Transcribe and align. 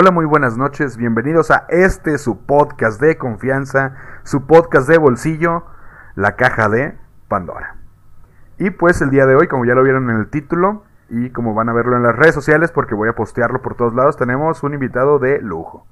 Hola, 0.00 0.12
muy 0.12 0.26
buenas 0.26 0.56
noches, 0.56 0.96
bienvenidos 0.96 1.50
a 1.50 1.66
este 1.70 2.18
su 2.18 2.46
podcast 2.46 3.00
de 3.00 3.18
confianza, 3.18 3.96
su 4.22 4.46
podcast 4.46 4.88
de 4.88 4.96
bolsillo, 4.96 5.64
la 6.14 6.36
caja 6.36 6.68
de 6.68 6.96
Pandora. 7.26 7.78
Y 8.58 8.70
pues 8.70 9.02
el 9.02 9.10
día 9.10 9.26
de 9.26 9.34
hoy, 9.34 9.48
como 9.48 9.64
ya 9.64 9.74
lo 9.74 9.82
vieron 9.82 10.08
en 10.08 10.18
el 10.18 10.28
título 10.28 10.84
y 11.08 11.30
como 11.30 11.52
van 11.52 11.68
a 11.68 11.72
verlo 11.72 11.96
en 11.96 12.04
las 12.04 12.14
redes 12.14 12.32
sociales 12.32 12.70
porque 12.70 12.94
voy 12.94 13.08
a 13.08 13.16
postearlo 13.16 13.60
por 13.60 13.74
todos 13.74 13.92
lados, 13.92 14.16
tenemos 14.16 14.62
un 14.62 14.72
invitado 14.72 15.18
de 15.18 15.40
lujo. 15.42 15.84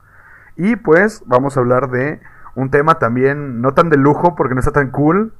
Y 0.54 0.76
pues 0.76 1.24
vamos 1.26 1.56
a 1.56 1.60
hablar 1.60 1.90
de 1.90 2.20
un 2.54 2.70
tema 2.70 3.00
también 3.00 3.60
no 3.60 3.74
tan 3.74 3.90
de 3.90 3.96
lujo 3.96 4.36
porque 4.36 4.54
no 4.54 4.60
está 4.60 4.70
tan 4.70 4.92
cool, 4.92 5.34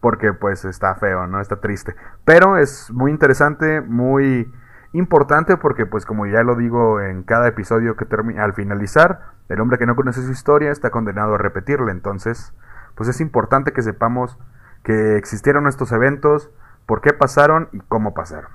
porque 0.00 0.32
pues 0.32 0.64
está 0.64 0.94
feo, 0.94 1.26
¿no? 1.26 1.42
Está 1.42 1.56
triste. 1.56 1.94
Pero 2.24 2.56
es 2.56 2.90
muy 2.90 3.10
interesante, 3.10 3.82
muy 3.82 4.50
importante 4.92 5.56
porque 5.56 5.86
pues 5.86 6.06
como 6.06 6.26
ya 6.26 6.42
lo 6.42 6.56
digo 6.56 7.00
en 7.00 7.22
cada 7.22 7.48
episodio 7.48 7.96
que 7.96 8.04
termina 8.04 8.44
al 8.44 8.54
finalizar, 8.54 9.32
el 9.48 9.60
hombre 9.60 9.78
que 9.78 9.86
no 9.86 9.96
conoce 9.96 10.22
su 10.22 10.30
historia 10.30 10.70
está 10.70 10.90
condenado 10.90 11.34
a 11.34 11.38
repetirla, 11.38 11.92
entonces 11.92 12.54
pues 12.94 13.08
es 13.08 13.20
importante 13.20 13.72
que 13.72 13.82
sepamos 13.82 14.38
que 14.82 15.16
existieron 15.16 15.66
estos 15.66 15.92
eventos, 15.92 16.50
por 16.86 17.00
qué 17.00 17.12
pasaron 17.12 17.68
y 17.72 17.80
cómo 17.80 18.14
pasaron. 18.14 18.50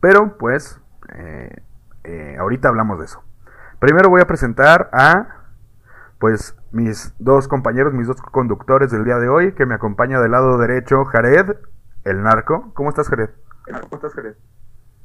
Pero 0.00 0.38
pues 0.38 0.80
eh, 1.14 1.62
eh, 2.04 2.36
ahorita 2.38 2.68
hablamos 2.68 2.98
de 2.98 3.04
eso. 3.06 3.22
Primero 3.78 4.08
voy 4.08 4.20
a 4.20 4.26
presentar 4.26 4.88
a 4.92 5.38
pues 6.18 6.56
mis 6.72 7.14
dos 7.18 7.46
compañeros, 7.46 7.94
mis 7.94 8.06
dos 8.06 8.20
conductores 8.20 8.90
del 8.90 9.04
día 9.04 9.18
de 9.18 9.28
hoy, 9.28 9.52
que 9.52 9.66
me 9.66 9.74
acompaña 9.74 10.20
del 10.20 10.32
lado 10.32 10.58
derecho 10.58 11.04
Jared, 11.04 11.56
el 12.04 12.22
narco. 12.22 12.72
¿Cómo 12.74 12.88
estás 12.88 13.08
Jared? 13.08 13.30
¿Cómo 13.66 13.96
estás 13.96 14.14
Jared? 14.14 14.34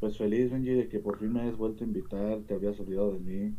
Pues 0.04 0.18
feliz, 0.18 0.52
Benji, 0.52 0.76
de 0.76 0.90
que 0.90 1.00
por 1.00 1.18
fin 1.18 1.32
me 1.32 1.44
hayas 1.44 1.56
vuelto 1.56 1.86
a 1.86 1.88
invitar, 1.88 2.40
te 2.46 2.56
habías 2.56 2.78
olvidado 2.78 3.14
de 3.14 3.20
mí. 3.20 3.58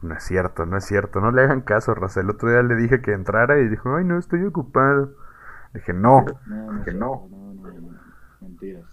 No 0.00 0.14
es 0.14 0.22
cierto, 0.22 0.64
no 0.64 0.78
es 0.78 0.86
cierto, 0.86 1.20
no 1.20 1.32
le 1.32 1.42
hagan 1.42 1.60
caso, 1.60 1.94
Raza. 1.94 2.22
El 2.22 2.30
otro 2.30 2.48
día 2.48 2.62
le 2.62 2.76
dije 2.76 3.02
que 3.02 3.12
entrara 3.12 3.60
y 3.60 3.68
dijo, 3.68 3.94
ay, 3.94 4.06
no, 4.06 4.18
estoy 4.18 4.42
ocupado. 4.42 5.12
Dije, 5.74 5.92
no, 5.92 6.24
no, 6.46 6.72
no 6.72 6.78
dije, 6.78 6.94
no. 6.94 7.28
No, 7.30 7.52
no, 7.52 7.72
no, 7.78 7.90
mentiras, 8.40 8.86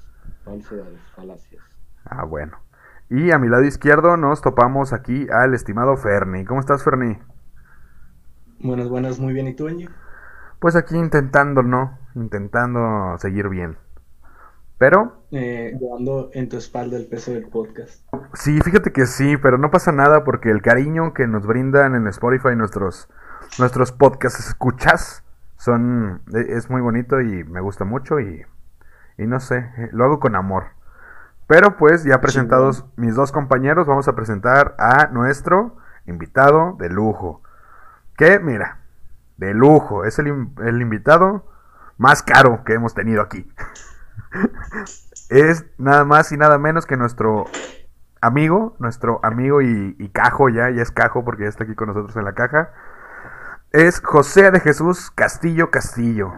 falsedades, 0.44 1.00
falacias. 1.16 1.64
Ah, 2.04 2.26
bueno. 2.26 2.58
Y 3.10 3.32
a 3.32 3.40
mi 3.40 3.48
lado 3.48 3.64
izquierdo 3.64 4.18
nos 4.18 4.42
topamos 4.42 4.92
aquí 4.92 5.28
al 5.32 5.54
estimado 5.54 5.96
Ferni. 5.96 6.44
¿Cómo 6.44 6.60
estás, 6.60 6.84
Ferni? 6.84 7.18
Buenas, 8.60 8.90
buenas, 8.90 9.20
muy 9.22 9.32
bien. 9.32 9.48
¿Y 9.48 9.54
tú, 9.54 9.68
Benji? 9.68 9.88
Pues 10.60 10.76
aquí 10.76 10.98
intentando, 10.98 11.64
¿no? 11.64 11.98
Intentando 12.14 13.18
seguir 13.20 13.48
bien. 13.48 13.78
Pero... 14.82 15.26
Eh, 15.30 15.78
llevando 15.80 16.32
en 16.34 16.50
tu 16.50 16.58
espalda 16.58 16.98
el 16.98 17.06
peso 17.06 17.30
del 17.30 17.46
podcast. 17.46 18.04
Sí, 18.34 18.60
fíjate 18.62 18.92
que 18.92 19.06
sí, 19.06 19.38
pero 19.38 19.60
no 19.60 19.70
pasa 19.70 19.92
nada 19.92 20.24
porque 20.24 20.50
el 20.50 20.64
cariño 20.64 21.14
que 21.14 21.28
nos 21.28 21.46
brindan 21.46 21.94
en 21.94 22.08
Spotify 22.08 22.56
nuestros, 22.56 23.08
nuestros 23.60 23.92
podcasts 23.92 24.40
escuchas 24.40 25.24
son 25.56 26.24
e, 26.34 26.58
es 26.58 26.72
muy 26.72 26.82
bonito 26.82 27.22
y 27.22 27.44
me 27.44 27.62
gusta 27.62 27.86
mucho 27.86 28.20
y, 28.20 28.44
y 29.20 29.28
no 29.28 29.40
sé, 29.40 29.70
eh, 29.78 29.90
lo 29.92 30.06
hago 30.06 30.20
con 30.20 30.36
amor. 30.36 30.70
Pero 31.46 31.78
pues 31.78 32.04
ya 32.04 32.20
presentados 32.20 32.84
mis 32.96 33.14
dos 33.14 33.32
compañeros, 33.32 33.86
vamos 33.86 34.08
a 34.08 34.16
presentar 34.16 34.74
a 34.80 35.10
nuestro 35.12 35.78
invitado 36.08 36.76
de 36.80 36.90
lujo. 36.90 37.44
Que 38.18 38.40
mira, 38.40 38.80
de 39.38 39.54
lujo, 39.54 40.06
es 40.06 40.18
el, 40.18 40.48
el 40.66 40.82
invitado 40.82 41.46
más 42.00 42.24
caro 42.24 42.64
que 42.64 42.74
hemos 42.74 42.96
tenido 42.96 43.22
aquí. 43.22 43.48
es 45.30 45.66
nada 45.78 46.06
más 46.06 46.32
y 46.32 46.38
nada 46.38 46.58
menos 46.58 46.86
que 46.86 46.98
nuestro 46.98 47.46
amigo, 48.22 48.76
nuestro 48.80 49.20
amigo 49.24 49.62
y, 49.62 50.10
cajo 50.14 50.50
ya, 50.50 50.70
ya 50.70 50.82
es 50.82 50.92
cajo 50.92 51.26
porque 51.26 51.44
ya 51.44 51.50
está 51.50 51.64
aquí 51.64 51.76
con 51.76 51.88
nosotros 51.88 52.16
en 52.16 52.26
la 52.26 52.34
caja. 52.34 52.72
Es 53.72 54.02
José 54.02 54.52
de 54.52 54.60
Jesús 54.60 55.12
Castillo 55.12 55.72
Castillo. 55.72 56.32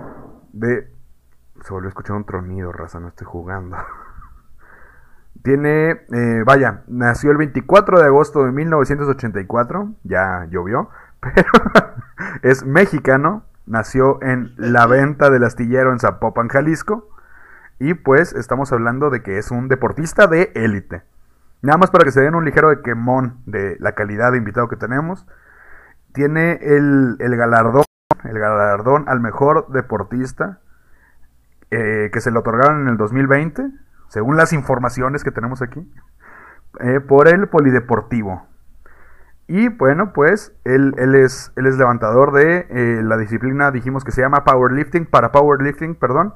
De. 0.54 0.92
Se 1.64 1.74
volvió 1.74 1.88
a 1.88 1.90
escuchar 1.90 2.16
un 2.16 2.26
tronido, 2.26 2.72
raza, 2.72 3.00
no 3.00 3.08
estoy 3.08 3.26
jugando. 3.26 3.78
Tiene, 5.44 6.02
eh, 6.12 6.44
vaya, 6.46 6.84
nació 6.88 7.32
el 7.32 7.38
24 7.38 8.00
de 8.00 8.06
agosto 8.06 8.46
de 8.46 8.52
1984, 8.52 9.94
ya 10.04 10.46
llovió, 10.50 10.90
pero 11.20 11.50
es 12.44 12.66
mexicano, 12.66 13.44
nació 13.66 14.22
en 14.22 14.54
la 14.58 14.86
venta 14.88 15.30
del 15.30 15.44
astillero 15.44 15.92
en 15.92 16.00
Zapopan, 16.00 16.48
Jalisco. 16.48 17.13
Y 17.84 17.96
pues 17.96 18.32
estamos 18.32 18.72
hablando 18.72 19.10
de 19.10 19.24
que 19.24 19.38
es 19.38 19.52
un 19.52 19.68
deportista 19.68 20.26
de 20.28 20.54
élite. 20.56 21.04
Nada 21.62 21.78
más 21.78 21.92
para 21.92 22.06
que 22.06 22.12
se 22.12 22.22
den 22.22 22.34
un 22.34 22.46
ligero 22.46 22.70
de 22.70 22.82
quemón 22.82 23.42
de 23.46 23.76
la 23.82 23.92
calidad 23.92 24.32
de 24.32 24.38
invitado 24.38 24.70
que 24.70 24.78
tenemos. 24.78 25.28
Tiene 26.14 26.60
el, 26.62 27.18
galardón, 27.20 27.84
el 28.24 28.40
galardón 28.40 29.10
al 29.10 29.20
mejor 29.20 29.68
deportista 29.74 30.60
eh, 31.72 32.10
que 32.14 32.22
se 32.22 32.32
le 32.32 32.40
otorgaron 32.40 32.84
en 32.84 32.88
el 32.88 32.96
2020, 32.96 33.70
según 34.08 34.38
las 34.38 34.54
informaciones 34.54 35.26
que 35.26 35.32
tenemos 35.32 35.62
aquí, 35.62 35.86
eh, 36.80 37.02
por 37.02 37.28
el 37.28 37.50
Polideportivo. 37.50 38.48
Y 39.48 39.68
bueno, 39.68 40.14
pues 40.14 40.56
él, 40.64 40.94
él, 40.98 41.16
es, 41.16 41.52
él 41.58 41.66
es 41.66 41.78
levantador 41.78 42.32
de 42.32 42.66
eh, 42.70 43.02
la 43.04 43.18
disciplina, 43.18 43.72
dijimos 43.72 44.06
que 44.06 44.14
se 44.14 44.22
llama 44.22 44.46
powerlifting, 44.46 45.06
para 45.06 45.34
powerlifting, 45.34 45.96
perdón. 45.96 46.34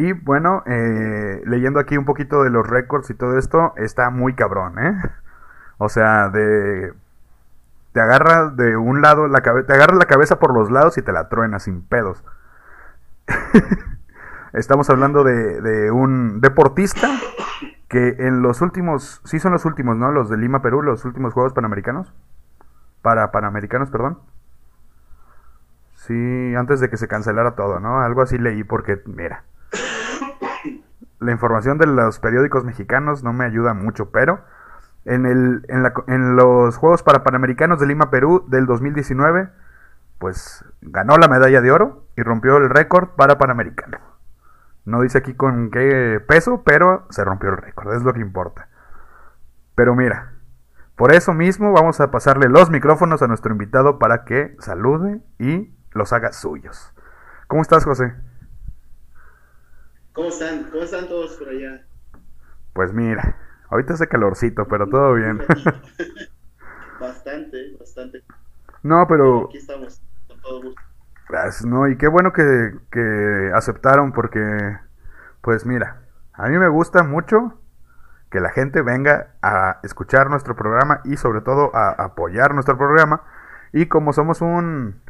Y 0.00 0.14
bueno, 0.14 0.62
eh, 0.64 1.42
leyendo 1.44 1.78
aquí 1.78 1.98
un 1.98 2.06
poquito 2.06 2.42
de 2.42 2.48
los 2.48 2.66
récords 2.66 3.10
y 3.10 3.14
todo 3.14 3.36
esto, 3.36 3.74
está 3.76 4.08
muy 4.08 4.32
cabrón, 4.34 4.78
¿eh? 4.78 4.96
O 5.76 5.90
sea, 5.90 6.30
de... 6.30 6.94
Te 7.92 8.00
agarra 8.00 8.48
de 8.48 8.78
un 8.78 9.02
lado, 9.02 9.28
la 9.28 9.42
te 9.42 9.50
agarra 9.74 9.96
la 9.96 10.06
cabeza 10.06 10.38
por 10.38 10.54
los 10.54 10.70
lados 10.70 10.96
y 10.96 11.02
te 11.02 11.12
la 11.12 11.28
truena 11.28 11.58
sin 11.58 11.82
pedos. 11.82 12.24
Estamos 14.54 14.88
hablando 14.88 15.22
de, 15.22 15.60
de, 15.60 15.90
un 15.90 16.40
deportista 16.40 17.08
que 17.88 18.16
en 18.20 18.40
los 18.40 18.62
últimos, 18.62 19.20
sí 19.24 19.38
son 19.38 19.52
los 19.52 19.66
últimos, 19.66 19.98
¿no? 19.98 20.12
Los 20.12 20.30
de 20.30 20.38
Lima, 20.38 20.62
Perú, 20.62 20.80
los 20.80 21.04
últimos 21.04 21.34
Juegos 21.34 21.52
Panamericanos. 21.52 22.10
Para 23.02 23.30
Panamericanos, 23.32 23.90
perdón. 23.90 24.18
Sí, 25.92 26.54
antes 26.56 26.80
de 26.80 26.88
que 26.88 26.96
se 26.96 27.06
cancelara 27.06 27.54
todo, 27.54 27.80
¿no? 27.80 28.00
Algo 28.00 28.22
así 28.22 28.38
leí 28.38 28.64
porque, 28.64 29.02
mira, 29.04 29.44
la 31.20 31.32
información 31.32 31.78
de 31.78 31.86
los 31.86 32.18
periódicos 32.18 32.64
mexicanos 32.64 33.22
no 33.22 33.32
me 33.32 33.44
ayuda 33.44 33.74
mucho, 33.74 34.10
pero 34.10 34.40
en, 35.04 36.36
los 36.36 36.76
Juegos 36.76 37.02
para 37.02 37.22
Panamericanos 37.22 37.80
de 37.80 37.86
Lima, 37.86 38.10
Perú 38.10 38.44
del 38.48 38.66
2019, 38.66 39.50
pues 40.18 40.64
ganó 40.80 41.16
la 41.16 41.28
medalla 41.28 41.60
de 41.60 41.70
oro 41.70 42.04
y 42.16 42.22
rompió 42.22 42.56
el 42.56 42.70
récord 42.70 43.10
para 43.10 43.38
Panamericano. 43.38 43.98
No 44.84 45.02
dice 45.02 45.18
aquí 45.18 45.34
con 45.34 45.70
qué 45.70 46.22
peso, 46.26 46.62
pero 46.64 47.06
se 47.10 47.24
rompió 47.24 47.50
el 47.50 47.56
récord, 47.56 47.94
es 47.94 48.02
lo 48.02 48.12
que 48.12 48.20
importa. 48.20 48.68
Pero 49.74 49.94
mira, 49.94 50.32
por 50.96 51.12
eso 51.12 51.32
mismo 51.32 51.72
vamos 51.72 52.00
a 52.00 52.10
pasarle 52.10 52.48
los 52.48 52.70
micrófonos 52.70 53.22
a 53.22 53.26
nuestro 53.26 53.52
invitado 53.52 53.98
para 53.98 54.24
que 54.24 54.56
salude 54.58 55.20
y 55.38 55.74
los 55.92 56.12
haga 56.12 56.32
suyos. 56.32 56.92
¿Cómo 57.46 57.62
estás, 57.62 57.84
José? 57.84 58.14
¿Cómo 60.20 60.28
están? 60.28 60.64
¿Cómo 60.64 60.82
están 60.82 61.08
todos 61.08 61.34
por 61.38 61.48
allá? 61.48 61.80
Pues 62.74 62.92
mira, 62.92 63.38
ahorita 63.70 63.94
hace 63.94 64.06
calorcito, 64.06 64.68
pero 64.68 64.86
todo 64.86 65.14
bien. 65.14 65.38
bastante, 67.00 67.74
bastante. 67.80 68.22
No, 68.82 69.06
pero... 69.08 69.46
Aquí 69.46 69.56
estamos, 69.56 70.02
con 70.28 70.38
todo 70.42 70.62
gusto. 70.62 70.82
Gracias, 71.26 71.64
no, 71.64 71.88
y 71.88 71.96
qué 71.96 72.06
bueno 72.06 72.34
que, 72.34 72.74
que 72.90 73.50
aceptaron 73.54 74.12
porque, 74.12 74.76
pues 75.40 75.64
mira, 75.64 76.02
a 76.34 76.48
mí 76.48 76.58
me 76.58 76.68
gusta 76.68 77.02
mucho 77.02 77.58
que 78.30 78.40
la 78.40 78.50
gente 78.50 78.82
venga 78.82 79.36
a 79.40 79.80
escuchar 79.84 80.28
nuestro 80.28 80.54
programa 80.54 81.00
y 81.04 81.16
sobre 81.16 81.40
todo 81.40 81.74
a 81.74 81.92
apoyar 81.92 82.52
nuestro 82.52 82.76
programa. 82.76 83.22
Y 83.72 83.86
como 83.86 84.12
somos 84.12 84.42
un, 84.42 85.00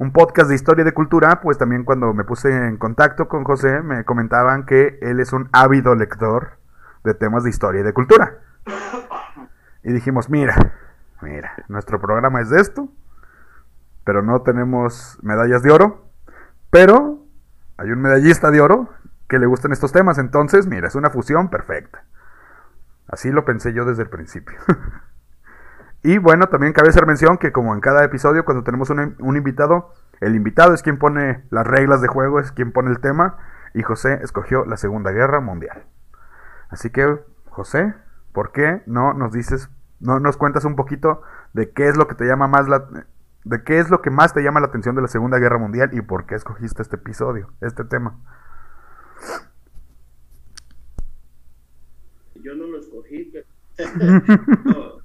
un 0.00 0.12
podcast 0.12 0.48
de 0.48 0.54
historia 0.54 0.80
y 0.80 0.86
de 0.86 0.94
cultura, 0.94 1.42
pues 1.42 1.58
también 1.58 1.84
cuando 1.84 2.14
me 2.14 2.24
puse 2.24 2.48
en 2.48 2.78
contacto 2.78 3.28
con 3.28 3.44
José 3.44 3.82
me 3.82 4.02
comentaban 4.04 4.64
que 4.64 4.98
él 5.02 5.20
es 5.20 5.34
un 5.34 5.50
ávido 5.52 5.94
lector 5.94 6.56
de 7.04 7.12
temas 7.12 7.44
de 7.44 7.50
historia 7.50 7.82
y 7.82 7.84
de 7.84 7.92
cultura. 7.92 8.38
Y 9.82 9.92
dijimos, 9.92 10.30
mira, 10.30 10.54
mira, 11.20 11.52
nuestro 11.68 12.00
programa 12.00 12.40
es 12.40 12.48
de 12.48 12.62
esto, 12.62 12.88
pero 14.02 14.22
no 14.22 14.40
tenemos 14.40 15.18
medallas 15.20 15.62
de 15.62 15.70
oro, 15.70 16.08
pero 16.70 17.26
hay 17.76 17.90
un 17.90 18.00
medallista 18.00 18.50
de 18.50 18.62
oro 18.62 18.88
que 19.28 19.38
le 19.38 19.44
gustan 19.44 19.72
estos 19.72 19.92
temas, 19.92 20.16
entonces, 20.16 20.66
mira, 20.66 20.88
es 20.88 20.94
una 20.94 21.10
fusión 21.10 21.50
perfecta. 21.50 22.04
Así 23.06 23.30
lo 23.30 23.44
pensé 23.44 23.74
yo 23.74 23.84
desde 23.84 24.04
el 24.04 24.08
principio. 24.08 24.56
Y 26.02 26.18
bueno, 26.18 26.48
también 26.48 26.72
cabe 26.72 26.88
hacer 26.88 27.06
mención 27.06 27.36
que 27.36 27.52
como 27.52 27.74
en 27.74 27.80
cada 27.80 28.04
episodio, 28.04 28.44
cuando 28.44 28.64
tenemos 28.64 28.88
un, 28.90 29.36
invitado, 29.36 29.92
el 30.20 30.34
invitado 30.34 30.72
es 30.72 30.82
quien 30.82 30.98
pone 30.98 31.44
las 31.50 31.66
reglas 31.66 32.00
de 32.00 32.08
juego, 32.08 32.40
es 32.40 32.52
quien 32.52 32.72
pone 32.72 32.90
el 32.90 33.00
tema, 33.00 33.36
y 33.74 33.82
José 33.82 34.18
escogió 34.22 34.64
la 34.64 34.76
Segunda 34.76 35.10
Guerra 35.10 35.40
Mundial. 35.40 35.84
Así 36.70 36.90
que, 36.90 37.18
José, 37.50 37.94
¿por 38.32 38.52
qué 38.52 38.82
no 38.86 39.12
nos 39.12 39.32
dices 39.32 39.70
¿no 40.00 40.18
nos 40.18 40.36
cuentas 40.36 40.64
un 40.64 40.76
poquito 40.76 41.22
de 41.52 41.70
qué 41.70 41.88
es 41.88 41.96
lo 41.96 42.08
que 42.08 42.14
te 42.14 42.24
llama 42.24 42.48
más 42.48 42.68
la 42.68 42.88
de 43.44 43.64
qué 43.64 43.78
es 43.78 43.90
lo 43.90 44.02
que 44.02 44.10
más 44.10 44.34
te 44.34 44.42
llama 44.42 44.60
la 44.60 44.66
atención 44.66 44.94
de 44.94 45.02
la 45.02 45.08
Segunda 45.08 45.38
Guerra 45.38 45.58
Mundial 45.58 45.90
y 45.92 46.02
por 46.02 46.26
qué 46.26 46.34
escogiste 46.34 46.82
este 46.82 46.96
episodio, 46.96 47.52
este 47.60 47.84
tema? 47.84 48.18
Yo 52.34 52.54
no 52.54 52.66
lo 52.66 52.78
escogí, 52.78 53.32
pero... 53.32 53.46
no, 54.64 55.00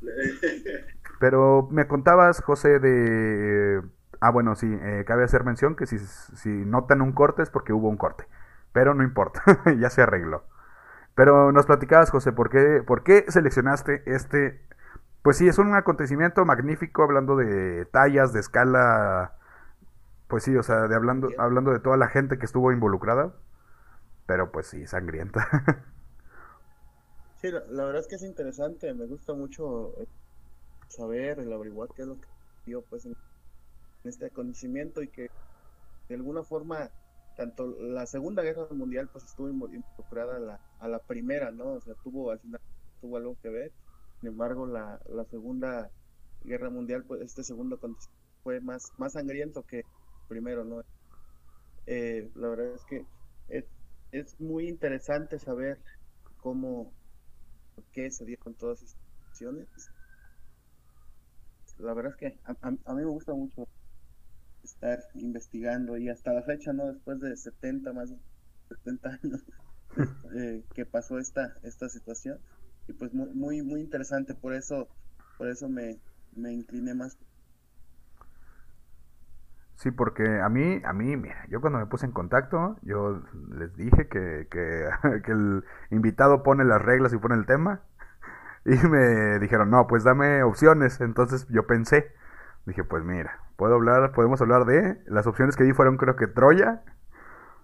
Pero 1.19 1.67
me 1.71 1.87
contabas, 1.87 2.41
José, 2.41 2.79
de... 2.79 3.81
Ah, 4.21 4.31
bueno, 4.31 4.55
sí, 4.55 4.67
eh, 4.81 5.03
cabe 5.05 5.23
hacer 5.23 5.43
mención 5.43 5.75
que 5.75 5.85
si, 5.85 5.99
si 5.99 6.49
notan 6.49 7.01
un 7.01 7.11
corte 7.13 7.43
es 7.43 7.49
porque 7.49 7.73
hubo 7.73 7.89
un 7.89 7.97
corte. 7.97 8.25
Pero 8.73 8.93
no 8.93 9.03
importa, 9.03 9.43
ya 9.79 9.89
se 9.89 10.01
arregló. 10.01 10.43
Pero 11.15 11.51
nos 11.51 11.65
platicabas, 11.65 12.11
José, 12.11 12.31
¿por 12.33 12.49
qué, 12.49 12.83
¿por 12.85 13.03
qué 13.03 13.25
seleccionaste 13.29 14.03
este? 14.05 14.61
Pues 15.23 15.37
sí, 15.37 15.47
es 15.47 15.57
un 15.59 15.73
acontecimiento 15.75 16.45
magnífico 16.45 17.03
hablando 17.03 17.35
de 17.37 17.85
tallas, 17.85 18.33
de 18.33 18.41
escala. 18.41 19.35
Pues 20.27 20.43
sí, 20.43 20.55
o 20.57 20.63
sea, 20.63 20.87
de 20.87 20.95
hablando, 20.95 21.29
hablando 21.37 21.71
de 21.71 21.79
toda 21.79 21.97
la 21.97 22.07
gente 22.09 22.37
que 22.39 22.45
estuvo 22.45 22.71
involucrada. 22.71 23.33
Pero 24.27 24.51
pues 24.51 24.67
sí, 24.67 24.87
sangrienta. 24.87 25.47
Sí, 27.35 27.51
la, 27.51 27.59
la 27.69 27.85
verdad 27.85 28.01
es 28.01 28.07
que 28.07 28.15
es 28.15 28.23
interesante, 28.23 28.93
me 28.93 29.05
gusta 29.05 29.33
mucho 29.33 29.93
eh, 30.01 30.07
saber, 30.89 31.39
el 31.39 31.51
averiguar 31.53 31.89
qué 31.95 32.03
es 32.03 32.07
lo 32.07 32.19
que 32.19 32.27
dio 32.65 32.83
pues 32.83 33.05
en, 33.05 33.13
este 34.03 34.27
acontecimiento 34.27 35.01
y 35.03 35.09
que 35.09 35.29
de 36.09 36.15
alguna 36.15 36.43
forma 36.43 36.91
tanto 37.35 37.67
la 37.79 38.05
Segunda 38.07 38.43
Guerra 38.43 38.67
Mundial 38.71 39.09
pues 39.09 39.25
estuvo 39.25 39.49
invo- 39.49 39.73
involucrada 39.73 40.37
a 40.37 40.39
la, 40.39 40.61
a 40.79 40.87
la 40.87 40.99
primera, 40.99 41.51
¿no? 41.51 41.73
O 41.73 41.81
sea, 41.81 41.95
tuvo 42.03 42.31
al 42.31 42.39
final 42.39 42.61
tuvo 43.01 43.17
algo 43.17 43.37
que 43.41 43.49
ver. 43.49 43.73
Sin 44.21 44.29
embargo, 44.29 44.67
la, 44.67 44.99
la 45.07 45.25
Segunda 45.25 45.91
Guerra 46.41 46.69
Mundial, 46.69 47.05
pues 47.05 47.21
este 47.21 47.43
segundo 47.43 47.79
fue 48.43 48.61
más, 48.61 48.93
más 48.97 49.13
sangriento 49.13 49.63
que 49.63 49.85
primero, 50.27 50.63
¿no? 50.65 50.81
Eh, 51.87 52.29
la 52.35 52.49
verdad 52.49 52.73
es 52.75 52.85
que 52.85 53.07
es, 53.47 53.65
es 54.11 54.39
muy 54.39 54.67
interesante 54.67 55.39
saber 55.39 55.81
cómo, 56.37 56.93
por 57.75 57.85
qué 57.91 58.11
se 58.11 58.25
dieron 58.25 58.55
todas 58.55 58.81
estas. 58.83 59.94
La 61.77 61.93
verdad 61.93 62.11
es 62.13 62.17
que 62.17 62.39
a, 62.43 62.51
a- 62.67 62.77
a 62.85 62.93
mí 62.95 63.01
me 63.03 63.05
gusta 63.05 63.33
mucho 63.33 63.69
estar 64.63 64.99
investigando 65.15 65.97
y 65.97 66.09
hasta 66.09 66.33
la 66.33 66.43
fecha, 66.43 66.73
¿no? 66.73 66.87
Después 66.93 67.19
de 67.21 67.37
70, 67.37 67.93
más 67.93 68.09
de 68.11 68.19
70 68.69 69.19
años 69.23 69.43
eh, 70.37 70.63
que 70.73 70.85
pasó 70.85 71.19
esta, 71.19 71.57
esta 71.63 71.89
situación. 71.89 72.41
Y 72.87 72.93
pues 72.93 73.13
muy, 73.13 73.29
muy, 73.33 73.61
muy 73.63 73.81
interesante, 73.81 74.35
por 74.35 74.53
eso, 74.55 74.89
por 75.37 75.49
eso 75.49 75.69
me, 75.69 76.01
me 76.33 76.53
incliné 76.53 76.93
más. 76.95 77.17
Sí, 79.75 79.91
porque 79.91 80.23
a 80.41 80.49
mí, 80.49 80.81
a 80.85 80.93
mí, 80.93 81.17
mira, 81.17 81.45
yo 81.49 81.59
cuando 81.61 81.79
me 81.79 81.85
puse 81.87 82.05
en 82.05 82.13
contacto, 82.13 82.77
yo 82.81 83.21
les 83.57 83.75
dije 83.75 84.07
que, 84.07 84.47
que, 84.49 84.87
que 85.25 85.31
el 85.31 85.63
invitado 85.91 86.43
pone 86.43 86.63
las 86.65 86.81
reglas 86.81 87.13
y 87.13 87.17
pone 87.17 87.35
el 87.35 87.45
tema. 87.45 87.83
Y 88.83 88.87
me 88.87 89.39
dijeron, 89.39 89.69
no, 89.69 89.87
pues 89.87 90.03
dame 90.03 90.43
opciones. 90.43 90.99
Entonces 90.99 91.47
yo 91.49 91.67
pensé, 91.67 92.11
dije, 92.65 92.83
pues 92.83 93.03
mira, 93.03 93.39
puedo 93.57 93.75
hablar, 93.75 94.11
podemos 94.11 94.41
hablar 94.41 94.65
de, 94.65 94.99
las 95.05 95.27
opciones 95.27 95.55
que 95.55 95.63
di 95.63 95.73
fueron 95.73 95.97
creo 95.97 96.15
que 96.15 96.27
Troya, 96.27 96.83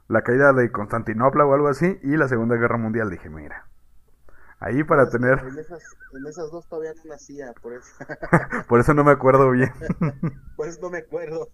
la 0.08 0.22
caída 0.22 0.54
de 0.54 0.72
Constantinopla 0.72 1.46
o 1.46 1.54
algo 1.54 1.68
así, 1.68 2.00
y 2.04 2.18
la 2.18 2.28
Segunda 2.28 2.56
Guerra 2.56 2.78
Mundial. 2.78 3.10
Dije, 3.10 3.30
mira, 3.30 3.66
ahí 4.60 4.84
para 4.84 5.04
Es 5.04 5.10
que 5.10 5.18
tener, 5.18 5.40
En 5.40 5.58
esas, 5.58 5.84
en 6.14 6.26
esas 6.28 6.52
dos 6.52 6.68
todavía 6.70 6.94
no 7.04 7.10
nacía, 7.10 7.52
por 7.62 7.74
eso, 7.74 7.92
por 8.68 8.80
eso 8.80 8.94
no 8.94 9.04
me 9.04 9.12
acuerdo 9.12 9.50
bien. 9.50 9.72
por 10.56 10.68
eso 10.68 10.80
no 10.84 10.92
me 10.92 11.00
acuerdo. 11.00 11.48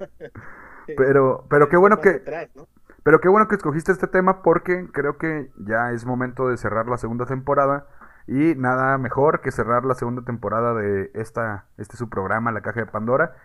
Pero, 0.98 1.46
pero 1.50 1.70
qué 1.70 1.78
bueno 1.78 2.02
que, 2.02 2.10
atrás, 2.10 2.50
¿no? 2.54 2.68
Pero 3.04 3.22
qué 3.22 3.30
bueno 3.30 3.48
que 3.48 3.56
escogiste 3.56 3.94
este 3.94 4.08
tema 4.08 4.42
porque 4.42 4.90
creo 4.92 5.18
que 5.18 5.50
ya 5.56 5.94
es 5.94 6.06
momento 6.06 6.50
de 6.50 6.58
cerrar 6.58 6.88
la 6.88 6.98
segunda 6.98 7.26
temporada 7.26 7.88
y 8.28 8.56
nada 8.56 8.98
mejor 8.98 9.42
que 9.42 9.52
cerrar 9.52 9.86
la 9.86 9.96
segunda 9.96 10.24
temporada 10.24 10.74
de 10.74 11.12
esta, 11.16 11.68
este 11.78 11.98
su 11.98 12.10
programa, 12.10 12.52
La 12.52 12.62
Caja 12.62 12.82
de 12.82 12.86
Pandora, 12.88 13.36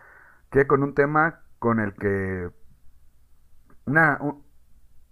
que 0.50 0.66
con 0.66 0.82
un 0.82 0.94
tema 0.94 1.40
con 1.58 1.80
el 1.80 1.94
que 1.94 2.50
una, 3.86 4.18
un- 4.20 4.42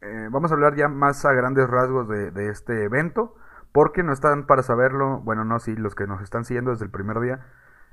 eh, 0.01 0.29
vamos 0.31 0.51
a 0.51 0.55
hablar 0.55 0.77
ya 0.77 0.89
más 0.89 1.25
a 1.25 1.33
grandes 1.33 1.69
rasgos 1.69 2.09
de, 2.09 2.31
de 2.31 2.49
este 2.49 2.85
evento, 2.85 3.37
porque 3.73 4.03
no 4.03 4.13
están 4.13 4.47
para 4.47 4.63
saberlo, 4.63 5.21
bueno, 5.21 5.45
no, 5.45 5.59
sí, 5.59 5.77
los 5.77 5.95
que 5.95 6.07
nos 6.07 6.23
están 6.23 6.45
siguiendo 6.45 6.71
desde 6.73 6.85
el 6.87 6.91
primer 6.91 7.21
día. 7.21 7.47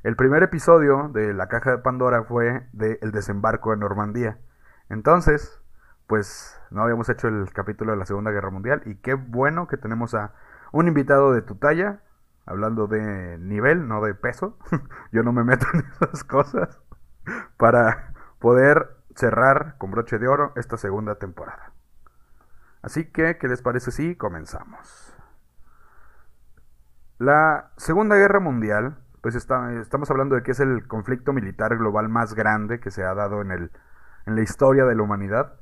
El 0.03 0.15
primer 0.15 0.43
episodio 0.43 1.09
de 1.13 1.33
La 1.33 1.47
Caja 1.47 1.71
de 1.71 1.77
Pandora 1.79 2.23
fue 2.23 2.67
de 2.73 2.99
El 3.01 3.11
desembarco 3.11 3.71
de 3.71 3.77
Normandía. 3.77 4.37
Entonces, 4.89 5.59
pues 6.07 6.59
no 6.71 6.83
habíamos 6.83 7.09
hecho 7.09 7.27
el 7.27 7.51
capítulo 7.53 7.91
de 7.91 7.97
la 7.97 8.05
Segunda 8.05 8.31
Guerra 8.31 8.49
Mundial 8.51 8.81
y 8.85 8.95
qué 8.95 9.13
bueno 9.15 9.67
que 9.67 9.77
tenemos 9.77 10.13
a 10.13 10.33
un 10.71 10.87
invitado 10.87 11.33
de 11.33 11.41
tu 11.41 11.55
talla, 11.55 12.01
hablando 12.45 12.87
de 12.87 13.37
nivel, 13.39 13.87
no 13.87 14.01
de 14.03 14.13
peso. 14.15 14.57
Yo 15.11 15.23
no 15.23 15.33
me 15.33 15.43
meto 15.43 15.65
en 15.73 15.85
esas 16.01 16.23
cosas 16.23 16.79
para 17.57 18.13
poder 18.39 18.97
cerrar 19.15 19.77
con 19.77 19.91
broche 19.91 20.19
de 20.19 20.27
oro 20.27 20.53
esta 20.55 20.77
segunda 20.77 21.15
temporada. 21.15 21.73
Así 22.81 23.05
que, 23.11 23.37
¿qué 23.37 23.47
les 23.47 23.61
parece 23.61 23.91
si 23.91 24.15
comenzamos? 24.15 25.13
La 27.19 27.71
Segunda 27.77 28.15
Guerra 28.15 28.39
Mundial, 28.39 28.97
pues 29.21 29.35
está- 29.35 29.73
estamos 29.81 30.09
hablando 30.11 30.35
de 30.35 30.43
que 30.43 30.51
es 30.51 30.59
el 30.59 30.87
conflicto 30.87 31.33
militar 31.33 31.77
global 31.77 32.09
más 32.09 32.33
grande 32.35 32.79
que 32.79 32.91
se 32.91 33.03
ha 33.03 33.13
dado 33.15 33.41
en, 33.41 33.51
el, 33.51 33.71
en 34.25 34.35
la 34.35 34.41
historia 34.41 34.85
de 34.85 34.95
la 34.95 35.03
humanidad, 35.03 35.53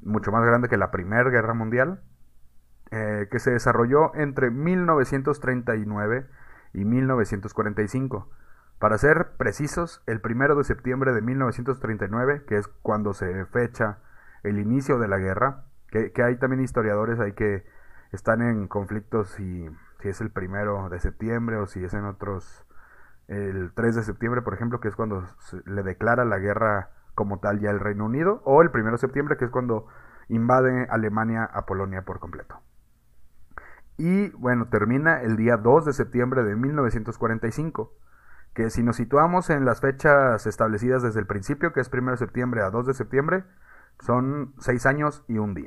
mucho 0.00 0.32
más 0.32 0.44
grande 0.44 0.68
que 0.68 0.76
la 0.76 0.90
Primera 0.90 1.30
Guerra 1.30 1.54
Mundial, 1.54 2.00
eh, 2.90 3.28
que 3.30 3.38
se 3.38 3.50
desarrolló 3.50 4.14
entre 4.14 4.50
1939 4.50 6.26
y 6.72 6.84
1945. 6.84 8.30
Para 8.78 8.96
ser 8.96 9.32
precisos, 9.36 10.02
el 10.06 10.20
primero 10.20 10.54
de 10.54 10.64
septiembre 10.64 11.12
de 11.12 11.20
1939, 11.20 12.44
que 12.46 12.56
es 12.56 12.68
cuando 12.68 13.12
se 13.12 13.44
fecha 13.46 13.98
el 14.42 14.58
inicio 14.58 14.98
de 14.98 15.08
la 15.08 15.18
guerra, 15.18 15.64
que, 15.90 16.12
hay 16.22 16.36
también 16.36 16.62
historiadores 16.62 17.18
ahí 17.18 17.32
que 17.32 17.66
están 18.12 18.40
en 18.40 18.68
conflictos 18.68 19.28
si, 19.30 19.68
si 20.00 20.08
es 20.08 20.20
el 20.20 20.30
primero 20.30 20.88
de 20.88 21.00
septiembre 21.00 21.56
o 21.56 21.66
si 21.66 21.82
es 21.82 21.92
en 21.94 22.04
otros, 22.04 22.66
el 23.26 23.72
3 23.74 23.96
de 23.96 24.02
septiembre, 24.02 24.42
por 24.42 24.54
ejemplo, 24.54 24.80
que 24.80 24.88
es 24.88 24.96
cuando 24.96 25.26
se 25.40 25.60
le 25.66 25.82
declara 25.82 26.24
la 26.24 26.38
guerra 26.38 26.90
como 27.14 27.40
tal 27.40 27.58
ya 27.60 27.70
el 27.70 27.80
Reino 27.80 28.06
Unido, 28.06 28.40
o 28.44 28.62
el 28.62 28.70
primero 28.70 28.92
de 28.92 29.00
septiembre, 29.00 29.36
que 29.36 29.44
es 29.44 29.50
cuando 29.50 29.88
invade 30.28 30.86
Alemania 30.88 31.44
a 31.44 31.66
Polonia 31.66 32.02
por 32.02 32.20
completo. 32.20 32.62
Y 33.98 34.30
bueno, 34.30 34.68
termina 34.68 35.20
el 35.22 35.36
día 35.36 35.56
2 35.56 35.84
de 35.84 35.92
septiembre 35.92 36.44
de 36.44 36.54
1945, 36.54 37.92
que 38.54 38.70
si 38.70 38.84
nos 38.84 38.96
situamos 38.96 39.50
en 39.50 39.64
las 39.64 39.80
fechas 39.80 40.46
establecidas 40.46 41.02
desde 41.02 41.18
el 41.18 41.26
principio, 41.26 41.72
que 41.72 41.80
es 41.80 41.90
1 41.92 42.12
de 42.12 42.16
septiembre 42.16 42.62
a 42.62 42.70
2 42.70 42.86
de 42.86 42.94
septiembre, 42.94 43.44
son 43.98 44.54
6 44.60 44.86
años 44.86 45.24
y 45.26 45.38
un 45.38 45.54
día. 45.54 45.66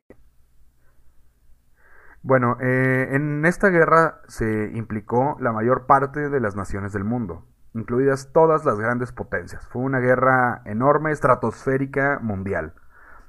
Bueno, 2.23 2.55
eh, 2.61 3.09
en 3.11 3.45
esta 3.45 3.67
guerra 3.67 4.21
se 4.27 4.71
implicó 4.75 5.35
la 5.41 5.51
mayor 5.51 5.85
parte 5.85 6.29
de 6.29 6.39
las 6.39 6.55
naciones 6.55 6.93
del 6.93 7.03
mundo, 7.03 7.45
incluidas 7.73 8.31
todas 8.31 8.63
las 8.63 8.79
grandes 8.79 9.11
potencias. 9.11 9.67
Fue 9.67 9.81
una 9.81 10.00
guerra 10.00 10.61
enorme, 10.63 11.11
estratosférica, 11.11 12.19
mundial, 12.21 12.75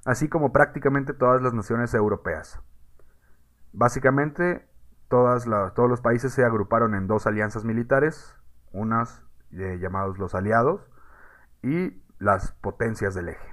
así 0.05 0.29
como 0.29 0.53
prácticamente 0.53 1.13
todas 1.13 1.43
las 1.43 1.55
naciones 1.55 1.93
europeas. 1.93 2.61
Básicamente, 3.73 4.71
todos 5.13 5.91
los 5.91 6.01
países 6.01 6.33
se 6.33 6.43
agruparon 6.43 6.95
en 6.95 7.07
dos 7.07 7.27
alianzas 7.27 7.65
militares, 7.67 8.35
unas 8.73 9.23
eh, 9.51 9.79
llamados 9.79 10.19
los 10.19 10.35
aliados 10.35 10.91
y 11.63 12.03
las 12.19 12.53
potencias 12.53 13.15
del 13.15 13.29
eje. 13.29 13.53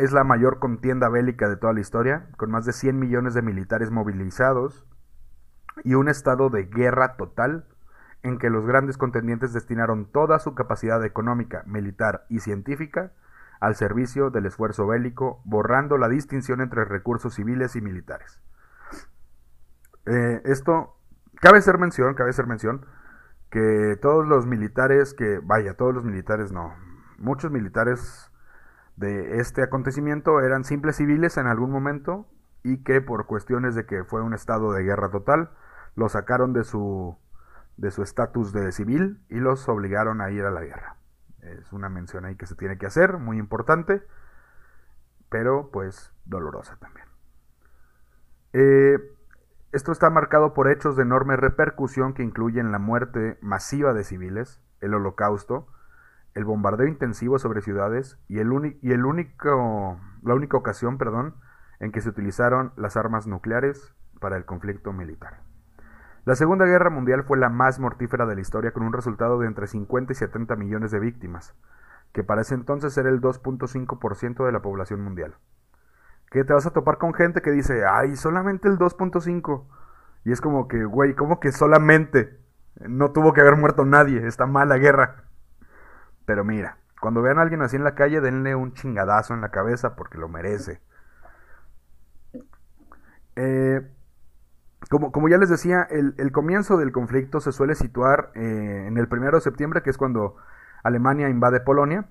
Es 0.00 0.12
la 0.12 0.24
mayor 0.24 0.58
contienda 0.58 1.08
bélica 1.08 1.48
de 1.48 1.56
toda 1.56 1.72
la 1.72 1.80
historia, 1.80 2.26
con 2.36 2.50
más 2.50 2.64
de 2.64 2.72
100 2.72 2.98
millones 2.98 3.34
de 3.34 3.42
militares 3.42 3.92
movilizados 3.92 4.84
y 5.84 5.94
un 5.94 6.08
estado 6.08 6.50
de 6.50 6.64
guerra 6.64 7.16
total 7.16 7.66
en 8.24 8.38
que 8.38 8.50
los 8.50 8.66
grandes 8.66 8.98
contendientes 8.98 9.52
destinaron 9.52 10.06
toda 10.06 10.40
su 10.40 10.54
capacidad 10.54 11.04
económica, 11.04 11.62
militar 11.66 12.24
y 12.28 12.40
científica 12.40 13.12
al 13.60 13.76
servicio 13.76 14.30
del 14.30 14.46
esfuerzo 14.46 14.88
bélico, 14.88 15.40
borrando 15.44 15.96
la 15.96 16.08
distinción 16.08 16.60
entre 16.60 16.84
recursos 16.84 17.34
civiles 17.34 17.76
y 17.76 17.80
militares. 17.80 18.40
Eh, 20.06 20.42
esto 20.44 20.96
cabe 21.40 21.60
ser 21.62 21.78
mención, 21.78 22.14
cabe 22.14 22.32
ser 22.32 22.46
mención 22.46 22.86
que 23.50 23.98
todos 24.00 24.26
los 24.26 24.46
militares 24.46 25.14
que, 25.14 25.38
vaya, 25.42 25.74
todos 25.74 25.94
los 25.94 26.04
militares 26.04 26.52
no, 26.52 26.74
muchos 27.18 27.50
militares 27.50 28.30
de 28.96 29.40
este 29.40 29.62
acontecimiento 29.62 30.40
eran 30.40 30.64
simples 30.64 30.96
civiles 30.96 31.36
en 31.36 31.46
algún 31.46 31.70
momento 31.70 32.26
y 32.62 32.82
que 32.82 33.00
por 33.00 33.26
cuestiones 33.26 33.74
de 33.74 33.86
que 33.86 34.04
fue 34.04 34.22
un 34.22 34.34
estado 34.34 34.72
de 34.72 34.82
guerra 34.82 35.10
total, 35.10 35.50
lo 35.94 36.08
sacaron 36.08 36.52
de 36.52 36.64
su 36.64 37.16
de 37.76 37.90
su 37.90 38.02
estatus 38.02 38.52
de 38.52 38.70
civil 38.70 39.24
y 39.28 39.36
los 39.36 39.68
obligaron 39.68 40.20
a 40.20 40.30
ir 40.30 40.44
a 40.44 40.50
la 40.50 40.60
guerra. 40.60 40.96
Es 41.40 41.72
una 41.72 41.88
mención 41.88 42.24
ahí 42.24 42.36
que 42.36 42.46
se 42.46 42.54
tiene 42.54 42.78
que 42.78 42.86
hacer, 42.86 43.18
muy 43.18 43.38
importante, 43.38 44.02
pero 45.28 45.70
pues 45.72 46.12
dolorosa 46.24 46.76
también. 46.76 47.06
Eh, 48.52 48.98
esto 49.72 49.90
está 49.90 50.10
marcado 50.10 50.52
por 50.52 50.70
hechos 50.70 50.96
de 50.96 51.02
enorme 51.02 51.36
repercusión 51.36 52.12
que 52.12 52.22
incluyen 52.22 52.72
la 52.72 52.78
muerte 52.78 53.38
masiva 53.40 53.94
de 53.94 54.04
civiles, 54.04 54.60
el 54.80 54.92
holocausto, 54.92 55.66
el 56.34 56.44
bombardeo 56.44 56.86
intensivo 56.86 57.38
sobre 57.38 57.62
ciudades 57.62 58.18
y, 58.28 58.38
el, 58.38 58.52
único, 58.52 59.98
la 60.22 60.34
única 60.34 60.58
ocasión 60.58 60.98
perdón, 60.98 61.36
en 61.80 61.90
que 61.90 62.02
se 62.02 62.10
utilizaron 62.10 62.72
las 62.76 62.98
armas 62.98 63.26
nucleares 63.26 63.94
para 64.20 64.36
el 64.36 64.44
conflicto 64.44 64.92
militar. 64.92 65.40
La 66.26 66.36
Segunda 66.36 66.66
Guerra 66.66 66.90
Mundial 66.90 67.24
fue 67.24 67.38
la 67.38 67.48
más 67.48 67.80
mortífera 67.80 68.26
de 68.26 68.34
la 68.34 68.42
historia 68.42 68.72
con 68.72 68.82
un 68.82 68.92
resultado 68.92 69.38
de 69.38 69.46
entre 69.46 69.66
50 69.66 70.12
y 70.12 70.16
70 70.16 70.54
millones 70.54 70.90
de 70.90 71.00
víctimas, 71.00 71.54
que 72.12 72.22
para 72.22 72.42
ese 72.42 72.54
entonces 72.54 72.96
era 72.98 73.08
el 73.08 73.22
2.5% 73.22 74.44
de 74.44 74.52
la 74.52 74.60
población 74.60 75.00
mundial. 75.00 75.34
Que 76.32 76.44
te 76.44 76.54
vas 76.54 76.66
a 76.66 76.70
topar 76.70 76.96
con 76.96 77.12
gente 77.12 77.42
que 77.42 77.50
dice, 77.50 77.84
ay, 77.86 78.16
solamente 78.16 78.66
el 78.66 78.78
2.5%. 78.78 79.66
Y 80.24 80.32
es 80.32 80.40
como 80.40 80.66
que, 80.66 80.84
güey, 80.84 81.14
como 81.14 81.38
que 81.40 81.52
solamente 81.52 82.40
no 82.80 83.12
tuvo 83.12 83.34
que 83.34 83.42
haber 83.42 83.56
muerto 83.56 83.84
nadie, 83.84 84.26
está 84.26 84.46
mala 84.46 84.78
guerra. 84.78 85.24
Pero 86.24 86.42
mira, 86.42 86.78
cuando 87.00 87.20
vean 87.20 87.38
a 87.38 87.42
alguien 87.42 87.60
así 87.60 87.76
en 87.76 87.84
la 87.84 87.94
calle, 87.94 88.22
denle 88.22 88.54
un 88.54 88.72
chingadazo 88.72 89.34
en 89.34 89.42
la 89.42 89.50
cabeza 89.50 89.94
porque 89.94 90.16
lo 90.16 90.28
merece. 90.28 90.80
Eh, 93.36 93.86
como, 94.88 95.12
como, 95.12 95.28
ya 95.28 95.36
les 95.36 95.50
decía, 95.50 95.82
el, 95.82 96.14
el, 96.16 96.32
comienzo 96.32 96.78
del 96.78 96.92
conflicto 96.92 97.40
se 97.40 97.52
suele 97.52 97.74
situar 97.74 98.30
eh, 98.34 98.86
en 98.88 98.96
el 98.96 99.06
primero 99.06 99.36
de 99.36 99.42
septiembre, 99.42 99.82
que 99.82 99.90
es 99.90 99.98
cuando 99.98 100.36
Alemania 100.82 101.28
invade 101.28 101.60
Polonia, 101.60 102.06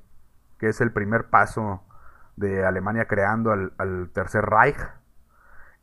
que 0.59 0.69
es 0.69 0.79
el 0.79 0.91
primer 0.91 1.29
paso 1.29 1.83
de 2.35 2.65
Alemania 2.65 3.05
creando 3.05 3.51
al, 3.51 4.09
Tercer 4.13 4.45
Reich. 4.45 4.77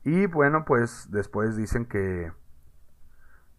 Y 0.04 0.26
bueno, 0.26 0.64
pues 0.64 1.08
después 1.10 1.56
dicen 1.56 1.86
que, 1.86 2.32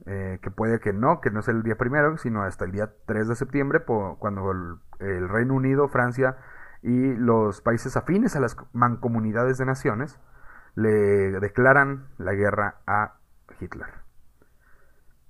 eh, 0.06 0.40
que 0.42 0.52
puede 0.52 0.80
que 0.80 0.94
no, 0.94 1.22
que 1.22 1.32
no 1.32 1.42
es 1.42 1.48
el 1.48 1.64
día 1.64 1.76
primero, 1.76 2.18
sino 2.18 2.44
hasta 2.44 2.66
el 2.66 2.72
día 2.72 2.92
3 3.06 3.28
de 3.28 3.36
septiembre, 3.36 3.84
cuando 3.86 4.52
el, 4.52 4.76
el, 5.00 5.30
Reino 5.30 5.54
Unido, 5.54 5.88
Francia 5.90 6.38
y 6.82 7.14
los 7.16 7.62
países 7.62 7.98
afines 7.98 8.36
a 8.36 8.40
las 8.40 8.56
mancomunidades 8.74 9.58
de 9.58 9.66
naciones 9.66 10.20
le 10.76 11.40
declaran 11.40 12.08
la 12.18 12.34
guerra 12.34 12.82
a 12.88 13.16
Hitler. 13.60 13.90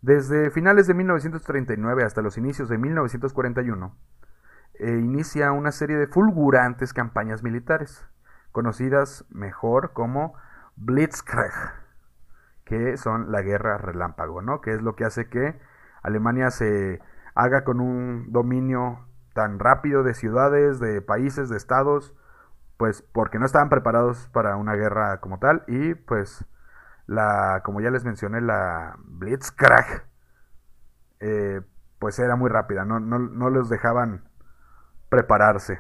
Desde 0.02 0.50
finales 0.52 0.88
de 0.88 0.94
1939 0.94 2.04
hasta 2.04 2.22
los 2.22 2.38
inicios 2.38 2.70
de 2.70 2.78
1941, 2.78 3.96
eh, 4.80 4.92
inicia 4.92 5.52
una 5.52 5.72
serie 5.72 5.98
de 5.98 6.08
fulgurantes 6.08 6.94
campañas 6.94 7.44
militares, 7.44 8.06
conocidas 8.52 9.26
mejor 9.30 9.94
como 9.94 10.34
Blitzkrieg, 10.76 11.54
que 12.66 12.98
son 12.98 13.32
la 13.32 13.42
guerra 13.42 13.78
relámpago, 13.78 14.42
¿no? 14.42 14.62
Que 14.62 14.74
es 14.74 14.82
lo 14.82 14.96
que 14.96 15.06
hace 15.06 15.30
que 15.30 15.60
Alemania 16.02 16.50
se 16.52 17.02
haga 17.36 17.64
con 17.64 17.80
un 17.80 18.32
dominio 18.32 19.06
tan 19.34 19.60
rápido 19.60 20.04
de 20.04 20.14
ciudades, 20.14 20.80
de 20.80 21.02
países, 21.02 21.50
de 21.50 21.58
estados, 21.58 22.16
pues 22.78 23.02
porque 23.02 23.40
no 23.40 23.46
estaban 23.46 23.70
preparados 23.70 24.30
para 24.34 24.56
una 24.56 24.76
guerra 24.76 25.20
como 25.20 25.40
tal 25.40 25.64
y 25.68 25.96
pues 25.96 26.46
la, 27.08 27.62
como 27.66 27.82
ya 27.82 27.90
les 27.90 28.06
mencioné, 28.06 28.40
la 28.40 28.96
Blitzkrieg, 29.04 30.06
eh, 31.20 31.62
pues 32.00 32.20
era 32.20 32.36
muy 32.36 32.50
rápida, 32.50 32.86
no, 32.86 33.00
no, 33.00 33.20
no, 33.20 33.50
los 33.50 33.68
dejaban 33.68 34.29
prepararse. 35.10 35.80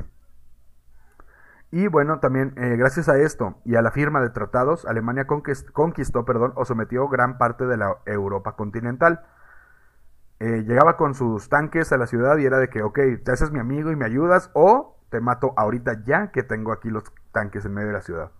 Y 1.71 1.87
bueno, 1.87 2.19
también 2.19 2.53
eh, 2.57 2.75
gracias 2.77 3.09
a 3.09 3.17
esto 3.17 3.55
y 3.63 3.75
a 3.75 3.81
la 3.81 3.91
firma 3.91 4.21
de 4.21 4.31
tratados, 4.31 4.85
Alemania 4.85 5.27
conquistó, 5.27 6.25
perdón, 6.25 6.53
o 6.55 6.65
sometió 6.65 7.07
gran 7.07 7.37
parte 7.37 7.65
de 7.67 7.77
la 7.77 7.97
Europa 8.05 8.55
continental. 8.55 9.21
Eh, 10.39 10.63
llegaba 10.65 10.97
con 10.97 11.13
sus 11.13 11.49
tanques 11.49 11.91
a 11.91 11.97
la 11.97 12.07
ciudad 12.07 12.37
y 12.37 12.45
era 12.45 12.57
de 12.57 12.69
que, 12.69 12.81
ok, 12.81 12.99
te 13.23 13.31
haces 13.31 13.51
mi 13.51 13.59
amigo 13.59 13.91
y 13.91 13.95
me 13.95 14.05
ayudas, 14.05 14.49
o 14.53 14.97
te 15.09 15.19
mato 15.19 15.53
ahorita 15.57 16.03
ya 16.05 16.31
que 16.31 16.43
tengo 16.43 16.71
aquí 16.71 16.89
los 16.89 17.03
tanques 17.31 17.65
en 17.65 17.73
medio 17.73 17.87
de 17.89 17.93
la 17.93 18.01
ciudad. 18.01 18.31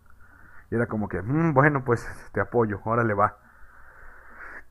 Y 0.72 0.76
era 0.76 0.88
como 0.88 1.08
que, 1.08 1.22
mm, 1.22 1.54
bueno, 1.54 1.84
pues 1.84 2.08
te 2.32 2.42
apoyo, 2.42 2.80
órale 2.84 3.14
va. 3.14 3.38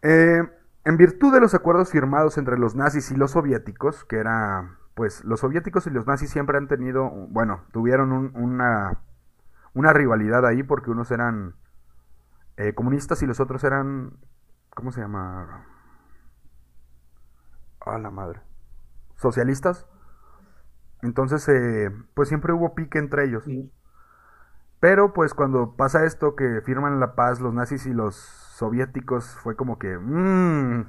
Eh, 0.02 0.42
en 0.84 0.96
virtud 0.96 1.32
de 1.32 1.40
los 1.40 1.54
acuerdos 1.54 1.90
firmados 1.90 2.38
entre 2.38 2.58
los 2.58 2.74
nazis 2.74 3.10
y 3.10 3.16
los 3.16 3.32
soviéticos, 3.32 4.04
que 4.04 4.16
era, 4.16 4.78
pues 4.98 5.24
los 5.24 5.38
soviéticos 5.38 5.86
y 5.86 5.90
los 5.90 6.08
nazis 6.08 6.28
siempre 6.28 6.58
han 6.58 6.66
tenido, 6.66 7.08
bueno, 7.08 7.60
tuvieron 7.70 8.10
una, 8.34 8.98
una 9.72 9.92
rivalidad 9.92 10.44
ahí 10.44 10.64
porque 10.64 10.90
unos 10.90 11.12
eran 11.12 11.54
eh, 12.56 12.74
comunistas 12.74 13.22
y 13.22 13.26
los 13.26 13.38
otros 13.38 13.62
eran, 13.62 14.14
¿cómo 14.74 14.90
se 14.90 15.00
llama? 15.00 15.64
A 17.78 17.98
la 17.98 18.10
madre. 18.10 18.40
Socialistas. 19.14 19.86
Entonces, 21.02 21.48
eh, 21.48 21.92
pues 22.14 22.28
siempre 22.28 22.52
hubo 22.52 22.74
pique 22.74 22.98
entre 22.98 23.26
ellos. 23.26 23.44
Pero 24.80 25.12
pues 25.12 25.32
cuando 25.32 25.76
pasa 25.76 26.06
esto 26.06 26.34
que 26.34 26.60
firman 26.62 26.98
la 26.98 27.14
paz 27.14 27.38
los 27.38 27.54
nazis 27.54 27.86
y 27.86 27.92
los 27.92 28.16
soviéticos 28.16 29.36
fue 29.44 29.54
como 29.54 29.78
que, 29.78 29.96
mmm, 29.96 30.86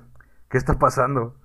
¿qué 0.49 0.57
está 0.57 0.79
pasando? 0.79 1.38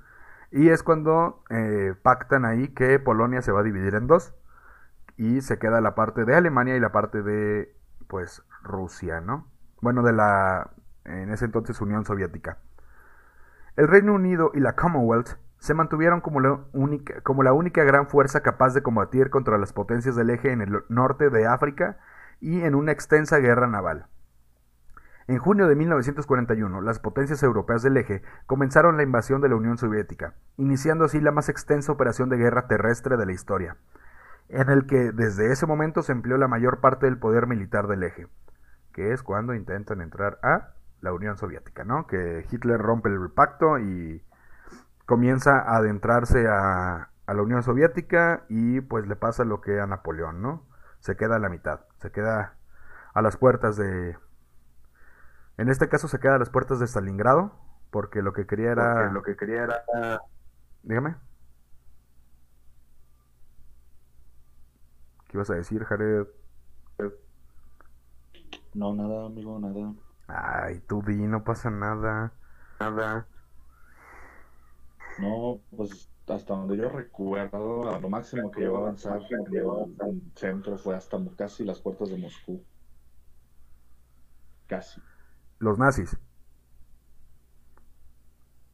Y 0.54 0.68
es 0.68 0.84
cuando 0.84 1.42
eh, 1.50 1.96
pactan 2.00 2.44
ahí 2.44 2.68
que 2.68 3.00
Polonia 3.00 3.42
se 3.42 3.50
va 3.50 3.58
a 3.58 3.64
dividir 3.64 3.96
en 3.96 4.06
dos 4.06 4.36
y 5.16 5.40
se 5.40 5.58
queda 5.58 5.80
la 5.80 5.96
parte 5.96 6.24
de 6.24 6.36
Alemania 6.36 6.76
y 6.76 6.80
la 6.80 6.92
parte 6.92 7.24
de 7.24 7.74
pues 8.06 8.40
Rusia, 8.62 9.20
¿no? 9.20 9.48
Bueno, 9.80 10.04
de 10.04 10.12
la 10.12 10.70
en 11.04 11.30
ese 11.30 11.46
entonces 11.46 11.80
Unión 11.80 12.04
Soviética. 12.04 12.58
El 13.74 13.88
Reino 13.88 14.14
Unido 14.14 14.52
y 14.54 14.60
la 14.60 14.76
Commonwealth 14.76 15.30
se 15.58 15.74
mantuvieron 15.74 16.20
como 16.20 16.38
la, 16.38 16.60
única, 16.72 17.20
como 17.22 17.42
la 17.42 17.52
única 17.52 17.82
gran 17.82 18.06
fuerza 18.06 18.44
capaz 18.44 18.74
de 18.74 18.82
combatir 18.84 19.30
contra 19.30 19.58
las 19.58 19.72
potencias 19.72 20.14
del 20.14 20.30
eje 20.30 20.52
en 20.52 20.62
el 20.62 20.84
norte 20.88 21.30
de 21.30 21.48
África 21.48 21.98
y 22.40 22.60
en 22.60 22.76
una 22.76 22.92
extensa 22.92 23.38
guerra 23.38 23.66
naval. 23.66 24.06
En 25.26 25.38
junio 25.38 25.66
de 25.68 25.74
1941, 25.74 26.82
las 26.82 26.98
potencias 26.98 27.42
europeas 27.42 27.82
del 27.82 27.96
eje 27.96 28.22
comenzaron 28.46 28.98
la 28.98 29.02
invasión 29.02 29.40
de 29.40 29.48
la 29.48 29.56
Unión 29.56 29.78
Soviética, 29.78 30.34
iniciando 30.58 31.06
así 31.06 31.20
la 31.20 31.32
más 31.32 31.48
extensa 31.48 31.92
operación 31.92 32.28
de 32.28 32.36
guerra 32.36 32.66
terrestre 32.66 33.16
de 33.16 33.24
la 33.24 33.32
historia, 33.32 33.78
en 34.50 34.68
el 34.68 34.86
que 34.86 35.12
desde 35.12 35.50
ese 35.50 35.66
momento 35.66 36.02
se 36.02 36.12
empleó 36.12 36.36
la 36.36 36.48
mayor 36.48 36.80
parte 36.80 37.06
del 37.06 37.18
poder 37.18 37.46
militar 37.46 37.86
del 37.86 38.02
eje, 38.02 38.26
que 38.92 39.12
es 39.12 39.22
cuando 39.22 39.54
intentan 39.54 40.02
entrar 40.02 40.38
a 40.42 40.74
la 41.00 41.12
Unión 41.14 41.38
Soviética, 41.38 41.84
¿no? 41.84 42.06
Que 42.06 42.46
Hitler 42.50 42.80
rompe 42.80 43.08
el 43.08 43.30
pacto 43.30 43.78
y 43.78 44.22
comienza 45.06 45.58
a 45.58 45.76
adentrarse 45.76 46.46
a, 46.48 47.08
a 47.26 47.34
la 47.34 47.42
Unión 47.42 47.62
Soviética 47.62 48.44
y 48.48 48.80
pues 48.82 49.06
le 49.06 49.16
pasa 49.16 49.44
lo 49.44 49.60
que 49.60 49.80
a 49.80 49.86
Napoleón, 49.86 50.42
¿no? 50.42 50.66
Se 51.00 51.16
queda 51.16 51.36
a 51.36 51.38
la 51.38 51.48
mitad, 51.48 51.80
se 52.00 52.10
queda 52.10 52.56
a 53.14 53.22
las 53.22 53.36
puertas 53.36 53.76
de... 53.76 54.16
En 55.56 55.68
este 55.68 55.88
caso 55.88 56.08
se 56.08 56.18
queda 56.18 56.36
a 56.36 56.38
las 56.38 56.50
puertas 56.50 56.80
de 56.80 56.86
Stalingrado, 56.86 57.52
porque 57.90 58.22
lo 58.22 58.32
que 58.32 58.46
quería 58.46 58.72
era... 58.72 58.94
Porque 58.94 59.12
lo 59.12 59.22
que 59.22 59.36
quería 59.36 59.62
era... 59.62 60.20
Dígame. 60.82 61.16
¿Qué 65.28 65.36
ibas 65.36 65.50
a 65.50 65.54
decir, 65.54 65.84
Jared? 65.84 66.26
No, 68.74 68.94
nada, 68.94 69.26
amigo, 69.26 69.58
nada. 69.60 69.94
Ay, 70.26 70.80
tú 70.80 71.02
di, 71.06 71.16
no 71.26 71.44
pasa 71.44 71.70
nada. 71.70 72.32
Nada. 72.80 73.26
No, 75.18 75.60
pues 75.76 76.10
hasta 76.26 76.54
donde 76.54 76.76
yo 76.76 76.88
recuerdo, 76.88 78.00
lo 78.00 78.08
máximo 78.08 78.50
que 78.50 78.62
llegó 78.62 78.78
a 78.78 78.80
avanzar 78.80 79.20
en 79.30 80.32
centro 80.34 80.76
fue 80.78 80.96
hasta 80.96 81.18
casi 81.36 81.64
las 81.64 81.80
puertas 81.80 82.08
de 82.08 82.18
Moscú. 82.18 82.64
Casi. 84.66 85.00
Los 85.58 85.78
nazis. 85.78 86.16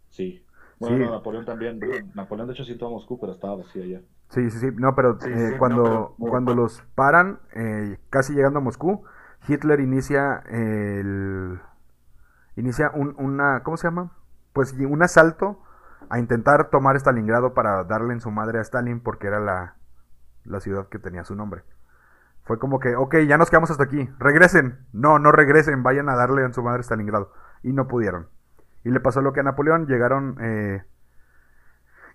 Sí. 0.08 0.44
Bueno, 0.78 0.96
Sí. 0.96 1.04
no, 1.04 1.10
Napoleón 1.10 1.44
también. 1.44 1.78
Napoleón 2.14 2.48
de 2.48 2.54
hecho 2.54 2.64
sí 2.64 2.72
a 2.80 2.88
Moscú, 2.88 3.20
pero 3.20 3.32
estaba 3.32 3.56
vacía 3.56 3.84
ya. 3.86 4.00
Sí, 4.30 4.50
sí, 4.50 4.58
sí. 4.58 4.68
No, 4.76 4.94
pero 4.94 5.18
Sí, 5.20 5.28
eh, 5.30 5.50
sí, 5.52 5.58
cuando, 5.58 5.82
no, 5.84 6.14
pero- 6.18 6.30
cuando 6.30 6.54
los 6.54 6.82
paran, 6.94 7.40
eh, 7.54 7.98
casi 8.10 8.32
llegando 8.34 8.60
a 8.60 8.62
Moscú, 8.62 9.04
Hitler 9.48 9.80
inicia 9.80 10.42
el... 10.48 11.60
Inicia 12.56 12.90
un, 12.94 13.14
una... 13.18 13.62
¿Cómo 13.62 13.76
se 13.76 13.86
llama? 13.88 14.12
Pues 14.52 14.72
un 14.72 15.02
asalto 15.02 15.62
a 16.08 16.18
intentar 16.18 16.70
tomar 16.70 16.96
Stalingrado 16.96 17.54
para 17.54 17.84
darle 17.84 18.14
en 18.14 18.20
su 18.20 18.30
madre 18.30 18.58
a 18.58 18.62
Stalin 18.62 19.00
porque 19.00 19.28
era 19.28 19.38
la, 19.40 19.76
la 20.44 20.60
ciudad 20.60 20.88
que 20.88 20.98
tenía 20.98 21.24
su 21.24 21.34
nombre. 21.36 21.62
Fue 22.44 22.58
como 22.58 22.80
que, 22.80 22.96
ok, 22.96 23.16
ya 23.28 23.38
nos 23.38 23.50
quedamos 23.50 23.70
hasta 23.70 23.84
aquí, 23.84 24.08
regresen. 24.18 24.86
No, 24.92 25.18
no 25.18 25.32
regresen, 25.32 25.82
vayan 25.82 26.08
a 26.08 26.16
darle 26.16 26.42
en 26.42 26.52
su 26.52 26.62
madre 26.62 26.80
a 26.80 26.82
Stalingrado. 26.82 27.32
Y 27.62 27.72
no 27.72 27.86
pudieron. 27.86 28.28
Y 28.84 28.90
le 28.90 29.00
pasó 29.00 29.20
lo 29.20 29.32
que 29.32 29.40
a 29.40 29.44
Napoleón, 29.44 29.86
llegaron... 29.86 30.36
Eh, 30.40 30.82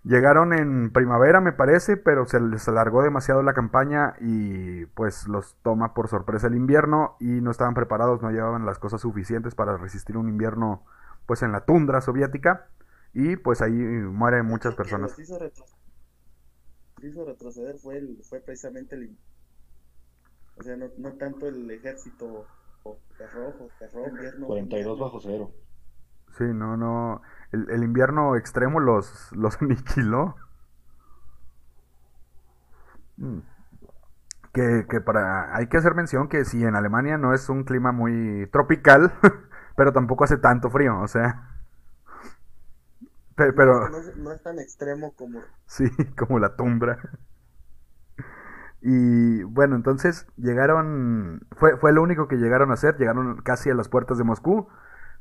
Llegaron 0.05 0.53
en 0.53 0.91
primavera, 0.91 1.41
me 1.41 1.51
parece, 1.51 1.97
pero 1.97 2.27
se 2.27 2.39
les 2.39 2.67
alargó 2.67 3.01
demasiado 3.01 3.41
la 3.41 3.53
campaña 3.53 4.13
y 4.19 4.85
pues 4.85 5.27
los 5.27 5.55
toma 5.63 5.95
por 5.95 6.09
sorpresa 6.09 6.45
el 6.45 6.53
invierno 6.53 7.15
y 7.19 7.41
no 7.41 7.49
estaban 7.49 7.73
preparados, 7.73 8.21
no 8.21 8.29
llevaban 8.29 8.67
las 8.67 8.77
cosas 8.77 9.01
suficientes 9.01 9.55
para 9.55 9.77
resistir 9.77 10.15
un 10.15 10.29
invierno 10.29 10.85
pues 11.25 11.41
en 11.41 11.51
la 11.51 11.61
tundra 11.61 12.01
soviética 12.01 12.67
y 13.13 13.35
pues 13.35 13.63
ahí 13.63 13.71
mueren 13.71 14.45
muchas 14.45 14.75
personas. 14.75 15.09
Lo 15.09 15.15
que 15.15 15.23
hizo, 15.23 15.39
retroceder, 15.39 15.79
hizo 17.01 17.25
retroceder 17.25 17.77
fue, 17.79 17.97
el, 17.97 18.19
fue 18.29 18.41
precisamente 18.41 18.93
el... 18.93 19.17
O 20.57 20.63
sea, 20.63 20.75
no, 20.75 20.87
no 20.97 21.13
tanto 21.13 21.47
el 21.47 21.69
ejército 21.71 22.45
rojo, 22.83 22.99
rojo, 23.33 24.07
invierno. 24.07 24.47
42 24.47 24.99
bajo 24.99 25.19
cero. 25.21 25.51
Sí, 26.37 26.43
no, 26.43 26.77
no. 26.77 27.21
El, 27.51 27.69
el 27.69 27.83
invierno 27.83 28.35
extremo 28.35 28.79
los, 28.79 29.31
los 29.31 29.59
aniquiló. 29.61 30.35
Mm. 33.19 33.41
Que, 34.53 34.85
que 34.89 35.01
para. 35.01 35.55
Hay 35.55 35.67
que 35.67 35.77
hacer 35.77 35.95
mención 35.95 36.29
que 36.29 36.45
si 36.45 36.63
en 36.63 36.75
Alemania 36.75 37.17
no 37.17 37.33
es 37.33 37.49
un 37.49 37.63
clima 37.65 37.91
muy 37.91 38.47
tropical, 38.51 39.11
pero 39.75 39.91
tampoco 39.91 40.23
hace 40.23 40.37
tanto 40.37 40.69
frío, 40.69 40.99
o 41.01 41.07
sea. 41.07 41.49
pe- 43.35 43.53
Pero. 43.53 43.89
No, 43.89 43.97
es- 43.97 44.15
no 44.17 44.31
es 44.31 44.41
tan 44.41 44.59
extremo 44.59 45.13
como... 45.15 45.41
Sí, 45.67 45.85
como 46.17 46.39
la 46.39 46.55
tumbra. 46.55 46.99
Y 48.87 49.41
bueno, 49.41 49.75
entonces 49.75 50.27
llegaron, 50.37 51.41
fue, 51.57 51.75
fue 51.77 51.91
lo 51.91 52.03
único 52.03 52.27
que 52.27 52.35
llegaron 52.35 52.69
a 52.69 52.75
hacer, 52.75 52.95
llegaron 52.99 53.37
casi 53.41 53.71
a 53.71 53.73
las 53.73 53.89
puertas 53.89 54.19
de 54.19 54.23
Moscú. 54.23 54.67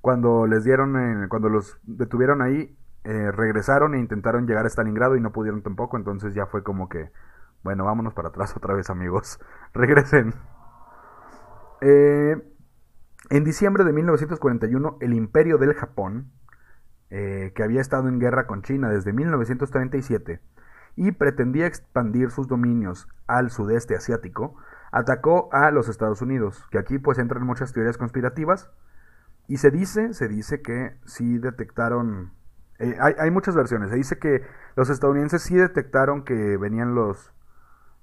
Cuando 0.03 0.47
les 0.47 0.65
dieron, 0.65 0.99
eh, 0.99 1.29
cuando 1.31 1.49
los 1.49 1.79
detuvieron 1.85 2.43
ahí, 2.43 2.77
eh, 3.05 3.33
regresaron 3.33 3.95
e 3.95 4.01
intentaron 4.01 4.47
llegar 4.47 4.67
a 4.67 4.69
Stalingrado 4.69 5.17
y 5.17 5.23
no 5.23 5.33
pudieron 5.33 5.63
tampoco, 5.63 5.97
entonces 5.97 6.35
ya 6.35 6.45
fue 6.45 6.63
como 6.63 6.91
que, 6.91 7.11
bueno, 7.63 7.87
vámonos 7.87 8.13
para 8.13 8.29
atrás 8.29 8.55
otra 8.57 8.75
vez 8.75 8.91
amigos, 8.91 9.41
regresen. 9.73 10.35
Eh, 11.81 12.37
en 13.31 13.45
diciembre 13.45 13.85
de 13.85 13.95
1941, 13.95 14.99
el 15.01 15.15
Imperio 15.15 15.57
del 15.57 15.73
Japón, 15.73 16.33
eh, 17.09 17.53
que 17.55 17.63
había 17.63 17.81
estado 17.81 18.09
en 18.09 18.19
guerra 18.19 18.47
con 18.47 18.61
China 18.61 18.91
desde 18.91 19.15
1937 19.15 20.43
y 20.97 21.13
pretendía 21.13 21.67
expandir 21.67 22.31
sus 22.31 22.49
dominios 22.49 23.09
al 23.27 23.51
sudeste 23.51 23.97
asiático, 23.97 24.57
atacó 24.93 25.49
a 25.53 25.71
los 25.71 25.89
Estados 25.89 26.23
Unidos, 26.23 26.65
que 26.71 26.79
aquí 26.79 26.99
pues 26.99 27.19
entran 27.19 27.45
muchas 27.45 27.73
teorías 27.73 27.99
conspirativas 27.99 28.71
y 29.49 29.57
se 29.57 29.71
dice, 29.71 30.15
se 30.15 30.29
dice 30.29 30.63
que 30.63 30.97
sí 31.05 31.39
detectaron, 31.39 32.33
eh, 32.79 32.97
hay, 33.01 33.15
hay 33.19 33.31
muchas 33.31 33.55
versiones, 33.55 33.91
se 33.91 33.97
dice 33.97 34.19
que 34.19 34.43
los 34.77 34.91
estadounidenses 34.91 35.43
sí 35.43 35.57
detectaron 35.57 36.25
que 36.25 36.57
venían 36.57 36.95
los, 36.95 37.33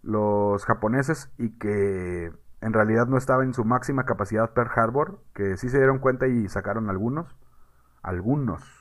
los 0.03 0.65
japoneses 0.65 1.31
y 1.38 1.57
que 1.57 2.31
en 2.62 2.74
realidad 2.74 3.07
no 3.07 3.17
estaba 3.17 3.43
en 3.43 3.53
su 3.53 3.65
máxima 3.65 4.05
capacidad 4.05 4.51
Pearl 4.53 4.71
Harbor, 4.75 5.19
que 5.33 5.57
sí 5.57 5.69
se 5.69 5.77
dieron 5.77 6.00
cuenta 6.00 6.27
y 6.27 6.48
sacaron 6.48 6.89
algunos, 6.89 7.36
algunos, 8.03 8.80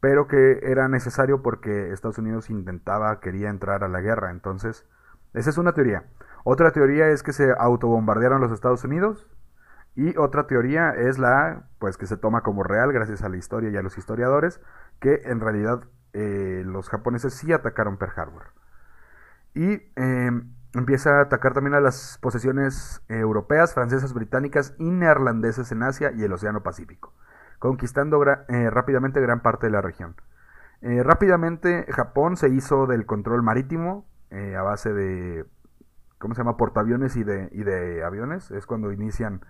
pero 0.00 0.28
que 0.28 0.60
era 0.62 0.88
necesario 0.88 1.42
porque 1.42 1.92
Estados 1.92 2.18
Unidos 2.18 2.50
intentaba, 2.50 3.20
quería 3.20 3.50
entrar 3.50 3.84
a 3.84 3.88
la 3.88 4.00
guerra, 4.00 4.30
entonces 4.30 4.86
esa 5.34 5.50
es 5.50 5.58
una 5.58 5.72
teoría. 5.72 6.04
Otra 6.44 6.72
teoría 6.72 7.08
es 7.08 7.22
que 7.22 7.32
se 7.32 7.52
autobombardearon 7.58 8.40
los 8.40 8.52
Estados 8.52 8.84
Unidos 8.84 9.26
y 9.94 10.16
otra 10.16 10.46
teoría 10.46 10.90
es 10.90 11.18
la, 11.18 11.64
pues 11.78 11.96
que 11.96 12.06
se 12.06 12.16
toma 12.16 12.42
como 12.42 12.62
real 12.62 12.92
gracias 12.92 13.22
a 13.22 13.28
la 13.28 13.36
historia 13.36 13.70
y 13.70 13.76
a 13.76 13.82
los 13.82 13.98
historiadores, 13.98 14.60
que 15.00 15.22
en 15.24 15.40
realidad 15.40 15.82
eh, 16.12 16.62
los 16.64 16.88
japoneses 16.88 17.34
sí 17.34 17.52
atacaron 17.52 17.96
Pearl 17.96 18.12
Harbor. 18.16 18.44
Y 19.54 19.82
eh, 19.96 20.30
empieza 20.74 21.18
a 21.18 21.22
atacar 21.22 21.52
también 21.52 21.74
a 21.74 21.80
las 21.80 22.18
posesiones 22.20 23.02
europeas, 23.08 23.74
francesas, 23.74 24.14
británicas 24.14 24.74
y 24.78 24.90
neerlandesas 24.90 25.72
en 25.72 25.82
Asia 25.82 26.12
y 26.12 26.22
el 26.22 26.32
Océano 26.32 26.62
Pacífico, 26.62 27.12
conquistando 27.58 28.22
eh, 28.24 28.70
rápidamente 28.70 29.20
gran 29.20 29.40
parte 29.40 29.66
de 29.66 29.72
la 29.72 29.80
región. 29.80 30.16
Eh, 30.80 31.02
rápidamente 31.02 31.86
Japón 31.90 32.36
se 32.36 32.48
hizo 32.50 32.86
del 32.86 33.04
control 33.04 33.42
marítimo 33.42 34.06
eh, 34.30 34.54
a 34.56 34.62
base 34.62 34.92
de, 34.92 35.44
¿cómo 36.18 36.34
se 36.34 36.40
llama? 36.40 36.56
Portaaviones 36.56 37.16
y 37.16 37.24
de, 37.24 37.48
y 37.52 37.64
de 37.64 38.04
aviones. 38.04 38.50
Es 38.50 38.66
cuando 38.66 38.92
inician 38.92 39.44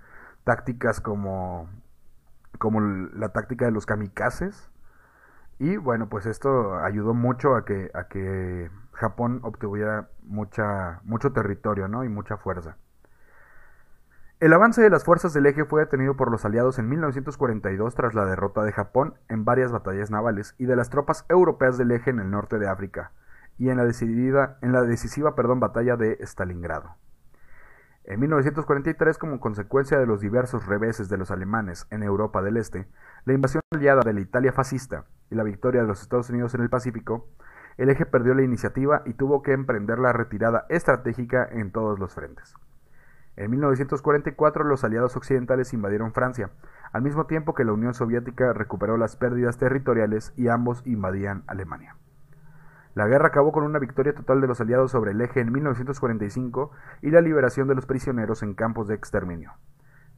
tácticas 0.45 1.01
como, 1.01 1.69
como 2.59 2.81
la 2.81 3.31
táctica 3.31 3.67
de 3.67 3.73
los 3.73 3.87
kamikazes. 3.87 4.71
Y 5.59 5.77
bueno, 5.77 6.09
pues 6.09 6.27
esto 6.27 6.79
ayudó 6.79 7.15
mucho 7.15 7.57
a 7.57 7.65
que, 7.65 7.91
a 7.93 8.05
que 8.05 8.71
Japón 8.93 9.41
obtuviera 9.43 10.09
mucha, 10.23 11.01
mucho 11.05 11.33
territorio 11.33 11.89
¿no? 11.89 12.05
y 12.05 12.09
mucha 12.09 12.37
fuerza. 12.37 12.77
El 14.41 14.53
avance 14.53 14.81
de 14.81 14.89
las 14.89 15.03
fuerzas 15.03 15.33
del 15.33 15.47
eje 15.47 15.65
fue 15.65 15.81
detenido 15.81 16.15
por 16.15 16.31
los 16.31 16.45
aliados 16.45 16.79
en 16.79 16.89
1942 16.89 17.97
tras 17.97 18.15
la 18.15 18.25
derrota 18.25 18.63
de 18.63 18.71
Japón 18.71 19.15
en 19.29 19.45
varias 19.45 19.73
batallas 19.73 20.13
navales 20.13 20.55
y 20.59 20.67
de 20.67 20.77
las 20.77 20.91
tropas 20.91 21.27
europeas 21.29 21.77
del 21.77 21.91
eje 21.91 22.11
en 22.11 22.21
el 22.21 22.31
norte 22.31 22.61
de 22.61 22.69
África 22.69 23.11
y 23.59 23.69
en 23.69 23.77
la, 23.79 23.85
decidida, 23.85 24.57
en 24.63 24.71
la 24.71 24.83
decisiva 24.83 25.35
perdón, 25.35 25.59
batalla 25.59 25.97
de 25.97 26.19
Stalingrado. 26.21 26.95
En 28.05 28.21
1943, 28.21 29.19
como 29.19 29.41
consecuencia 29.41 29.99
de 29.99 30.07
los 30.07 30.21
diversos 30.21 30.67
reveses 30.67 31.09
de 31.09 31.19
los 31.19 31.33
alemanes 31.33 31.89
en 31.91 32.05
Europa 32.05 32.41
del 32.41 32.59
Este, 32.59 32.87
la 33.25 33.33
invasión 33.33 33.61
aliada 33.73 34.03
de 34.05 34.13
la 34.13 34.21
Italia 34.21 34.53
fascista 34.53 35.07
y 35.33 35.35
la 35.35 35.43
victoria 35.43 35.81
de 35.81 35.89
los 35.89 36.01
Estados 36.01 36.31
Unidos 36.31 36.55
en 36.55 36.61
el 36.61 36.71
Pacífico, 36.71 37.27
el 37.77 37.91
eje 37.91 38.07
perdió 38.07 38.35
la 38.35 38.45
iniciativa 38.45 39.03
y 39.05 39.15
tuvo 39.15 39.43
que 39.43 39.53
emprender 39.53 39.99
la 39.99 40.13
retirada 40.13 40.65
estratégica 40.69 41.45
en 41.51 41.73
todos 41.73 41.99
los 41.99 42.15
frentes. 42.15 42.55
En 43.39 43.53
1944 43.53 44.65
los 44.65 44.83
aliados 44.83 45.17
occidentales 45.17 45.73
invadieron 45.73 46.13
Francia, 46.13 46.51
al 46.93 47.03
mismo 47.03 47.27
tiempo 47.27 47.55
que 47.55 47.65
la 47.65 47.73
Unión 47.73 47.95
Soviética 47.95 48.53
recuperó 48.53 48.97
las 48.97 49.15
pérdidas 49.15 49.59
territoriales 49.59 50.33
y 50.37 50.49
ambos 50.49 50.83
invadían 50.85 51.45
Alemania. 51.47 51.95
La 52.95 53.07
guerra 53.07 53.29
acabó 53.29 53.53
con 53.53 53.63
una 53.63 53.79
victoria 53.79 54.13
total 54.13 54.41
de 54.41 54.49
los 54.49 54.61
aliados 54.61 54.91
sobre 54.91 55.13
el 55.13 55.21
eje 55.21 55.39
en 55.39 55.53
1945 55.53 56.73
y 57.01 57.13
la 57.13 57.21
liberación 57.21 57.69
de 57.69 57.77
los 57.77 57.87
prisioneros 57.87 58.43
en 58.43 58.55
campos 58.55 58.89
de 58.89 58.97
exterminio. 58.97 59.53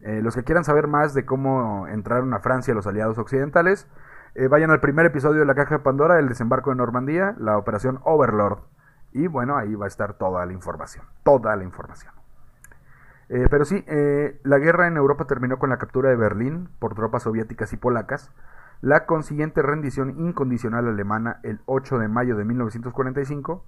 Eh, 0.01 0.23
los 0.23 0.35
que 0.35 0.45
quieran 0.45 0.65
saber 0.65 0.87
más 0.87 1.13
de 1.13 1.27
cómo 1.27 1.89
entraron 1.89 2.33
a 2.33 2.41
Francia 2.41 2.73
los 2.73 2.87
aliados 2.87 3.19
occidentales, 3.19 3.87
eh, 4.35 4.49
vayan 4.49 4.71
al 4.71 4.81
primer 4.81 5.05
episodio 5.05 5.41
de 5.41 5.47
la 5.47 5.55
Caja 5.55 5.77
de 5.77 5.85
Pandora, 5.85 6.19
el 6.19 6.29
desembarco 6.29 6.71
de 6.71 6.77
Normandía, 6.77 7.35
la 7.39 7.59
operación 7.59 8.01
Overlord. 8.03 8.61
Y 9.13 9.27
bueno, 9.27 9.59
ahí 9.59 9.75
va 9.75 9.85
a 9.85 9.89
estar 9.89 10.15
toda 10.15 10.47
la 10.47 10.55
información, 10.55 11.05
toda 11.23 11.55
la 11.55 11.65
información. 11.65 12.20
Eh, 13.33 13.47
pero 13.49 13.65
sí, 13.65 13.85
eh, 13.87 14.41
la 14.43 14.59
guerra 14.59 14.89
en 14.89 14.97
Europa 14.97 15.25
terminó 15.25 15.61
con 15.61 15.71
la 15.71 15.79
captura 15.79 16.11
de 16.11 16.17
Berlín 16.17 16.69
por 16.81 16.97
tropas 16.97 17.23
soviéticas 17.23 17.73
y 17.73 17.77
polacas, 17.77 18.33
la 18.81 19.07
consiguiente 19.07 19.63
rendición 19.63 20.19
incondicional 20.19 20.89
alemana 20.89 21.39
el 21.45 21.61
8 21.67 22.01
de 22.01 22.09
mayo 22.09 22.37
de 22.37 22.45
1945, 22.45 23.65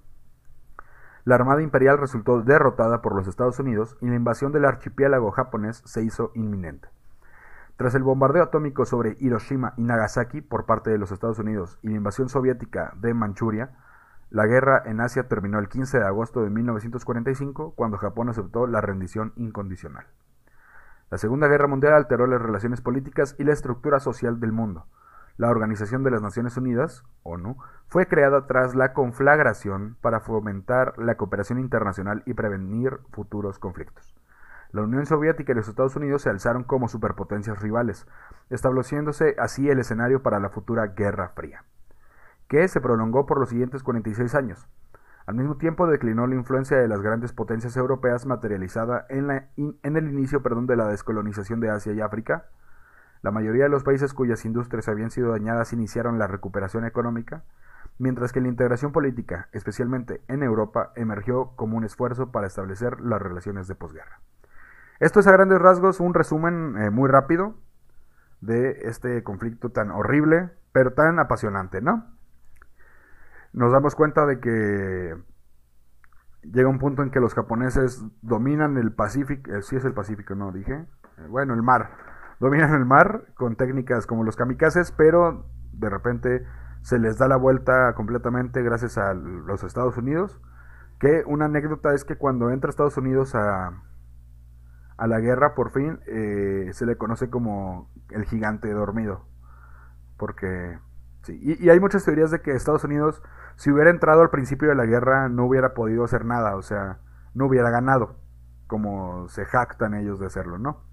la 1.23 1.35
Armada 1.35 1.61
Imperial 1.61 1.97
resultó 1.97 2.41
derrotada 2.41 3.01
por 3.01 3.15
los 3.15 3.25
Estados 3.29 3.57
Unidos 3.57 3.95
y 4.01 4.07
la 4.07 4.15
invasión 4.15 4.51
del 4.51 4.65
archipiélago 4.65 5.31
japonés 5.31 5.81
se 5.85 6.03
hizo 6.03 6.33
inminente. 6.35 6.89
Tras 7.77 7.95
el 7.95 8.03
bombardeo 8.03 8.43
atómico 8.43 8.83
sobre 8.83 9.15
Hiroshima 9.17 9.75
y 9.77 9.83
Nagasaki 9.83 10.41
por 10.41 10.65
parte 10.65 10.89
de 10.89 10.97
los 10.97 11.13
Estados 11.13 11.39
Unidos 11.39 11.79
y 11.81 11.87
la 11.87 11.95
invasión 11.95 12.27
soviética 12.27 12.91
de 12.97 13.13
Manchuria, 13.13 13.71
la 14.33 14.47
guerra 14.47 14.81
en 14.87 14.99
Asia 14.99 15.27
terminó 15.27 15.59
el 15.59 15.69
15 15.69 15.99
de 15.99 16.05
agosto 16.05 16.41
de 16.41 16.49
1945 16.49 17.75
cuando 17.75 17.97
Japón 17.97 18.29
aceptó 18.29 18.65
la 18.65 18.81
rendición 18.81 19.31
incondicional. 19.35 20.07
La 21.11 21.19
Segunda 21.19 21.47
Guerra 21.47 21.67
Mundial 21.67 21.93
alteró 21.93 22.25
las 22.25 22.41
relaciones 22.41 22.81
políticas 22.81 23.35
y 23.37 23.43
la 23.43 23.53
estructura 23.53 23.99
social 23.99 24.39
del 24.39 24.51
mundo. 24.51 24.87
La 25.37 25.51
Organización 25.51 26.03
de 26.03 26.09
las 26.09 26.23
Naciones 26.23 26.57
Unidas, 26.57 27.03
ONU, 27.21 27.57
fue 27.87 28.07
creada 28.07 28.47
tras 28.47 28.73
la 28.73 28.93
conflagración 28.93 29.97
para 30.01 30.19
fomentar 30.19 30.97
la 30.97 31.13
cooperación 31.13 31.59
internacional 31.59 32.23
y 32.25 32.33
prevenir 32.33 33.01
futuros 33.11 33.59
conflictos. 33.59 34.15
La 34.71 34.81
Unión 34.81 35.05
Soviética 35.05 35.51
y 35.51 35.55
los 35.55 35.67
Estados 35.67 35.95
Unidos 35.95 36.23
se 36.23 36.31
alzaron 36.31 36.63
como 36.63 36.87
superpotencias 36.87 37.61
rivales, 37.61 38.07
estableciéndose 38.49 39.35
así 39.37 39.69
el 39.69 39.77
escenario 39.77 40.23
para 40.23 40.39
la 40.39 40.49
futura 40.49 40.87
Guerra 40.87 41.29
Fría, 41.35 41.65
que 42.47 42.67
se 42.67 42.81
prolongó 42.81 43.25
por 43.25 43.39
los 43.39 43.49
siguientes 43.49 43.83
46 43.83 44.35
años. 44.35 44.67
Al 45.25 45.35
mismo 45.35 45.55
tiempo 45.55 45.87
declinó 45.87 46.27
la 46.27 46.35
influencia 46.35 46.77
de 46.77 46.87
las 46.87 47.01
grandes 47.01 47.31
potencias 47.31 47.77
europeas 47.77 48.25
materializada 48.25 49.05
en, 49.09 49.29
el 49.57 50.07
inicio 50.09 50.43
perdón, 50.43 50.67
de 50.67 50.75
la 50.75 50.87
descolonización 50.87 51.61
de 51.61 51.69
Asia 51.69 51.93
y 51.93 52.01
África. 52.01 52.45
La 53.21 53.31
mayoría 53.31 53.63
de 53.63 53.69
los 53.69 53.83
países 53.83 54.13
cuyas 54.13 54.43
industrias 54.43 54.89
habían 54.89 55.11
sido 55.11 55.31
dañadas 55.31 55.71
iniciaron 55.71 56.19
la 56.19 56.27
recuperación 56.27 56.83
económica, 56.85 57.43
mientras 57.99 58.33
que 58.33 58.41
la 58.41 58.49
integración 58.49 58.91
política, 58.91 59.47
especialmente 59.53 60.21
en 60.27 60.43
Europa, 60.43 60.91
emergió 60.95 61.51
como 61.55 61.77
un 61.77 61.85
esfuerzo 61.85 62.31
para 62.31 62.47
establecer 62.47 62.99
las 62.99 63.21
relaciones 63.21 63.69
de 63.69 63.75
posguerra. 63.75 64.19
Esto 64.99 65.21
es 65.21 65.27
a 65.27 65.31
grandes 65.31 65.59
rasgos 65.59 66.01
un 66.01 66.13
resumen 66.13 66.75
eh, 66.77 66.89
muy 66.89 67.09
rápido 67.09 67.55
de 68.41 68.89
este 68.89 69.23
conflicto 69.23 69.69
tan 69.69 69.89
horrible, 69.89 70.49
pero 70.73 70.91
tan 70.91 71.17
apasionante, 71.19 71.81
¿no? 71.81 72.12
Nos 73.53 73.71
damos 73.71 73.95
cuenta 73.95 74.25
de 74.25 74.39
que 74.39 75.15
llega 76.43 76.67
un 76.67 76.79
punto 76.79 77.03
en 77.03 77.11
que 77.11 77.19
los 77.19 77.33
japoneses 77.33 78.03
dominan 78.21 78.77
el 78.77 78.91
Pacífico, 78.91 79.51
eh, 79.51 79.61
sí 79.61 79.75
es 79.75 79.85
el 79.85 79.93
Pacífico, 79.93 80.35
no 80.35 80.51
dije, 80.51 80.73
eh, 80.73 81.27
bueno, 81.29 81.53
el 81.53 81.63
mar, 81.63 81.91
dominan 82.39 82.73
el 82.73 82.85
mar 82.85 83.27
con 83.35 83.55
técnicas 83.55 84.05
como 84.07 84.23
los 84.23 84.35
kamikazes, 84.35 84.91
pero 84.91 85.45
de 85.71 85.89
repente 85.89 86.45
se 86.81 86.99
les 86.99 87.17
da 87.17 87.27
la 87.27 87.37
vuelta 87.37 87.93
completamente 87.95 88.61
gracias 88.61 88.97
a 88.97 89.13
los 89.13 89.63
Estados 89.63 89.97
Unidos. 89.97 90.41
Que 90.99 91.23
una 91.25 91.45
anécdota 91.45 91.93
es 91.93 92.05
que 92.05 92.17
cuando 92.17 92.49
entra 92.51 92.69
Estados 92.69 92.97
Unidos 92.97 93.35
a, 93.35 93.81
a 94.97 95.07
la 95.07 95.19
guerra, 95.19 95.55
por 95.55 95.71
fin, 95.71 95.99
eh, 96.07 96.69
se 96.73 96.85
le 96.85 96.97
conoce 96.97 97.29
como 97.29 97.89
el 98.09 98.25
gigante 98.25 98.71
dormido. 98.71 99.25
Porque, 100.17 100.77
sí, 101.23 101.39
y, 101.41 101.65
y, 101.65 101.69
hay 101.69 101.79
muchas 101.79 102.05
teorías 102.05 102.31
de 102.31 102.41
que 102.41 102.51
Estados 102.51 102.83
Unidos, 102.83 103.21
si 103.55 103.71
hubiera 103.71 103.89
entrado 103.89 104.21
al 104.21 104.29
principio 104.29 104.69
de 104.69 104.75
la 104.75 104.85
guerra, 104.85 105.29
no 105.29 105.45
hubiera 105.45 105.73
podido 105.73 106.03
hacer 106.03 106.25
nada, 106.25 106.55
o 106.55 106.61
sea, 106.61 106.99
no 107.33 107.45
hubiera 107.45 107.69
ganado, 107.69 108.15
como 108.67 109.27
se 109.29 109.45
jactan 109.45 109.93
ellos 109.93 110.19
de 110.19 110.27
hacerlo, 110.27 110.57
¿no? 110.57 110.83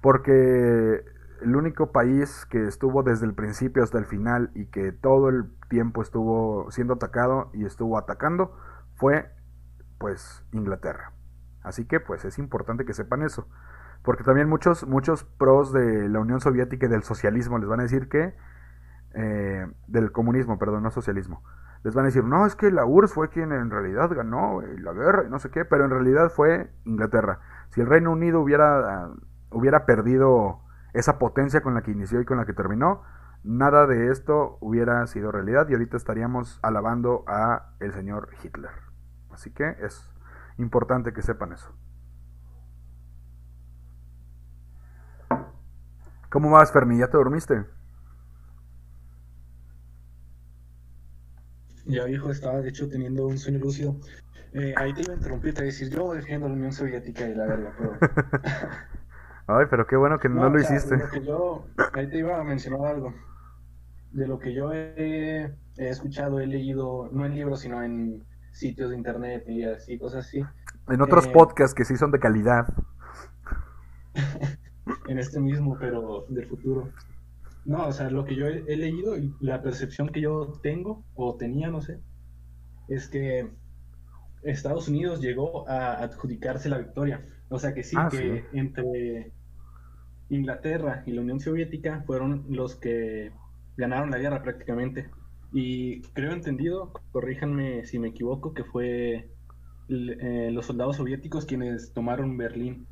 Porque 0.00 1.04
el 1.42 1.56
único 1.56 1.92
país 1.92 2.46
que 2.46 2.66
estuvo 2.66 3.02
desde 3.02 3.26
el 3.26 3.34
principio 3.34 3.82
hasta 3.82 3.98
el 3.98 4.06
final 4.06 4.50
y 4.54 4.66
que 4.66 4.92
todo 4.92 5.28
el 5.28 5.50
tiempo 5.68 6.02
estuvo 6.02 6.70
siendo 6.70 6.94
atacado 6.94 7.50
y 7.52 7.64
estuvo 7.64 7.98
atacando 7.98 8.56
fue 8.94 9.30
pues 9.98 10.44
Inglaterra. 10.52 11.12
Así 11.62 11.86
que 11.86 12.00
pues 12.00 12.24
es 12.24 12.38
importante 12.38 12.84
que 12.84 12.94
sepan 12.94 13.22
eso. 13.22 13.48
Porque 14.02 14.24
también 14.24 14.48
muchos, 14.48 14.86
muchos 14.86 15.24
pros 15.24 15.72
de 15.72 16.08
la 16.08 16.18
Unión 16.18 16.40
Soviética 16.40 16.86
y 16.86 16.88
del 16.88 17.04
socialismo 17.04 17.58
les 17.58 17.68
van 17.68 17.80
a 17.80 17.84
decir 17.84 18.08
que... 18.08 18.34
Eh, 19.14 19.66
del 19.88 20.10
comunismo, 20.10 20.58
perdón, 20.58 20.82
no 20.84 20.90
socialismo. 20.90 21.42
Les 21.84 21.94
van 21.94 22.04
a 22.04 22.06
decir, 22.06 22.24
no, 22.24 22.46
es 22.46 22.54
que 22.54 22.70
la 22.70 22.84
URSS 22.84 23.12
fue 23.12 23.28
quien 23.28 23.52
en 23.52 23.70
realidad 23.70 24.10
ganó 24.10 24.60
la 24.60 24.92
guerra 24.92 25.24
y 25.26 25.30
no 25.30 25.38
sé 25.40 25.50
qué, 25.50 25.64
pero 25.64 25.84
en 25.84 25.90
realidad 25.90 26.30
fue 26.30 26.70
Inglaterra. 26.84 27.40
Si 27.70 27.80
el 27.80 27.88
Reino 27.88 28.12
Unido 28.12 28.40
hubiera, 28.40 29.10
hubiera 29.50 29.84
perdido 29.84 30.60
esa 30.92 31.18
potencia 31.18 31.60
con 31.60 31.74
la 31.74 31.82
que 31.82 31.90
inició 31.90 32.20
y 32.20 32.24
con 32.24 32.36
la 32.36 32.44
que 32.44 32.52
terminó, 32.52 33.02
nada 33.42 33.86
de 33.86 34.12
esto 34.12 34.58
hubiera 34.60 35.04
sido 35.08 35.32
realidad 35.32 35.68
y 35.68 35.72
ahorita 35.72 35.96
estaríamos 35.96 36.60
alabando 36.62 37.24
a 37.26 37.72
el 37.80 37.92
señor 37.92 38.28
Hitler. 38.42 38.70
Así 39.32 39.50
que 39.50 39.76
es 39.80 40.08
importante 40.58 41.12
que 41.12 41.22
sepan 41.22 41.52
eso. 41.52 41.74
¿Cómo 46.30 46.50
vas, 46.50 46.72
Fermi? 46.72 46.98
¿Ya 46.98 47.08
te 47.08 47.16
dormiste? 47.16 47.66
Ya, 51.84 52.04
viejo, 52.04 52.30
estaba 52.30 52.60
de 52.60 52.68
hecho 52.68 52.88
teniendo 52.88 53.26
un 53.26 53.38
sueño 53.38 53.58
lúcido. 53.58 53.96
Eh, 54.52 54.74
ahí 54.76 54.92
te 54.92 55.02
iba 55.02 55.14
a 55.14 55.16
interrumpir, 55.16 55.54
te 55.54 55.60
iba 55.60 55.64
a 55.64 55.72
decir, 55.72 55.88
yo 55.90 56.12
defiendo 56.12 56.48
la 56.48 56.54
Unión 56.54 56.72
Soviética 56.72 57.28
y 57.28 57.34
la 57.34 57.46
verga, 57.46 57.74
pero... 57.78 57.98
Ay, 59.46 59.66
pero 59.68 59.86
qué 59.86 59.96
bueno 59.96 60.18
que 60.18 60.28
no, 60.28 60.42
No, 60.42 60.50
lo 60.50 60.56
o 60.56 60.58
sea, 60.60 60.76
hiciste. 60.76 60.96
lo 60.96 61.10
que 61.10 61.24
yo, 61.24 61.66
ahí 61.94 62.08
te 62.08 62.18
iba 62.18 62.38
a 62.38 62.44
mencionar 62.44 62.86
algo. 62.86 63.12
De 64.12 64.26
lo 64.26 64.38
que 64.38 64.54
yo 64.54 64.72
he, 64.72 65.52
he 65.76 65.88
escuchado, 65.88 66.38
he 66.38 66.46
leído, 66.46 67.08
no 67.12 67.26
en 67.26 67.34
libros, 67.34 67.60
sino 67.60 67.82
en 67.82 68.22
sitios 68.52 68.90
de 68.90 68.96
internet 68.96 69.44
y 69.48 69.64
así, 69.64 69.98
cosas 69.98 70.26
así. 70.26 70.44
En 70.88 71.00
otros 71.00 71.26
eh, 71.26 71.30
podcasts 71.32 71.74
que 71.74 71.84
sí 71.84 71.96
son 71.96 72.12
de 72.12 72.20
calidad. 72.20 72.66
en 75.08 75.18
este 75.18 75.40
mismo, 75.40 75.76
pero 75.78 76.26
del 76.28 76.46
futuro. 76.46 76.90
No, 77.64 77.86
o 77.86 77.92
sea, 77.92 78.10
lo 78.10 78.24
que 78.24 78.34
yo 78.34 78.46
he, 78.46 78.64
he 78.66 78.76
leído 78.76 79.16
y 79.16 79.34
la 79.40 79.62
percepción 79.62 80.08
que 80.08 80.20
yo 80.20 80.58
tengo, 80.62 81.04
o 81.14 81.36
tenía, 81.36 81.70
no 81.70 81.80
sé, 81.80 82.00
es 82.88 83.08
que 83.08 83.48
Estados 84.42 84.88
Unidos 84.88 85.20
llegó 85.20 85.68
a 85.68 86.02
adjudicarse 86.02 86.68
la 86.68 86.78
victoria. 86.78 87.24
O 87.48 87.58
sea 87.58 87.74
que 87.74 87.82
sí, 87.82 87.96
Ah, 87.98 88.08
que 88.10 88.44
entre 88.52 89.32
Inglaterra 90.30 91.02
y 91.06 91.12
la 91.12 91.20
Unión 91.20 91.40
Soviética 91.40 92.02
fueron 92.06 92.46
los 92.48 92.74
que 92.76 93.32
ganaron 93.76 94.10
la 94.10 94.18
guerra 94.18 94.42
prácticamente. 94.42 95.10
Y 95.52 96.00
creo 96.14 96.32
entendido, 96.32 96.92
corríjanme 97.12 97.84
si 97.84 97.98
me 97.98 98.08
equivoco, 98.08 98.54
que 98.54 98.64
fue 98.64 99.30
eh, 99.88 100.50
los 100.50 100.66
soldados 100.66 100.96
soviéticos 100.96 101.44
quienes 101.44 101.92
tomaron 101.92 102.36
Berlín. 102.38 102.86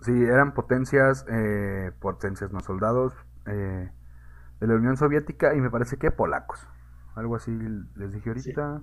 Sí, 0.00 0.12
eran 0.12 0.54
potencias, 0.54 1.26
eh, 1.30 1.92
potencias, 2.00 2.52
no 2.52 2.60
soldados, 2.60 3.12
eh, 3.46 3.90
de 4.60 4.66
la 4.66 4.74
Unión 4.76 4.96
Soviética 4.96 5.54
y 5.54 5.60
me 5.60 5.70
parece 5.70 5.98
que 5.98 6.10
polacos. 6.10 6.68
Algo 7.16 7.36
así 7.36 7.52
les 7.96 8.12
dije 8.12 8.30
ahorita. 8.30 8.82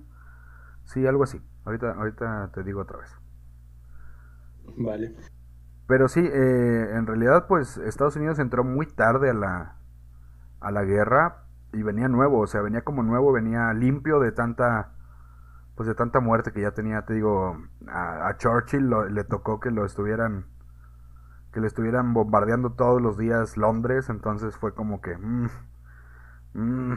Sí, 0.84 1.06
algo 1.06 1.24
así. 1.24 1.40
Ahorita, 1.64 1.92
ahorita 1.92 2.50
te 2.54 2.62
digo 2.64 2.82
otra 2.82 2.98
vez. 2.98 3.10
Vale. 4.76 5.14
Pero 5.86 6.08
sí, 6.08 6.20
eh, 6.20 6.90
en 6.96 7.06
realidad, 7.06 7.46
pues 7.48 7.76
Estados 7.78 8.16
Unidos 8.16 8.38
entró 8.38 8.64
muy 8.64 8.86
tarde 8.86 9.30
a 9.30 9.34
la, 9.34 9.76
a 10.60 10.70
la 10.72 10.84
guerra 10.84 11.44
y 11.72 11.82
venía 11.82 12.08
nuevo, 12.08 12.40
o 12.40 12.46
sea, 12.48 12.62
venía 12.62 12.82
como 12.82 13.02
nuevo, 13.02 13.32
venía 13.32 13.72
limpio 13.74 14.20
de 14.20 14.32
tanta, 14.32 14.92
pues 15.76 15.88
de 15.88 15.94
tanta 15.96 16.20
muerte 16.20 16.52
que 16.52 16.62
ya 16.62 16.72
tenía, 16.72 17.02
te 17.04 17.14
digo, 17.14 17.58
a, 17.88 18.28
a 18.28 18.38
Churchill 18.38 18.84
lo- 18.88 19.08
le 19.08 19.24
tocó 19.24 19.60
que 19.60 19.70
lo 19.72 19.86
estuvieran, 19.86 20.46
que 21.52 21.60
le 21.60 21.66
estuvieran 21.66 22.14
bombardeando 22.14 22.72
todos 22.72 23.00
los 23.00 23.18
días 23.18 23.56
Londres, 23.56 24.08
entonces 24.08 24.56
fue 24.56 24.74
como 24.74 25.00
que, 25.00 25.16
mm, 25.16 25.48
mm, 26.54 26.94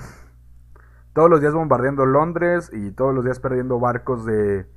todos 1.14 1.30
los 1.30 1.42
días 1.42 1.54
bombardeando 1.54 2.06
Londres 2.06 2.70
y 2.74 2.92
todos 2.92 3.14
los 3.14 3.24
días 3.24 3.40
perdiendo 3.40 3.80
barcos 3.80 4.26
de, 4.26 4.68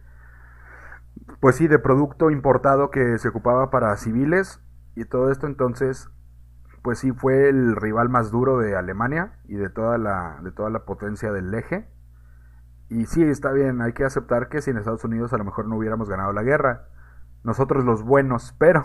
pues 1.40 1.56
sí, 1.56 1.68
de 1.68 1.78
producto 1.78 2.30
importado 2.30 2.90
que 2.90 3.18
se 3.18 3.28
ocupaba 3.28 3.70
para 3.70 3.96
civiles 3.96 4.60
y 4.94 5.04
todo 5.04 5.30
esto 5.30 5.46
entonces 5.46 6.10
pues 6.82 7.00
sí 7.00 7.12
fue 7.12 7.48
el 7.48 7.76
rival 7.76 8.08
más 8.08 8.30
duro 8.30 8.58
de 8.58 8.76
Alemania 8.76 9.38
y 9.44 9.56
de 9.56 9.68
toda 9.68 9.98
la 9.98 10.38
de 10.42 10.52
toda 10.52 10.70
la 10.70 10.84
potencia 10.84 11.32
del 11.32 11.52
eje. 11.54 11.88
Y 12.88 13.06
sí, 13.06 13.22
está 13.22 13.52
bien, 13.52 13.82
hay 13.82 13.92
que 13.92 14.04
aceptar 14.04 14.48
que 14.48 14.62
sin 14.62 14.78
Estados 14.78 15.04
Unidos 15.04 15.32
a 15.32 15.38
lo 15.38 15.44
mejor 15.44 15.66
no 15.66 15.76
hubiéramos 15.76 16.08
ganado 16.08 16.32
la 16.32 16.42
guerra. 16.42 16.88
Nosotros 17.44 17.84
los 17.84 18.02
buenos, 18.02 18.54
pero 18.58 18.84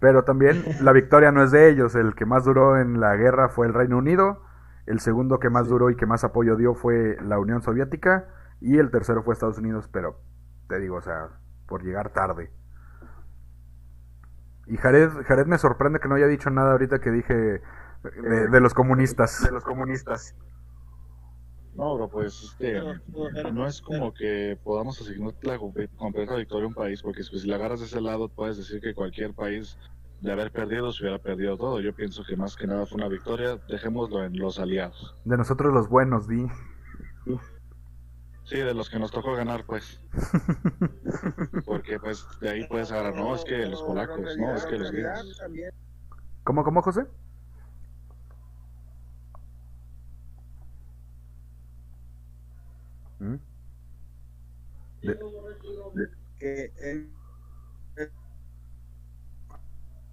pero 0.00 0.24
también 0.24 0.64
la 0.82 0.92
victoria 0.92 1.30
no 1.30 1.42
es 1.42 1.52
de 1.52 1.68
ellos, 1.68 1.94
el 1.94 2.14
que 2.14 2.26
más 2.26 2.44
duró 2.44 2.78
en 2.78 2.98
la 2.98 3.14
guerra 3.14 3.48
fue 3.48 3.66
el 3.66 3.74
Reino 3.74 3.98
Unido, 3.98 4.42
el 4.86 4.98
segundo 4.98 5.38
que 5.38 5.50
más 5.50 5.68
duró 5.68 5.90
y 5.90 5.96
que 5.96 6.06
más 6.06 6.24
apoyo 6.24 6.56
dio 6.56 6.74
fue 6.74 7.16
la 7.22 7.38
Unión 7.38 7.62
Soviética 7.62 8.26
y 8.60 8.78
el 8.78 8.90
tercero 8.90 9.22
fue 9.22 9.34
Estados 9.34 9.58
Unidos, 9.58 9.88
pero 9.92 10.20
te 10.68 10.80
digo, 10.80 10.96
o 10.96 11.00
sea, 11.00 11.28
por 11.66 11.84
llegar 11.84 12.10
tarde. 12.10 12.50
Y 14.66 14.76
Jared, 14.76 15.10
Jared 15.26 15.46
me 15.46 15.58
sorprende 15.58 16.00
que 16.00 16.08
no 16.08 16.14
haya 16.14 16.26
dicho 16.26 16.50
nada 16.50 16.72
ahorita 16.72 17.00
que 17.00 17.10
dije 17.10 17.34
de, 17.34 18.48
de 18.48 18.60
los 18.60 18.74
comunistas. 18.74 19.42
De 19.42 19.50
los 19.50 19.64
comunistas. 19.64 20.34
No, 21.80 21.94
bro, 21.94 22.10
pues 22.10 22.42
este, 22.42 22.78
no 23.54 23.66
es 23.66 23.80
como 23.80 24.12
que 24.12 24.58
podamos 24.62 25.00
asignar 25.00 25.32
la 25.40 25.56
comple- 25.58 25.88
completa 25.96 26.34
victoria 26.36 26.66
a 26.66 26.68
un 26.68 26.74
país, 26.74 27.00
porque 27.00 27.22
si 27.22 27.48
la 27.48 27.56
agarras 27.56 27.80
de 27.80 27.86
ese 27.86 28.02
lado, 28.02 28.28
puedes 28.28 28.58
decir 28.58 28.82
que 28.82 28.92
cualquier 28.94 29.32
país 29.32 29.78
de 30.20 30.30
haber 30.30 30.52
perdido 30.52 30.92
se 30.92 31.02
hubiera 31.02 31.18
perdido 31.18 31.56
todo. 31.56 31.80
Yo 31.80 31.94
pienso 31.94 32.22
que 32.22 32.36
más 32.36 32.54
que 32.54 32.66
nada 32.66 32.84
fue 32.84 32.96
una 32.96 33.08
victoria, 33.08 33.58
dejémoslo 33.66 34.22
en 34.22 34.38
los 34.38 34.58
aliados. 34.58 35.16
De 35.24 35.38
nosotros 35.38 35.72
los 35.72 35.88
buenos, 35.88 36.28
di. 36.28 36.46
Sí, 38.44 38.58
de 38.58 38.74
los 38.74 38.90
que 38.90 38.98
nos 38.98 39.10
tocó 39.10 39.32
ganar, 39.32 39.64
pues. 39.64 40.02
Porque 41.64 41.98
pues 41.98 42.26
de 42.42 42.50
ahí 42.50 42.66
puedes 42.68 42.92
agarrar, 42.92 43.14
no, 43.14 43.34
es 43.34 43.42
que 43.44 43.56
los 43.66 43.82
polacos, 43.82 44.36
no, 44.36 44.54
es 44.54 44.66
que 44.66 44.76
los 44.76 44.90
griegos. 44.90 45.40
¿Cómo, 46.44 46.62
cómo, 46.62 46.82
José? 46.82 47.06
¿Mm? 53.20 53.36
De- 55.02 55.18
que 56.38 56.72
el- 56.80 57.10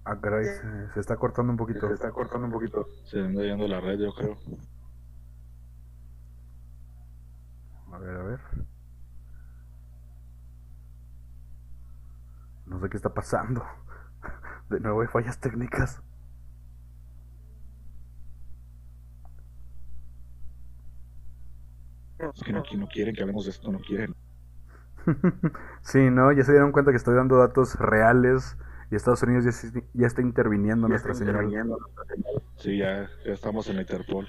ah, 0.04 0.18
caray, 0.20 0.44
se, 0.44 0.92
se 0.94 1.00
está 1.00 1.16
cortando 1.16 1.52
un 1.52 1.56
poquito. 1.56 1.88
Se 1.88 1.94
está 1.94 2.10
cortando 2.10 2.46
un 2.46 2.52
poquito. 2.52 2.86
Se 3.04 3.20
anda 3.20 3.42
yendo 3.42 3.66
la 3.68 3.80
red, 3.80 3.98
yo 3.98 4.12
creo. 4.14 4.36
A 7.92 7.98
ver, 7.98 8.16
a 8.16 8.22
ver. 8.22 8.40
No 12.66 12.80
sé 12.80 12.88
qué 12.90 12.96
está 12.96 13.12
pasando. 13.12 13.64
De 14.70 14.80
nuevo 14.80 15.00
hay 15.00 15.08
fallas 15.08 15.38
técnicas. 15.40 16.02
Es 22.18 22.42
que 22.42 22.52
no, 22.52 22.62
quieren 22.92 23.14
que 23.14 23.22
hablemos 23.22 23.44
de 23.44 23.50
esto, 23.52 23.70
no 23.70 23.78
quieren. 23.80 24.14
Sí, 25.82 26.10
¿no? 26.10 26.32
Ya 26.32 26.44
se 26.44 26.52
dieron 26.52 26.72
cuenta 26.72 26.90
que 26.90 26.96
estoy 26.96 27.14
dando 27.14 27.36
datos 27.38 27.76
reales 27.76 28.56
y 28.90 28.96
Estados 28.96 29.22
Unidos 29.22 29.44
ya, 29.44 29.52
se- 29.52 29.84
ya 29.94 30.06
está 30.06 30.20
interviniendo 30.22 30.88
nuestra 30.88 31.14
señal. 31.14 31.50
Sí, 32.58 32.78
ya, 32.78 33.08
ya 33.24 33.32
estamos 33.32 33.68
en 33.68 33.76
la 33.76 33.82
Interpol. 33.82 34.28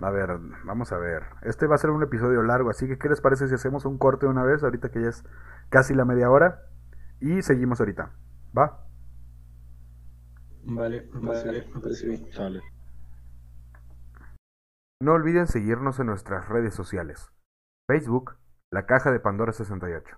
A 0.00 0.10
ver, 0.10 0.28
vamos 0.64 0.92
a 0.92 0.98
ver. 0.98 1.22
Este 1.42 1.66
va 1.66 1.76
a 1.76 1.78
ser 1.78 1.90
un 1.90 2.02
episodio 2.02 2.42
largo, 2.42 2.68
así 2.70 2.86
que 2.86 2.98
¿qué 2.98 3.08
les 3.08 3.20
parece 3.20 3.48
si 3.48 3.54
hacemos 3.54 3.84
un 3.86 3.96
corte 3.98 4.26
de 4.26 4.30
una 4.32 4.44
vez, 4.44 4.62
ahorita 4.62 4.90
que 4.90 5.00
ya 5.02 5.08
es 5.08 5.24
casi 5.70 5.94
la 5.94 6.04
media 6.04 6.30
hora? 6.30 6.60
Y 7.20 7.40
seguimos 7.42 7.80
ahorita. 7.80 8.10
¿Va? 8.56 8.82
Vale, 10.64 11.08
vale, 11.14 11.64
me 11.74 11.80
parece 11.80 12.06
bien. 12.08 12.26
Sale. 12.32 12.60
No 14.98 15.12
olviden 15.12 15.46
seguirnos 15.46 16.00
en 16.00 16.06
nuestras 16.06 16.48
redes 16.48 16.74
sociales. 16.74 17.30
Facebook, 17.86 18.38
La 18.72 18.86
Caja 18.86 19.10
de 19.12 19.20
Pandora 19.20 19.52
68. 19.52 20.16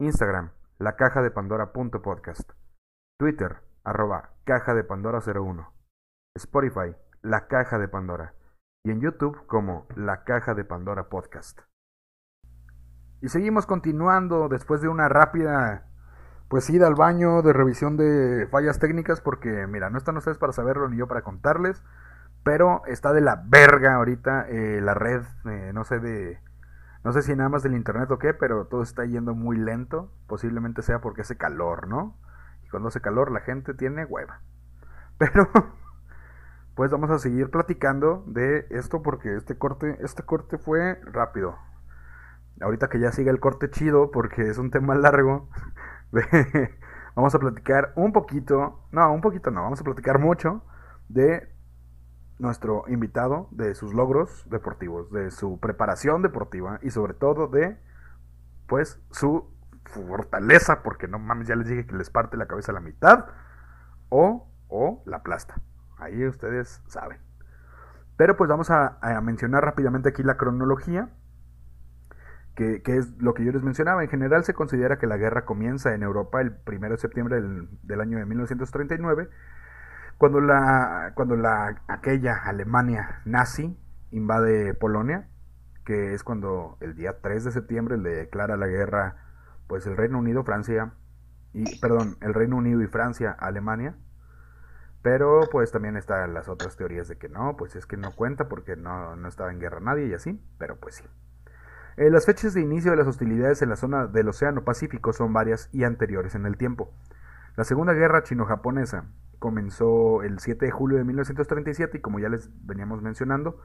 Instagram, 0.00 0.52
La 0.78 0.96
Caja 0.96 1.20
de 1.20 1.30
Pandora 1.30 1.74
punto 1.74 2.00
podcast. 2.00 2.52
Twitter, 3.18 3.58
arroba 3.84 4.30
Caja 4.44 4.72
de 4.72 4.82
Pandora 4.82 5.18
01. 5.20 5.74
Spotify, 6.36 6.96
La 7.20 7.48
Caja 7.48 7.78
de 7.78 7.86
Pandora. 7.88 8.32
Y 8.82 8.92
en 8.92 9.02
YouTube 9.02 9.44
como 9.46 9.86
La 9.94 10.24
Caja 10.24 10.54
de 10.54 10.64
Pandora 10.64 11.10
Podcast. 11.10 11.60
Y 13.20 13.28
seguimos 13.28 13.66
continuando 13.66 14.48
después 14.48 14.80
de 14.80 14.88
una 14.88 15.10
rápida 15.10 15.86
pues 16.48 16.70
ida 16.70 16.86
al 16.86 16.94
baño 16.94 17.42
de 17.42 17.52
revisión 17.52 17.98
de 17.98 18.48
fallas 18.50 18.78
técnicas 18.78 19.20
porque 19.20 19.66
mira, 19.66 19.90
no 19.90 19.98
están 19.98 20.16
ustedes 20.16 20.38
para 20.38 20.54
saberlo 20.54 20.88
ni 20.88 20.96
yo 20.96 21.06
para 21.08 21.20
contarles. 21.20 21.84
Pero 22.48 22.80
está 22.86 23.12
de 23.12 23.20
la 23.20 23.44
verga 23.44 23.96
ahorita 23.96 24.48
eh, 24.48 24.80
la 24.80 24.94
red, 24.94 25.20
eh, 25.44 25.70
no 25.74 25.84
sé 25.84 26.00
de... 26.00 26.40
No 27.04 27.12
sé 27.12 27.20
si 27.20 27.36
nada 27.36 27.50
más 27.50 27.62
del 27.62 27.74
internet 27.74 28.10
o 28.10 28.18
qué, 28.18 28.32
pero 28.32 28.64
todo 28.64 28.82
está 28.82 29.04
yendo 29.04 29.34
muy 29.34 29.58
lento. 29.58 30.10
Posiblemente 30.26 30.80
sea 30.80 31.02
porque 31.02 31.20
hace 31.20 31.36
calor, 31.36 31.88
¿no? 31.88 32.16
Y 32.64 32.70
cuando 32.70 32.88
hace 32.88 33.02
calor 33.02 33.30
la 33.32 33.40
gente 33.40 33.74
tiene 33.74 34.06
hueva. 34.06 34.40
Pero, 35.18 35.50
pues 36.74 36.90
vamos 36.90 37.10
a 37.10 37.18
seguir 37.18 37.50
platicando 37.50 38.24
de 38.26 38.66
esto 38.70 39.02
porque 39.02 39.36
este 39.36 39.58
corte, 39.58 39.98
este 40.00 40.22
corte 40.22 40.56
fue 40.56 40.98
rápido. 41.04 41.54
Ahorita 42.62 42.88
que 42.88 42.98
ya 42.98 43.12
siga 43.12 43.30
el 43.30 43.40
corte 43.40 43.68
chido 43.68 44.10
porque 44.10 44.48
es 44.48 44.56
un 44.56 44.70
tema 44.70 44.94
largo. 44.94 45.50
vamos 47.14 47.34
a 47.34 47.38
platicar 47.38 47.92
un 47.94 48.14
poquito, 48.14 48.88
no, 48.90 49.12
un 49.12 49.20
poquito 49.20 49.50
no, 49.50 49.64
vamos 49.64 49.82
a 49.82 49.84
platicar 49.84 50.18
mucho 50.18 50.64
de 51.10 51.57
nuestro 52.38 52.84
invitado, 52.88 53.48
de 53.50 53.74
sus 53.74 53.94
logros 53.94 54.44
deportivos, 54.48 55.10
de 55.10 55.30
su 55.30 55.58
preparación 55.58 56.22
deportiva 56.22 56.78
y 56.82 56.90
sobre 56.90 57.14
todo 57.14 57.48
de, 57.48 57.78
pues, 58.66 59.00
su 59.10 59.50
fortaleza, 59.84 60.82
porque 60.82 61.08
no 61.08 61.18
mames, 61.18 61.48
ya 61.48 61.56
les 61.56 61.68
dije 61.68 61.86
que 61.86 61.96
les 61.96 62.10
parte 62.10 62.36
la 62.36 62.46
cabeza 62.46 62.72
a 62.72 62.74
la 62.74 62.80
mitad, 62.80 63.26
o, 64.08 64.48
o 64.68 65.02
la 65.06 65.18
aplasta. 65.18 65.60
Ahí 65.98 66.24
ustedes 66.26 66.82
saben. 66.86 67.18
Pero 68.16 68.36
pues 68.36 68.48
vamos 68.48 68.70
a, 68.70 68.98
mencionar 69.22 69.64
rápidamente 69.64 70.08
aquí 70.08 70.22
la 70.22 70.36
cronología, 70.36 71.10
que, 72.54 72.82
que 72.82 72.96
es 72.96 73.16
lo 73.22 73.34
que 73.34 73.44
yo 73.44 73.52
les 73.52 73.62
mencionaba. 73.62 74.02
En 74.02 74.10
general 74.10 74.44
se 74.44 74.54
considera 74.54 74.98
que 74.98 75.06
la 75.06 75.16
guerra 75.16 75.44
comienza 75.44 75.94
en 75.94 76.02
Europa 76.02 76.40
el 76.40 76.56
1 76.66 76.88
de 76.88 76.96
septiembre 76.98 77.40
del, 77.40 77.68
del 77.82 78.00
año 78.00 78.18
de 78.18 78.26
1939 78.26 79.30
cuando 80.18 80.40
la 80.40 81.12
cuando 81.14 81.36
la 81.36 81.82
aquella 81.86 82.34
Alemania 82.44 83.22
nazi 83.24 83.78
invade 84.10 84.74
Polonia, 84.74 85.28
que 85.84 86.12
es 86.12 86.24
cuando 86.24 86.76
el 86.80 86.96
día 86.96 87.20
3 87.22 87.44
de 87.44 87.52
septiembre 87.52 87.96
le 87.96 88.10
declara 88.10 88.56
la 88.56 88.66
guerra 88.66 89.16
pues 89.68 89.86
el 89.86 89.96
Reino 89.96 90.18
Unido, 90.18 90.44
Francia 90.44 90.92
y 91.52 91.78
perdón, 91.78 92.16
el 92.20 92.34
Reino 92.34 92.56
Unido 92.56 92.82
y 92.82 92.88
Francia 92.88 93.30
Alemania. 93.30 93.94
Pero 95.02 95.40
pues 95.52 95.70
también 95.70 95.96
están 95.96 96.34
las 96.34 96.48
otras 96.48 96.76
teorías 96.76 97.06
de 97.06 97.16
que 97.16 97.28
no, 97.28 97.56
pues 97.56 97.76
es 97.76 97.86
que 97.86 97.96
no 97.96 98.10
cuenta 98.12 98.48
porque 98.48 98.74
no, 98.74 99.14
no 99.14 99.28
estaba 99.28 99.52
en 99.52 99.60
guerra 99.60 99.78
nadie 99.78 100.08
y 100.08 100.14
así, 100.14 100.42
pero 100.58 100.76
pues 100.76 100.96
sí. 100.96 101.04
Eh, 101.96 102.10
las 102.10 102.26
fechas 102.26 102.54
de 102.54 102.60
inicio 102.60 102.90
de 102.90 102.96
las 102.96 103.06
hostilidades 103.06 103.62
en 103.62 103.68
la 103.68 103.76
zona 103.76 104.06
del 104.06 104.28
Océano 104.28 104.64
Pacífico 104.64 105.12
son 105.12 105.32
varias 105.32 105.68
y 105.72 105.84
anteriores 105.84 106.34
en 106.34 106.46
el 106.46 106.56
tiempo. 106.56 106.92
La 107.56 107.64
Segunda 107.64 107.92
Guerra 107.92 108.24
Chino-Japonesa 108.24 109.04
comenzó 109.38 110.22
el 110.22 110.38
7 110.38 110.66
de 110.66 110.70
julio 110.70 110.98
de 110.98 111.04
1937 111.04 111.98
y 111.98 112.00
como 112.00 112.18
ya 112.18 112.28
les 112.28 112.50
veníamos 112.66 113.02
mencionando, 113.02 113.60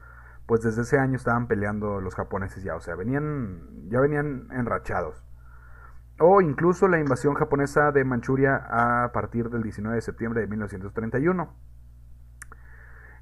pues 0.46 0.62
desde 0.62 0.82
ese 0.82 0.98
año 0.98 1.16
estaban 1.16 1.46
peleando 1.46 2.00
los 2.00 2.14
japoneses 2.14 2.62
ya, 2.62 2.76
o 2.76 2.80
sea, 2.80 2.94
venían 2.94 3.88
ya 3.88 4.00
venían 4.00 4.48
enrachados. 4.52 5.24
O 6.18 6.40
incluso 6.40 6.86
la 6.86 7.00
invasión 7.00 7.34
japonesa 7.34 7.90
de 7.90 8.04
Manchuria 8.04 8.56
a 8.68 9.10
partir 9.12 9.50
del 9.50 9.62
19 9.62 9.96
de 9.96 10.02
septiembre 10.02 10.42
de 10.42 10.46
1931. 10.46 11.52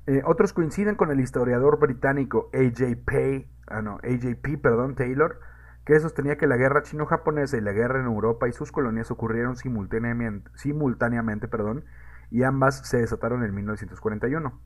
Eh, 0.07 0.21
otros 0.27 0.53
coinciden 0.53 0.97
con 0.97 1.11
el 1.11 1.21
historiador 1.21 1.79
británico 1.79 2.51
A.J. 2.53 3.47
ah, 3.69 3.83
no, 3.83 3.99
AJP 4.03 4.61
perdón, 4.61 4.97
Taylor, 4.97 5.39
que 5.85 5.99
sostenía 6.01 6.37
que 6.37 6.49
la 6.49 6.57
guerra 6.57 6.83
chino-japonesa 6.83 7.57
y 7.57 7.61
la 7.61 7.73
guerra 7.73 8.01
en 8.01 8.07
Europa 8.07 8.49
y 8.49 8.53
sus 8.53 8.73
colonias 8.73 9.11
ocurrieron 9.11 9.57
simultáneamente, 9.57 10.51
simultáneamente 10.55 11.49
perdón, 11.49 11.85
y 12.33 12.45
ambas 12.45 12.89
se 12.89 12.97
desataron 12.97 13.45
en 13.45 13.55
1941. 13.55 14.59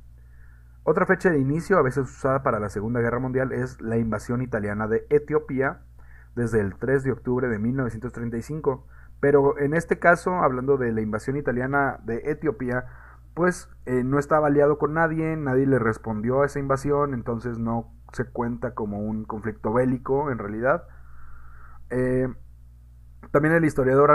Otra 0.85 1.05
fecha 1.05 1.31
de 1.31 1.41
inicio, 1.41 1.79
a 1.79 1.83
veces 1.83 2.05
usada 2.05 2.45
para 2.45 2.61
la 2.61 2.69
Segunda 2.69 3.01
Guerra 3.01 3.19
Mundial, 3.19 3.51
es 3.51 3.81
la 3.81 3.99
invasión 3.99 4.41
italiana 4.41 4.87
de 4.87 5.05
Etiopía 5.11 5.81
desde 6.37 6.61
el 6.61 6.77
3 6.77 7.03
de 7.03 7.11
octubre 7.11 7.49
de 7.49 7.59
1935. 7.59 8.87
Pero 9.19 9.59
en 9.59 9.75
este 9.75 9.99
caso, 9.99 10.37
hablando 10.37 10.77
de 10.77 10.93
la 10.93 11.01
invasión 11.01 11.37
italiana 11.37 11.99
de 12.05 12.31
Etiopía, 12.31 12.87
pues 13.35 13.69
eh, 13.85 14.05
no 14.05 14.21
estaba 14.21 14.47
aliado 14.47 14.79
con 14.79 14.95
nadie, 14.95 15.37
nadie 15.37 15.67
le 15.67 15.81
respondió 15.81 16.43
a 16.43 16.47
esa 16.47 16.61
invasión, 16.61 17.15
entonces 17.15 17.59
no 17.59 17.93
se 18.13 18.25
cuenta 18.25 18.75
como 18.75 19.01
un 19.01 19.25
conflicto 19.25 19.73
bélico 19.73 20.31
en 20.31 20.39
realidad. 20.39 20.85
Eh, 21.91 22.29
también 23.33 23.55
el 23.55 23.65
historiador 23.65 24.13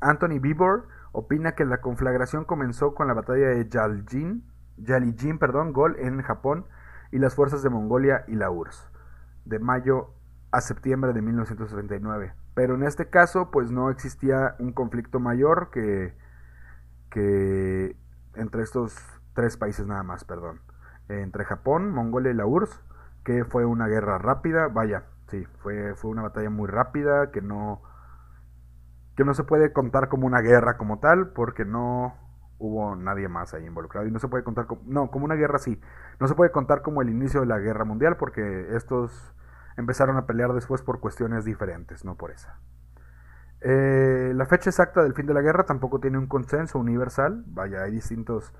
Anthony 0.00 0.40
Bibor 0.40 0.88
opina 1.16 1.52
que 1.52 1.64
la 1.64 1.80
conflagración 1.80 2.44
comenzó 2.44 2.94
con 2.94 3.08
la 3.08 3.14
batalla 3.14 3.48
de 3.48 3.66
Yaljin, 3.66 4.44
Yalijin, 4.76 5.38
perdón, 5.38 5.72
Gol 5.72 5.96
en 5.98 6.20
Japón 6.20 6.66
y 7.10 7.18
las 7.18 7.34
fuerzas 7.34 7.62
de 7.62 7.70
Mongolia 7.70 8.24
y 8.28 8.34
la 8.34 8.50
URSS, 8.50 8.90
de 9.46 9.58
mayo 9.58 10.10
a 10.50 10.60
septiembre 10.60 11.14
de 11.14 11.22
1939. 11.22 12.34
Pero 12.54 12.74
en 12.74 12.82
este 12.82 13.08
caso, 13.08 13.50
pues 13.50 13.70
no 13.70 13.88
existía 13.88 14.56
un 14.58 14.72
conflicto 14.72 15.18
mayor 15.18 15.70
que, 15.70 16.14
que 17.10 17.96
entre 18.34 18.62
estos 18.62 18.94
tres 19.32 19.56
países 19.56 19.86
nada 19.86 20.02
más, 20.02 20.24
perdón. 20.24 20.60
Entre 21.08 21.46
Japón, 21.46 21.92
Mongolia 21.92 22.32
y 22.32 22.34
la 22.34 22.44
URSS, 22.44 22.78
que 23.24 23.46
fue 23.46 23.64
una 23.64 23.88
guerra 23.88 24.18
rápida, 24.18 24.68
vaya, 24.68 25.04
sí, 25.28 25.46
fue, 25.60 25.94
fue 25.94 26.10
una 26.10 26.22
batalla 26.22 26.50
muy 26.50 26.68
rápida 26.68 27.30
que 27.30 27.40
no, 27.40 27.80
que 29.16 29.24
no 29.24 29.34
se 29.34 29.44
puede 29.44 29.72
contar 29.72 30.08
como 30.08 30.26
una 30.26 30.40
guerra 30.40 30.76
como 30.76 30.98
tal, 30.98 31.30
porque 31.30 31.64
no 31.64 32.14
hubo 32.58 32.96
nadie 32.96 33.28
más 33.28 33.54
ahí 33.54 33.64
involucrado. 33.66 34.06
Y 34.06 34.10
no 34.10 34.18
se 34.18 34.28
puede 34.28 34.44
contar 34.44 34.66
como, 34.66 34.82
no, 34.86 35.10
como 35.10 35.24
una 35.24 35.34
guerra 35.34 35.58
sí, 35.58 35.80
no 36.20 36.28
se 36.28 36.34
puede 36.34 36.50
contar 36.50 36.82
como 36.82 37.02
el 37.02 37.10
inicio 37.10 37.40
de 37.40 37.46
la 37.46 37.58
guerra 37.58 37.84
mundial, 37.84 38.16
porque 38.16 38.76
estos 38.76 39.34
empezaron 39.76 40.16
a 40.16 40.26
pelear 40.26 40.52
después 40.52 40.82
por 40.82 41.00
cuestiones 41.00 41.44
diferentes, 41.44 42.04
no 42.04 42.16
por 42.16 42.30
esa. 42.30 42.58
Eh, 43.60 44.32
la 44.34 44.46
fecha 44.46 44.70
exacta 44.70 45.02
del 45.02 45.14
fin 45.14 45.26
de 45.26 45.34
la 45.34 45.40
guerra 45.40 45.64
tampoco 45.64 46.00
tiene 46.00 46.18
un 46.18 46.26
consenso 46.26 46.78
universal. 46.78 47.44
Vaya, 47.48 47.82
hay 47.82 47.92
distintos, 47.92 48.54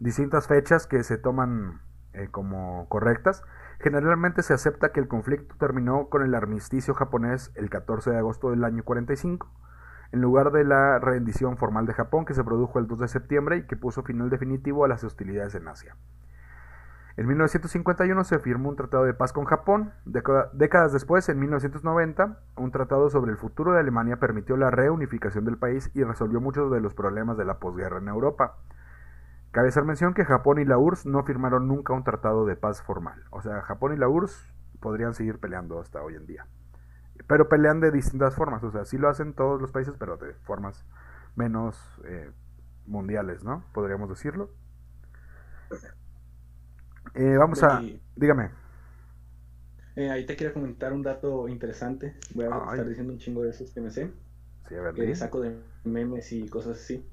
distintas 0.00 0.48
fechas 0.48 0.86
que 0.86 1.02
se 1.02 1.18
toman 1.18 1.80
eh, 2.12 2.28
como 2.30 2.88
correctas. 2.88 3.42
Generalmente 3.80 4.42
se 4.42 4.54
acepta 4.54 4.92
que 4.92 5.00
el 5.00 5.08
conflicto 5.08 5.56
terminó 5.58 6.08
con 6.08 6.22
el 6.22 6.34
armisticio 6.34 6.94
japonés 6.94 7.52
el 7.54 7.70
14 7.70 8.10
de 8.10 8.18
agosto 8.18 8.50
del 8.50 8.64
año 8.64 8.82
45, 8.84 9.50
en 10.14 10.20
lugar 10.20 10.52
de 10.52 10.62
la 10.62 11.00
rendición 11.00 11.56
formal 11.56 11.86
de 11.86 11.92
Japón 11.92 12.24
que 12.24 12.34
se 12.34 12.44
produjo 12.44 12.78
el 12.78 12.86
2 12.86 13.00
de 13.00 13.08
septiembre 13.08 13.56
y 13.56 13.62
que 13.66 13.76
puso 13.76 14.04
final 14.04 14.30
definitivo 14.30 14.84
a 14.84 14.88
las 14.88 15.02
hostilidades 15.02 15.56
en 15.56 15.66
Asia. 15.66 15.96
En 17.16 17.26
1951 17.26 18.22
se 18.22 18.38
firmó 18.38 18.68
un 18.68 18.76
tratado 18.76 19.02
de 19.04 19.12
paz 19.12 19.32
con 19.32 19.44
Japón. 19.44 19.92
Década- 20.04 20.50
décadas 20.52 20.92
después, 20.92 21.28
en 21.28 21.40
1990, 21.40 22.38
un 22.56 22.70
tratado 22.70 23.10
sobre 23.10 23.32
el 23.32 23.38
futuro 23.38 23.72
de 23.72 23.80
Alemania 23.80 24.20
permitió 24.20 24.56
la 24.56 24.70
reunificación 24.70 25.44
del 25.44 25.58
país 25.58 25.90
y 25.94 26.04
resolvió 26.04 26.40
muchos 26.40 26.70
de 26.70 26.80
los 26.80 26.94
problemas 26.94 27.36
de 27.36 27.44
la 27.44 27.58
posguerra 27.58 27.98
en 27.98 28.06
Europa. 28.06 28.58
Cabe 29.50 29.68
hacer 29.68 29.82
mención 29.84 30.14
que 30.14 30.24
Japón 30.24 30.60
y 30.60 30.64
la 30.64 30.78
URSS 30.78 31.06
no 31.06 31.24
firmaron 31.24 31.66
nunca 31.66 31.92
un 31.92 32.04
tratado 32.04 32.46
de 32.46 32.54
paz 32.54 32.82
formal. 32.82 33.24
O 33.30 33.42
sea, 33.42 33.62
Japón 33.62 33.94
y 33.94 33.96
la 33.96 34.08
URSS 34.08 34.52
podrían 34.78 35.14
seguir 35.14 35.40
peleando 35.40 35.80
hasta 35.80 36.02
hoy 36.02 36.14
en 36.14 36.26
día. 36.26 36.46
Pero 37.28 37.48
pelean 37.48 37.80
de 37.80 37.90
distintas 37.90 38.34
formas. 38.34 38.62
O 38.64 38.70
sea, 38.70 38.84
sí 38.84 38.98
lo 38.98 39.08
hacen 39.08 39.34
todos 39.34 39.60
los 39.60 39.72
países, 39.72 39.94
pero 39.98 40.16
de 40.16 40.34
formas 40.42 40.84
menos 41.36 41.78
eh, 42.04 42.30
mundiales, 42.86 43.44
¿no? 43.44 43.64
Podríamos 43.72 44.08
decirlo. 44.08 44.50
Eh, 47.14 47.36
vamos 47.38 47.62
a... 47.62 47.88
Dígame. 48.16 48.50
eh, 49.96 50.10
ahí 50.10 50.26
te 50.26 50.36
quería 50.36 50.52
comentar 50.52 50.92
un 50.92 51.02
dato 51.02 51.48
interesante. 51.48 52.16
Voy 52.34 52.46
a 52.46 52.50
Ay. 52.50 52.60
estar 52.68 52.88
diciendo 52.88 53.12
un 53.12 53.18
chingo 53.18 53.42
de 53.42 53.50
esos 53.50 53.72
que 53.72 53.80
me 53.80 53.90
sé. 53.90 54.12
Sí, 54.68 54.74
a 54.74 54.80
ver, 54.82 54.94
que 54.94 55.14
saco 55.14 55.40
de 55.40 55.62
memes 55.84 56.32
y 56.32 56.48
cosas 56.48 56.78
así. 56.80 57.08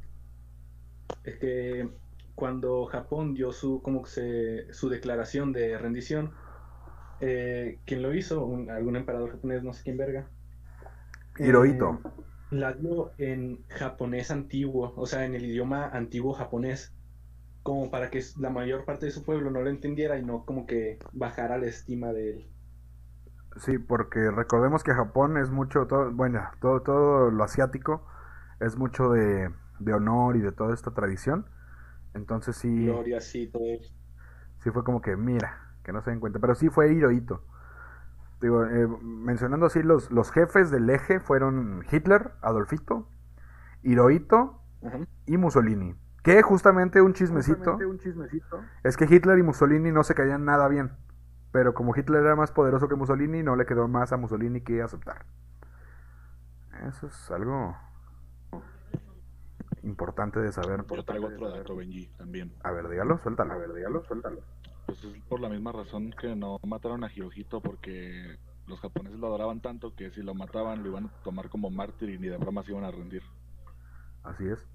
Es 1.23 1.39
que 1.39 1.89
cuando 2.35 2.85
Japón 2.85 3.33
dio 3.33 3.51
su, 3.51 3.81
como 3.81 4.03
que 4.03 4.09
se, 4.09 4.73
su 4.73 4.89
declaración 4.89 5.51
de 5.53 5.77
rendición, 5.77 6.33
eh, 7.21 7.81
quien 7.85 8.03
lo 8.03 8.13
hizo, 8.15 8.45
Un- 8.45 8.69
algún 8.71 8.97
emperador 8.97 9.31
japonés, 9.33 9.63
no 9.63 9.73
sé 9.73 9.83
quién 9.83 9.97
verga, 9.97 10.31
Hirohito. 11.39 11.89
eh, 11.89 12.03
la 12.49 12.73
dio 12.73 13.13
en 13.17 13.65
japonés 13.69 14.31
antiguo, 14.31 14.93
o 14.97 15.05
sea, 15.05 15.25
en 15.25 15.35
el 15.35 15.45
idioma 15.45 15.89
antiguo 15.89 16.33
japonés, 16.33 16.93
como 17.63 17.91
para 17.91 18.09
que 18.11 18.23
la 18.39 18.49
mayor 18.51 18.85
parte 18.85 19.07
de 19.07 19.11
su 19.13 19.25
pueblo 19.25 19.51
no 19.51 19.61
lo 19.63 19.69
entendiera 19.69 20.17
y 20.19 20.23
no 20.25 20.45
como 20.45 20.65
que 20.67 20.99
bajara 21.13 21.57
la 21.59 21.67
estima 21.67 22.13
de 22.13 22.31
él. 22.31 22.51
Sí, 23.57 23.77
porque 23.77 24.31
recordemos 24.31 24.83
que 24.83 24.93
Japón 24.93 25.37
es 25.37 25.49
mucho, 25.51 25.85
todo, 25.87 26.11
bueno, 26.11 26.41
todo, 26.61 26.81
todo 26.81 27.31
lo 27.31 27.43
asiático 27.43 28.07
es 28.61 28.77
mucho 28.77 29.09
de, 29.11 29.53
de 29.79 29.93
honor 29.93 30.37
y 30.37 30.41
de 30.41 30.51
toda 30.53 30.73
esta 30.73 30.91
tradición. 30.91 31.45
Entonces 32.13 32.57
sí, 32.57 32.71
Gloria, 32.75 33.21
sí, 33.21 33.47
todo 33.47 33.65
eso. 33.65 33.93
sí 34.63 34.71
fue 34.71 34.83
como 34.83 35.01
que, 35.01 35.15
mira, 35.15 35.60
que 35.83 35.91
no 35.91 36.01
se 36.01 36.11
den 36.11 36.19
cuenta. 36.19 36.39
Pero 36.39 36.55
sí 36.55 36.69
fue 36.69 36.93
Hirohito. 36.93 37.43
Digo, 38.41 38.65
eh, 38.65 38.87
mencionando 39.01 39.67
así, 39.67 39.83
los, 39.83 40.11
los 40.11 40.31
jefes 40.31 40.71
del 40.71 40.89
eje 40.89 41.19
fueron 41.19 41.85
Hitler, 41.91 42.31
Adolfito, 42.41 43.07
Hirohito 43.83 44.61
y 45.27 45.37
Mussolini. 45.37 45.95
Que 46.23 46.41
justamente 46.41 47.01
un 47.01 47.13
chismecito 47.13 47.77
es 48.83 48.97
que 48.97 49.05
Hitler 49.05 49.39
y 49.39 49.43
Mussolini 49.43 49.91
no 49.91 50.03
se 50.03 50.15
caían 50.15 50.45
nada 50.45 50.67
bien. 50.67 50.91
Pero 51.51 51.73
como 51.73 51.95
Hitler 51.95 52.21
era 52.21 52.35
más 52.35 52.51
poderoso 52.51 52.87
que 52.87 52.95
Mussolini, 52.95 53.43
no 53.43 53.55
le 53.55 53.65
quedó 53.65 53.87
más 53.87 54.11
a 54.11 54.17
Mussolini 54.17 54.61
que 54.61 54.81
aceptar. 54.81 55.25
Eso 56.87 57.07
es 57.07 57.31
algo 57.31 57.75
importante 59.83 60.39
de 60.39 60.51
saber. 60.51 60.85
Yo 60.87 61.03
traigo 61.03 61.27
otro 61.27 61.49
dato, 61.49 61.75
Benji, 61.75 62.07
también. 62.17 62.53
A 62.63 62.71
ver, 62.71 62.87
dígalo, 62.87 63.17
suéltalo. 63.17 63.53
A 63.53 63.57
ver, 63.57 63.73
dígalo, 63.73 64.03
suéltalo. 64.03 64.41
Pues 64.91 65.05
es 65.05 65.23
por 65.23 65.39
la 65.39 65.47
misma 65.47 65.71
razón 65.71 66.11
que 66.19 66.35
no 66.35 66.59
mataron 66.67 67.05
a 67.05 67.09
Hirohito, 67.09 67.61
porque 67.61 68.37
los 68.67 68.77
japoneses 68.81 69.17
lo 69.17 69.27
adoraban 69.27 69.61
tanto 69.61 69.95
que 69.95 70.11
si 70.11 70.21
lo 70.21 70.35
mataban 70.35 70.83
lo 70.83 70.89
iban 70.89 71.05
a 71.05 71.23
tomar 71.23 71.49
como 71.49 71.69
mártir 71.69 72.09
y 72.09 72.19
ni 72.19 72.27
de 72.27 72.35
broma 72.35 72.61
se 72.63 72.73
iban 72.73 72.83
a 72.83 72.91
rendir. 72.91 73.23
Así 74.25 74.45
es. 74.49 74.67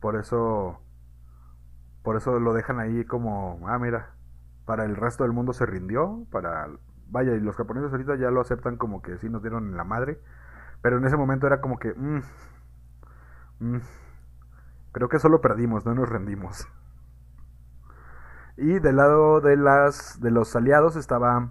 Por 0.00 0.16
eso, 0.16 0.80
por 2.02 2.16
eso 2.16 2.40
lo 2.40 2.54
dejan 2.54 2.80
ahí 2.80 3.04
como, 3.04 3.60
ah, 3.68 3.78
mira, 3.78 4.14
para 4.64 4.86
el 4.86 4.96
resto 4.96 5.24
del 5.24 5.34
mundo 5.34 5.52
se 5.52 5.66
rindió, 5.66 6.24
para, 6.30 6.70
vaya, 7.10 7.34
y 7.34 7.40
los 7.40 7.56
japoneses 7.56 7.92
ahorita 7.92 8.16
ya 8.16 8.30
lo 8.30 8.40
aceptan 8.40 8.78
como 8.78 9.02
que 9.02 9.18
sí 9.18 9.28
nos 9.28 9.42
dieron 9.42 9.68
en 9.68 9.76
la 9.76 9.84
madre, 9.84 10.18
pero 10.80 10.96
en 10.96 11.04
ese 11.04 11.18
momento 11.18 11.46
era 11.46 11.60
como 11.60 11.78
que, 11.78 11.92
mm, 11.92 12.22
mm, 13.60 13.80
creo 14.92 15.10
que 15.10 15.18
solo 15.18 15.42
perdimos, 15.42 15.84
no 15.84 15.94
nos 15.94 16.08
rendimos. 16.08 16.66
Y 18.56 18.78
del 18.78 18.96
lado 18.96 19.40
de 19.40 19.56
las 19.56 20.20
de 20.20 20.30
los 20.30 20.54
aliados 20.54 20.96
estaba 20.96 21.48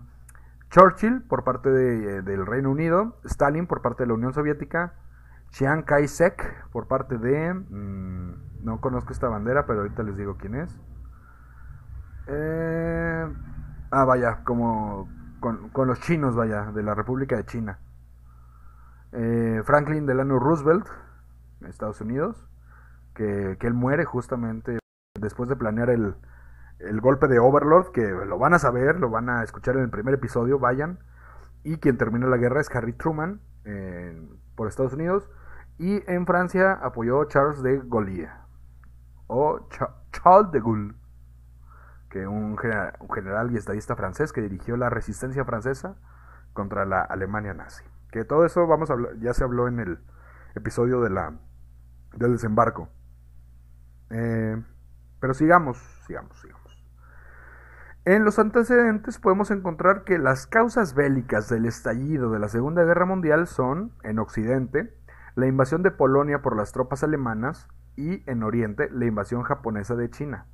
Churchill 0.69 1.21
por 1.23 1.43
parte 1.43 1.69
de- 1.69 2.21
del 2.21 2.45
Reino 2.45 2.71
Unido, 2.71 3.17
Stalin 3.25 3.67
por 3.67 3.81
parte 3.81 4.03
de 4.03 4.07
la 4.07 4.13
Unión 4.13 4.33
Soviética, 4.33 4.93
Chiang 5.51 5.83
Kai-shek 5.83 6.69
por 6.71 6.87
parte 6.87 7.17
de... 7.17 7.53
mm, 7.53 8.63
no 8.63 8.79
conozco 8.81 9.11
esta 9.11 9.27
bandera, 9.27 9.65
pero 9.65 9.81
ahorita 9.81 10.01
les 10.03 10.17
digo 10.17 10.37
quién 10.37 10.55
es. 10.55 10.79
Eh, 12.27 13.27
ah, 13.91 14.05
vaya, 14.05 14.43
como 14.45 15.09
con, 15.39 15.69
con 15.69 15.87
los 15.87 15.99
chinos, 15.99 16.35
vaya, 16.35 16.71
de 16.71 16.83
la 16.83 16.95
República 16.95 17.35
de 17.35 17.45
China. 17.45 17.79
Eh, 19.11 19.61
Franklin 19.65 20.05
Delano 20.05 20.39
Roosevelt, 20.39 20.87
Estados 21.67 21.99
Unidos, 22.01 22.47
que, 23.13 23.57
que 23.59 23.67
él 23.67 23.73
muere 23.73 24.05
justamente 24.05 24.79
después 25.19 25.49
de 25.49 25.55
planear 25.55 25.89
el, 25.89 26.15
el 26.87 27.01
golpe 27.01 27.27
de 27.27 27.39
Overlord, 27.39 27.91
que 27.91 28.01
lo 28.07 28.37
van 28.37 28.53
a 28.53 28.59
saber, 28.59 28.99
lo 28.99 29.09
van 29.09 29.29
a 29.29 29.43
escuchar 29.43 29.75
en 29.75 29.83
el 29.83 29.89
primer 29.89 30.13
episodio, 30.13 30.59
vayan. 30.59 30.99
Y 31.63 31.77
quien 31.77 31.97
terminó 31.97 32.27
la 32.27 32.37
guerra 32.37 32.61
es 32.61 32.73
Harry 32.75 32.93
Truman 32.93 33.41
por 34.55 34.67
Estados 34.67 34.93
Unidos. 34.93 35.29
Y 35.77 36.03
en 36.11 36.25
Francia 36.27 36.73
apoyó 36.73 37.23
Charles 37.25 37.63
de 37.63 37.81
Gaulle. 37.85 38.29
O 39.27 39.67
Cha- 39.69 39.95
Charles 40.11 40.51
de 40.51 40.59
Gaulle. 40.59 40.93
Que 42.09 42.27
un 42.27 42.57
general, 42.57 43.51
y 43.51 43.57
estadista 43.57 43.95
francés 43.95 44.31
que 44.33 44.41
dirigió 44.41 44.77
la 44.77 44.89
resistencia 44.89 45.45
francesa 45.45 45.95
contra 46.53 46.85
la 46.85 47.01
Alemania 47.01 47.53
nazi. 47.55 47.83
Que 48.11 48.23
todo 48.23 48.45
eso 48.45 48.67
vamos 48.67 48.91
ya 49.19 49.33
se 49.33 49.43
habló 49.43 49.67
en 49.67 49.79
el 49.79 49.99
episodio 50.53 51.01
de 51.01 51.09
la, 51.09 51.33
del 52.15 52.33
desembarco. 52.33 52.89
Eh, 54.11 54.61
pero 55.19 55.33
sigamos, 55.33 55.77
sigamos, 56.05 56.37
sigamos. 56.39 56.62
En 58.05 58.25
los 58.25 58.37
antecedentes 58.37 59.17
podemos 59.17 59.49
encontrar 59.49 60.03
que 60.03 60.17
las 60.17 60.45
causas 60.45 60.93
bélicas 60.93 61.47
del 61.47 61.65
estallido 61.65 62.31
de 62.31 62.39
la 62.39 62.49
Segunda 62.49 62.83
Guerra 62.83 63.05
Mundial 63.05 63.47
son, 63.47 63.93
en 64.03 64.19
Occidente, 64.19 64.93
la 65.35 65.47
invasión 65.47 65.83
de 65.83 65.91
Polonia 65.91 66.41
por 66.41 66.57
las 66.57 66.73
tropas 66.73 67.05
alemanas 67.05 67.69
y, 67.95 68.29
en 68.29 68.43
Oriente, 68.43 68.89
la 68.91 69.05
invasión 69.05 69.43
japonesa 69.43 69.95
de 69.95 70.09
China, 70.09 70.47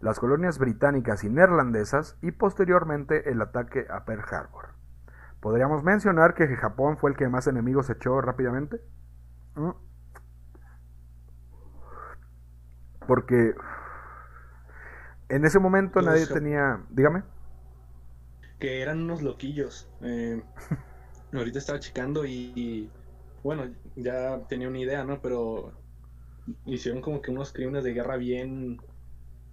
las 0.00 0.18
colonias 0.18 0.58
británicas 0.58 1.22
y 1.22 1.28
neerlandesas 1.28 2.16
y 2.22 2.30
posteriormente 2.30 3.30
el 3.30 3.42
ataque 3.42 3.86
a 3.90 4.06
Pearl 4.06 4.24
Harbor. 4.30 4.68
Podríamos 5.40 5.84
mencionar 5.84 6.32
que 6.32 6.48
Japón 6.56 6.96
fue 6.96 7.10
el 7.10 7.16
que 7.18 7.28
más 7.28 7.46
enemigos 7.46 7.90
echó 7.90 8.22
rápidamente. 8.22 8.80
¿Mm? 9.54 9.70
Porque 13.06 13.54
en 15.28 15.44
ese 15.44 15.58
momento 15.58 16.00
Los 16.00 16.06
nadie 16.06 16.26
tenía... 16.26 16.82
Dígame. 16.90 17.22
que 18.58 18.82
eran 18.82 19.02
unos 19.02 19.22
loquillos. 19.22 19.88
Eh, 20.02 20.42
ahorita 21.32 21.58
estaba 21.58 21.78
checando 21.78 22.24
y, 22.24 22.52
y, 22.54 22.90
bueno, 23.42 23.64
ya 23.96 24.40
tenía 24.48 24.68
una 24.68 24.78
idea, 24.78 25.04
¿no? 25.04 25.20
Pero 25.20 25.72
hicieron 26.64 27.02
como 27.02 27.20
que 27.20 27.30
unos 27.30 27.52
crímenes 27.52 27.84
de 27.84 27.92
guerra 27.92 28.16
bien 28.16 28.78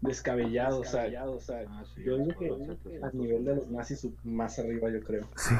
descabellados. 0.01 0.79
o 0.79 0.83
sea, 0.83 1.25
o 1.25 1.39
sea, 1.39 1.65
Ah, 1.69 1.83
sí, 1.93 2.03
yo 2.03 2.17
digo 2.17 2.37
que 2.37 2.47
ese 2.47 3.03
a 3.03 3.09
nivel 3.11 3.45
de 3.45 3.55
los 3.55 3.69
nazis 3.69 4.07
más 4.23 4.59
arriba, 4.59 4.89
yo 4.89 5.01
creo. 5.01 5.27
Sí. 5.35 5.55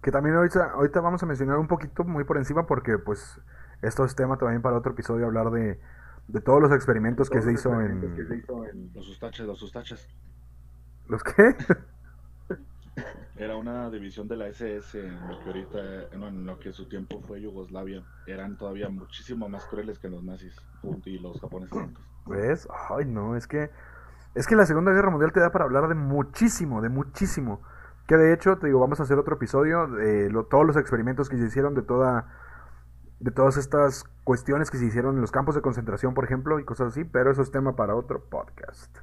Que 0.00 0.12
también 0.12 0.36
ahorita, 0.36 0.70
ahorita 0.70 1.00
vamos 1.00 1.24
a 1.24 1.26
mencionar 1.26 1.58
un 1.58 1.66
poquito 1.66 2.04
muy 2.04 2.22
por 2.22 2.36
encima 2.36 2.68
porque 2.68 2.98
pues 2.98 3.40
esto 3.82 4.04
es 4.04 4.14
tema 4.14 4.38
también 4.38 4.62
para 4.62 4.76
otro 4.76 4.92
episodio 4.92 5.26
hablar 5.26 5.50
de, 5.50 5.80
de 6.28 6.40
todos 6.40 6.60
los 6.62 6.72
experimentos 6.72 7.28
que 7.30 7.42
se 7.42 7.52
hizo 7.52 7.80
en... 7.80 8.92
Los 8.94 9.06
sustaches, 9.06 9.46
los 9.46 9.58
sustaches. 9.58 10.08
¿Los 11.08 11.22
qué? 11.24 11.56
Era 13.36 13.56
una 13.56 13.88
división 13.88 14.26
de 14.26 14.36
la 14.36 14.48
SS 14.48 14.98
en 15.06 15.28
lo 15.28 15.38
que 15.38 15.46
ahorita, 15.46 15.78
no, 16.18 16.26
en 16.28 16.44
lo 16.44 16.58
que 16.58 16.72
su 16.72 16.88
tiempo 16.88 17.20
fue 17.26 17.40
Yugoslavia. 17.40 18.02
Eran 18.26 18.56
todavía 18.58 18.88
muchísimo 18.88 19.48
más 19.48 19.64
crueles 19.66 19.98
que 20.00 20.08
los 20.08 20.24
nazis 20.24 20.56
y 21.04 21.18
los 21.20 21.40
japoneses. 21.40 21.78
¿Ves? 22.26 22.68
Ay, 22.90 23.04
no, 23.06 23.36
es 23.36 23.46
que 23.46 23.70
es 24.34 24.46
que 24.46 24.56
la 24.56 24.66
Segunda 24.66 24.92
Guerra 24.92 25.10
Mundial 25.10 25.32
te 25.32 25.40
da 25.40 25.50
para 25.52 25.64
hablar 25.64 25.88
de 25.88 25.94
muchísimo, 25.94 26.82
de 26.82 26.88
muchísimo. 26.88 27.62
Que 28.08 28.16
de 28.16 28.32
hecho, 28.32 28.58
te 28.58 28.66
digo, 28.66 28.80
vamos 28.80 28.98
a 29.00 29.04
hacer 29.04 29.18
otro 29.18 29.36
episodio 29.36 29.86
de 29.86 30.30
lo- 30.30 30.44
todos 30.46 30.66
los 30.66 30.76
experimentos 30.76 31.28
que 31.28 31.38
se 31.38 31.44
hicieron 31.46 31.74
de 31.74 31.82
toda 31.82 32.26
de 33.20 33.30
todas 33.30 33.56
estas 33.56 34.04
cuestiones 34.24 34.70
que 34.70 34.78
se 34.78 34.86
hicieron 34.86 35.16
en 35.16 35.20
los 35.20 35.32
campos 35.32 35.54
de 35.54 35.62
concentración, 35.62 36.14
por 36.14 36.24
ejemplo, 36.24 36.58
y 36.58 36.64
cosas 36.64 36.88
así, 36.88 37.04
pero 37.04 37.30
eso 37.30 37.42
es 37.42 37.50
tema 37.50 37.74
para 37.76 37.94
otro 37.94 38.22
podcast. 38.28 38.96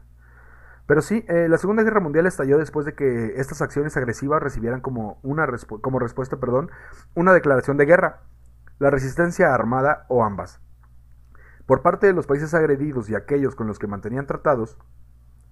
Pero 0.88 1.02
sí, 1.02 1.26
eh, 1.28 1.48
la 1.50 1.58
Segunda 1.58 1.84
Guerra 1.84 2.00
Mundial 2.00 2.28
estalló 2.28 2.58
después 2.58 2.86
de 2.86 2.94
que 2.94 3.34
estas 3.38 3.62
acciones 3.62 3.98
agresivas 3.98 4.42
recibieran 4.42 4.82
como 4.82 5.20
una 5.24 5.48
como 5.82 6.00
respuesta, 6.00 6.38
perdón, 6.38 6.70
una 7.16 7.34
declaración 7.34 7.78
de 7.78 7.86
guerra, 7.86 8.22
la 8.78 8.92
resistencia 8.92 9.54
armada 9.54 10.06
o 10.10 10.24
ambas. 10.24 10.62
Por 11.66 11.82
parte 11.82 12.06
de 12.06 12.14
los 12.14 12.28
países 12.28 12.54
agredidos 12.54 13.10
y 13.10 13.16
aquellos 13.16 13.56
con 13.56 13.66
los 13.66 13.80
que 13.80 13.88
mantenían 13.88 14.28
tratados, 14.28 14.78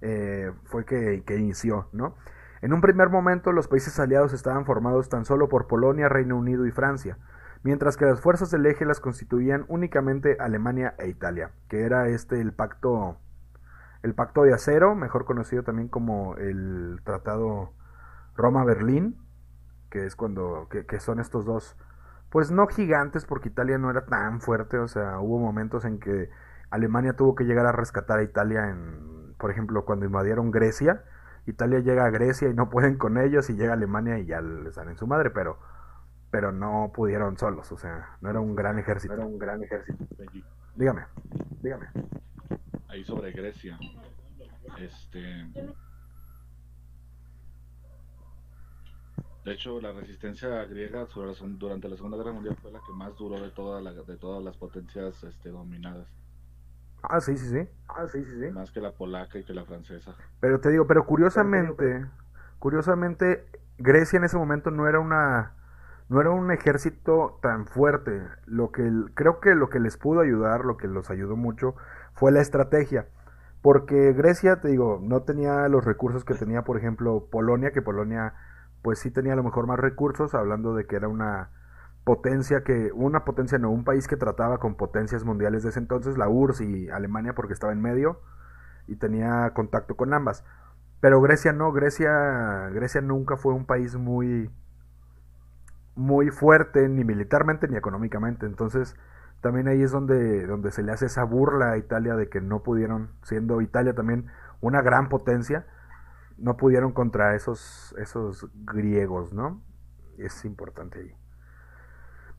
eh, 0.00 0.52
fue 0.64 0.84
que, 0.84 1.24
que 1.26 1.36
inició, 1.36 1.88
¿no? 1.92 2.14
En 2.62 2.72
un 2.72 2.80
primer 2.80 3.10
momento 3.10 3.52
los 3.52 3.66
países 3.66 3.98
aliados 3.98 4.32
estaban 4.32 4.64
formados 4.64 5.08
tan 5.08 5.24
solo 5.24 5.48
por 5.48 5.66
Polonia, 5.66 6.08
Reino 6.08 6.36
Unido 6.36 6.66
y 6.66 6.70
Francia, 6.70 7.18
mientras 7.64 7.96
que 7.96 8.04
las 8.04 8.20
fuerzas 8.20 8.50
del 8.50 8.66
eje 8.66 8.84
las 8.84 9.00
constituían 9.00 9.64
únicamente 9.68 10.36
Alemania 10.38 10.94
e 10.98 11.08
Italia, 11.08 11.50
que 11.68 11.80
era 11.80 12.06
este 12.08 12.40
el 12.40 12.52
pacto 12.52 13.18
el 14.02 14.14
pacto 14.14 14.42
de 14.42 14.52
acero, 14.52 14.94
mejor 14.94 15.24
conocido 15.24 15.62
también 15.62 15.88
como 15.88 16.36
el 16.36 17.00
tratado 17.04 17.72
Roma-Berlín, 18.36 19.16
que 19.88 20.04
es 20.04 20.14
cuando 20.14 20.68
que, 20.68 21.00
son 21.00 21.18
estos 21.18 21.46
dos 21.46 21.76
pues 22.28 22.50
no 22.50 22.66
gigantes 22.66 23.24
porque 23.24 23.48
Italia 23.48 23.78
no 23.78 23.90
era 23.90 24.04
tan 24.04 24.40
fuerte, 24.40 24.78
o 24.78 24.88
sea, 24.88 25.20
hubo 25.20 25.38
momentos 25.38 25.84
en 25.84 26.00
que 26.00 26.28
Alemania 26.68 27.14
tuvo 27.14 27.34
que 27.34 27.44
llegar 27.44 27.64
a 27.64 27.72
rescatar 27.72 28.18
a 28.18 28.24
Italia 28.24 28.68
en, 28.68 29.34
por 29.38 29.50
ejemplo, 29.50 29.84
cuando 29.84 30.04
invadieron 30.04 30.50
Grecia, 30.50 31.04
Italia 31.46 31.78
llega 31.78 32.04
a 32.04 32.10
Grecia 32.10 32.48
y 32.48 32.54
no 32.54 32.68
pueden 32.68 32.98
con 32.98 33.16
ellos 33.16 33.48
y 33.48 33.54
llega 33.54 33.70
a 33.70 33.76
Alemania 33.76 34.18
y 34.18 34.26
ya 34.26 34.42
les 34.42 34.74
dan 34.74 34.88
en 34.88 34.96
su 34.96 35.06
madre, 35.06 35.30
pero 35.30 35.58
pero 36.34 36.50
no 36.50 36.90
pudieron 36.92 37.38
solos, 37.38 37.70
o 37.70 37.78
sea, 37.78 38.16
no 38.20 38.28
era 38.28 38.40
un 38.40 38.56
gran 38.56 38.76
ejército. 38.76 39.14
Era 39.14 39.24
un 39.24 39.38
gran 39.38 39.62
ejército. 39.62 40.04
Benji, 40.18 40.42
Dígame, 40.74 41.02
dígame. 41.62 41.86
Ahí 42.88 43.04
sobre 43.04 43.30
Grecia. 43.30 43.78
Este. 44.76 45.22
De 49.44 49.52
hecho, 49.52 49.80
la 49.80 49.92
resistencia 49.92 50.64
griega 50.64 51.06
durante 51.56 51.88
la 51.88 51.94
Segunda 51.94 52.16
Guerra 52.16 52.32
Mundial 52.32 52.56
fue 52.60 52.72
la 52.72 52.80
que 52.80 52.92
más 52.92 53.14
duró 53.16 53.40
de, 53.40 53.50
toda 53.52 53.80
la- 53.80 53.92
de 53.92 54.16
todas 54.16 54.42
las 54.42 54.56
potencias 54.56 55.22
este, 55.22 55.50
dominadas. 55.50 56.08
Ah, 57.02 57.20
sí, 57.20 57.36
sí, 57.38 57.48
sí. 57.48 57.68
Ah, 57.86 58.08
sí, 58.08 58.24
sí, 58.24 58.40
sí. 58.40 58.50
Más 58.50 58.72
que 58.72 58.80
la 58.80 58.90
polaca 58.90 59.38
y 59.38 59.44
que 59.44 59.54
la 59.54 59.64
francesa. 59.64 60.16
Pero 60.40 60.58
te 60.58 60.70
digo, 60.70 60.84
pero 60.88 61.06
curiosamente, 61.06 62.04
curiosamente, 62.58 63.46
Grecia 63.78 64.16
en 64.16 64.24
ese 64.24 64.36
momento 64.36 64.72
no 64.72 64.88
era 64.88 64.98
una, 64.98 65.52
no 66.08 66.20
era 66.20 66.30
un 66.30 66.50
ejército 66.50 67.38
tan 67.42 67.66
fuerte. 67.66 68.22
Lo 68.46 68.70
que 68.72 68.90
creo 69.14 69.40
que 69.40 69.54
lo 69.54 69.68
que 69.68 69.80
les 69.80 69.96
pudo 69.96 70.20
ayudar, 70.20 70.64
lo 70.64 70.76
que 70.76 70.88
los 70.88 71.10
ayudó 71.10 71.36
mucho, 71.36 71.74
fue 72.14 72.32
la 72.32 72.40
estrategia. 72.40 73.08
Porque 73.62 74.12
Grecia, 74.12 74.60
te 74.60 74.68
digo, 74.68 75.00
no 75.02 75.22
tenía 75.22 75.68
los 75.68 75.84
recursos 75.84 76.24
que 76.24 76.34
tenía, 76.34 76.62
por 76.62 76.76
ejemplo, 76.76 77.28
Polonia, 77.30 77.72
que 77.72 77.80
Polonia, 77.80 78.34
pues 78.82 78.98
sí 78.98 79.10
tenía 79.10 79.32
a 79.32 79.36
lo 79.36 79.42
mejor 79.42 79.66
más 79.66 79.78
recursos, 79.78 80.34
hablando 80.34 80.74
de 80.74 80.86
que 80.86 80.96
era 80.96 81.08
una 81.08 81.50
potencia 82.04 82.62
que, 82.62 82.90
una 82.92 83.24
potencia 83.24 83.58
no, 83.58 83.70
un 83.70 83.84
país 83.84 84.06
que 84.06 84.18
trataba 84.18 84.58
con 84.58 84.74
potencias 84.74 85.24
mundiales 85.24 85.62
de 85.62 85.70
ese 85.70 85.78
entonces, 85.80 86.18
la 86.18 86.28
URSS 86.28 86.60
y 86.60 86.90
Alemania, 86.90 87.34
porque 87.34 87.54
estaba 87.54 87.72
en 87.72 87.80
medio 87.80 88.20
y 88.86 88.96
tenía 88.96 89.50
contacto 89.54 89.96
con 89.96 90.12
ambas. 90.12 90.44
Pero 91.00 91.20
Grecia 91.22 91.52
no, 91.54 91.72
Grecia, 91.72 92.68
Grecia 92.70 93.00
nunca 93.00 93.36
fue 93.38 93.54
un 93.54 93.64
país 93.64 93.96
muy, 93.96 94.50
muy 95.96 96.30
fuerte, 96.30 96.88
ni 96.88 97.04
militarmente 97.04 97.68
ni 97.68 97.76
económicamente. 97.76 98.46
Entonces, 98.46 98.96
también 99.40 99.68
ahí 99.68 99.82
es 99.82 99.92
donde, 99.92 100.46
donde 100.46 100.70
se 100.70 100.82
le 100.82 100.92
hace 100.92 101.06
esa 101.06 101.24
burla 101.24 101.72
a 101.72 101.76
Italia 101.76 102.16
de 102.16 102.28
que 102.28 102.40
no 102.40 102.62
pudieron, 102.62 103.10
siendo 103.22 103.60
Italia 103.60 103.94
también 103.94 104.26
una 104.60 104.82
gran 104.82 105.08
potencia, 105.08 105.66
no 106.38 106.56
pudieron 106.56 106.92
contra 106.92 107.34
esos, 107.34 107.94
esos 107.98 108.48
griegos, 108.64 109.32
¿no? 109.32 109.62
Es 110.18 110.44
importante 110.44 110.98
ahí. 111.00 111.14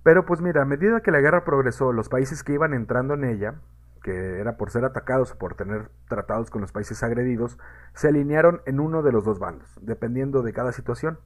Pero 0.03 0.25
pues 0.25 0.41
mira, 0.41 0.61
a 0.61 0.65
medida 0.65 1.01
que 1.01 1.11
la 1.11 1.19
guerra 1.19 1.45
progresó, 1.45 1.93
los 1.93 2.09
países 2.09 2.43
que 2.43 2.53
iban 2.53 2.73
entrando 2.73 3.13
en 3.13 3.23
ella, 3.23 3.55
que 4.03 4.39
era 4.39 4.55
por 4.55 4.69
ser 4.69 4.85
atacados 4.85 5.31
o 5.31 5.37
por 5.37 5.55
tener 5.55 5.89
tratados 6.07 6.51
con 6.51 6.61
los 6.61 6.71
países 6.71 7.01
agredidos, 7.01 7.57
se 7.95 8.09
alinearon 8.09 8.61
en 8.67 8.79
uno 8.79 9.01
de 9.01 9.11
los 9.11 9.25
dos 9.25 9.39
bandos, 9.39 9.79
dependiendo 9.81 10.43
de 10.43 10.53
cada 10.53 10.71
situación. 10.73 11.17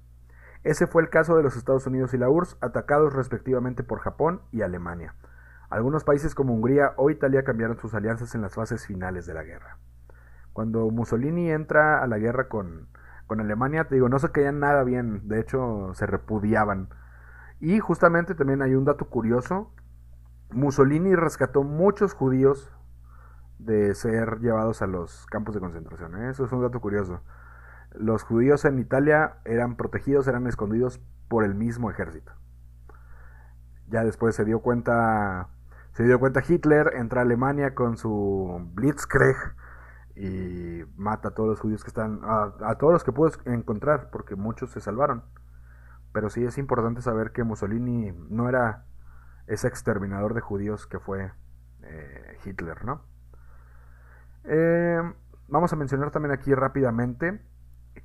Ese 0.63 0.87
fue 0.87 1.01
el 1.01 1.09
caso 1.09 1.35
de 1.37 1.43
los 1.43 1.55
Estados 1.55 1.87
Unidos 1.87 2.13
y 2.13 2.17
la 2.17 2.29
URSS, 2.29 2.57
atacados 2.61 3.13
respectivamente 3.13 3.83
por 3.83 3.99
Japón 3.99 4.41
y 4.51 4.61
Alemania. 4.61 5.15
Algunos 5.69 6.03
países 6.03 6.35
como 6.35 6.53
Hungría 6.53 6.93
o 6.97 7.09
Italia 7.09 7.43
cambiaron 7.43 7.77
sus 7.77 7.93
alianzas 7.93 8.35
en 8.35 8.41
las 8.41 8.55
fases 8.55 8.85
finales 8.85 9.25
de 9.25 9.33
la 9.33 9.43
guerra. 9.43 9.77
Cuando 10.51 10.89
Mussolini 10.89 11.51
entra 11.51 12.01
a 12.03 12.07
la 12.07 12.17
guerra 12.17 12.49
con, 12.49 12.89
con 13.27 13.39
Alemania, 13.39 13.85
te 13.85 13.95
digo, 13.95 14.09
no 14.09 14.19
se 14.19 14.31
caían 14.31 14.59
nada 14.59 14.83
bien, 14.83 15.27
de 15.27 15.39
hecho 15.39 15.91
se 15.93 16.05
repudiaban. 16.05 16.89
Y 17.59 17.79
justamente 17.79 18.35
también 18.35 18.61
hay 18.61 18.75
un 18.75 18.85
dato 18.85 19.05
curioso, 19.05 19.71
Mussolini 20.51 21.15
rescató 21.15 21.63
muchos 21.63 22.13
judíos 22.13 22.71
de 23.59 23.93
ser 23.93 24.39
llevados 24.39 24.81
a 24.81 24.87
los 24.87 25.27
campos 25.27 25.53
de 25.53 25.61
concentración. 25.61 26.15
¿eh? 26.17 26.29
Eso 26.31 26.45
es 26.45 26.51
un 26.51 26.61
dato 26.61 26.79
curioso. 26.79 27.21
Los 27.91 28.23
judíos 28.23 28.65
en 28.65 28.79
Italia 28.79 29.37
eran 29.45 29.75
protegidos, 29.75 30.27
eran 30.27 30.47
escondidos 30.47 31.01
por 31.27 31.43
el 31.43 31.55
mismo 31.55 31.89
ejército. 31.89 32.31
Ya 33.87 34.03
después 34.03 34.35
se 34.35 34.45
dio 34.45 34.61
cuenta, 34.61 35.49
se 35.93 36.03
dio 36.03 36.19
cuenta 36.19 36.43
Hitler, 36.47 36.91
entra 36.95 37.21
a 37.21 37.23
Alemania 37.23 37.73
con 37.73 37.97
su 37.97 38.69
Blitzkrieg 38.73 39.35
y 40.15 40.83
mata 40.97 41.29
a 41.29 41.31
todos 41.31 41.49
los 41.49 41.59
judíos 41.59 41.83
que 41.83 41.89
están, 41.89 42.21
a, 42.23 42.75
todos 42.75 42.93
los 42.93 43.03
que 43.03 43.11
pudo 43.11 43.31
encontrar, 43.45 44.09
porque 44.11 44.35
muchos 44.35 44.71
se 44.71 44.81
salvaron. 44.81 45.23
Pero 46.11 46.29
sí 46.29 46.43
es 46.43 46.57
importante 46.57 47.01
saber 47.01 47.31
que 47.31 47.43
Mussolini 47.43 48.11
no 48.29 48.49
era 48.49 48.85
ese 49.47 49.67
exterminador 49.67 50.33
de 50.33 50.41
judíos 50.41 50.85
que 50.85 50.99
fue 50.99 51.31
eh, 51.83 52.37
Hitler, 52.45 52.85
¿no? 52.85 53.01
Eh, 54.43 55.01
vamos 55.47 55.73
a 55.73 55.75
mencionar 55.75 56.11
también 56.11 56.33
aquí 56.33 56.53
rápidamente 56.53 57.41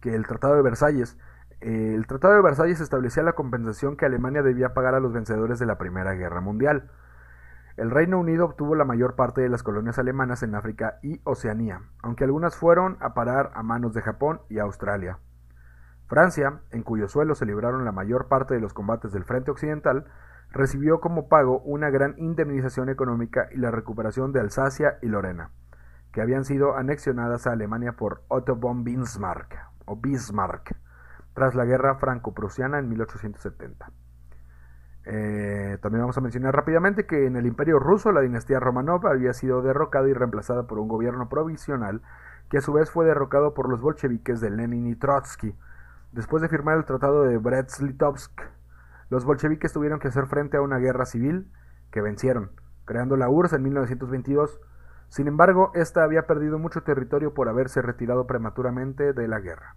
que 0.01 0.15
el 0.15 0.27
Tratado 0.27 0.55
de 0.55 0.63
Versalles, 0.63 1.17
eh, 1.61 1.95
el 1.95 2.07
Tratado 2.07 2.35
de 2.35 2.43
Versalles 2.43 2.81
establecía 2.81 3.23
la 3.23 3.33
compensación 3.33 3.97
que 3.97 4.07
Alemania 4.07 4.43
debía 4.43 4.75
pagar 4.75 4.95
a 4.95 5.01
los 5.01 5.13
vencedores 5.13 5.59
de 5.59 5.67
la 5.67 5.79
Primera 5.79 6.15
Guerra 6.15 6.41
Mundial. 6.41 6.91
El 7.77 7.91
Reino 7.91 8.21
Unido 8.21 8.45
obtuvo 8.45 8.75
la 8.75 8.85
mayor 8.85 9.17
parte 9.17 9.41
de 9.41 9.49
las 9.49 9.63
colonias 9.63 9.99
alemanas 9.99 10.43
en 10.43 10.55
África 10.55 10.99
y 11.03 11.21
Oceanía, 11.25 11.81
aunque 12.03 12.25
algunas 12.25 12.55
fueron 12.55 12.97
a 13.01 13.15
parar 13.15 13.51
a 13.55 13.63
manos 13.63 13.95
de 13.95 14.03
Japón 14.03 14.43
y 14.49 14.59
Australia. 14.59 15.19
Francia, 16.07 16.61
en 16.71 16.83
cuyo 16.83 17.09
suelo 17.09 17.35
se 17.35 17.47
libraron 17.47 17.85
la 17.85 17.93
mayor 17.93 18.29
parte 18.29 18.55
de 18.55 18.61
los 18.61 18.75
combates 18.75 19.13
del 19.13 19.25
Frente 19.25 19.51
Occidental, 19.51 20.05
recibió 20.51 21.01
como 21.01 21.29
pago 21.29 21.61
una 21.61 21.91
gran 21.91 22.15
indemnización 22.19 22.89
económica 22.91 23.49
y 23.51 23.57
la 23.57 23.71
recuperación 23.71 24.33
de 24.33 24.41
Alsacia 24.41 24.99
y 25.03 25.07
Lorena, 25.07 25.51
que 26.13 26.23
habían 26.23 26.45
sido 26.45 26.77
anexionadas 26.77 27.47
a 27.47 27.53
Alemania 27.53 27.95
por 27.95 28.23
Otto 28.29 28.55
von 28.55 28.85
Bismarck, 28.85 29.59
o 29.85 29.97
Bismarck 29.97 30.77
tras 31.35 31.55
la 31.55 31.65
guerra 31.65 31.97
franco-prusiana 31.97 32.79
en 32.79 32.89
1870. 32.89 33.91
Eh, 35.07 35.79
también 35.83 36.01
vamos 36.01 36.17
a 36.17 36.23
mencionar 36.23 36.55
rápidamente 36.55 37.07
que 37.07 37.27
en 37.27 37.37
el 37.37 37.47
Imperio 37.47 37.79
ruso 37.79 38.11
la 38.13 38.23
dinastía 38.23 38.61
Romanov 38.61 39.07
había 39.07 39.35
sido 39.35 39.61
derrocada 39.61 40.09
y 40.09 40.15
reemplazada 40.15 40.67
por 40.67 40.79
un 40.79 40.89
gobierno 40.89 41.29
provisional 41.29 42.01
que 42.49 42.59
a 42.59 42.61
su 42.61 42.73
vez 42.73 42.91
fue 42.91 43.05
derrocado 43.05 43.53
por 43.53 43.69
los 43.69 43.81
bolcheviques 43.81 44.41
de 44.41 44.51
Lenin 44.51 44.87
y 44.87 44.97
Trotsky. 44.97 45.55
Después 46.13 46.43
de 46.43 46.49
firmar 46.49 46.79
el 46.79 46.85
Tratado 46.85 47.25
de 47.25 47.39
Brest-Litovsk, 47.39 48.41
los 49.11 49.25
bolcheviques 49.25 49.73
tuvieron 49.73 49.99
que 49.99 50.09
hacer 50.09 50.27
frente 50.27 50.57
a 50.57 50.63
una 50.63 50.79
guerra 50.79 51.05
civil 51.05 51.51
que 51.91 52.01
vencieron, 52.01 52.51
creando 52.85 53.17
la 53.17 53.29
URSS 53.29 53.55
en 53.55 53.63
1922. 53.65 54.61
Sin 55.09 55.29
embargo, 55.29 55.71
esta 55.75 56.03
había 56.03 56.27
perdido 56.27 56.59
mucho 56.59 56.83
territorio 56.83 57.35
por 57.35 57.49
haberse 57.49 57.83
retirado 57.83 58.27
prematuramente 58.27 59.13
de 59.13 59.29
la 59.29 59.41
guerra. 59.41 59.77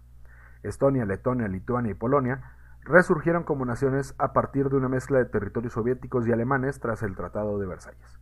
Estonia, 0.62 1.04
Letonia, 1.04 1.48
Lituania 1.48 1.92
y 1.92 1.94
Polonia 1.94 2.42
resurgieron 2.82 3.44
como 3.44 3.64
naciones 3.64 4.14
a 4.18 4.32
partir 4.32 4.70
de 4.70 4.76
una 4.76 4.88
mezcla 4.88 5.18
de 5.18 5.26
territorios 5.26 5.74
soviéticos 5.74 6.26
y 6.26 6.32
alemanes 6.32 6.80
tras 6.80 7.02
el 7.02 7.14
Tratado 7.14 7.58
de 7.58 7.66
Versalles. 7.66 8.18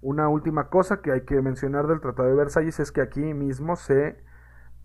Una 0.00 0.28
última 0.28 0.68
cosa 0.68 1.02
que 1.02 1.12
hay 1.12 1.22
que 1.22 1.42
mencionar 1.42 1.86
del 1.86 2.00
Tratado 2.00 2.28
de 2.28 2.36
Versalles 2.36 2.80
es 2.80 2.92
que 2.92 3.02
aquí 3.02 3.34
mismo 3.34 3.76
se, 3.76 4.22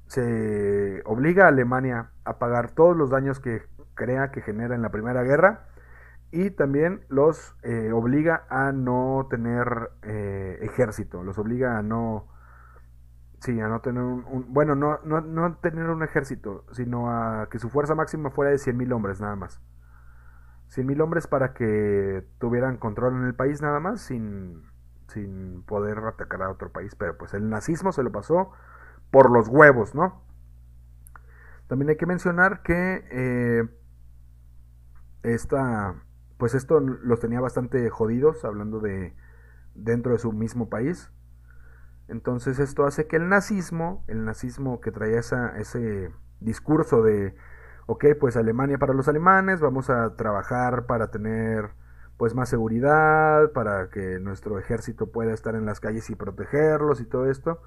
se 0.08 1.02
obliga 1.06 1.46
a 1.46 1.50
Alemania 1.50 2.12
a 2.26 2.38
pagar 2.38 2.72
todos 2.72 2.98
los 2.98 3.10
daños 3.10 3.40
que 3.40 3.64
crea 3.94 4.32
que 4.32 4.42
genera 4.42 4.76
en 4.76 4.82
la 4.82 4.90
Primera 4.90 5.24
Guerra 5.24 5.68
y 6.36 6.52
también 6.52 7.06
los 7.08 7.56
eh, 7.64 7.92
obliga 7.94 8.46
a 8.50 8.72
no 8.74 9.28
tener 9.30 9.92
eh, 10.04 10.60
ejército, 10.62 11.24
los 11.24 11.38
obliga 11.38 11.78
a 11.78 11.82
no 11.82 12.28
Sí, 13.46 13.60
a 13.62 13.68
no 13.68 13.80
tener 13.82 14.02
un, 14.02 14.46
bueno, 14.50 14.74
no, 14.74 15.00
no, 15.04 15.22
no 15.22 15.58
tener 15.58 15.90
un 15.90 16.02
ejército, 16.02 16.66
sino 16.72 17.12
a 17.12 17.48
que 17.52 17.60
su 17.60 17.70
fuerza 17.70 17.94
máxima 17.94 18.32
fuera 18.32 18.50
de 18.50 18.58
100.000 18.58 18.92
hombres 18.92 19.22
nada 19.22 19.36
más. 19.36 19.62
100.000 20.70 21.00
hombres 21.02 21.28
para 21.28 21.54
que 21.54 22.26
tuvieran 22.40 22.78
control 22.78 23.18
en 23.18 23.26
el 23.26 23.36
país 23.36 23.62
nada 23.62 23.80
más 23.80 24.02
sin, 24.02 24.64
sin 25.10 25.62
poder 25.64 26.00
atacar 26.00 26.42
a 26.42 26.50
otro 26.50 26.72
país. 26.72 26.96
Pero 26.96 27.18
pues 27.18 27.36
el 27.36 27.48
nazismo 27.50 27.92
se 27.92 28.02
lo 28.02 28.12
pasó 28.12 28.52
por 29.12 29.30
los 29.30 29.48
huevos, 29.48 29.94
¿no? 29.94 30.24
También 31.68 31.90
hay 31.90 31.98
que 31.98 32.08
mencionar 32.08 32.64
que 32.64 33.06
eh, 33.12 33.64
esta, 35.22 35.96
pues 36.38 36.54
esto 36.54 36.80
los 36.80 37.20
tenía 37.20 37.42
bastante 37.42 37.90
jodidos, 37.90 38.44
hablando 38.46 38.80
de 38.80 39.16
dentro 39.76 40.14
de 40.14 40.20
su 40.20 40.32
mismo 40.32 40.70
país. 40.70 41.12
Entonces 42.08 42.60
esto 42.60 42.86
hace 42.86 43.08
que 43.08 43.16
el 43.16 43.30
nazismo, 43.30 44.04
el 44.08 44.26
nazismo 44.26 44.80
que 44.80 44.92
traía 44.92 45.20
esa, 45.20 45.58
ese 45.58 46.12
discurso 46.40 47.02
de, 47.02 47.36
ok, 47.88 48.06
pues 48.20 48.38
Alemania 48.38 48.78
para 48.78 48.94
los 48.94 49.08
alemanes, 49.08 49.60
vamos 49.60 49.90
a 49.90 50.16
trabajar 50.16 50.86
para 50.86 51.10
tener 51.10 51.72
pues 52.18 52.34
más 52.34 52.48
seguridad, 52.48 53.52
para 53.52 53.90
que 53.90 54.20
nuestro 54.20 54.58
ejército 54.60 55.12
pueda 55.12 55.34
estar 55.34 55.56
en 55.56 55.66
las 55.66 55.80
calles 55.80 56.10
y 56.10 56.16
protegerlos 56.16 57.02
y 57.02 57.06
todo 57.06 57.30
esto, 57.30 57.62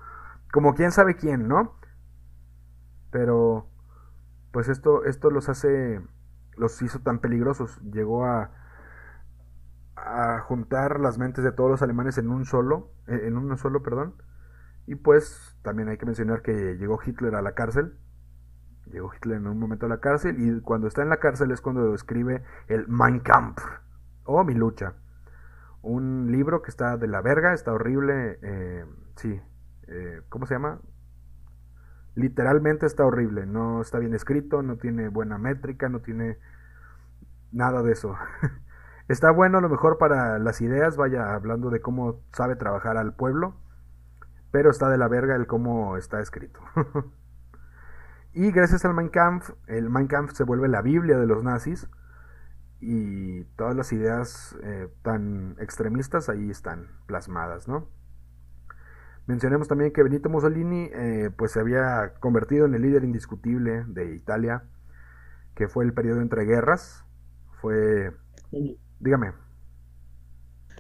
como 0.52 0.74
quién 0.74 0.92
sabe 0.92 1.16
quién, 1.16 1.48
¿no? 1.48 1.74
Pero 3.10 3.68
pues 4.52 4.68
esto, 4.68 5.04
esto 5.04 5.30
los 5.30 5.48
hace, 5.48 6.00
los 6.56 6.80
hizo 6.80 7.00
tan 7.00 7.18
peligrosos, 7.18 7.78
llegó 7.82 8.24
a, 8.24 8.50
a 10.05 10.40
juntar 10.40 11.01
las 11.01 11.18
mentes 11.18 11.44
de 11.44 11.53
todos 11.53 11.70
los 11.70 11.82
alemanes 11.82 12.18
en 12.18 12.30
un 12.30 12.44
solo, 12.44 12.90
eh, 13.07 13.22
en 13.24 13.36
uno 13.36 13.57
solo, 13.57 13.82
perdón. 13.82 14.14
Y 14.86 14.94
pues 14.94 15.57
también 15.62 15.88
hay 15.88 15.99
que 15.99 16.07
mencionar 16.07 16.42
que 16.42 16.76
llegó 16.76 16.99
Hitler 17.05 17.34
a 17.34 17.42
la 17.42 17.53
cárcel 17.53 17.99
Llegó 18.92 19.12
Hitler 19.14 19.36
en 19.36 19.46
un 19.46 19.59
momento 19.59 19.86
a 19.86 19.88
la 19.88 19.99
cárcel 19.99 20.36
y 20.38 20.61
cuando 20.61 20.86
está 20.86 21.03
en 21.03 21.11
la 21.11 21.18
cárcel 21.18 21.51
es 21.51 21.61
cuando 21.61 21.94
escribe 21.94 22.42
el 22.68 22.86
Mein 22.88 23.20
Kampf 23.20 23.62
o 24.24 24.42
Mi 24.44 24.55
lucha. 24.55 24.94
Un 25.82 26.32
libro 26.32 26.62
que 26.62 26.70
está 26.70 26.96
de 26.96 27.07
la 27.07 27.20
verga, 27.20 27.53
está 27.53 27.72
horrible. 27.72 28.38
Eh, 28.42 28.84
sí, 29.16 29.40
eh, 29.86 30.22
¿cómo 30.28 30.46
se 30.46 30.55
llama? 30.55 30.80
Literalmente 32.14 32.86
está 32.86 33.05
horrible. 33.05 33.46
No 33.46 33.80
está 33.80 33.99
bien 33.99 34.14
escrito, 34.14 34.62
no 34.62 34.76
tiene 34.76 35.09
buena 35.09 35.38
métrica, 35.38 35.88
no 35.88 36.01
tiene 36.01 36.38
nada 37.53 37.82
de 37.82 37.92
eso. 37.92 38.16
está 39.09 39.30
bueno 39.30 39.59
a 39.59 39.61
lo 39.61 39.68
mejor 39.68 39.98
para 39.98 40.38
las 40.38 40.61
ideas, 40.61 40.96
vaya 40.96 41.34
hablando 41.34 41.70
de 41.70 41.80
cómo 41.80 42.20
sabe 42.32 42.56
trabajar 42.56 42.96
al 42.96 43.14
pueblo. 43.14 43.56
Pero 44.50 44.70
está 44.70 44.88
de 44.88 44.98
la 44.98 45.09
verga 45.09 45.36
el 45.36 45.46
cómo 45.46 45.96
está 45.96 46.20
escrito. 46.20 46.61
Y 48.34 48.52
gracias 48.52 48.84
al 48.84 48.94
Mein 48.94 49.09
Kampf, 49.09 49.50
el 49.66 49.90
Mein 49.90 50.06
Kampf 50.06 50.32
se 50.32 50.44
vuelve 50.44 50.68
la 50.68 50.80
Biblia 50.80 51.18
de 51.18 51.26
los 51.26 51.42
nazis 51.42 51.88
y 52.80 53.42
todas 53.56 53.74
las 53.74 53.92
ideas 53.92 54.56
eh, 54.62 54.88
tan 55.02 55.56
extremistas 55.59 56.28
ahí 56.28 56.48
están 56.48 56.88
plasmadas, 57.06 57.66
¿no? 57.66 57.88
Mencionemos 59.26 59.66
también 59.66 59.92
que 59.92 60.02
Benito 60.02 60.28
Mussolini 60.28 60.88
eh, 60.92 61.30
pues 61.36 61.52
se 61.52 61.61
había 61.61 62.14
convertido 62.20 62.66
en 62.66 62.74
el 62.74 62.82
líder 62.82 63.04
indiscutible 63.04 63.84
de 63.88 64.14
Italia, 64.14 64.62
que 65.54 65.68
fue 65.68 65.84
el 65.84 65.92
periodo 65.92 66.20
entre 66.20 66.44
guerras, 66.44 67.04
fue... 67.61 68.14
Dígame. 69.01 69.32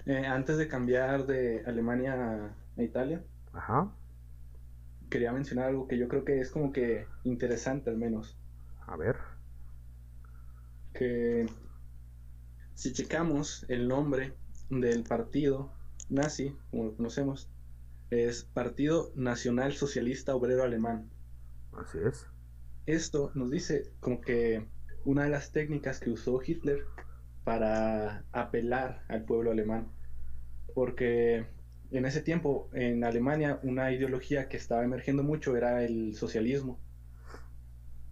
Eh, 0.06 0.26
antes 0.26 0.56
de 0.56 0.68
cambiar 0.68 1.26
de 1.26 1.62
Alemania 1.66 2.54
a 2.76 2.82
Italia, 2.82 3.22
Ajá 3.52 3.92
quería 5.08 5.32
mencionar 5.32 5.68
algo 5.68 5.88
que 5.88 5.98
yo 5.98 6.08
creo 6.08 6.24
que 6.24 6.40
es 6.40 6.50
como 6.50 6.72
que 6.72 7.06
interesante 7.24 7.90
al 7.90 7.96
menos. 7.96 8.38
A 8.86 8.96
ver. 8.96 9.16
Que 10.92 11.46
si 12.74 12.92
checamos 12.92 13.64
el 13.68 13.88
nombre 13.88 14.34
del 14.70 15.04
partido 15.04 15.72
nazi, 16.08 16.56
como 16.70 16.84
lo 16.84 16.96
conocemos, 16.96 17.50
es 18.10 18.44
Partido 18.44 19.12
Nacional 19.14 19.72
Socialista 19.74 20.34
Obrero 20.34 20.62
Alemán. 20.62 21.10
Así 21.72 21.98
es. 21.98 22.26
Esto 22.86 23.30
nos 23.34 23.50
dice 23.50 23.92
como 24.00 24.20
que 24.20 24.66
una 25.04 25.24
de 25.24 25.30
las 25.30 25.52
técnicas 25.52 26.00
que 26.00 26.10
usó 26.10 26.40
Hitler 26.44 26.86
para 27.48 28.24
apelar 28.30 29.06
al 29.08 29.24
pueblo 29.24 29.50
alemán. 29.50 29.88
Porque 30.74 31.46
en 31.90 32.04
ese 32.04 32.20
tiempo 32.20 32.68
en 32.74 33.04
Alemania 33.04 33.58
una 33.62 33.90
ideología 33.90 34.50
que 34.50 34.58
estaba 34.58 34.84
emergiendo 34.84 35.22
mucho 35.22 35.56
era 35.56 35.82
el 35.82 36.14
socialismo. 36.14 36.78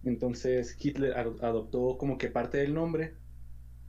Entonces 0.05 0.74
Hitler 0.82 1.12
adoptó 1.43 1.99
como 1.99 2.16
que 2.16 2.30
parte 2.30 2.57
del 2.57 2.72
nombre 2.72 3.12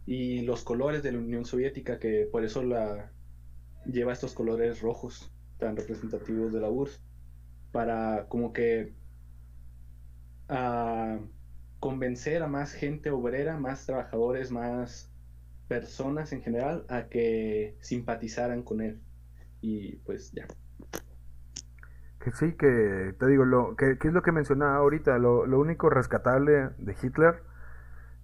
y 0.05 0.41
los 0.41 0.65
colores 0.65 1.01
de 1.01 1.13
la 1.13 1.19
Unión 1.19 1.45
Soviética, 1.45 1.97
que 1.97 2.27
por 2.29 2.43
eso 2.43 2.61
la 2.61 3.13
lleva 3.85 4.11
estos 4.11 4.33
colores 4.33 4.81
rojos 4.81 5.31
tan 5.59 5.77
representativos 5.77 6.51
de 6.51 6.59
la 6.59 6.69
URSS, 6.69 7.01
para 7.71 8.25
como 8.27 8.51
que 8.51 8.91
a 10.49 11.19
convencer 11.79 12.43
a 12.43 12.47
más 12.47 12.73
gente 12.73 13.11
obrera, 13.11 13.57
más 13.57 13.85
trabajadores, 13.85 14.51
más 14.51 15.09
personas 15.67 16.31
en 16.33 16.41
general 16.41 16.85
a 16.89 17.07
que 17.07 17.77
simpatizaran 17.81 18.63
con 18.63 18.81
él 18.81 19.01
y 19.61 19.97
pues 19.97 20.31
ya. 20.31 20.47
Que 22.19 22.31
sí, 22.31 22.53
que 22.53 23.15
te 23.17 23.27
digo, 23.27 23.45
lo 23.45 23.75
que, 23.75 23.97
es 24.01 24.13
lo 24.13 24.21
que 24.21 24.31
mencionaba 24.31 24.77
ahorita, 24.77 25.17
lo, 25.17 25.43
único 25.43 25.89
rescatable 25.89 26.69
de 26.77 26.95
Hitler 27.01 27.43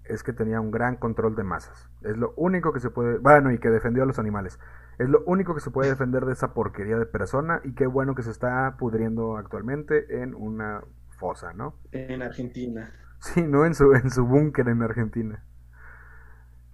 es 0.04 0.24
que 0.24 0.34
tenía 0.34 0.60
un 0.60 0.72
gran 0.72 0.98
control 0.98 1.36
de 1.36 1.44
masas. 1.44 1.90
Es 2.02 2.18
lo 2.18 2.34
único 2.36 2.74
que 2.74 2.82
se 2.82 2.90
puede, 2.90 3.18
bueno, 3.20 3.52
y 3.52 3.60
que 3.60 3.70
defendió 3.70 4.04
a 4.04 4.06
los 4.06 4.20
animales. 4.20 4.60
Es 5.00 5.10
lo 5.10 5.24
único 5.26 5.56
que 5.56 5.62
se 5.62 5.72
puede 5.72 5.90
defender 5.90 6.26
de 6.26 6.34
esa 6.34 6.54
porquería 6.54 6.98
de 6.98 7.06
persona 7.06 7.62
y 7.64 7.74
qué 7.74 7.88
bueno 7.88 8.14
que 8.14 8.24
se 8.24 8.32
está 8.32 8.76
pudriendo 8.78 9.38
actualmente 9.38 10.22
en 10.22 10.36
una 10.36 10.84
fosa, 11.18 11.54
¿no? 11.54 11.76
En 11.92 12.22
Argentina. 12.22 12.92
Sí, 13.20 13.42
no 13.44 13.66
en 13.66 13.74
su, 13.74 13.94
en 13.94 14.10
su 14.10 14.26
búnker 14.26 14.68
en 14.68 14.82
Argentina. 14.82 15.42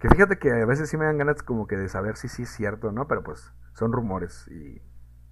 Que 0.00 0.08
fíjate 0.08 0.38
que 0.38 0.50
a 0.50 0.66
veces 0.66 0.88
sí 0.88 0.96
me 0.96 1.04
dan 1.04 1.18
ganas 1.18 1.42
como 1.42 1.66
que 1.66 1.76
de 1.76 1.88
saber 1.88 2.16
si 2.16 2.28
sí 2.28 2.42
es 2.42 2.50
cierto, 2.50 2.90
¿no? 2.90 3.06
Pero 3.06 3.22
pues 3.22 3.52
son 3.74 3.92
rumores 3.92 4.48
y 4.48 4.80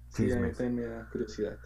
chismes. 0.09 0.57
Sí, 0.57 0.69
me 0.69 0.85
da 0.85 1.09
curiosidad. 1.11 1.57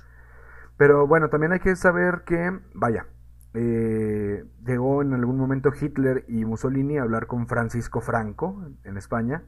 Pero 0.77 1.05
bueno, 1.05 1.29
también 1.29 1.51
hay 1.51 1.59
que 1.59 1.75
saber 1.75 2.23
que, 2.25 2.59
vaya, 2.73 3.05
eh, 3.53 4.45
llegó 4.65 5.01
en 5.01 5.13
algún 5.13 5.37
momento 5.37 5.71
Hitler 5.79 6.25
y 6.27 6.45
Mussolini 6.45 6.97
a 6.97 7.03
hablar 7.03 7.27
con 7.27 7.47
Francisco 7.47 8.01
Franco 8.01 8.71
en 8.83 8.97
España 8.97 9.43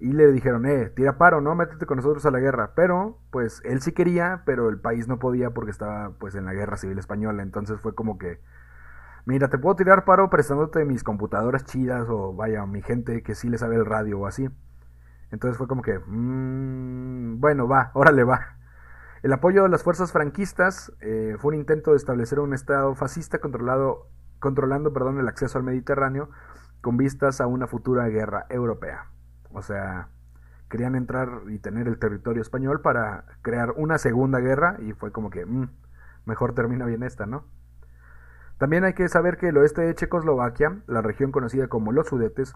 y 0.00 0.12
le 0.12 0.32
dijeron, 0.32 0.66
eh, 0.66 0.90
tira 0.90 1.18
paro, 1.18 1.40
¿no? 1.40 1.54
Métete 1.54 1.86
con 1.86 1.96
nosotros 1.96 2.26
a 2.26 2.30
la 2.30 2.40
guerra. 2.40 2.72
Pero, 2.74 3.20
pues, 3.30 3.60
él 3.64 3.80
sí 3.80 3.92
quería, 3.92 4.42
pero 4.44 4.68
el 4.68 4.80
país 4.80 5.08
no 5.08 5.18
podía 5.18 5.50
porque 5.50 5.70
estaba, 5.70 6.10
pues, 6.18 6.34
en 6.34 6.46
la 6.46 6.52
guerra 6.52 6.76
civil 6.76 6.98
española. 6.98 7.42
Entonces 7.42 7.80
fue 7.80 7.94
como 7.94 8.18
que 8.18 8.40
mira, 9.24 9.48
te 9.48 9.58
puedo 9.58 9.76
tirar 9.76 10.04
paro 10.04 10.30
prestándote 10.30 10.84
mis 10.84 11.04
computadoras 11.04 11.64
chidas 11.64 12.08
o 12.08 12.34
vaya, 12.34 12.64
mi 12.66 12.82
gente 12.82 13.22
que 13.22 13.34
sí 13.34 13.48
le 13.48 13.58
sabe 13.58 13.76
el 13.76 13.86
radio 13.86 14.20
o 14.20 14.26
así. 14.26 14.48
Entonces 15.30 15.58
fue 15.58 15.66
como 15.66 15.82
que, 15.82 15.98
mmm, 15.98 17.40
bueno, 17.40 17.68
va, 17.68 17.90
órale, 17.94 18.24
va. 18.24 18.58
El 19.22 19.32
apoyo 19.32 19.62
de 19.62 19.68
las 19.70 19.82
fuerzas 19.82 20.12
franquistas 20.12 20.92
eh, 21.00 21.36
fue 21.38 21.54
un 21.54 21.60
intento 21.60 21.92
de 21.92 21.96
establecer 21.96 22.40
un 22.40 22.52
estado 22.54 22.94
fascista 22.94 23.38
controlado, 23.38 24.08
controlando 24.38 24.92
perdón, 24.92 25.18
el 25.18 25.28
acceso 25.28 25.58
al 25.58 25.64
Mediterráneo 25.64 26.28
con 26.82 26.98
vistas 26.98 27.40
a 27.40 27.46
una 27.46 27.66
futura 27.66 28.06
guerra 28.08 28.46
europea. 28.50 29.06
O 29.50 29.62
sea, 29.62 30.08
querían 30.68 30.94
entrar 30.94 31.42
y 31.48 31.58
tener 31.58 31.88
el 31.88 31.98
territorio 31.98 32.42
español 32.42 32.80
para 32.82 33.24
crear 33.42 33.72
una 33.76 33.96
segunda 33.98 34.40
guerra 34.40 34.76
y 34.80 34.92
fue 34.92 35.10
como 35.12 35.30
que, 35.30 35.46
mmm, 35.46 35.68
mejor 36.26 36.54
termina 36.54 36.84
bien 36.84 37.02
esta, 37.02 37.26
¿no? 37.26 37.44
También 38.64 38.84
hay 38.84 38.94
que 38.94 39.10
saber 39.10 39.36
que 39.36 39.48
el 39.48 39.58
oeste 39.58 39.82
de 39.82 39.94
Checoslovaquia, 39.94 40.78
la 40.86 41.02
región 41.02 41.32
conocida 41.32 41.68
como 41.68 41.92
los 41.92 42.06
Sudetes, 42.08 42.54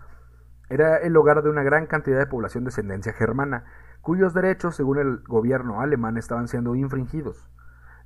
era 0.71 0.97
el 0.97 1.15
hogar 1.15 1.43
de 1.43 1.51
una 1.51 1.63
gran 1.63 1.85
cantidad 1.85 2.19
de 2.19 2.25
población 2.25 2.65
de 2.65 2.69
descendencia 2.69 3.13
germana, 3.13 3.67
cuyos 4.01 4.33
derechos, 4.33 4.75
según 4.75 4.97
el 4.97 5.19
gobierno 5.25 5.83
alemán, 5.83 6.17
estaban 6.17 6.49
siendo 6.49 6.75
infringidos. 6.75 7.47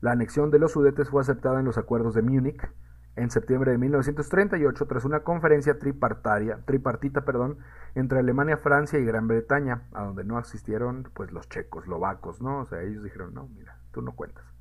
La 0.00 0.10
anexión 0.10 0.50
de 0.50 0.58
los 0.58 0.72
Sudetes 0.72 1.10
fue 1.10 1.20
aceptada 1.20 1.60
en 1.60 1.64
los 1.64 1.78
acuerdos 1.78 2.12
de 2.14 2.22
Múnich 2.22 2.68
en 3.14 3.30
septiembre 3.30 3.70
de 3.70 3.78
1938 3.78 4.84
tras 4.86 5.04
una 5.04 5.20
conferencia 5.20 5.78
tripartita 5.78 7.24
perdón, 7.24 7.58
entre 7.94 8.18
Alemania, 8.18 8.56
Francia 8.56 8.98
y 8.98 9.04
Gran 9.04 9.28
Bretaña, 9.28 9.82
a 9.92 10.02
donde 10.02 10.24
no 10.24 10.38
asistieron 10.38 11.08
pues 11.14 11.30
los 11.30 11.48
checoslovacos, 11.48 12.42
¿no? 12.42 12.62
O 12.62 12.66
sea, 12.66 12.82
ellos 12.82 13.04
dijeron, 13.04 13.32
"No, 13.32 13.46
mira, 13.46 13.78
tú 13.92 14.02
no 14.02 14.16
cuentas." 14.16 14.51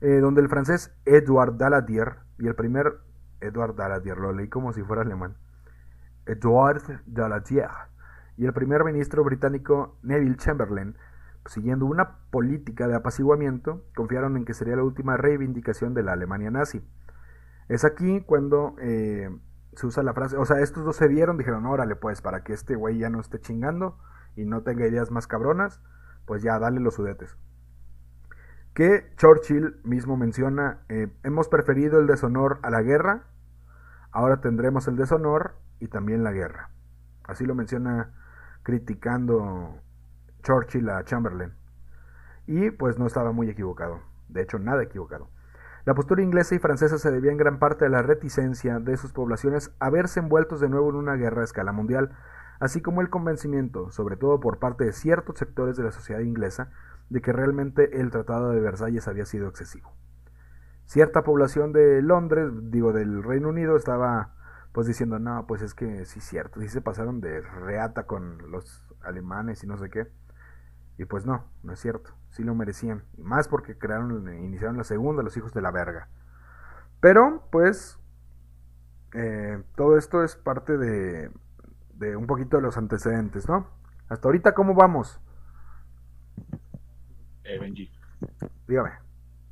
Eh, 0.00 0.20
donde 0.20 0.42
el 0.42 0.48
francés 0.48 0.94
Edouard 1.06 1.56
Daladier 1.56 2.16
y 2.38 2.46
el 2.46 2.54
primer 2.54 2.98
Edouard 3.40 3.76
Daladier, 3.76 4.18
lo 4.18 4.32
leí 4.32 4.48
como 4.48 4.72
si 4.72 4.82
fuera 4.82 5.02
alemán, 5.02 5.36
Edouard 6.26 7.02
Daladier 7.06 7.70
y 8.36 8.44
el 8.44 8.52
primer 8.52 8.84
ministro 8.84 9.24
británico 9.24 9.96
Neville 10.02 10.36
Chamberlain, 10.36 10.96
siguiendo 11.46 11.86
una 11.86 12.18
política 12.30 12.88
de 12.88 12.96
apaciguamiento, 12.96 13.84
confiaron 13.94 14.36
en 14.36 14.44
que 14.44 14.52
sería 14.52 14.76
la 14.76 14.82
última 14.82 15.16
reivindicación 15.16 15.94
de 15.94 16.02
la 16.02 16.12
Alemania 16.12 16.50
nazi. 16.50 16.86
Es 17.68 17.84
aquí 17.84 18.20
cuando 18.20 18.76
eh, 18.80 19.30
se 19.72 19.86
usa 19.86 20.02
la 20.02 20.12
frase, 20.12 20.36
o 20.36 20.44
sea, 20.44 20.60
estos 20.60 20.84
dos 20.84 20.96
se 20.96 21.08
dieron, 21.08 21.38
dijeron, 21.38 21.64
órale, 21.64 21.96
pues, 21.96 22.20
para 22.20 22.44
que 22.44 22.52
este 22.52 22.74
güey 22.74 22.98
ya 22.98 23.08
no 23.08 23.20
esté 23.20 23.40
chingando 23.40 23.98
y 24.34 24.44
no 24.44 24.62
tenga 24.62 24.86
ideas 24.86 25.10
más 25.10 25.26
cabronas, 25.26 25.80
pues 26.26 26.42
ya, 26.42 26.58
dale 26.58 26.80
los 26.80 26.94
sudetes 26.94 27.38
que 28.76 29.10
Churchill 29.16 29.80
mismo 29.84 30.18
menciona, 30.18 30.80
eh, 30.90 31.08
hemos 31.22 31.48
preferido 31.48 31.98
el 31.98 32.06
deshonor 32.06 32.58
a 32.62 32.68
la 32.68 32.82
guerra, 32.82 33.22
ahora 34.12 34.42
tendremos 34.42 34.86
el 34.86 34.96
deshonor 34.96 35.54
y 35.80 35.88
también 35.88 36.22
la 36.22 36.32
guerra. 36.32 36.68
Así 37.24 37.46
lo 37.46 37.54
menciona 37.54 38.12
criticando 38.62 39.80
Churchill 40.42 40.90
a 40.90 41.02
Chamberlain. 41.04 41.54
Y 42.46 42.70
pues 42.70 42.98
no 42.98 43.06
estaba 43.06 43.32
muy 43.32 43.48
equivocado, 43.48 44.00
de 44.28 44.42
hecho 44.42 44.58
nada 44.58 44.82
equivocado. 44.82 45.30
La 45.86 45.94
postura 45.94 46.22
inglesa 46.22 46.54
y 46.54 46.58
francesa 46.58 46.98
se 46.98 47.10
debía 47.10 47.32
en 47.32 47.38
gran 47.38 47.58
parte 47.58 47.86
a 47.86 47.88
la 47.88 48.02
reticencia 48.02 48.78
de 48.78 48.98
sus 48.98 49.14
poblaciones 49.14 49.74
a 49.80 49.88
verse 49.88 50.20
envueltos 50.20 50.60
de 50.60 50.68
nuevo 50.68 50.90
en 50.90 50.96
una 50.96 51.14
guerra 51.14 51.40
a 51.40 51.44
escala 51.44 51.72
mundial, 51.72 52.14
así 52.60 52.82
como 52.82 53.00
el 53.00 53.08
convencimiento, 53.08 53.90
sobre 53.90 54.18
todo 54.18 54.38
por 54.38 54.58
parte 54.58 54.84
de 54.84 54.92
ciertos 54.92 55.38
sectores 55.38 55.78
de 55.78 55.84
la 55.84 55.92
sociedad 55.92 56.20
inglesa, 56.20 56.72
de 57.08 57.20
que 57.20 57.32
realmente 57.32 58.00
el 58.00 58.10
Tratado 58.10 58.50
de 58.50 58.60
Versalles 58.60 59.08
había 59.08 59.24
sido 59.24 59.48
excesivo. 59.48 59.92
Cierta 60.86 61.24
población 61.24 61.72
de 61.72 62.02
Londres, 62.02 62.50
digo 62.70 62.92
del 62.92 63.22
Reino 63.22 63.48
Unido, 63.48 63.76
estaba 63.76 64.34
pues 64.72 64.86
diciendo, 64.86 65.18
no, 65.18 65.46
pues 65.46 65.62
es 65.62 65.74
que 65.74 66.04
sí 66.04 66.20
cierto, 66.20 66.60
sí 66.60 66.68
se 66.68 66.82
pasaron 66.82 67.20
de 67.20 67.40
reata 67.40 68.04
con 68.04 68.50
los 68.50 68.84
alemanes 69.02 69.64
y 69.64 69.66
no 69.66 69.78
sé 69.78 69.88
qué. 69.88 70.06
Y 70.98 71.06
pues 71.06 71.26
no, 71.26 71.44
no 71.62 71.72
es 71.72 71.80
cierto, 71.80 72.14
sí 72.30 72.44
lo 72.44 72.54
merecían. 72.54 73.04
Y 73.16 73.22
más 73.22 73.48
porque 73.48 73.78
crearon, 73.78 74.28
iniciaron 74.34 74.76
la 74.76 74.84
segunda, 74.84 75.22
los 75.22 75.36
hijos 75.36 75.54
de 75.54 75.62
la 75.62 75.70
verga. 75.70 76.08
Pero, 77.00 77.48
pues, 77.50 77.98
eh, 79.14 79.62
todo 79.76 79.96
esto 79.96 80.22
es 80.22 80.36
parte 80.36 80.76
de, 80.76 81.30
de 81.94 82.16
un 82.16 82.26
poquito 82.26 82.56
de 82.58 82.62
los 82.62 82.76
antecedentes, 82.76 83.48
¿no? 83.48 83.66
Hasta 84.08 84.28
ahorita, 84.28 84.54
¿cómo 84.54 84.74
vamos? 84.74 85.20
Eh, 87.48 87.58
Benji, 87.58 87.90
Dígame, 88.66 88.90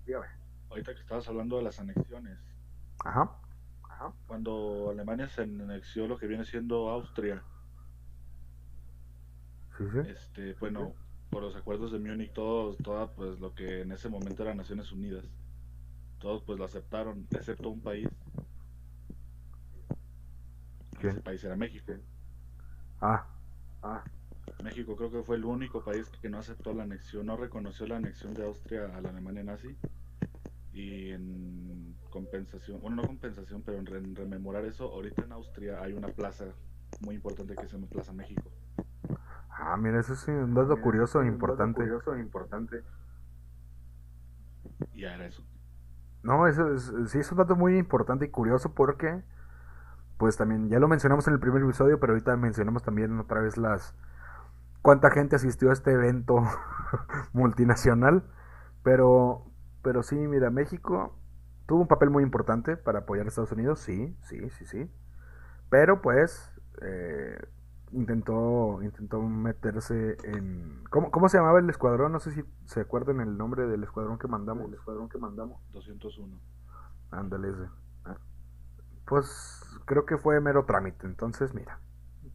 dígame. 0.06 0.26
ahorita 0.70 0.94
que 0.94 1.00
estabas 1.00 1.28
hablando 1.28 1.56
de 1.58 1.62
las 1.62 1.78
anexiones, 1.78 2.38
Ajá. 3.04 3.30
cuando 4.26 4.88
Alemania 4.90 5.28
se 5.28 5.42
anexió 5.42 6.06
lo 6.08 6.18
que 6.18 6.26
viene 6.26 6.44
siendo 6.44 6.88
Austria, 6.90 7.42
Sí, 9.78 9.84
sí. 9.92 9.98
este, 10.10 10.54
bueno, 10.54 10.94
por 11.30 11.42
los 11.42 11.54
acuerdos 11.56 11.92
de 11.92 11.98
Múnich, 11.98 12.32
todos, 12.32 12.76
toda, 12.78 13.12
pues, 13.12 13.38
lo 13.40 13.54
que 13.54 13.82
en 13.82 13.92
ese 13.92 14.08
momento 14.08 14.42
eran 14.42 14.56
Naciones 14.56 14.90
Unidas, 14.92 15.24
todos, 16.18 16.42
pues, 16.42 16.58
lo 16.58 16.64
aceptaron, 16.64 17.26
excepto 17.30 17.70
un 17.70 17.80
país. 17.80 18.08
¿Quién? 21.00 21.12
Ese 21.12 21.20
país 21.22 21.42
era 21.44 21.56
México. 21.56 21.92
Ah, 23.00 23.24
México 24.62 24.96
creo 24.96 25.10
que 25.10 25.22
fue 25.22 25.36
el 25.36 25.44
único 25.44 25.84
país 25.84 26.08
que 26.22 26.28
no 26.30 26.38
aceptó 26.38 26.72
la 26.74 26.84
anexión, 26.84 27.26
no 27.26 27.36
reconoció 27.36 27.86
la 27.86 27.96
anexión 27.96 28.34
de 28.34 28.44
Austria 28.44 28.86
a 28.96 29.00
la 29.00 29.10
Alemania 29.10 29.44
nazi. 29.44 29.76
Y 30.72 31.10
en 31.12 31.96
compensación, 32.10 32.80
bueno, 32.80 32.96
no 32.96 33.06
compensación, 33.06 33.62
pero 33.62 33.78
en, 33.78 33.86
re- 33.86 33.98
en 33.98 34.16
rememorar 34.16 34.64
eso, 34.64 34.84
ahorita 34.92 35.24
en 35.24 35.32
Austria 35.32 35.80
hay 35.82 35.92
una 35.94 36.08
plaza 36.08 36.46
muy 37.00 37.14
importante 37.16 37.56
que 37.56 37.66
se 37.68 37.74
llama 37.74 37.88
Plaza 37.88 38.12
México. 38.12 38.50
ah, 39.50 39.76
mira, 39.76 40.00
eso 40.00 40.14
sí, 40.16 40.30
un 40.30 40.54
dato 40.54 40.80
curioso 40.80 41.22
e 41.22 41.26
importante. 41.28 41.82
importante. 42.20 42.82
Y 44.92 45.00
ya 45.02 45.14
era 45.14 45.26
eso. 45.26 45.42
No, 46.22 46.46
eso 46.46 46.72
es, 46.72 46.92
sí 47.10 47.18
es 47.18 47.30
un 47.32 47.38
dato 47.38 47.54
muy 47.56 47.76
importante 47.78 48.24
y 48.24 48.30
curioso 48.30 48.72
porque, 48.74 49.22
pues 50.18 50.36
también, 50.36 50.68
ya 50.70 50.78
lo 50.80 50.88
mencionamos 50.88 51.26
en 51.28 51.34
el 51.34 51.40
primer 51.40 51.62
episodio, 51.62 52.00
pero 52.00 52.12
ahorita 52.14 52.36
mencionamos 52.36 52.82
también 52.82 53.18
otra 53.18 53.40
vez 53.40 53.56
las... 53.58 53.94
cuánta 54.84 55.10
gente 55.10 55.36
asistió 55.36 55.70
a 55.70 55.72
este 55.72 55.92
evento 55.92 56.42
multinacional. 57.32 58.22
Pero, 58.82 59.46
pero 59.82 60.02
sí, 60.02 60.14
mira, 60.14 60.50
México 60.50 61.18
tuvo 61.66 61.80
un 61.80 61.88
papel 61.88 62.10
muy 62.10 62.22
importante 62.22 62.76
para 62.76 63.00
apoyar 63.00 63.24
a 63.24 63.30
Estados 63.30 63.50
Unidos, 63.52 63.80
sí, 63.80 64.14
sí, 64.20 64.50
sí, 64.50 64.66
sí. 64.66 64.90
Pero 65.70 66.02
pues 66.02 66.52
eh, 66.82 67.48
intentó, 67.92 68.82
intentó 68.82 69.22
meterse 69.22 70.18
en... 70.22 70.84
¿Cómo, 70.90 71.10
¿Cómo 71.10 71.30
se 71.30 71.38
llamaba 71.38 71.60
el 71.60 71.70
escuadrón? 71.70 72.12
No 72.12 72.20
sé 72.20 72.32
si 72.32 72.44
se 72.66 72.82
acuerdan 72.82 73.20
el 73.20 73.38
nombre 73.38 73.66
del 73.66 73.82
escuadrón 73.84 74.18
que 74.18 74.28
mandamos. 74.28 74.68
El 74.68 74.74
escuadrón 74.74 75.08
que 75.08 75.16
mandamos. 75.16 75.62
201. 75.72 76.38
Ándale 77.10 77.48
ese. 77.48 77.68
Pues 79.06 79.62
creo 79.86 80.04
que 80.04 80.18
fue 80.18 80.42
mero 80.42 80.66
trámite. 80.66 81.06
Entonces, 81.06 81.54
mira. 81.54 81.80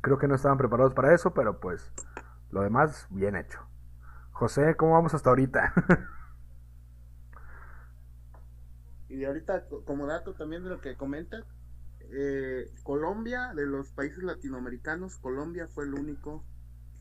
Creo 0.02 0.18
que 0.18 0.28
no 0.28 0.34
estaban 0.34 0.58
preparados 0.58 0.96
para 0.96 1.14
eso, 1.14 1.34
pero 1.34 1.60
pues 1.60 1.94
lo 2.52 2.62
demás, 2.62 3.08
bien 3.10 3.36
hecho. 3.36 3.60
José, 4.32 4.76
¿cómo 4.78 4.94
vamos 4.94 5.14
hasta 5.14 5.30
ahorita? 5.30 5.74
Y 9.08 9.26
ahorita, 9.26 9.68
co- 9.68 9.84
como 9.84 10.06
dato 10.08 10.36
también 10.36 10.64
de 10.64 10.70
lo 10.70 10.82
que 10.82 10.96
comentas, 10.96 11.46
eh, 12.00 12.72
Colombia, 12.84 13.54
de 13.56 13.66
los 13.66 13.92
países 13.94 14.24
latinoamericanos, 14.24 15.18
Colombia 15.20 15.68
fue 15.68 15.86
el 15.86 15.94
único 15.96 16.48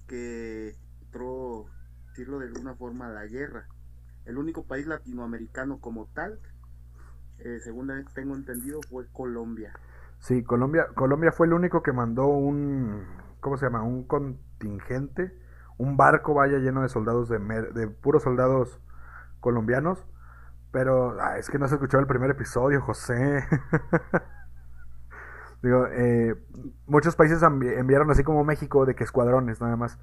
que 0.08 0.78
entró, 1.02 1.72
decirlo 2.08 2.38
de 2.40 2.48
alguna 2.48 2.76
forma, 2.76 3.08
a 3.08 3.12
la 3.12 3.26
guerra. 3.26 3.70
El 4.24 4.38
único 4.38 4.66
país 4.66 4.86
latinoamericano 4.86 5.80
como 5.80 6.08
tal, 6.14 6.40
eh, 7.38 7.60
según 7.60 7.90
tengo 8.14 8.36
entendido, 8.36 8.84
fue 8.84 9.10
Colombia. 9.10 9.78
sí, 10.18 10.42
Colombia, 10.42 10.88
Colombia 10.94 11.32
fue 11.32 11.46
el 11.46 11.52
único 11.52 11.82
que 11.82 11.92
mandó 11.92 12.26
un, 12.26 13.06
¿cómo 13.40 13.56
se 13.56 13.66
llama? 13.66 13.82
Un 13.82 14.04
contingente, 14.58 15.32
un 15.78 15.96
barco 15.96 16.34
vaya 16.34 16.58
lleno 16.58 16.82
de 16.82 16.88
soldados 16.88 17.28
de, 17.28 17.88
puros 18.02 18.22
soldados 18.22 18.80
colombianos. 19.40 20.04
Pero 20.72 21.16
ah, 21.20 21.38
es 21.38 21.50
que 21.50 21.58
no 21.58 21.68
se 21.68 21.76
escuchó 21.76 21.98
el 21.98 22.06
primer 22.06 22.30
episodio, 22.30 22.80
José. 22.82 23.44
Digo, 25.62 25.86
eh, 25.90 26.36
muchos 26.86 27.16
países 27.16 27.42
envi- 27.42 27.76
enviaron 27.78 28.10
así 28.10 28.22
como 28.22 28.44
México 28.44 28.86
de 28.86 28.94
que 28.94 29.04
escuadrones 29.04 29.60
nada 29.60 29.76
más. 29.76 29.98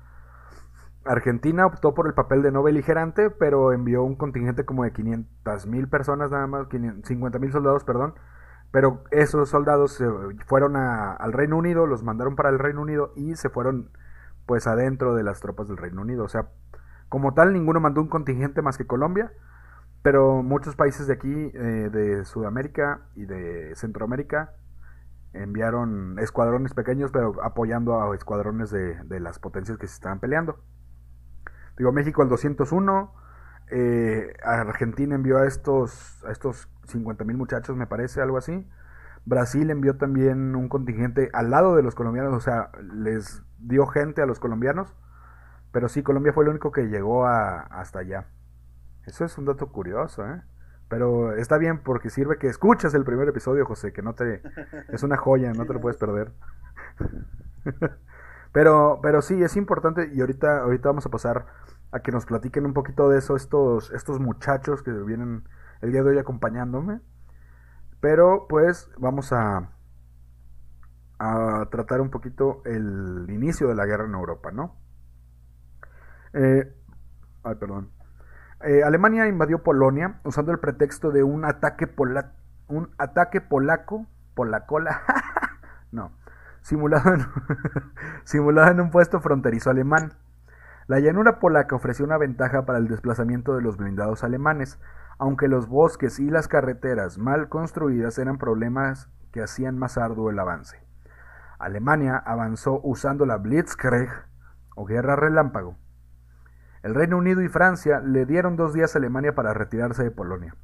Argentina 1.06 1.68
optó 1.68 1.94
por 1.94 2.08
el 2.08 2.14
papel 2.14 2.42
de 2.42 2.52
no 2.52 2.64
beligerante, 2.64 3.30
pero 3.30 3.72
envió 3.74 4.04
un 4.04 4.16
contingente 4.16 4.66
como 4.66 4.84
de 4.84 4.92
500 4.92 5.68
mil 5.68 5.88
personas 5.88 6.32
nada 6.32 6.48
más, 6.48 6.68
50 7.04 7.38
mil 7.40 7.52
soldados, 7.52 7.84
perdón. 7.84 8.16
Pero 8.72 9.04
esos 9.12 9.50
soldados 9.50 9.94
se 9.94 10.06
fueron 10.48 10.76
al 10.76 11.32
Reino 11.34 11.58
Unido, 11.58 11.86
los 11.86 12.04
mandaron 12.04 12.36
para 12.36 12.50
el 12.50 12.60
Reino 12.60 12.82
Unido 12.82 13.14
y 13.16 13.36
se 13.36 13.50
fueron 13.50 13.92
pues 14.46 14.68
adentro 14.68 15.16
de 15.16 15.24
las 15.24 15.40
tropas 15.40 15.68
del 15.68 15.78
Reino 15.78 16.02
Unido. 16.02 16.24
O 16.24 16.30
sea, 16.30 16.50
como 17.10 17.34
tal, 17.34 17.54
ninguno 17.54 17.80
mandó 17.80 18.02
un 18.02 18.08
contingente 18.08 18.62
más 18.62 18.78
que 18.78 18.88
Colombia. 18.88 19.32
Pero 20.02 20.44
muchos 20.44 20.76
países 20.76 21.08
de 21.08 21.14
aquí, 21.14 21.34
eh, 21.34 21.90
de 21.92 22.26
Sudamérica 22.26 23.02
y 23.16 23.26
de 23.26 23.76
Centroamérica, 23.76 24.54
enviaron 25.34 26.20
escuadrones 26.20 26.76
pequeños, 26.76 27.12
pero 27.12 27.44
apoyando 27.44 28.00
a 28.00 28.16
escuadrones 28.16 28.70
de, 28.70 29.04
de 29.04 29.20
las 29.20 29.40
potencias 29.40 29.80
que 29.80 29.88
se 29.88 29.96
estaban 29.96 30.20
peleando. 30.20 30.60
Digo, 31.78 31.92
México 31.92 32.22
al 32.22 32.30
201, 32.30 33.14
eh, 33.72 34.34
Argentina 34.44 35.16
envió 35.16 35.40
a 35.40 35.48
estos, 35.48 36.24
a 36.24 36.32
estos 36.32 36.70
50 36.88 37.24
mil 37.24 37.38
muchachos, 37.38 37.76
me 37.76 37.88
parece, 37.88 38.22
algo 38.22 38.38
así. 38.38 38.68
Brasil 39.26 39.70
envió 39.72 39.98
también 39.98 40.56
un 40.56 40.70
contingente 40.70 41.30
al 41.34 41.50
lado 41.52 41.76
de 41.76 41.84
los 41.84 41.96
colombianos, 41.96 42.34
o 42.34 42.40
sea, 42.40 42.72
les 42.94 43.44
dio 43.60 43.88
gente 43.88 44.22
a 44.22 44.26
los 44.26 44.40
colombianos. 44.40 44.94
Pero 45.72 45.90
sí, 45.90 46.04
Colombia 46.04 46.34
fue 46.34 46.44
el 46.46 46.50
único 46.52 46.72
que 46.72 46.88
llegó 46.88 47.26
a- 47.28 47.62
hasta 47.62 48.00
allá. 48.00 48.28
Eso 49.06 49.26
es 49.26 49.38
un 49.38 49.46
dato 49.46 49.68
curioso, 49.72 50.26
¿eh? 50.28 50.42
Pero 50.90 51.34
está 51.36 51.58
bien 51.58 51.80
porque 51.84 52.10
sirve 52.10 52.38
que 52.40 52.48
escuchas 52.48 52.94
el 52.96 53.06
primer 53.06 53.28
episodio, 53.30 53.66
José, 53.66 53.94
que 53.94 54.02
no 54.04 54.16
te... 54.16 54.42
Es 54.92 55.04
una 55.04 55.18
joya, 55.18 55.54
no 55.54 55.66
te 55.66 55.74
lo 55.74 55.82
puedes 55.82 55.98
perder. 55.98 56.32
Pero, 58.52 59.00
pero 59.04 59.22
sí, 59.22 59.42
es 59.44 59.58
importante 59.58 60.10
y 60.14 60.22
ahorita, 60.22 60.60
ahorita 60.62 60.90
vamos 60.90 61.06
a 61.06 61.10
pasar 61.10 61.46
a 61.92 62.00
que 62.02 62.12
nos 62.12 62.26
platiquen 62.26 62.66
un 62.66 62.74
poquito 62.74 63.10
de 63.10 63.18
eso 63.20 63.36
estos, 63.36 63.92
estos 63.92 64.20
muchachos 64.20 64.82
que 64.82 64.92
vienen 64.92 65.44
el 65.82 65.92
día 65.92 66.04
de 66.04 66.12
hoy 66.12 66.18
acompañándome. 66.20 67.02
Pero 68.06 68.46
pues 68.48 68.88
vamos 69.00 69.34
a, 69.34 69.72
tratar 71.72 72.02
un 72.02 72.12
poquito 72.12 72.62
el 72.64 73.26
inicio 73.30 73.68
de 73.68 73.74
la 73.74 73.88
guerra 73.88 74.06
en 74.06 74.14
Europa, 74.14 74.52
¿no? 74.52 74.76
Eh, 76.34 76.72
ay, 77.42 77.56
perdón. 77.56 77.90
Eh, 78.62 78.84
Alemania 78.84 79.28
invadió 79.28 79.64
Polonia 79.64 80.20
usando 80.24 80.52
el 80.52 80.60
pretexto 80.60 81.10
de 81.10 81.24
un 81.24 81.46
ataque 81.46 81.88
pola- 81.88 82.34
un 82.68 82.92
ataque 83.00 83.42
polaco, 83.42 84.06
polacola, 84.36 85.02
no, 85.92 86.12
simulado 86.62 87.12
en, 87.12 87.26
simulado 88.24 88.70
en 88.70 88.82
un 88.82 88.92
puesto 88.92 89.20
fronterizo 89.20 89.72
alemán. 89.72 90.14
La 90.86 91.00
llanura 91.00 91.40
polaca 91.40 91.76
ofreció 91.76 92.06
una 92.06 92.20
ventaja 92.20 92.68
para 92.68 92.78
el 92.78 92.88
desplazamiento 92.88 93.56
de 93.56 93.64
los 93.64 93.78
blindados 93.78 94.24
alemanes, 94.24 94.78
aunque 95.18 95.48
los 95.48 95.68
bosques 95.68 96.20
y 96.20 96.30
las 96.30 96.48
carreteras 96.48 97.18
mal 97.18 97.50
construidas 97.50 98.18
eran 98.18 98.38
problemas 98.38 99.10
que 99.32 99.42
hacían 99.42 99.78
más 99.78 99.98
arduo 99.98 100.30
el 100.30 100.40
avance. 100.40 100.78
Alemania 101.60 102.18
avanzó 102.18 102.82
usando 102.84 103.26
la 103.26 103.38
Blitzkrieg 103.38 104.10
o 104.76 104.86
guerra 104.86 105.16
relámpago. 105.16 105.78
El 106.84 106.94
Reino 106.94 107.18
Unido 107.18 107.42
y 107.42 107.50
Francia 107.50 108.00
le 108.00 108.26
dieron 108.26 108.58
dos 108.58 108.74
días 108.74 108.96
a 108.96 109.00
Alemania 109.00 109.34
para 109.34 109.54
retirarse 109.54 110.04
de 110.04 110.12
Polonia. 110.12 110.56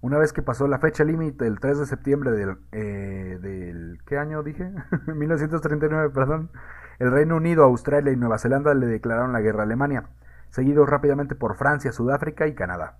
Una 0.00 0.18
vez 0.18 0.32
que 0.32 0.42
pasó 0.42 0.66
la 0.66 0.80
fecha 0.80 1.04
límite, 1.04 1.46
el 1.46 1.60
3 1.60 1.78
de 1.78 1.86
septiembre 1.86 2.32
del, 2.32 2.58
eh, 2.72 3.38
del 3.40 3.98
¿qué 4.04 4.18
año 4.18 4.42
dije? 4.42 4.72
1939, 5.06 6.10
perdón. 6.10 6.50
El 6.98 7.12
Reino 7.12 7.36
Unido, 7.36 7.62
Australia 7.62 8.12
y 8.12 8.16
Nueva 8.16 8.38
Zelanda 8.38 8.74
le 8.74 8.86
declararon 8.86 9.32
la 9.32 9.40
guerra 9.40 9.60
a 9.60 9.62
Alemania, 9.62 10.08
seguidos 10.50 10.88
rápidamente 10.88 11.36
por 11.36 11.54
Francia, 11.54 11.92
Sudáfrica 11.92 12.48
y 12.48 12.54
Canadá. 12.54 12.98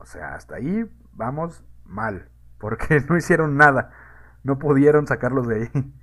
O 0.00 0.06
sea, 0.06 0.34
hasta 0.34 0.56
ahí 0.56 0.90
vamos 1.12 1.64
mal, 1.84 2.28
porque 2.58 3.00
no 3.08 3.16
hicieron 3.16 3.56
nada, 3.56 3.90
no 4.44 4.58
pudieron 4.58 5.06
sacarlos 5.06 5.46
de 5.48 5.56
ahí. 5.56 5.94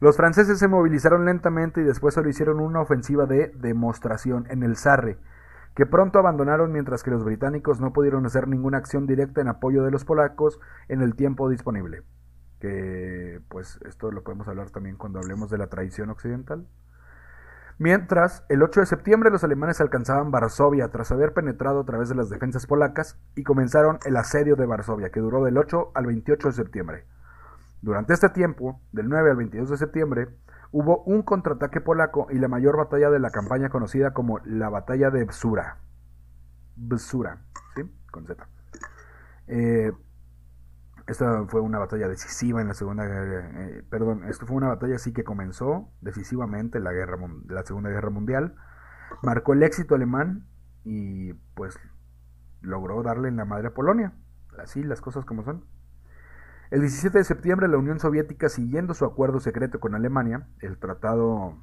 Los 0.00 0.16
franceses 0.16 0.58
se 0.58 0.66
movilizaron 0.66 1.24
lentamente 1.24 1.80
y 1.80 1.84
después 1.84 2.14
solo 2.14 2.28
hicieron 2.28 2.58
una 2.58 2.80
ofensiva 2.80 3.26
de 3.26 3.52
demostración 3.54 4.46
en 4.50 4.64
el 4.64 4.74
Sarre, 4.76 5.18
que 5.76 5.86
pronto 5.86 6.18
abandonaron 6.18 6.72
mientras 6.72 7.04
que 7.04 7.12
los 7.12 7.24
británicos 7.24 7.80
no 7.80 7.92
pudieron 7.92 8.26
hacer 8.26 8.48
ninguna 8.48 8.78
acción 8.78 9.06
directa 9.06 9.40
en 9.40 9.46
apoyo 9.46 9.84
de 9.84 9.92
los 9.92 10.04
polacos 10.04 10.58
en 10.88 11.02
el 11.02 11.14
tiempo 11.14 11.48
disponible. 11.48 12.02
Que 12.58 13.40
pues 13.48 13.78
esto 13.86 14.10
lo 14.10 14.24
podemos 14.24 14.48
hablar 14.48 14.70
también 14.70 14.96
cuando 14.96 15.20
hablemos 15.20 15.50
de 15.50 15.58
la 15.58 15.68
traición 15.68 16.10
occidental. 16.10 16.66
Mientras, 17.82 18.44
el 18.48 18.62
8 18.62 18.78
de 18.78 18.86
septiembre 18.86 19.30
los 19.30 19.42
alemanes 19.42 19.80
alcanzaban 19.80 20.30
Varsovia 20.30 20.92
tras 20.92 21.10
haber 21.10 21.32
penetrado 21.32 21.80
a 21.80 21.84
través 21.84 22.08
de 22.08 22.14
las 22.14 22.30
defensas 22.30 22.64
polacas 22.64 23.18
y 23.34 23.42
comenzaron 23.42 23.98
el 24.04 24.16
asedio 24.16 24.54
de 24.54 24.66
Varsovia, 24.66 25.10
que 25.10 25.18
duró 25.18 25.42
del 25.42 25.58
8 25.58 25.90
al 25.92 26.06
28 26.06 26.46
de 26.46 26.54
septiembre. 26.54 27.06
Durante 27.80 28.12
este 28.12 28.28
tiempo, 28.28 28.80
del 28.92 29.08
9 29.08 29.30
al 29.32 29.36
22 29.36 29.70
de 29.70 29.76
septiembre, 29.76 30.28
hubo 30.70 31.02
un 31.02 31.22
contraataque 31.22 31.80
polaco 31.80 32.28
y 32.30 32.38
la 32.38 32.46
mayor 32.46 32.76
batalla 32.76 33.10
de 33.10 33.18
la 33.18 33.30
campaña 33.30 33.68
conocida 33.68 34.12
como 34.12 34.38
la 34.44 34.68
Batalla 34.68 35.10
de 35.10 35.24
Bsura. 35.24 35.78
Bsura, 36.76 37.42
¿sí? 37.74 37.82
Con 38.12 38.28
Z. 38.28 38.46
Eh, 39.48 39.90
esta 41.06 41.44
fue 41.46 41.60
una 41.60 41.78
batalla 41.78 42.08
decisiva 42.08 42.60
en 42.60 42.68
la 42.68 42.74
Segunda 42.74 43.04
Guerra, 43.04 43.50
eh, 43.64 43.82
perdón, 43.88 44.24
esto 44.24 44.46
fue 44.46 44.56
una 44.56 44.68
batalla 44.68 44.96
así 44.96 45.12
que 45.12 45.24
comenzó 45.24 45.90
decisivamente 46.00 46.80
la, 46.80 46.92
guerra, 46.92 47.18
la 47.48 47.64
Segunda 47.64 47.90
Guerra 47.90 48.10
Mundial, 48.10 48.54
marcó 49.22 49.52
el 49.52 49.62
éxito 49.62 49.94
alemán 49.94 50.46
y 50.84 51.32
pues 51.54 51.78
logró 52.60 53.02
darle 53.02 53.28
en 53.28 53.36
la 53.36 53.44
madre 53.44 53.68
a 53.68 53.74
Polonia, 53.74 54.12
así 54.58 54.82
las 54.82 55.00
cosas 55.00 55.24
como 55.24 55.42
son. 55.42 55.64
El 56.70 56.80
17 56.80 57.18
de 57.18 57.24
septiembre 57.24 57.68
la 57.68 57.76
Unión 57.76 57.98
Soviética, 57.98 58.48
siguiendo 58.48 58.94
su 58.94 59.04
acuerdo 59.04 59.40
secreto 59.40 59.78
con 59.78 59.94
Alemania, 59.94 60.48
el 60.60 60.78
tratado... 60.78 61.62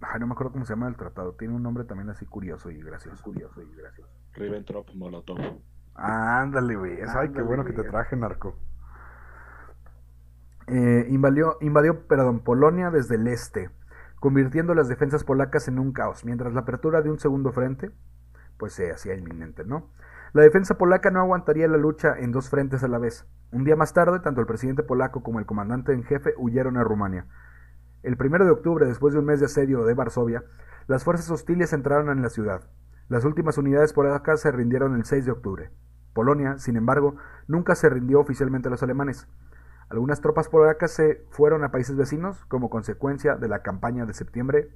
Ay, 0.00 0.20
no 0.20 0.26
me 0.26 0.32
acuerdo 0.32 0.52
cómo 0.52 0.64
se 0.64 0.72
llama 0.72 0.88
el 0.88 0.96
tratado, 0.96 1.34
tiene 1.34 1.54
un 1.54 1.62
nombre 1.62 1.84
también 1.84 2.08
así 2.08 2.24
curioso 2.24 2.70
y 2.70 2.80
gracioso. 2.80 3.22
Curioso 3.22 3.60
y 3.60 3.74
gracioso. 3.74 4.10
Ribbentrop-Molotov. 4.34 5.60
Ándale, 5.96 6.76
güey. 6.76 6.98
Ay, 7.14 7.30
qué 7.30 7.42
bueno 7.42 7.64
que 7.64 7.72
te 7.72 7.82
traje, 7.84 8.16
narco. 8.16 8.54
Eh, 10.66 11.06
invadió, 11.08 11.56
invadió 11.60 12.06
perdón, 12.06 12.40
Polonia 12.40 12.90
desde 12.90 13.14
el 13.14 13.28
este, 13.28 13.70
convirtiendo 14.18 14.74
las 14.74 14.88
defensas 14.88 15.22
polacas 15.22 15.68
en 15.68 15.78
un 15.78 15.92
caos, 15.92 16.24
mientras 16.24 16.52
la 16.54 16.62
apertura 16.62 17.02
de 17.02 17.10
un 17.10 17.20
segundo 17.20 17.52
frente, 17.52 17.92
pues 18.58 18.72
se 18.72 18.90
hacía 18.90 19.14
inminente, 19.14 19.64
¿no? 19.64 19.90
La 20.32 20.42
defensa 20.42 20.76
polaca 20.76 21.10
no 21.10 21.20
aguantaría 21.20 21.68
la 21.68 21.76
lucha 21.76 22.14
en 22.18 22.32
dos 22.32 22.50
frentes 22.50 22.82
a 22.82 22.88
la 22.88 22.98
vez. 22.98 23.26
Un 23.52 23.64
día 23.64 23.76
más 23.76 23.94
tarde, 23.94 24.20
tanto 24.20 24.40
el 24.40 24.46
presidente 24.46 24.82
polaco 24.82 25.22
como 25.22 25.38
el 25.38 25.46
comandante 25.46 25.92
en 25.92 26.02
jefe 26.02 26.34
huyeron 26.36 26.76
a 26.76 26.84
Rumania. 26.84 27.26
El 28.02 28.16
primero 28.16 28.44
de 28.44 28.50
octubre, 28.50 28.86
después 28.86 29.14
de 29.14 29.20
un 29.20 29.26
mes 29.26 29.40
de 29.40 29.46
asedio 29.46 29.84
de 29.84 29.94
Varsovia, 29.94 30.44
las 30.88 31.04
fuerzas 31.04 31.30
hostiles 31.30 31.72
entraron 31.72 32.10
en 32.10 32.22
la 32.22 32.28
ciudad. 32.28 32.62
Las 33.08 33.24
últimas 33.24 33.56
unidades 33.56 33.92
polacas 33.92 34.40
se 34.40 34.50
rindieron 34.50 34.96
el 34.96 35.04
6 35.04 35.24
de 35.24 35.30
octubre. 35.30 35.70
Polonia, 36.12 36.58
sin 36.58 36.76
embargo, 36.76 37.16
nunca 37.46 37.76
se 37.76 37.88
rindió 37.88 38.18
oficialmente 38.18 38.68
a 38.68 38.70
los 38.70 38.82
alemanes. 38.82 39.28
Algunas 39.88 40.20
tropas 40.20 40.48
polacas 40.48 40.90
se 40.90 41.24
fueron 41.30 41.62
a 41.62 41.70
países 41.70 41.96
vecinos 41.96 42.44
como 42.46 42.68
consecuencia 42.68 43.36
de 43.36 43.48
la 43.48 43.62
campaña 43.62 44.06
de 44.06 44.14
septiembre. 44.14 44.70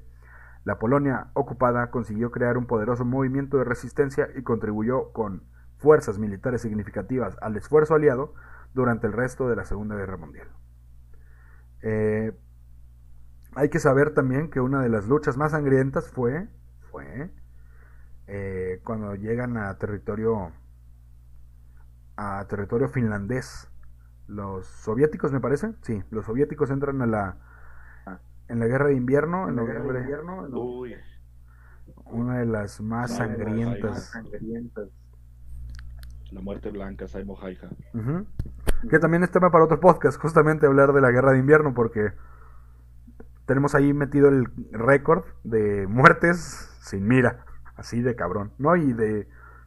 La 0.65 0.79
Polonia 0.79 1.31
ocupada 1.35 1.91
consiguió 1.91 2.31
crear 2.31 2.57
un 2.57 2.67
poderoso 2.67 3.05
movimiento 3.05 3.57
de 3.57 3.65
resistencia 3.65 4.29
y 4.37 4.43
contribuyó 4.43 5.13
con 5.13 5.43
fuerzas 5.79 6.19
militares 6.19 6.61
significativas 6.61 7.37
al 7.41 7.57
esfuerzo 7.57 7.95
aliado 7.95 8.35
durante 8.75 9.09
el 9.09 9.13
resto 9.13 9.49
de 9.49 9.57
la 9.57 9.65
Segunda 9.65 9.97
Guerra 9.97 10.19
Mundial. 10.19 10.49
Eh, 11.83 12.39
hay 13.57 13.71
que 13.71 13.81
saber 13.81 14.15
también 14.15 14.51
que 14.51 14.61
una 14.61 14.83
de 14.83 14.91
las 14.91 15.09
luchas 15.09 15.37
más 15.37 15.53
sangrientas 15.53 16.09
fue, 16.11 16.49
fue 16.93 17.33
eh, 18.33 18.81
cuando 18.85 19.17
llegan 19.17 19.57
a 19.57 19.77
territorio 19.77 20.53
a 22.17 22.47
territorio 22.49 22.89
finlandés. 22.89 23.69
Los 24.29 24.67
soviéticos, 24.67 25.33
me 25.33 25.41
parece, 25.41 25.75
sí, 25.83 26.05
los 26.11 26.25
soviéticos 26.27 26.71
entran 26.71 27.03
a 27.03 27.07
la 27.07 27.37
en 28.47 28.61
la 28.61 28.67
guerra 28.67 28.87
de 28.87 28.95
invierno 28.95 29.49
en 29.49 29.57
noviembre. 29.57 30.07
Uy. 30.53 30.95
Una 32.05 32.39
de 32.39 32.47
las 32.47 32.81
más 32.81 33.17
sangrientas. 33.17 34.13
La 36.31 36.41
muerte 36.41 36.71
blanca, 36.71 37.09
Saimo 37.09 37.37
Haija. 37.41 37.69
Que 38.89 38.99
también 38.99 39.25
es 39.25 39.31
tema 39.31 39.51
para 39.51 39.65
otro 39.65 39.81
podcast, 39.81 40.21
justamente 40.21 40.67
hablar 40.67 40.93
de 40.93 41.01
la 41.01 41.11
guerra 41.11 41.33
de 41.33 41.39
invierno, 41.39 41.75
porque 41.75 42.13
tenemos 43.47 43.75
ahí 43.75 43.93
metido 43.93 44.29
el 44.29 44.47
récord 44.73 45.25
de 45.43 45.87
muertes 45.89 46.39
sin 46.83 47.07
mira, 47.07 47.45
así 47.81 48.03
de 48.03 48.15
cabrón, 48.15 48.53
¿no? 48.59 48.77
Y 48.77 48.93
de 48.93 49.27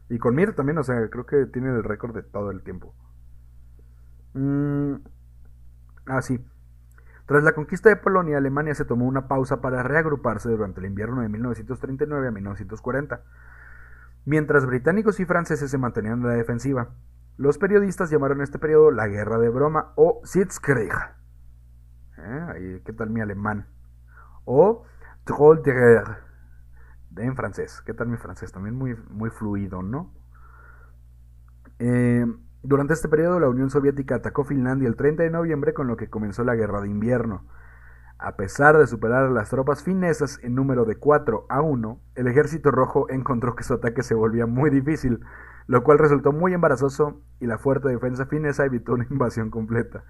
y 0.10 0.20
con 0.20 0.36
mira 0.36 0.54
también, 0.54 0.78
o 0.78 0.84
sea, 0.84 1.10
creo 1.10 1.26
que 1.26 1.46
tiene 1.48 1.70
el 1.70 1.84
récord 1.84 2.14
de 2.14 2.22
todo 2.22 2.52
el 2.52 2.62
tiempo. 2.62 2.94
Mm, 4.34 4.96
ah, 6.06 6.22
sí. 6.22 6.46
Tras 7.26 7.44
la 7.44 7.54
conquista 7.54 7.90
de 7.90 7.96
Polonia, 7.96 8.38
Alemania 8.38 8.76
se 8.76 8.86
tomó 8.86 9.06
una 9.06 9.28
pausa 9.28 9.62
para 9.62 9.82
reagruparse 9.82 10.50
durante 10.50 10.82
el 10.82 10.86
invierno 10.86 11.22
de 11.22 11.30
1939 11.30 12.28
a 12.28 12.32
1940. 12.32 13.24
Mientras 14.26 14.66
británicos 14.66 15.20
y 15.20 15.26
franceses 15.26 15.72
se 15.72 15.78
mantenían 15.78 16.22
en 16.22 16.28
la 16.28 16.34
defensiva, 16.34 16.90
los 17.38 17.58
periodistas 17.58 18.12
llamaron 18.12 18.42
este 18.42 18.60
periodo 18.60 18.92
la 18.92 19.08
Guerra 19.08 19.40
de 19.40 19.50
Broma 19.50 19.94
o 19.96 20.22
Sitzkrieg. 20.24 20.94
¿Eh? 22.18 22.82
¿Qué 22.86 22.94
tal 22.94 23.10
mi 23.10 23.22
alemán? 23.22 23.68
O 24.46 24.86
Troll 25.24 25.64
en 27.18 27.36
francés. 27.36 27.82
¿Qué 27.86 27.94
tal 27.94 28.08
mi 28.08 28.18
francés? 28.18 28.52
También 28.52 28.76
muy, 28.76 28.96
muy 29.10 29.30
fluido, 29.30 29.82
¿no? 29.82 30.12
Eh, 31.80 32.26
durante 32.62 32.94
este 32.94 33.10
periodo, 33.10 33.40
la 33.40 33.50
Unión 33.50 33.70
Soviética 33.70 34.16
atacó 34.16 34.44
Finlandia 34.44 34.88
el 34.88 34.96
30 34.96 35.24
de 35.24 35.30
noviembre, 35.30 35.74
con 35.74 35.88
lo 35.88 35.98
que 35.98 36.10
comenzó 36.10 36.44
la 36.44 36.56
Guerra 36.56 36.82
de 36.82 36.90
Invierno. 36.90 37.46
A 38.18 38.38
pesar 38.38 38.78
de 38.78 38.88
superar 38.88 39.26
a 39.26 39.30
las 39.30 39.50
tropas 39.50 39.84
finesas 39.84 40.40
en 40.44 40.56
número 40.56 40.86
de 40.86 40.96
4 40.96 41.46
a 41.50 41.62
1, 41.62 42.00
el 42.16 42.28
Ejército 42.28 42.72
Rojo 42.72 43.10
encontró 43.10 43.56
que 43.56 43.66
su 43.66 43.74
ataque 43.74 44.02
se 44.02 44.16
volvía 44.16 44.46
muy 44.46 44.70
difícil, 44.70 45.20
lo 45.68 45.84
cual 45.84 46.00
resultó 46.00 46.32
muy 46.32 46.54
embarazoso 46.54 47.22
y 47.42 47.48
la 47.48 47.58
fuerte 47.58 47.90
defensa 47.90 48.26
finesa 48.28 48.66
evitó 48.66 48.94
una 48.94 49.08
invasión 49.10 49.50
completa. 49.50 50.06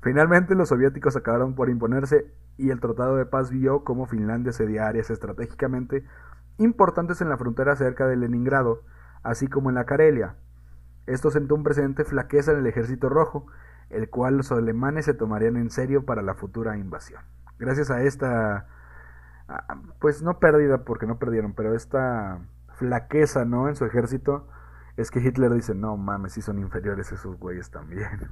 Finalmente, 0.00 0.54
los 0.54 0.68
soviéticos 0.68 1.16
acabaron 1.16 1.54
por 1.54 1.70
imponerse 1.70 2.32
y 2.56 2.70
el 2.70 2.80
Tratado 2.80 3.16
de 3.16 3.26
Paz 3.26 3.50
vio 3.50 3.84
cómo 3.84 4.06
Finlandia 4.06 4.52
cedía 4.52 4.86
áreas 4.86 5.10
estratégicamente 5.10 6.04
importantes 6.58 7.20
en 7.20 7.28
la 7.28 7.36
frontera 7.36 7.76
cerca 7.76 8.06
de 8.06 8.16
Leningrado, 8.16 8.82
así 9.22 9.48
como 9.48 9.70
en 9.70 9.76
la 9.76 9.86
Carelia. 9.86 10.36
Esto 11.06 11.30
sentó 11.30 11.54
un 11.54 11.62
precedente 11.62 12.04
flaqueza 12.04 12.52
en 12.52 12.58
el 12.58 12.66
ejército 12.66 13.08
rojo, 13.08 13.46
el 13.90 14.10
cual 14.10 14.36
los 14.36 14.52
alemanes 14.52 15.06
se 15.06 15.14
tomarían 15.14 15.56
en 15.56 15.70
serio 15.70 16.04
para 16.04 16.22
la 16.22 16.34
futura 16.34 16.76
invasión. 16.76 17.22
Gracias 17.58 17.90
a 17.90 18.02
esta, 18.02 18.66
pues 20.00 20.22
no 20.22 20.38
pérdida 20.38 20.84
porque 20.84 21.06
no 21.06 21.18
perdieron, 21.18 21.54
pero 21.54 21.74
esta 21.74 22.40
flaqueza, 22.74 23.44
¿no? 23.44 23.68
En 23.68 23.76
su 23.76 23.84
ejército, 23.84 24.46
es 24.96 25.10
que 25.10 25.20
Hitler 25.20 25.52
dice, 25.52 25.74
no 25.74 25.96
mames, 25.96 26.32
si 26.32 26.42
son 26.42 26.58
inferiores 26.58 27.10
esos 27.10 27.38
güeyes 27.38 27.70
también. 27.70 28.30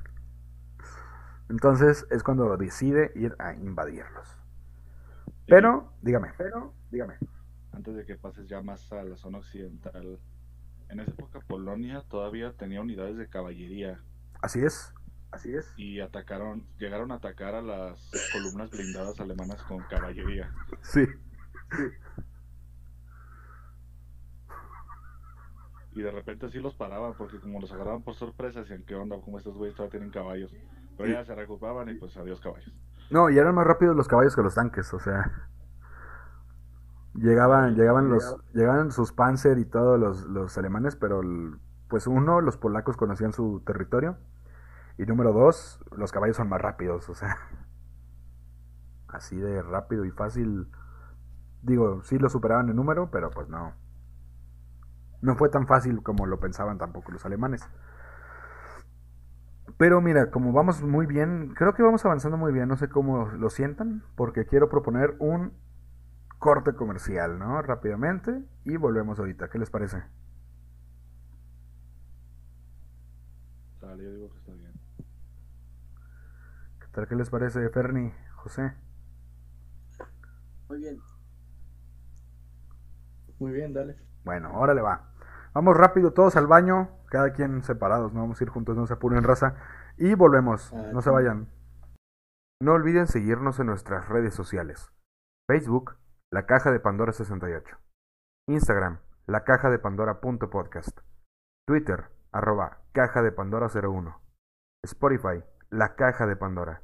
Entonces 1.49 2.07
es 2.11 2.23
cuando 2.23 2.57
decide 2.57 3.13
ir 3.15 3.37
a 3.39 3.55
invadirlos. 3.55 4.39
Pero, 5.47 5.93
dígame. 6.03 6.33
Pero, 6.37 6.75
dígame. 6.91 7.15
Antes 7.73 7.95
de 7.95 8.05
que 8.05 8.17
pases 8.17 8.49
ya 8.49 8.63
más 8.63 8.91
a 8.93 9.05
la 9.05 9.17
zona 9.17 9.39
occidental, 9.39 10.19
en 10.89 11.01
esa 11.01 11.13
época 11.13 11.41
Polonia 11.41 12.03
todavía 12.09 12.53
tenía 12.53 12.81
unidades 12.81 13.17
de 13.17 13.29
caballería. 13.29 14.01
Así 14.41 14.61
es. 14.61 14.93
Así 15.31 15.55
es. 15.55 15.73
Y 15.77 16.01
atacaron, 16.01 16.67
llegaron 16.79 17.13
a 17.13 17.17
atacar 17.17 17.55
a 17.55 17.63
las 17.63 18.11
columnas 18.33 18.71
blindadas 18.71 19.21
alemanas 19.21 19.63
con 19.65 19.83
caballería. 19.85 20.51
Sí. 20.83 21.05
Y 25.93 26.03
de 26.03 26.11
repente 26.11 26.51
sí 26.51 26.59
los 26.59 26.75
paraban, 26.75 27.15
porque 27.17 27.41
como 27.41 27.61
los 27.61 27.73
agarraban 27.73 28.03
por 28.03 28.15
sorpresa, 28.15 28.61
decían, 28.61 28.85
¿qué 28.85 28.95
onda? 28.95 29.21
Como 29.21 29.39
estos 29.39 29.57
güeyes 29.57 29.75
todavía 29.75 29.93
tienen 29.93 30.11
caballos. 30.11 30.55
Pero 30.97 31.13
ya 31.13 31.25
se 31.25 31.35
recuperaban 31.35 31.89
y 31.89 31.95
pues 31.95 32.17
adiós 32.17 32.41
caballos. 32.41 32.73
No, 33.11 33.31
y 33.31 33.39
eran 33.39 33.55
más 33.55 33.67
rápidos 33.67 33.95
los 33.97 34.09
caballos 34.09 34.35
que 34.35 34.43
los 34.43 34.55
tanques, 34.55 34.93
o 34.95 34.99
sea. 34.99 35.31
Llegaban, 37.15 37.77
llegaban 37.77 38.11
los, 38.11 38.37
llegaban 38.53 38.93
sus 38.93 39.13
Panzer 39.13 39.59
y 39.59 39.65
todos 39.65 39.99
los, 39.99 40.25
los 40.25 40.57
alemanes, 40.59 40.97
pero 40.97 41.21
el- 41.23 41.59
pues 41.89 42.07
uno, 42.07 42.41
los 42.41 42.57
polacos 42.59 42.97
conocían 42.97 43.33
su 43.33 43.63
territorio. 43.65 44.19
Y 44.99 45.07
número 45.07 45.33
dos, 45.33 45.81
los 45.97 46.13
caballos 46.13 46.37
son 46.37 46.49
más 46.49 46.61
rápidos, 46.61 47.09
o 47.09 47.15
sea. 47.15 47.37
Así 49.09 49.37
de 49.37 49.63
rápido 49.63 50.05
y 50.05 50.11
fácil. 50.11 50.69
Digo, 51.63 52.03
sí 52.03 52.19
lo 52.19 52.29
superaban 52.29 52.69
en 52.69 52.77
número, 52.77 53.11
pero 53.11 53.31
pues 53.31 53.49
no. 53.49 53.73
No 55.23 55.37
fue 55.37 55.49
tan 55.49 55.67
fácil 55.67 56.03
como 56.03 56.27
lo 56.27 56.39
pensaban 56.41 56.79
tampoco 56.79 57.13
los 57.13 57.25
alemanes. 57.25 57.69
Pero 59.79 60.01
mira, 60.01 60.31
como 60.31 60.53
vamos 60.53 60.83
muy 60.83 61.07
bien, 61.07 61.53
creo 61.55 61.75
que 61.75 61.83
vamos 61.83 62.05
avanzando 62.05 62.37
muy 62.39 62.53
bien, 62.53 62.69
no 62.69 62.77
sé 62.77 62.89
cómo 62.89 63.27
lo 63.27 63.51
sientan, 63.51 64.03
porque 64.15 64.47
quiero 64.47 64.69
proponer 64.69 65.17
un 65.19 65.53
corte 66.39 66.75
comercial, 66.75 67.39
¿no? 67.39 67.61
Rápidamente 67.63 68.43
y 68.65 68.77
volvemos 68.77 69.19
ahorita, 69.19 69.49
¿qué 69.49 69.59
les 69.59 69.71
parece? 69.71 70.03
Dale, 73.81 74.05
yo 74.05 74.11
digo 74.13 74.31
que 74.31 74.39
está 74.39 74.53
bien. 74.53 74.73
¿Qué 76.81 76.87
tal, 76.93 77.07
qué 77.09 77.15
les 77.15 77.31
parece, 77.31 77.69
Ferni, 77.69 78.13
José? 78.37 78.73
Muy 80.69 80.79
bien. 80.79 80.99
Muy 83.39 83.53
bien, 83.53 83.73
dale. 83.73 83.97
Bueno, 84.25 84.49
ahora 84.49 84.75
le 84.75 84.81
va. 84.81 85.11
Vamos 85.57 85.75
rápido 85.75 86.13
todos 86.13 86.37
al 86.37 86.47
baño, 86.47 86.91
cada 87.07 87.33
quien 87.33 87.63
separados, 87.63 88.13
no 88.13 88.21
vamos 88.21 88.39
a 88.39 88.45
ir 88.45 88.51
juntos, 88.51 88.77
no 88.77 88.87
se 88.87 88.93
apuren 88.93 89.25
raza. 89.25 89.55
Y 89.97 90.15
volvemos, 90.15 90.71
Ah, 90.75 90.91
no 90.93 91.01
se 91.01 91.09
vayan. 91.09 91.49
No 92.61 92.75
olviden 92.75 93.07
seguirnos 93.07 93.59
en 93.59 93.69
nuestras 93.69 94.07
redes 94.07 94.35
sociales. 94.35 94.93
Facebook, 95.49 95.97
La 96.31 96.45
Caja 96.45 96.71
de 96.71 96.79
Pandora 96.79 97.13
68. 97.13 97.75
Instagram, 98.51 98.99
La 99.27 99.45
Caja 99.45 99.71
de 99.71 99.79
Pandora 99.79 100.21
punto 100.21 100.51
podcast. 100.51 101.01
Twitter, 101.67 102.11
arroba 102.33 102.83
Caja 102.93 103.23
de 103.23 103.33
Pandora 103.33 103.69
01. 103.71 104.21
Spotify, 104.85 105.43
La 105.71 105.97
Caja 105.97 106.27
de 106.27 106.37
Pandora. 106.37 106.83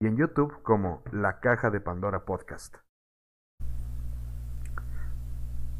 Y 0.00 0.06
en 0.06 0.16
YouTube 0.16 0.62
como 0.62 1.02
La 1.12 1.40
Caja 1.40 1.68
de 1.68 1.82
Pandora 1.82 2.24
Podcast. 2.24 2.76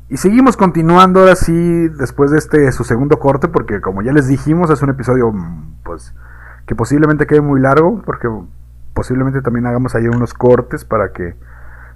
Y 0.08 0.18
seguimos 0.18 0.56
continuando 0.56 1.20
ahora 1.20 1.34
después 1.34 2.30
de 2.30 2.38
este 2.38 2.70
su 2.72 2.84
segundo 2.84 3.18
corte, 3.18 3.48
porque 3.48 3.80
como 3.80 4.02
ya 4.02 4.12
les 4.12 4.28
dijimos, 4.28 4.70
es 4.70 4.82
un 4.82 4.90
episodio 4.90 5.32
mm, 5.32 5.76
pues 5.82 6.14
que 6.66 6.74
posiblemente 6.74 7.26
quede 7.26 7.40
muy 7.40 7.60
largo, 7.60 8.02
porque 8.04 8.28
posiblemente 8.92 9.40
también 9.40 9.66
hagamos 9.66 9.94
ahí 9.94 10.06
unos 10.06 10.34
cortes 10.34 10.84
para 10.84 11.12
que 11.12 11.36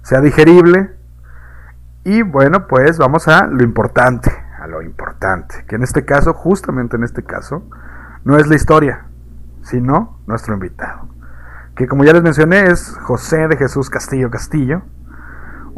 sea 0.01 0.21
digerible. 0.21 0.91
Y 2.03 2.23
bueno, 2.23 2.67
pues 2.67 2.97
vamos 2.97 3.27
a 3.27 3.45
lo 3.45 3.63
importante, 3.63 4.31
a 4.59 4.67
lo 4.67 4.81
importante, 4.81 5.65
que 5.67 5.75
en 5.75 5.83
este 5.83 6.05
caso, 6.05 6.33
justamente 6.33 6.97
en 6.97 7.03
este 7.03 7.23
caso, 7.23 7.63
no 8.23 8.37
es 8.37 8.47
la 8.47 8.55
historia, 8.55 9.05
sino 9.61 10.19
nuestro 10.25 10.53
invitado. 10.53 11.09
Que 11.75 11.87
como 11.87 12.03
ya 12.03 12.13
les 12.13 12.23
mencioné 12.23 12.63
es 12.71 12.97
José 13.01 13.47
de 13.47 13.57
Jesús 13.57 13.89
Castillo 13.89 14.29
Castillo, 14.31 14.81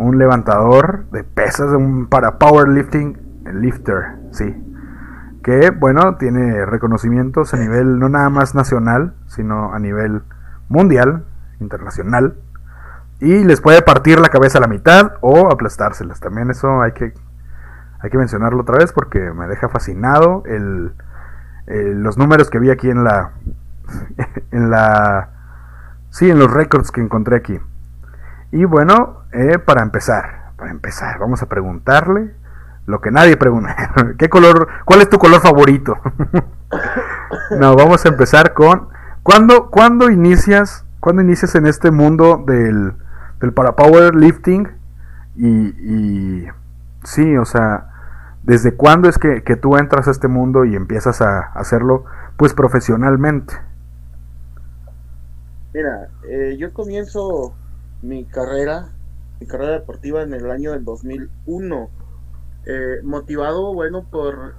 un 0.02 0.18
levantador 0.18 1.06
de 1.12 1.24
pesas, 1.24 1.72
un 1.74 2.08
para 2.08 2.38
powerlifting 2.40 3.18
lifter, 3.54 4.18
sí. 4.32 4.56
Que 5.44 5.72
bueno, 5.72 6.18
tiene 6.18 6.66
reconocimientos 6.66 7.54
a 7.54 7.58
nivel 7.58 7.98
no 8.00 8.10
nada 8.10 8.30
más 8.30 8.54
nacional, 8.54 9.16
sino 9.28 9.74
a 9.74 9.80
nivel 9.80 10.22
mundial, 10.70 11.26
internacional. 11.60 12.36
Y 13.20 13.44
les 13.44 13.62
puede 13.62 13.82
partir 13.82 14.20
la 14.20 14.30
cabeza 14.30 14.58
a 14.60 14.62
la 14.62 14.68
mitad 14.68 15.14
o 15.22 15.52
aplastárselas. 15.52 16.20
También 16.20 16.50
eso 16.52 16.82
hay 16.82 16.92
que, 16.92 17.14
hay 18.00 18.10
que 18.10 18.18
mencionarlo 18.18 18.62
otra 18.62 18.78
vez 18.78 18.92
porque 18.94 19.32
me 19.32 19.48
deja 19.48 19.70
fascinado 19.70 20.44
el, 20.46 20.94
el- 21.68 22.02
los 22.04 22.18
números 22.18 22.50
que 22.50 22.60
vi 22.60 22.70
aquí 22.72 22.90
en 22.90 23.04
la, 23.04 23.32
en 24.52 24.70
la, 24.70 25.30
sí, 26.10 26.30
en 26.30 26.40
los 26.40 26.52
récords 26.52 26.92
que 26.92 27.02
encontré 27.02 27.36
aquí. 27.36 27.60
Y 28.52 28.66
bueno, 28.66 29.24
eh, 29.32 29.60
para 29.60 29.82
empezar, 29.82 30.52
para 30.58 30.72
empezar, 30.72 31.20
vamos 31.20 31.42
a 31.42 31.48
preguntarle 31.48 32.34
lo 32.86 33.00
que 33.00 33.12
nadie 33.12 33.38
pregunta. 33.38 33.76
¿Qué 34.18 34.30
color, 34.30 34.68
cuál 34.86 35.02
es 35.02 35.10
tu 35.10 35.18
color 35.18 35.42
favorito? 35.42 35.98
no, 37.60 37.76
vamos 37.76 38.06
a 38.06 38.10
empezar 38.10 38.54
con 38.54 38.90
¿cuándo, 39.24 39.70
cuándo 39.70 40.10
inicias, 40.10 40.86
cuándo 41.00 41.22
inicias 41.22 41.56
en 41.56 41.68
este 41.68 41.92
mundo 41.92 42.44
del, 42.46 42.94
del 43.40 43.54
para 43.54 43.76
powerlifting? 43.76 44.68
Y, 45.36 45.48
y 45.48 46.48
sí, 47.04 47.38
o 47.38 47.46
sea, 47.46 47.88
¿desde 48.44 48.76
cuándo 48.76 49.08
es 49.08 49.18
que, 49.18 49.44
que 49.44 49.56
tú 49.56 49.78
entras 49.78 50.08
a 50.08 50.12
este 50.12 50.28
mundo 50.28 50.66
y 50.66 50.76
empiezas 50.76 51.22
a 51.22 51.52
hacerlo 51.54 52.06
pues 52.36 52.54
profesionalmente? 52.54 53.54
Mira, 55.74 56.10
eh, 56.28 56.58
yo 56.60 56.74
comienzo 56.74 57.56
mi 58.02 58.26
carrera, 58.26 58.90
mi 59.40 59.48
carrera 59.48 59.74
deportiva 59.74 60.22
en 60.24 60.34
el 60.34 60.50
año 60.50 60.72
del 60.72 60.84
2001, 60.84 61.90
eh, 62.66 63.00
motivado, 63.04 63.74
bueno, 63.74 64.06
por 64.10 64.56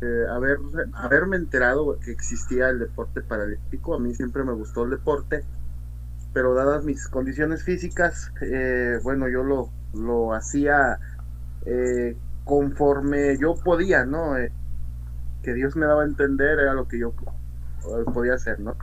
eh, 0.00 0.24
haber, 0.30 0.58
haberme 0.94 1.36
enterado 1.36 1.98
que 2.00 2.10
existía 2.10 2.68
el 2.68 2.78
deporte 2.78 3.22
paralímpico. 3.22 3.94
A 3.94 3.98
mí 3.98 4.14
siempre 4.14 4.44
me 4.44 4.52
gustó 4.52 4.84
el 4.84 4.90
deporte, 4.90 5.44
pero 6.32 6.54
dadas 6.54 6.84
mis 6.84 7.08
condiciones 7.08 7.62
físicas, 7.64 8.32
eh, 8.42 8.98
bueno, 9.02 9.28
yo 9.28 9.42
lo, 9.42 9.70
lo 9.94 10.34
hacía 10.34 10.98
eh, 11.64 12.16
conforme 12.44 13.38
yo 13.38 13.54
podía, 13.54 14.04
¿no? 14.04 14.36
Eh, 14.36 14.52
que 15.42 15.54
Dios 15.54 15.76
me 15.76 15.86
daba 15.86 16.02
a 16.02 16.06
entender 16.06 16.58
era 16.58 16.74
lo 16.74 16.86
que 16.88 16.98
yo 16.98 17.12
podía 18.12 18.34
hacer, 18.34 18.60
¿no? 18.60 18.76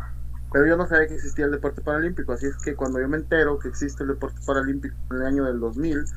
Pero 0.53 0.67
yo 0.67 0.77
no 0.77 0.87
sabía 0.87 1.09
que 1.09 1.15
existía 1.15 1.45
el 1.47 1.51
deporte 1.53 1.83
paralímpico, 1.83 2.33
así 2.33 2.47
es 2.47 2.59
que 2.59 2.77
cuando 2.77 3.01
yo 3.01 3.09
me 3.09 3.17
entero 3.17 3.59
que 3.59 3.69
existe 3.69 4.03
el 4.05 4.11
deporte 4.11 4.41
paralímpico 4.45 4.97
en 5.11 5.17
el 5.17 5.27
año 5.27 5.45
del 5.45 5.59
2000, 5.61 6.11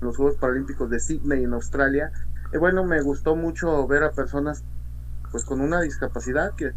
los 0.00 0.16
Juegos 0.16 0.38
Paralímpicos 0.38 0.90
de 0.90 1.00
Sydney 1.00 1.44
en 1.44 1.54
Australia, 1.54 2.12
eh, 2.52 2.58
bueno, 2.58 2.84
me 2.86 3.02
gustó 3.02 3.36
mucho 3.36 3.86
ver 3.88 4.04
a 4.04 4.12
personas 4.14 4.64
pues 5.30 5.44
con 5.44 5.60
una 5.60 5.80
discapacidad 5.82 6.54
que 6.56 6.72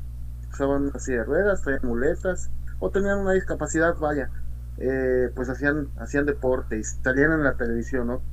usaban 0.53 0.91
silla 0.99 1.19
de 1.19 1.25
ruedas, 1.25 1.61
traían 1.63 1.81
muletas 1.83 2.51
o 2.79 2.91
tenían 2.91 3.19
una 3.19 3.33
discapacidad, 3.33 3.95
vaya, 3.99 4.31
eh, 4.77 5.29
pues 5.35 5.49
hacían 5.49 5.91
hacían 5.97 6.25
deporte 6.25 6.77
y 6.79 6.83
salían 6.83 7.33
en 7.33 7.43
la 7.43 7.55
televisión, 7.57 8.07
¿no? 8.07 8.25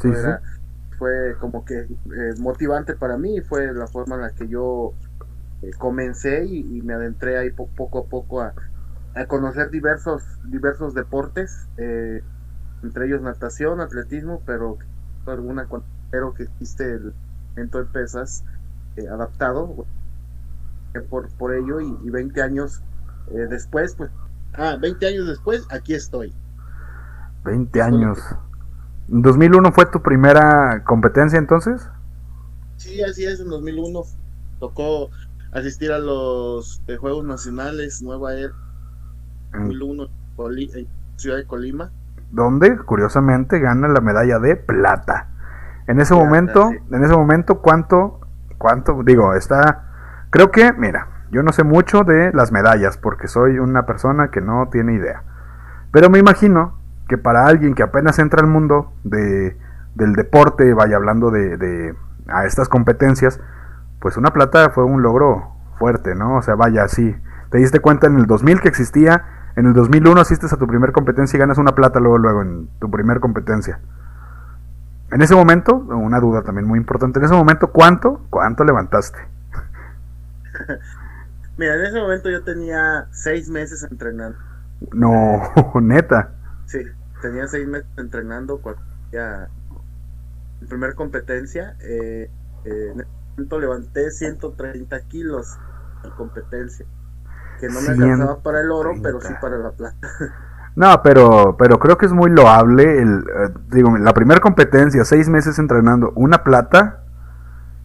Sí, 0.00 0.08
Era- 0.08 0.42
fue 0.98 1.36
como 1.38 1.64
que 1.64 1.74
eh, 1.80 2.34
motivante 2.38 2.96
para 2.96 3.18
mí, 3.18 3.40
fue 3.42 3.72
la 3.74 3.88
forma 3.88 4.16
en 4.16 4.22
la 4.22 4.32
que 4.34 4.48
yo 4.48 4.96
eh, 5.68 5.70
comencé 5.78 6.44
y, 6.46 6.78
y 6.78 6.82
me 6.82 6.94
adentré 6.94 7.38
ahí 7.38 7.50
po- 7.50 7.70
poco 7.74 8.00
a 8.00 8.08
poco 8.08 8.40
a, 8.42 8.54
a 9.14 9.26
conocer 9.26 9.70
diversos 9.70 10.22
diversos 10.44 10.94
deportes, 10.94 11.70
eh, 11.78 12.22
entre 12.82 13.06
ellos 13.06 13.22
natación, 13.22 13.80
atletismo, 13.80 14.42
pero 14.46 14.78
alguna 15.26 15.68
pero 16.10 16.34
que 16.34 16.44
existe 16.44 16.84
el 16.94 17.14
evento 17.56 17.78
de 17.78 17.86
pesas 17.86 18.44
eh, 18.96 19.08
adaptado 19.08 19.88
eh, 20.94 21.00
por, 21.02 21.28
por 21.36 21.54
ello 21.54 21.80
y, 21.80 21.98
y 22.02 22.10
20 22.10 22.42
años 22.42 22.84
después, 23.26 23.94
pues, 23.96 24.10
ah, 24.54 24.76
20 24.80 25.06
años 25.06 25.26
después, 25.26 25.66
aquí 25.70 25.94
estoy. 25.94 26.38
20 27.44 27.82
años. 27.82 28.18
¿2001 29.08 29.72
fue 29.72 29.86
tu 29.86 30.02
primera 30.02 30.82
competencia 30.84 31.38
entonces? 31.38 31.88
Sí, 32.76 33.02
así 33.02 33.24
es, 33.24 33.40
en 33.40 33.48
2001 33.48 34.02
tocó 34.58 35.10
asistir 35.54 35.92
a 35.92 35.98
los 35.98 36.82
eh, 36.88 36.96
Juegos 36.96 37.24
Nacionales 37.24 38.02
Nueva 38.02 38.34
Era 38.34 38.52
Mm. 39.52 39.58
2001 39.68 40.08
Coli- 40.36 40.70
en 40.74 40.88
Ciudad 41.16 41.36
de 41.36 41.46
Colima. 41.46 41.90
donde 42.32 42.76
curiosamente 42.78 43.60
gana 43.60 43.86
la 43.86 44.00
medalla 44.00 44.40
de 44.40 44.56
plata. 44.56 45.28
En 45.86 46.00
ese 46.00 46.12
Plata, 46.14 46.24
momento, 46.24 46.70
sí. 46.70 46.78
en 46.90 47.04
ese 47.04 47.14
momento, 47.14 47.60
¿cuánto, 47.60 48.20
cuánto, 48.58 49.02
digo, 49.04 49.34
está, 49.34 50.26
creo 50.30 50.50
que, 50.50 50.72
mira, 50.72 51.06
yo 51.30 51.44
no 51.44 51.52
sé 51.52 51.62
mucho 51.62 52.02
de 52.02 52.32
las 52.32 52.50
medallas 52.50 52.98
porque 52.98 53.28
soy 53.28 53.58
una 53.60 53.86
persona 53.86 54.32
que 54.32 54.40
no 54.40 54.68
tiene 54.72 54.94
idea. 54.94 55.22
Pero 55.92 56.10
me 56.10 56.18
imagino 56.18 56.78
que 57.08 57.16
para 57.18 57.46
alguien 57.46 57.74
que 57.74 57.84
apenas 57.84 58.18
entra 58.18 58.40
al 58.40 58.48
mundo 58.48 58.92
de, 59.04 59.56
del 59.94 60.14
deporte, 60.14 60.74
vaya 60.74 60.96
hablando 60.96 61.30
de, 61.30 61.56
de 61.56 61.94
a 62.26 62.44
estas 62.46 62.68
competencias, 62.68 63.38
pues 64.04 64.18
una 64.18 64.34
plata 64.34 64.68
fue 64.68 64.84
un 64.84 65.00
logro 65.00 65.54
fuerte, 65.78 66.14
¿no? 66.14 66.36
O 66.36 66.42
sea, 66.42 66.56
vaya, 66.56 66.86
sí, 66.88 67.16
te 67.48 67.56
diste 67.56 67.80
cuenta 67.80 68.06
en 68.06 68.18
el 68.18 68.26
2000 68.26 68.60
que 68.60 68.68
existía, 68.68 69.24
en 69.56 69.64
el 69.64 69.72
2001 69.72 70.20
asistes 70.20 70.52
a 70.52 70.58
tu 70.58 70.66
primer 70.66 70.92
competencia 70.92 71.38
y 71.38 71.40
ganas 71.40 71.56
una 71.56 71.74
plata 71.74 72.00
luego, 72.00 72.18
luego 72.18 72.42
en 72.42 72.68
tu 72.80 72.90
primer 72.90 73.18
competencia. 73.20 73.80
En 75.10 75.22
ese 75.22 75.34
momento, 75.34 75.76
una 75.76 76.20
duda 76.20 76.42
también 76.42 76.68
muy 76.68 76.78
importante, 76.78 77.18
en 77.18 77.24
ese 77.24 77.32
momento, 77.32 77.68
¿cuánto, 77.68 78.26
cuánto 78.28 78.62
levantaste? 78.62 79.16
Mira, 81.56 81.76
en 81.76 81.86
ese 81.86 81.98
momento 81.98 82.28
yo 82.28 82.44
tenía 82.44 83.06
seis 83.10 83.48
meses 83.48 83.88
entrenando. 83.90 84.36
No, 84.92 85.40
neta. 85.80 86.28
Sí, 86.66 86.80
tenía 87.22 87.46
seis 87.46 87.66
meses 87.66 87.88
entrenando 87.96 88.58
cuando 88.58 88.82
ya 89.10 89.48
mi 90.60 90.66
primer 90.66 90.94
competencia. 90.94 91.74
eh, 91.80 92.28
eh, 92.66 92.92
en 92.92 93.23
momento 93.36 93.60
levanté 93.60 94.10
130 94.10 95.00
kilos 95.08 95.58
en 96.04 96.10
competencia. 96.12 96.86
Que 97.60 97.68
no 97.68 97.80
me 97.80 97.88
alcanzaba 97.88 98.42
para 98.42 98.60
el 98.60 98.70
oro, 98.70 98.92
pero 99.02 99.20
sí 99.20 99.28
130. 99.28 99.40
para 99.40 99.58
la 99.58 99.70
plata. 99.72 100.08
No, 100.76 101.02
pero, 101.04 101.56
pero 101.56 101.78
creo 101.78 101.96
que 101.96 102.06
es 102.06 102.12
muy 102.12 102.32
loable. 102.32 103.00
El, 103.00 103.20
eh, 103.20 103.50
digo, 103.70 103.96
la 103.96 104.12
primera 104.12 104.40
competencia, 104.40 105.04
seis 105.04 105.28
meses 105.28 105.60
entrenando, 105.60 106.10
una 106.16 106.42
plata. 106.42 107.04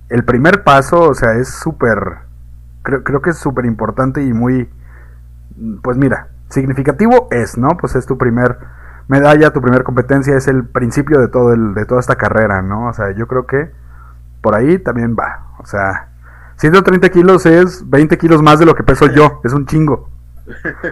El 0.09 0.25
primer 0.25 0.63
paso, 0.63 1.03
o 1.09 1.13
sea, 1.13 1.33
es 1.33 1.49
súper. 1.49 1.99
Creo, 2.81 3.03
creo 3.03 3.21
que 3.21 3.29
es 3.29 3.37
súper 3.37 3.65
importante 3.65 4.23
y 4.23 4.33
muy. 4.33 4.71
Pues 5.83 5.97
mira, 5.97 6.29
significativo 6.49 7.27
es, 7.29 7.59
¿no? 7.59 7.77
Pues 7.79 7.95
es 7.95 8.07
tu 8.07 8.17
primer 8.17 8.57
medalla, 9.07 9.51
tu 9.51 9.61
primer 9.61 9.83
competencia, 9.83 10.35
es 10.35 10.47
el 10.47 10.65
principio 10.65 11.19
de 11.19 11.27
todo 11.27 11.53
el, 11.53 11.75
de 11.75 11.85
toda 11.85 11.99
esta 11.99 12.15
carrera, 12.15 12.61
¿no? 12.61 12.87
O 12.87 12.93
sea, 12.93 13.11
yo 13.11 13.27
creo 13.27 13.45
que 13.45 13.71
por 14.41 14.55
ahí 14.55 14.79
también 14.79 15.15
va. 15.17 15.55
O 15.59 15.65
sea, 15.65 16.09
130 16.57 17.09
kilos 17.09 17.45
es 17.45 17.89
20 17.89 18.17
kilos 18.17 18.41
más 18.41 18.59
de 18.59 18.65
lo 18.65 18.75
que 18.75 18.83
peso 18.83 19.07
yo, 19.07 19.41
es 19.43 19.53
un 19.53 19.65
chingo. 19.65 20.09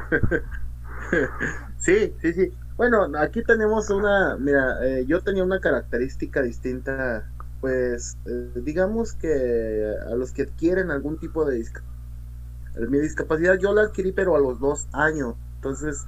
Sí, 1.78 2.14
sí, 2.22 2.34
sí. 2.34 2.54
Bueno, 2.76 3.08
aquí 3.18 3.44
tenemos 3.44 3.90
una, 3.90 4.36
mira, 4.38 4.86
eh, 4.86 5.06
yo 5.08 5.22
tenía 5.22 5.44
una 5.44 5.60
característica 5.60 6.42
distinta, 6.42 7.26
pues 7.62 8.18
eh, 8.26 8.52
digamos 8.56 9.14
que 9.14 9.96
a 10.06 10.16
los 10.16 10.32
que 10.32 10.44
adquieren 10.44 10.92
algún 10.92 11.18
tipo 11.18 11.46
de 11.46 11.56
discapacidad, 11.56 12.90
mi 12.90 13.00
discapacidad 13.00 13.58
yo 13.58 13.74
la 13.74 13.84
adquirí 13.84 14.12
pero 14.12 14.36
a 14.36 14.40
los 14.40 14.60
dos 14.60 14.88
años, 14.92 15.36
entonces 15.56 16.06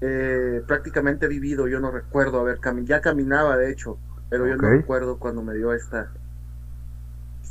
eh, 0.00 0.62
prácticamente 0.66 1.26
he 1.26 1.28
vivido, 1.28 1.68
yo 1.68 1.80
no 1.80 1.90
recuerdo 1.90 2.40
haber 2.40 2.58
caminado, 2.60 2.88
ya 2.88 3.00
caminaba 3.00 3.56
de 3.56 3.70
hecho, 3.70 3.98
pero 4.30 4.46
yo 4.46 4.56
no 4.56 4.68
recuerdo 4.68 5.18
cuando 5.18 5.42
me 5.42 5.54
dio 5.54 5.74
esta 5.74 6.12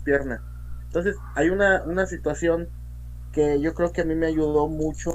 pierna. 0.06 0.42
Entonces 0.86 1.18
hay 1.34 1.50
una, 1.50 1.84
una 1.84 2.06
situación 2.06 2.70
que 3.34 3.60
yo 3.60 3.74
creo 3.74 3.92
que 3.92 4.02
a 4.02 4.06
mí 4.06 4.16
me 4.16 4.28
ayudó 4.28 4.70
mucho 4.70 5.12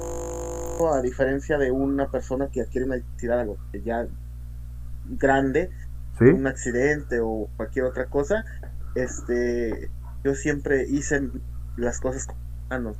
a 0.92 1.00
diferencia 1.00 1.56
de 1.56 1.70
una 1.70 2.10
persona 2.10 2.48
que 2.50 2.60
adquiere 2.60 2.86
una 2.86 2.96
que 3.72 3.82
ya 3.82 4.06
grande, 5.08 5.70
¿Sí? 6.18 6.24
un 6.24 6.46
accidente 6.46 7.20
o 7.20 7.48
cualquier 7.56 7.86
otra 7.86 8.06
cosa, 8.06 8.44
este, 8.94 9.90
yo 10.24 10.34
siempre 10.34 10.86
hice 10.88 11.30
las 11.76 12.00
cosas 12.00 12.26
con 12.26 12.36
manos. 12.68 12.96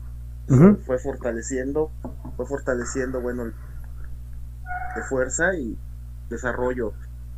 Ujú. 0.49 0.78
Fue 0.84 0.99
fortaleciendo, 0.99 1.91
fue 2.36 2.47
fortaleciendo, 2.47 3.20
bueno, 3.20 3.45
de 3.45 5.03
fuerza 5.09 5.55
y 5.55 5.78
desarrollo 6.28 6.93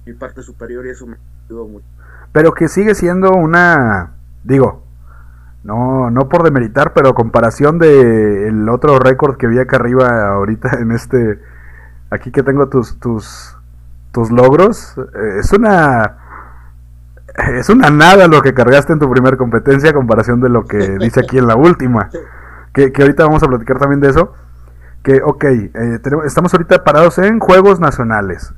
mi 0.07 0.15
parte 0.15 0.43
superior 0.43 0.87
y 0.87 0.91
eso 0.91 1.07
me 1.07 1.17
ayudó 1.47 1.69
mucho. 1.69 1.87
Pero 2.33 2.53
que 2.53 2.69
sigue 2.69 2.95
siendo 2.95 3.33
una, 3.33 4.15
digo, 4.45 4.85
no, 5.65 6.11
no 6.11 6.29
por 6.29 6.43
demeritar, 6.43 6.93
pero 6.93 7.15
comparación 7.15 7.79
de 7.79 8.49
el 8.49 8.69
otro 8.69 8.99
récord 8.99 9.37
que 9.37 9.47
vi 9.47 9.59
acá 9.59 9.77
arriba 9.77 10.29
ahorita 10.35 10.79
en 10.81 10.91
este, 10.93 11.41
aquí 12.11 12.33
que 12.33 12.43
tengo 12.43 12.69
tus, 12.69 12.99
tus, 12.99 13.57
tus 14.13 14.31
logros, 14.31 14.97
eh, 14.99 15.39
es 15.39 15.53
una, 15.53 16.17
es 17.55 17.69
una 17.69 17.91
nada 17.91 18.27
lo 18.29 18.43
que 18.43 18.55
cargaste 18.55 18.93
en 18.93 18.99
tu 18.99 19.11
primer 19.11 19.37
competencia 19.37 19.91
a 19.91 19.95
comparación 19.95 20.41
de 20.41 20.49
lo 20.49 20.65
que 20.67 20.79
dice 20.99 21.21
aquí 21.21 21.39
en 21.39 21.47
la 21.47 21.57
última, 21.57 22.11
que, 22.75 22.91
que 22.93 23.03
ahorita 23.03 23.25
vamos 23.25 23.43
a 23.43 23.49
platicar 23.49 23.79
también 23.79 24.01
de 24.01 24.11
eso, 24.11 24.33
que, 25.05 25.21
ok, 25.23 25.45
eh, 25.45 25.99
tenemos- 26.03 26.27
estamos 26.27 26.53
ahorita 26.55 26.85
parados 26.85 27.19
en 27.19 27.39
Juegos 27.39 27.79
Nacionales, 27.81 28.53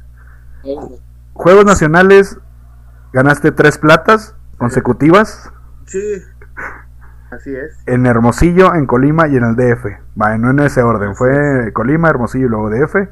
Juegos 1.35 1.65
Nacionales, 1.67 2.39
ganaste 3.13 3.53
tres 3.53 3.77
platas 3.79 4.35
consecutivas 4.57 5.51
Sí, 5.87 6.23
así 7.31 7.55
es. 7.55 7.79
en 7.87 8.07
Hermosillo, 8.07 8.75
en 8.75 8.87
Colima 8.87 9.29
y 9.29 9.37
en 9.37 9.45
el 9.45 9.57
DF. 9.57 9.87
Vale, 10.15 10.39
no 10.39 10.51
en 10.51 10.61
ese 10.61 10.83
orden, 10.83 11.15
fue 11.15 11.73
Colima, 11.73 12.09
Hermosillo 12.09 12.47
y 12.47 12.51
luego 12.51 12.71
DF. 12.71 13.09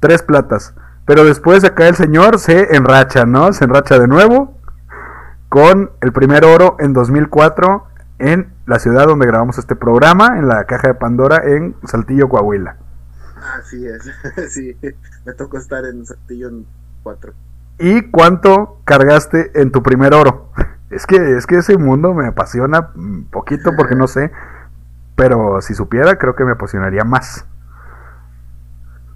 Tres 0.00 0.22
platas. 0.22 0.74
Pero 1.06 1.24
después 1.24 1.64
acá 1.64 1.88
el 1.88 1.94
señor 1.94 2.38
se 2.38 2.74
enracha, 2.76 3.26
¿no? 3.26 3.52
Se 3.52 3.64
enracha 3.64 3.98
de 3.98 4.08
nuevo 4.08 4.58
con 5.48 5.92
el 6.00 6.12
primer 6.12 6.44
oro 6.44 6.76
en 6.80 6.92
2004 6.92 7.86
en 8.18 8.52
la 8.66 8.78
ciudad 8.78 9.06
donde 9.06 9.26
grabamos 9.26 9.58
este 9.58 9.76
programa, 9.76 10.38
en 10.38 10.48
la 10.48 10.64
caja 10.64 10.88
de 10.88 10.94
Pandora 10.94 11.42
en 11.44 11.76
Saltillo, 11.84 12.28
Coahuila. 12.28 12.76
Así 13.58 13.86
es. 13.86 14.10
sí, 14.52 14.76
me 15.24 15.32
tocó 15.34 15.58
estar 15.58 15.84
en 15.84 16.06
Saltillo 16.06 16.48
en 16.48 16.66
cuatro. 17.02 17.34
¿Y 17.78 18.10
cuánto 18.10 18.80
cargaste 18.84 19.50
en 19.60 19.70
tu 19.70 19.82
primer 19.82 20.14
oro? 20.14 20.50
Es 20.94 21.06
que, 21.06 21.36
es 21.36 21.46
que 21.46 21.56
ese 21.56 21.76
mundo 21.76 22.14
me 22.14 22.28
apasiona 22.28 22.92
un 22.94 23.28
poquito 23.28 23.72
porque 23.76 23.96
no 23.96 24.06
sé, 24.06 24.30
pero 25.16 25.60
si 25.60 25.74
supiera 25.74 26.16
creo 26.18 26.36
que 26.36 26.44
me 26.44 26.52
apasionaría 26.52 27.02
más. 27.02 27.44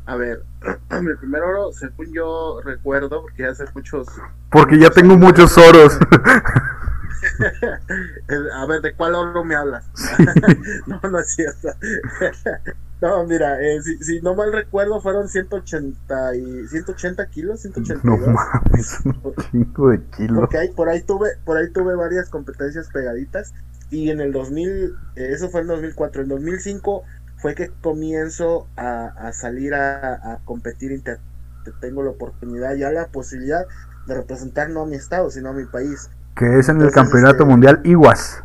A 0.06 0.16
ver, 0.16 0.42
mi 1.02 1.14
primer 1.14 1.42
oro, 1.42 1.70
según 1.72 2.12
yo 2.12 2.60
recuerdo, 2.64 3.22
porque 3.22 3.46
hace 3.46 3.64
muchos 3.74 4.08
Porque 4.50 4.76
ya 4.78 4.90
tengo 4.90 5.16
muchos 5.16 5.56
oros. 5.56 5.96
A 8.54 8.66
ver, 8.66 8.80
¿de 8.82 8.94
cuál 8.94 9.14
oro 9.14 9.44
me 9.44 9.54
hablas? 9.54 9.88
no, 10.86 11.00
no 11.10 11.18
es 11.20 11.34
cierto. 11.34 11.68
no, 13.00 13.24
mira, 13.26 13.60
eh, 13.62 13.80
si, 13.82 13.96
si 14.02 14.20
no 14.22 14.34
mal 14.34 14.52
recuerdo, 14.52 15.00
fueron 15.00 15.28
180, 15.28 16.34
y, 16.36 16.66
180 16.68 17.26
kilos, 17.26 17.60
182. 17.60 18.04
no 18.04 18.32
mames, 18.34 18.98
un 19.04 19.34
chingo 19.50 19.90
de 19.90 20.02
kilos. 20.16 20.38
Porque 20.40 20.58
ahí, 20.58 20.68
por 20.72 20.88
ahí 20.88 21.02
tuve, 21.02 21.30
por 21.44 21.56
ahí 21.56 21.70
tuve 21.70 21.94
varias 21.94 22.28
competencias 22.28 22.88
pegaditas. 22.92 23.52
Y 23.90 24.10
en 24.10 24.20
el 24.20 24.32
2000, 24.32 24.68
eh, 25.16 25.28
eso 25.30 25.48
fue 25.48 25.60
en 25.62 25.68
2004. 25.68 26.22
En 26.22 26.28
2005 26.28 27.04
fue 27.36 27.54
que 27.54 27.70
comienzo 27.82 28.66
a, 28.76 29.06
a 29.06 29.32
salir 29.32 29.74
a, 29.74 30.14
a 30.34 30.38
competir. 30.44 30.92
inter- 30.92 31.20
Tengo 31.80 32.02
la 32.02 32.10
oportunidad, 32.10 32.74
ya 32.74 32.90
la 32.90 33.06
posibilidad 33.08 33.64
de 34.06 34.14
representar 34.14 34.70
no 34.70 34.82
a 34.82 34.86
mi 34.86 34.96
estado, 34.96 35.30
sino 35.30 35.50
a 35.50 35.52
mi 35.52 35.64
país. 35.66 36.10
Que 36.34 36.58
es 36.58 36.68
en 36.68 36.80
el 36.80 36.90
campeonato 36.90 37.34
este- 37.42 37.44
mundial 37.44 37.80
Iguas. 37.84 38.42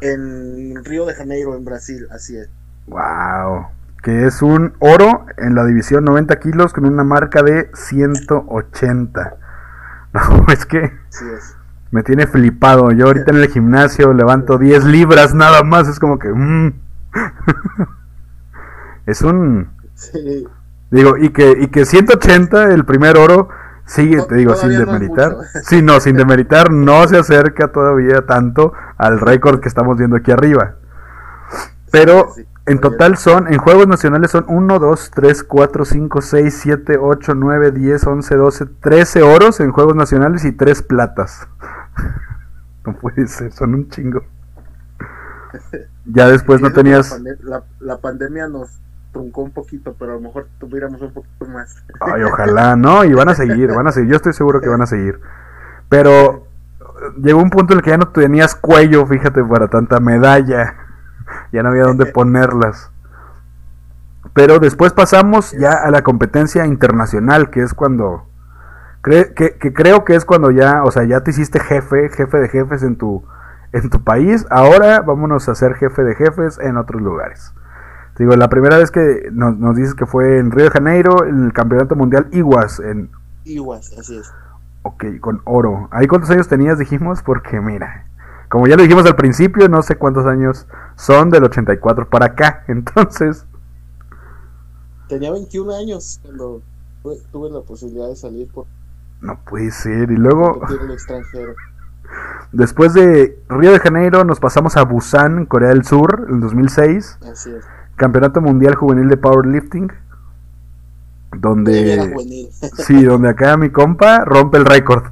En 0.00 0.82
Río 0.84 1.04
de 1.04 1.14
Janeiro, 1.14 1.54
en 1.56 1.64
Brasil, 1.64 2.06
así 2.10 2.36
es. 2.36 2.48
Wow. 2.86 3.66
Que 4.02 4.26
es 4.26 4.40
un 4.42 4.72
oro 4.78 5.26
en 5.36 5.54
la 5.54 5.64
división 5.64 6.04
90 6.04 6.38
kilos 6.40 6.72
con 6.72 6.86
una 6.86 7.04
marca 7.04 7.42
de 7.42 7.70
180. 7.74 9.36
No, 10.12 10.44
es 10.52 10.66
que 10.66 10.86
es. 11.08 11.56
me 11.92 12.02
tiene 12.02 12.26
flipado. 12.26 12.90
Yo 12.90 13.06
ahorita 13.06 13.30
en 13.30 13.36
el 13.36 13.46
gimnasio 13.48 14.12
levanto 14.12 14.58
10 14.58 14.84
libras 14.86 15.34
nada 15.34 15.62
más. 15.62 15.86
Es 15.86 16.00
como 16.00 16.18
que... 16.18 16.28
mm. 16.30 16.72
es 19.06 19.22
un... 19.22 19.70
Sí. 19.94 20.46
Digo, 20.90 21.16
y 21.16 21.30
que, 21.30 21.52
y 21.60 21.68
que 21.68 21.84
180, 21.84 22.72
el 22.72 22.84
primer 22.84 23.16
oro, 23.16 23.48
sigue, 23.84 24.16
To- 24.16 24.26
te 24.26 24.34
digo, 24.34 24.54
sin 24.56 24.72
no 24.72 24.78
demeritar. 24.80 25.36
mucho. 25.36 25.48
Sí, 25.62 25.80
no, 25.82 26.00
sin 26.00 26.16
demeritar, 26.16 26.72
no 26.72 27.06
se 27.06 27.16
acerca 27.18 27.68
todavía 27.68 28.26
tanto 28.26 28.72
al 28.98 29.20
récord 29.20 29.60
que 29.60 29.68
estamos 29.68 29.96
viendo 29.96 30.16
aquí 30.16 30.32
arriba. 30.32 30.74
Pero 31.92 32.32
Sí, 32.34 32.42
sí, 32.42 32.48
en 32.70 32.80
total 32.80 33.16
son, 33.16 33.52
en 33.52 33.58
juegos 33.58 33.86
nacionales 33.88 34.30
son 34.30 34.44
1, 34.48 34.78
2, 34.78 35.10
3, 35.14 35.42
4, 35.44 35.84
5, 35.84 36.20
6, 36.22 36.54
7, 36.62 36.98
8, 37.00 37.34
9, 37.34 37.72
10, 37.72 38.06
11, 38.06 38.36
12, 38.36 38.66
13 38.80 39.22
oros 39.22 39.60
en 39.60 39.72
juegos 39.72 39.96
nacionales 39.96 40.44
y 40.44 40.52
3 40.52 40.82
platas. 40.82 41.48
No 42.86 42.94
puede 42.94 43.26
ser, 43.26 43.52
son 43.52 43.74
un 43.74 43.88
chingo. 43.90 44.22
Ya 46.06 46.28
después 46.28 46.60
no 46.60 46.72
tenías... 46.72 47.10
La, 47.10 47.16
pande- 47.18 47.38
la- 47.42 47.62
la 47.80 47.98
pandemia 47.98 48.48
nos 48.48 48.80
truncó 49.12 49.42
un 49.42 49.50
poquito, 49.50 49.94
pero 49.98 50.12
a 50.12 50.14
lo 50.14 50.20
mejor 50.20 50.46
tuviéramos 50.58 51.00
un 51.02 51.12
poquito 51.12 51.44
más. 51.46 51.76
Ay, 52.00 52.22
ojalá, 52.22 52.74
¿no? 52.76 53.04
Y 53.04 53.12
van 53.12 53.28
a 53.28 53.34
seguir, 53.34 53.72
van 53.72 53.86
a 53.86 53.92
seguir. 53.92 54.10
Yo 54.10 54.16
estoy 54.16 54.32
seguro 54.32 54.60
que 54.60 54.68
van 54.68 54.82
a 54.82 54.86
seguir. 54.86 55.20
Pero 55.88 56.46
eh, 56.80 56.84
llegó 57.22 57.40
un 57.42 57.50
punto 57.50 57.74
en 57.74 57.78
el 57.80 57.84
que 57.84 57.90
ya 57.90 57.98
no 57.98 58.08
tenías 58.08 58.54
cuello, 58.54 59.06
fíjate, 59.06 59.44
para 59.44 59.68
tanta 59.68 60.00
medalla. 60.00 60.74
Ya 61.52 61.62
no 61.62 61.70
había 61.70 61.84
dónde 61.84 62.06
ponerlas. 62.06 62.90
Pero 64.34 64.58
después 64.58 64.92
pasamos 64.92 65.52
ya 65.52 65.72
a 65.72 65.90
la 65.90 66.02
competencia 66.02 66.66
internacional, 66.66 67.50
que 67.50 67.62
es 67.62 67.74
cuando... 67.74 68.26
cre- 69.02 69.34
que, 69.34 69.56
que 69.58 69.72
creo 69.72 70.04
que 70.04 70.14
es 70.14 70.24
cuando 70.24 70.50
ya, 70.50 70.84
o 70.84 70.90
sea, 70.90 71.04
ya 71.04 71.22
te 71.22 71.30
hiciste 71.30 71.58
jefe, 71.60 72.10
jefe 72.10 72.38
de 72.38 72.48
jefes 72.48 72.82
en 72.82 72.96
tu, 72.96 73.24
en 73.72 73.90
tu 73.90 74.04
país. 74.04 74.46
Ahora 74.50 75.00
vámonos 75.00 75.48
a 75.48 75.54
ser 75.54 75.74
jefe 75.74 76.04
de 76.04 76.14
jefes 76.14 76.58
en 76.60 76.76
otros 76.76 77.02
lugares. 77.02 77.52
Te 78.14 78.24
Digo, 78.24 78.36
la 78.36 78.48
primera 78.48 78.76
vez 78.76 78.90
que 78.90 79.30
nos, 79.32 79.56
nos 79.56 79.74
dices 79.76 79.94
que 79.94 80.06
fue 80.06 80.38
en 80.38 80.50
Río 80.50 80.64
de 80.66 80.70
Janeiro, 80.70 81.24
en 81.24 81.44
el 81.46 81.52
Campeonato 81.52 81.96
Mundial 81.96 82.28
Iguas, 82.32 82.78
en, 82.80 83.10
Iguas, 83.44 83.92
así 83.98 84.16
es. 84.18 84.34
ok, 84.82 85.04
con 85.20 85.40
oro. 85.44 85.88
¿Ahí 85.90 86.06
cuántos 86.06 86.30
años 86.30 86.48
tenías, 86.48 86.78
dijimos? 86.78 87.22
Porque 87.22 87.60
mira, 87.60 88.06
como 88.50 88.66
ya 88.66 88.76
lo 88.76 88.82
dijimos 88.82 89.06
al 89.06 89.16
principio, 89.16 89.68
no 89.68 89.80
sé 89.80 89.96
cuántos 89.96 90.26
años 90.26 90.66
son 90.96 91.30
del 91.30 91.44
84 91.44 92.10
para 92.10 92.26
acá. 92.26 92.64
Entonces, 92.68 93.46
Tenía 95.08 95.32
21 95.32 95.74
años 95.74 96.20
cuando 96.22 96.62
tuve 97.32 97.50
la 97.50 97.62
posibilidad 97.62 98.08
de 98.08 98.14
salir 98.14 98.46
por 98.48 98.66
no 99.20 99.38
puede 99.44 99.70
ser. 99.70 100.10
Y 100.10 100.16
luego, 100.16 100.62
el 100.68 100.90
extranjero. 100.90 101.54
después 102.52 102.94
de 102.94 103.38
Río 103.48 103.72
de 103.72 103.78
Janeiro, 103.78 104.24
nos 104.24 104.40
pasamos 104.40 104.76
a 104.76 104.82
Busan, 104.82 105.46
Corea 105.46 105.70
del 105.70 105.84
Sur, 105.84 106.26
en 106.28 106.40
2006. 106.40 107.18
Así 107.30 107.50
es. 107.50 107.64
Campeonato 107.96 108.40
Mundial 108.40 108.74
Juvenil 108.74 109.08
de 109.08 109.16
Powerlifting. 109.16 109.92
Donde... 111.36 112.14
Sí, 112.78 113.04
donde 113.04 113.28
acá 113.28 113.56
mi 113.56 113.70
compa 113.70 114.24
rompe 114.24 114.58
el 114.58 114.64
récord. 114.64 115.04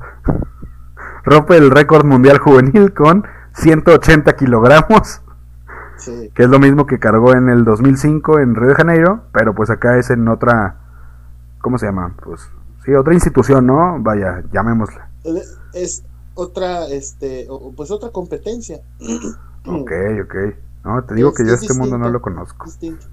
Rompe 1.25 1.57
el 1.57 1.71
récord 1.71 2.05
mundial 2.05 2.39
juvenil 2.39 2.93
con 2.95 3.25
180 3.55 4.35
kilogramos, 4.37 5.21
Sí. 5.97 6.31
que 6.35 6.45
es 6.45 6.49
lo 6.49 6.59
mismo 6.59 6.87
que 6.87 6.99
cargó 7.01 7.33
en 7.35 7.49
el 7.49 7.65
2005 7.65 8.39
en 8.39 8.55
Río 8.55 8.69
de 8.69 8.75
Janeiro, 8.77 9.23
pero 9.33 9.55
pues 9.55 9.69
acá 9.71 9.99
es 9.99 10.11
en 10.11 10.29
otra, 10.29 10.77
¿cómo 11.61 11.77
se 11.79 11.87
llama? 11.87 12.15
Pues 12.23 12.49
sí, 12.85 12.95
otra 12.95 13.15
institución, 13.15 13.67
¿no? 13.67 13.97
Vaya, 14.01 14.43
llamémosla. 14.53 15.09
Es 15.75 16.05
otra, 16.35 16.87
este, 16.87 17.49
pues 17.77 17.91
otra 17.91 18.11
competencia. 18.11 18.79
Ok, 19.67 19.91
ok. 20.25 20.35
No, 20.85 21.03
te 21.05 21.15
digo 21.15 21.31
Es- 21.31 21.37
que 21.37 21.45
yo 21.47 21.55
es 21.55 21.63
este 21.63 21.75
mundo 21.75 21.99
no 21.99 22.09
lo 22.11 22.23
conozco. 22.23 22.65
Distinto. 22.67 23.07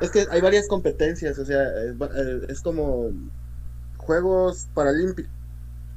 Es 0.00 0.10
que 0.10 0.26
hay 0.30 0.40
varias 0.40 0.68
competencias, 0.68 1.38
o 1.38 1.44
sea, 1.44 1.62
es, 1.84 2.00
va- 2.00 2.06
eh, 2.14 2.46
es 2.48 2.60
como 2.62 3.06
Juegos 3.96 4.68
Paralímpicos. 4.74 5.30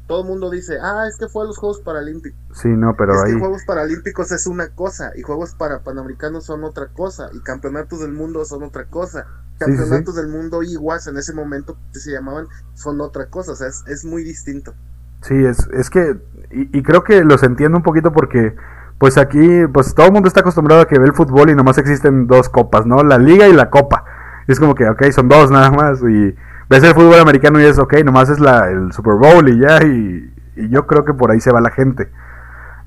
Todo 0.10 0.24
el 0.24 0.28
mundo 0.28 0.49
dice, 0.49 0.80
ah, 0.82 1.05
es 1.07 1.18
que 1.18 1.28
fue 1.28 1.43
a 1.43 1.45
los 1.45 1.60
Juegos 1.60 1.82
Paralímpicos. 1.82 2.39
Sí, 2.53 2.68
no, 2.68 2.95
pero 2.97 3.14
es 3.14 3.22
ahí. 3.22 3.34
que 3.34 3.39
Juegos 3.39 3.64
Paralímpicos 3.64 4.32
es 4.32 4.47
una 4.47 4.70
cosa 4.70 5.12
y 5.16 5.22
Juegos 5.22 5.53
para 5.53 5.84
Panamericanos 5.84 6.45
son 6.45 6.64
otra 6.64 6.88
cosa 6.88 7.30
y 7.32 7.39
Campeonatos 7.41 7.99
del 7.99 8.12
Mundo 8.12 8.43
son 8.43 8.64
otra 8.64 8.86
cosa. 8.86 9.28
Sí, 9.60 9.66
sí, 9.66 9.78
sí. 9.78 9.78
Campeonatos 9.78 10.16
del 10.16 10.28
Mundo 10.28 10.64
iguas 10.64 11.05
en 11.05 11.16
ese 11.18 11.32
momento 11.36 11.78
que 11.93 11.99
se 11.99 12.12
llamaban 12.12 12.47
son 12.74 12.99
otra 13.01 13.28
cosa, 13.28 13.51
o 13.51 13.55
sea, 13.55 13.68
es, 13.68 13.84
es 13.86 14.03
muy 14.03 14.24
distinto. 14.24 14.74
Sí, 15.22 15.36
es, 15.45 15.68
es 15.74 15.91
que, 15.91 16.18
y, 16.49 16.76
y 16.76 16.82
creo 16.82 17.03
que 17.03 17.24
los 17.24 17.43
entiendo 17.43 17.78
un 17.78 17.84
poquito 17.84 18.12
porque, 18.12 18.55
pues 18.97 19.16
aquí, 19.20 19.68
pues 19.72 19.93
todo 19.93 20.07
el 20.07 20.12
mundo 20.12 20.28
está 20.28 20.39
acostumbrado 20.39 20.82
a 20.82 20.88
que 20.88 20.97
ve 20.97 21.05
el 21.05 21.14
fútbol 21.14 21.51
y 21.51 21.55
nomás 21.55 21.78
existen 21.78 22.26
dos 22.26 22.49
copas, 22.49 22.88
¿no? 22.88 23.03
La 23.03 23.20
liga 23.20 23.47
y 23.47 23.53
la 23.53 23.70
copa. 23.70 24.05
Y 24.47 24.53
es 24.53 24.60
como 24.60 24.74
que, 24.74 24.89
ok, 24.89 25.03
son 25.12 25.30
dos 25.30 25.51
nada 25.51 25.70
más. 25.70 26.01
Y 26.01 26.36
ves 26.70 26.84
el 26.84 26.94
fútbol 26.94 27.20
americano 27.20 27.60
y 27.60 27.66
es, 27.66 27.80
ok, 27.80 27.96
nomás 28.06 28.30
es 28.30 28.40
la, 28.40 28.70
el 28.70 28.92
Super 28.92 29.16
Bowl 29.16 29.50
y 29.50 29.60
ya. 29.60 29.84
Y, 29.84 30.34
y 30.56 30.70
yo 30.70 30.86
creo 30.88 31.06
que 31.06 31.14
por 31.14 31.32
ahí 31.32 31.40
se 31.40 31.52
va 31.52 31.62
la 31.62 31.72
gente. 31.72 32.10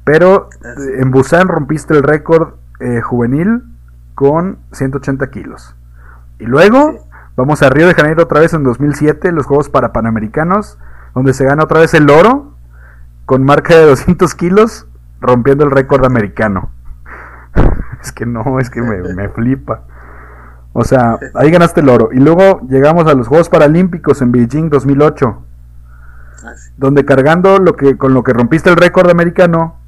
Pero 0.05 0.49
eh, 0.65 1.01
en 1.01 1.11
Busan 1.11 1.49
rompiste 1.49 1.95
el 1.95 2.03
récord 2.03 2.55
eh, 2.81 3.01
juvenil 3.01 3.63
con 4.15 4.59
180 4.73 5.31
kilos. 5.31 5.77
Y 6.39 6.45
luego 6.45 7.07
vamos 7.37 7.63
a 7.63 7.71
Río 7.71 7.87
de 7.87 7.95
Janeiro 7.95 8.25
otra 8.25 8.41
vez 8.41 8.53
en 8.53 8.65
2007, 8.65 9.33
los 9.33 9.47
Juegos 9.47 9.69
para 9.69 9.93
Panamericanos, 9.93 10.79
donde 11.15 11.35
se 11.35 11.45
gana 11.45 11.65
otra 11.65 11.81
vez 11.81 11.95
el 11.95 12.11
oro 12.11 12.57
con 13.27 13.45
marca 13.45 13.77
de 13.77 13.87
200 13.87 14.35
kilos, 14.35 14.87
rompiendo 15.21 15.65
el 15.65 15.71
récord 15.71 16.05
americano. 16.05 16.71
es 18.03 18.13
que 18.13 18.27
no, 18.27 18.59
es 18.59 18.71
que 18.71 18.83
me, 18.83 19.15
me 19.15 19.29
flipa. 19.29 19.85
O 20.73 20.85
sea, 20.85 21.19
ahí 21.35 21.51
ganaste 21.51 21.81
el 21.81 21.89
oro. 21.89 22.11
Y 22.13 22.19
luego 22.21 22.61
llegamos 22.69 23.07
a 23.07 23.15
los 23.15 23.29
Juegos 23.29 23.49
Paralímpicos 23.49 24.23
en 24.23 24.33
Beijing 24.33 24.71
2008, 24.71 25.45
Así. 26.45 26.71
donde 26.77 27.05
cargando 27.05 27.59
lo 27.59 27.75
que 27.77 27.97
con 27.99 28.15
lo 28.15 28.23
que 28.23 28.33
rompiste 28.33 28.71
el 28.71 28.77
récord 28.77 29.11
americano, 29.11 29.79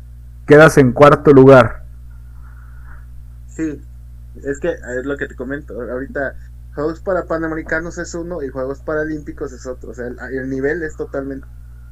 quedas 0.46 0.78
en 0.78 0.92
cuarto 0.92 1.32
lugar. 1.32 1.84
Sí, 3.48 3.80
es 4.42 4.60
que 4.60 4.68
es 4.72 5.04
lo 5.06 5.16
que 5.16 5.26
te 5.28 5.36
comento. 5.36 5.74
Ahorita, 5.80 6.34
Juegos 6.74 7.00
para 7.00 7.26
Panamericanos 7.26 7.98
es 7.98 8.14
uno 8.14 8.42
y 8.42 8.48
Juegos 8.48 8.80
Paralímpicos 8.80 9.52
es 9.52 9.66
otro. 9.66 9.90
O 9.90 9.94
sea, 9.94 10.06
el, 10.08 10.18
el 10.20 10.50
nivel 10.50 10.82
es 10.82 10.96
totalmente. 10.96 11.46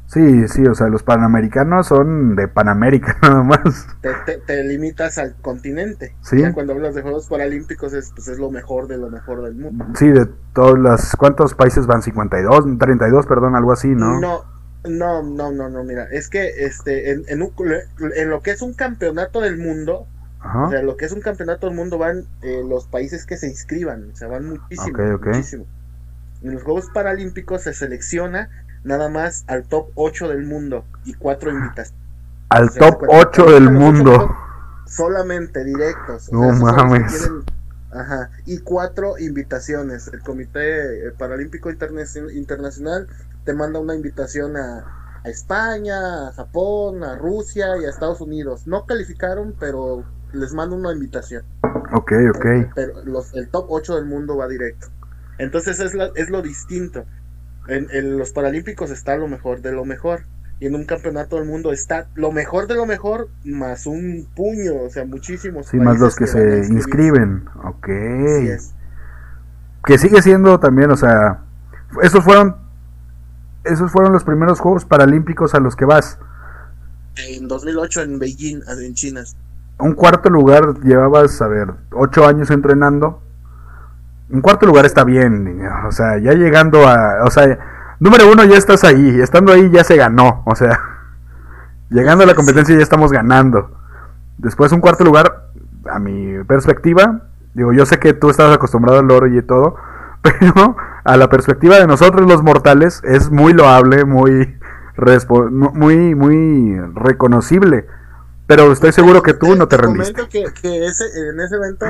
Sí, 0.07 0.47
sí, 0.49 0.67
o 0.67 0.75
sea, 0.75 0.89
los 0.89 1.03
panamericanos 1.03 1.87
son 1.87 2.37
de 2.37 2.47
Panamérica 2.47 3.17
nada 3.23 3.43
más. 3.43 3.87
Te, 4.03 4.11
te- 4.27 4.39
te 4.39 4.63
limitas 4.65 5.17
al 5.17 5.35
continente. 5.41 6.15
Sí. 6.21 6.39
Ya 6.41 6.53
cuando 6.53 6.75
hablas 6.75 6.95
de 6.95 7.01
Juegos 7.01 7.29
Paralímpicos 7.29 7.95
es, 7.95 8.11
pues, 8.15 8.29
es 8.29 8.39
lo 8.39 8.51
mejor 8.51 8.89
de 8.89 8.99
lo 8.99 9.09
mejor 9.09 9.43
del 9.43 9.55
mundo. 9.55 9.87
Sí, 9.95 10.09
de 10.09 10.27
todas 10.53 10.79
las... 10.79 11.17
¿Cuántos 11.17 11.55
países 11.55 11.87
van? 11.87 12.03
52, 12.03 12.79
32, 12.79 13.27
perdón, 13.27 13.57
algo 13.57 13.73
así, 13.73 13.89
¿no? 13.89 14.21
No, 14.21 14.45
no, 14.87 15.23
no, 15.23 15.51
no, 15.51 15.69
no, 15.71 15.83
mira, 15.85 16.05
es 16.11 16.29
que 16.29 16.67
este, 16.67 17.13
en, 17.13 17.23
en, 17.29 17.41
un- 17.43 17.53
en 18.15 18.29
lo 18.29 18.43
que 18.43 18.51
es 18.51 18.61
un 18.61 18.75
campeonato 18.75 19.41
del 19.41 19.57
mundo, 19.57 20.07
Ajá. 20.41 20.67
o 20.67 20.71
sea, 20.71 20.83
lo 20.83 20.99
que 20.99 21.07
es 21.07 21.13
un 21.13 21.21
campeonato 21.23 21.69
del 21.69 21.77
mundo 21.77 21.97
van 21.97 22.25
eh, 22.43 22.63
los 22.69 22.87
países 22.87 23.25
que 23.25 23.39
se 23.39 23.47
inscriban, 23.47 24.11
o 24.13 24.17
sea, 24.17 24.29
van 24.29 24.45
muchísimo, 24.47 24.89
Ok, 24.99 25.15
ok. 25.15 25.27
muchísimo. 25.29 25.65
En 26.43 26.55
los 26.55 26.65
Juegos 26.65 26.91
Paralímpicos 26.93 27.63
se 27.63 27.73
selecciona 27.73 28.51
nada 28.85 29.09
más 29.09 29.45
al 29.47 29.64
top 29.64 29.91
8 29.95 30.28
del 30.28 30.45
mundo 30.47 30.85
y 31.05 31.14
cuatro 31.14 31.51
invitaciones. 31.51 31.95
Al 32.49 32.66
o 32.66 32.70
sea, 32.70 32.80
top 32.91 33.01
se 33.01 33.07
cuenta- 33.07 33.28
8 33.28 33.45
del 33.53 33.70
mundo. 33.70 34.37
Solamente 34.87 35.64
directos. 35.64 36.28
o 36.30 36.35
No 36.35 36.55
sea, 36.57 36.64
mames. 36.85 37.30
Ajá, 37.91 38.30
y 38.47 38.59
cuatro 38.59 39.18
invitaciones. 39.18 40.09
El 40.09 40.20
Comité 40.22 41.09
eh, 41.09 41.11
Paralímpico 41.12 41.70
Internaci- 41.70 42.35
Internacional 42.35 43.07
te 43.45 43.53
manda 43.55 43.78
una 43.80 43.95
invitación 43.95 44.57
a, 44.57 45.20
a 45.24 45.28
España, 45.28 46.28
a 46.28 46.33
Japón, 46.33 47.05
a 47.05 47.16
Rusia 47.16 47.76
y 47.80 47.85
a 47.85 47.91
Estados 47.91 48.20
Unidos. 48.20 48.66
No 48.66 48.87
calificaron, 48.87 49.55
pero 49.59 50.05
les 50.33 50.53
manda 50.55 50.74
una 50.76 50.93
invitación. 50.93 51.45
Ok, 51.93 52.12
ok. 52.35 52.47
Pero 52.74 53.05
los, 53.05 53.35
el 53.35 53.49
top 53.51 53.66
8 53.68 53.97
del 53.97 54.07
mundo 54.07 54.37
va 54.39 54.49
directo. 54.49 54.89
Entonces 55.39 55.78
es, 55.80 55.93
la- 55.95 56.11
es 56.14 56.30
lo 56.30 56.41
distinto. 56.41 57.05
En, 57.69 57.89
en 57.93 58.19
los 58.19 58.33
Paralímpicos 58.33 58.91
está 58.91 59.17
lo 59.17 59.29
mejor 59.29 59.61
de 59.61 59.73
lo 59.73 59.85
mejor. 59.85 60.23
Y 60.61 60.67
en 60.67 60.77
un 60.77 60.85
campeonato 60.85 61.37
del 61.37 61.47
mundo 61.47 61.73
está 61.73 62.07
lo 62.15 62.31
mejor 62.31 62.69
de 62.69 62.77
lo 62.77 62.87
mejor, 62.87 63.29
más 63.45 63.87
un 63.87 64.29
puño, 64.37 64.83
o 64.87 64.91
sea, 64.91 65.05
muchísimos. 65.05 65.67
Sí, 65.67 65.77
más 65.77 65.99
los 65.99 66.15
que 66.15 66.29
se 66.29 66.59
inscriben. 66.69 67.45
Ok. 67.65 67.89
Es. 67.89 68.73
Que 69.85 69.99
sigue 69.99 70.23
siendo 70.23 70.61
también, 70.61 70.93
o 70.93 70.97
sea, 70.97 71.41
esos 72.01 72.23
fueron 72.23 72.63
esos 73.65 73.91
fueron 73.91 74.13
los 74.13 74.25
primeros 74.25 74.61
Juegos 74.61 74.85
Paralímpicos 74.85 75.55
a 75.55 75.61
los 75.61 75.77
que 75.77 75.85
vas. 75.85 76.19
En 77.17 77.47
2008 77.47 78.03
en 78.03 78.19
Beijing, 78.19 78.61
en 78.67 78.95
China. 78.95 79.25
Un 79.79 79.95
cuarto 79.95 80.31
lugar 80.31 80.81
llevabas, 80.83 81.41
a 81.43 81.49
ver, 81.49 81.69
ocho 81.93 82.27
años 82.27 82.51
entrenando. 82.51 83.23
Un 84.33 84.41
cuarto 84.41 84.64
lugar 84.64 84.87
está 84.87 85.05
bien, 85.05 85.45
niño, 85.45 85.70
o 85.87 85.93
sea, 85.93 86.16
ya 86.16 86.33
llegando 86.33 86.89
a, 86.89 87.22
o 87.24 87.30
sea, 87.30 87.59
número 88.01 88.33
uno 88.33 88.45
ya 88.45 88.57
estás 88.57 88.83
ahí, 88.83 89.20
estando 89.20 89.53
ahí 89.53 89.70
ya 89.70 89.85
se 89.85 89.97
ganó, 89.97 90.43
o 90.47 90.57
sea, 90.57 90.80
llegando 91.91 92.24
a 92.24 92.26
la 92.26 92.35
competencia 92.35 92.74
ya 92.74 92.83
estamos 92.83 93.12
ganando. 93.12 93.78
Después 94.39 94.72
un 94.72 94.80
cuarto 94.80 95.05
lugar, 95.05 95.51
a 95.91 95.99
mi 95.99 96.43
perspectiva, 96.45 97.20
digo, 97.53 97.74
yo 97.74 97.85
sé 97.85 97.99
que 97.99 98.14
tú 98.14 98.30
estás 98.30 98.55
acostumbrado 98.55 99.01
al 99.01 99.11
oro 99.11 99.26
y 99.26 99.43
todo, 99.43 99.76
pero 100.22 100.76
a 101.05 101.16
la 101.18 101.28
perspectiva 101.28 101.76
de 101.76 101.87
nosotros 101.87 102.26
los 102.26 102.43
mortales 102.43 103.03
es 103.05 103.30
muy 103.30 103.53
loable, 103.53 104.07
muy 104.07 104.57
muy 104.97 106.14
muy 106.14 106.80
reconocible. 106.95 107.87
Pero 108.47 108.72
estoy 108.72 108.93
seguro 108.93 109.22
que 109.22 109.35
tú 109.35 109.55
no 109.57 109.68
te 109.68 109.76
rendiste. 109.76 110.12
comento 110.12 110.30
que, 110.30 110.45
que 110.61 110.87
ese, 110.87 111.05
en 111.30 111.41
ese 111.41 111.57
evento 111.57 111.87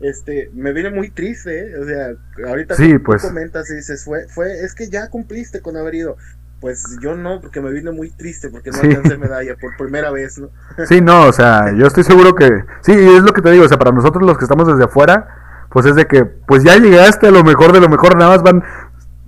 este, 0.00 0.50
me 0.54 0.72
vine 0.72 0.90
muy 0.90 1.10
triste, 1.10 1.70
¿eh? 1.70 1.78
o 1.80 1.84
sea, 1.84 2.48
ahorita 2.48 2.74
Sí, 2.74 2.92
tú- 2.92 2.98
tú 2.98 3.02
pues. 3.04 3.22
comentas 3.22 3.70
y 3.70 3.76
dices, 3.76 4.04
fue, 4.04 4.26
fue, 4.28 4.60
es 4.64 4.74
que 4.74 4.88
ya 4.90 5.08
cumpliste 5.08 5.60
con 5.62 5.76
haber 5.76 5.94
ido. 5.94 6.16
Pues 6.60 6.84
yo 7.02 7.14
no, 7.14 7.40
porque 7.42 7.60
me 7.60 7.70
vine 7.70 7.90
muy 7.92 8.10
triste, 8.10 8.48
porque 8.48 8.70
no 8.70 8.78
Sí. 8.78 8.86
alcancé 8.88 9.18
medalla 9.18 9.56
por 9.60 9.76
primera 9.76 10.10
vez, 10.10 10.38
¿no? 10.38 10.48
Sí, 10.86 11.00
no, 11.02 11.26
o 11.26 11.32
sea, 11.32 11.70
yo 11.76 11.86
estoy 11.86 12.02
seguro 12.02 12.34
que... 12.34 12.64
Sí, 12.80 12.92
es 12.92 13.22
lo 13.22 13.32
que 13.34 13.42
te 13.42 13.50
digo, 13.50 13.64
o 13.64 13.68
sea, 13.68 13.78
para 13.78 13.92
nosotros 13.92 14.22
los 14.24 14.38
que 14.38 14.44
estamos 14.46 14.66
desde 14.66 14.84
afuera, 14.84 15.28
pues 15.70 15.84
es 15.86 15.94
de 15.94 16.06
que, 16.06 16.24
pues 16.24 16.64
ya 16.64 16.76
llegaste 16.78 17.26
a 17.26 17.30
lo 17.30 17.44
mejor 17.44 17.72
de 17.72 17.80
lo 17.80 17.88
mejor, 17.90 18.16
nada 18.16 18.30
más 18.30 18.42
van, 18.42 18.62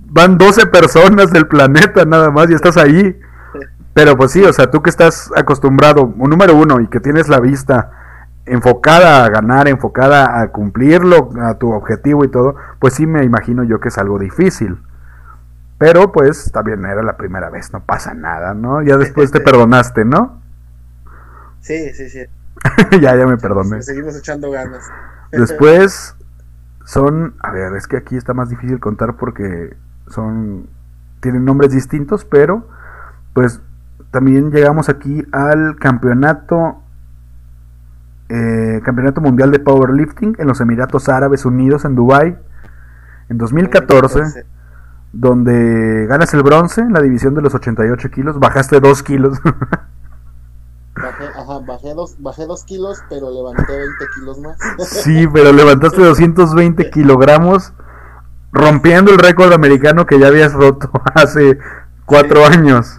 van 0.07 0.37
12 0.39 0.65
personas 0.67 1.31
del 1.31 1.47
planeta, 1.47 2.03
nada 2.05 2.31
más, 2.31 2.49
y 2.49 2.55
estás 2.55 2.77
ahí. 2.77 3.19
Pero 3.93 4.17
pues 4.17 4.31
sí, 4.31 4.43
o 4.43 4.51
sea, 4.53 4.71
tú 4.71 4.81
que 4.81 4.89
estás 4.89 5.29
acostumbrado, 5.35 6.03
un 6.05 6.29
número 6.29 6.55
uno, 6.55 6.79
y 6.81 6.87
que 6.87 6.99
tienes 6.99 7.27
la 7.27 7.39
vista 7.39 7.91
enfocada 8.49 9.25
a 9.25 9.29
ganar, 9.29 9.67
enfocada 9.67 10.41
a 10.41 10.51
cumplirlo, 10.51 11.29
a 11.41 11.57
tu 11.57 11.71
objetivo 11.71 12.25
y 12.25 12.29
todo, 12.29 12.55
pues 12.79 12.95
sí 12.95 13.07
me 13.07 13.23
imagino 13.23 13.63
yo 13.63 13.79
que 13.79 13.89
es 13.89 13.97
algo 13.97 14.19
difícil. 14.19 14.77
Pero 15.77 16.11
pues 16.11 16.51
también 16.51 16.85
era 16.85 17.01
la 17.03 17.15
primera 17.15 17.49
vez, 17.49 17.71
no 17.71 17.85
pasa 17.85 18.13
nada, 18.13 18.53
¿no? 18.53 18.81
Ya 18.81 18.97
después 18.97 19.31
te 19.31 19.39
perdonaste, 19.39 20.03
¿no? 20.03 20.41
Sí, 21.61 21.93
sí, 21.93 22.09
sí. 22.09 22.25
ya, 23.01 23.15
ya 23.15 23.25
me 23.25 23.37
perdoné. 23.37 23.81
Seguimos 23.81 24.17
echando 24.17 24.51
ganas. 24.51 24.89
Después 25.31 26.15
son, 26.85 27.35
a 27.39 27.51
ver, 27.51 27.75
es 27.75 27.87
que 27.87 27.97
aquí 27.97 28.17
está 28.17 28.33
más 28.33 28.49
difícil 28.49 28.79
contar 28.79 29.15
porque 29.15 29.77
son, 30.07 30.67
tienen 31.21 31.45
nombres 31.45 31.71
distintos, 31.71 32.25
pero 32.25 32.67
pues 33.33 33.61
también 34.11 34.51
llegamos 34.51 34.89
aquí 34.89 35.23
al 35.31 35.75
campeonato, 35.77 36.81
eh, 38.29 38.81
campeonato 38.83 39.21
mundial 39.21 39.51
de 39.51 39.59
powerlifting 39.59 40.35
en 40.37 40.47
los 40.47 40.61
Emiratos 40.61 41.09
Árabes 41.09 41.45
Unidos 41.45 41.83
en 41.85 41.95
Dubai 41.95 42.37
en 43.29 43.37
2014, 43.37 44.45
donde 45.13 46.05
ganas 46.07 46.33
el 46.33 46.43
bronce 46.43 46.81
en 46.81 46.93
la 46.93 47.01
división 47.01 47.35
de 47.35 47.41
los 47.41 47.55
88 47.55 48.09
kilos, 48.09 48.39
bajaste 48.39 48.79
2 48.79 49.03
kilos. 49.03 49.39
Bajé, 51.01 51.27
ajá, 51.27 51.59
bajé 51.65 51.93
dos, 51.93 52.15
bajé 52.19 52.45
dos 52.45 52.65
kilos, 52.65 53.01
pero 53.09 53.31
levanté 53.31 53.71
20 53.71 54.05
kilos 54.15 54.39
más. 54.39 54.57
Sí, 54.85 55.27
pero 55.31 55.53
levantaste 55.53 56.03
220 56.03 56.89
kilogramos, 56.91 57.71
rompiendo 58.51 59.11
el 59.11 59.17
récord 59.17 59.53
americano 59.53 60.05
que 60.05 60.19
ya 60.19 60.27
habías 60.27 60.51
roto 60.51 60.91
hace 61.13 61.57
cuatro 62.05 62.45
años. 62.45 62.98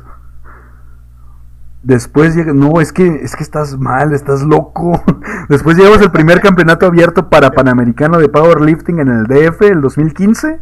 Después 1.82 2.35
llega, 2.36 2.52
no, 2.52 2.81
es 2.81 2.93
que 2.93 3.07
es 3.23 3.35
que 3.36 3.43
estás 3.43 3.78
mal, 3.78 4.12
estás 4.12 4.43
loco. 4.43 5.02
Después 5.48 5.77
llegamos 5.78 6.01
al 6.02 6.12
primer 6.12 6.40
campeonato 6.40 6.86
abierto 6.86 7.31
para 7.31 7.52
Panamericano 7.52 8.19
de 8.19 8.28
Powerlifting 8.28 8.98
en 9.01 9.09
el 9.09 9.24
DF, 9.27 9.62
el 9.62 9.81
2015. 9.81 10.61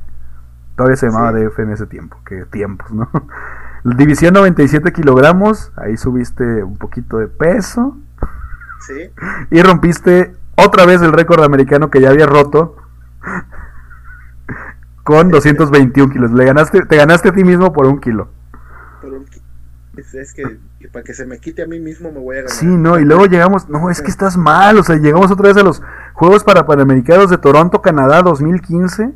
Todavía 0.77 0.97
se 0.97 1.07
llamaba 1.07 1.33
Sí. 1.33 1.45
DF 1.45 1.59
en 1.59 1.71
ese 1.73 1.87
tiempo, 1.87 2.19
qué 2.25 2.45
tiempos, 2.45 2.93
¿no? 2.93 3.11
División 3.97 4.35
97 4.35 4.93
kilogramos, 4.93 5.73
ahí 5.77 5.97
subiste 5.97 6.63
un 6.63 6.77
poquito 6.77 7.19
de 7.19 7.27
peso. 7.27 7.97
Sí, 8.87 9.11
Y 9.51 9.61
rompiste 9.63 10.37
otra 10.57 10.87
vez 10.87 11.03
el 11.03 11.13
récord 11.13 11.43
americano 11.43 11.91
que 11.91 12.01
ya 12.01 12.11
había 12.11 12.27
roto. 12.27 12.77
con 15.03 15.31
221 15.31 16.13
kilos. 16.13 16.31
Le 16.33 16.45
ganaste, 16.45 16.85
te 16.85 16.97
ganaste 16.97 17.31
a 17.31 17.33
ti 17.33 17.43
mismo 17.43 17.73
por 17.73 17.87
un 17.87 17.99
kilo. 17.99 18.29
Es, 19.99 20.15
es 20.15 20.33
que, 20.33 20.59
que 20.79 20.89
para 20.89 21.03
que 21.03 21.13
se 21.15 21.27
me 21.27 21.39
quite 21.39 21.63
a 21.63 21.67
mí 21.67 21.81
mismo 21.81 22.13
me 22.13 22.21
voy 22.21 22.37
a 22.37 22.41
ganar. 22.43 22.51
Sí, 22.53 22.67
no, 22.67 22.99
y 22.99 23.05
luego 23.05 23.27
llegamos, 23.27 23.69
no, 23.69 23.91
es 23.91 24.01
que 24.01 24.11
estás 24.11 24.37
mal, 24.37 24.79
o 24.79 24.83
sea, 24.85 24.97
llegamos 24.97 25.31
otra 25.31 25.49
vez 25.49 25.57
a 25.57 25.63
los 25.63 25.83
Juegos 26.15 26.45
para 26.45 26.67
Panamericanos 26.67 27.31
de 27.31 27.39
Toronto, 27.39 27.83
Canadá 27.83 28.23
2015. 28.23 29.13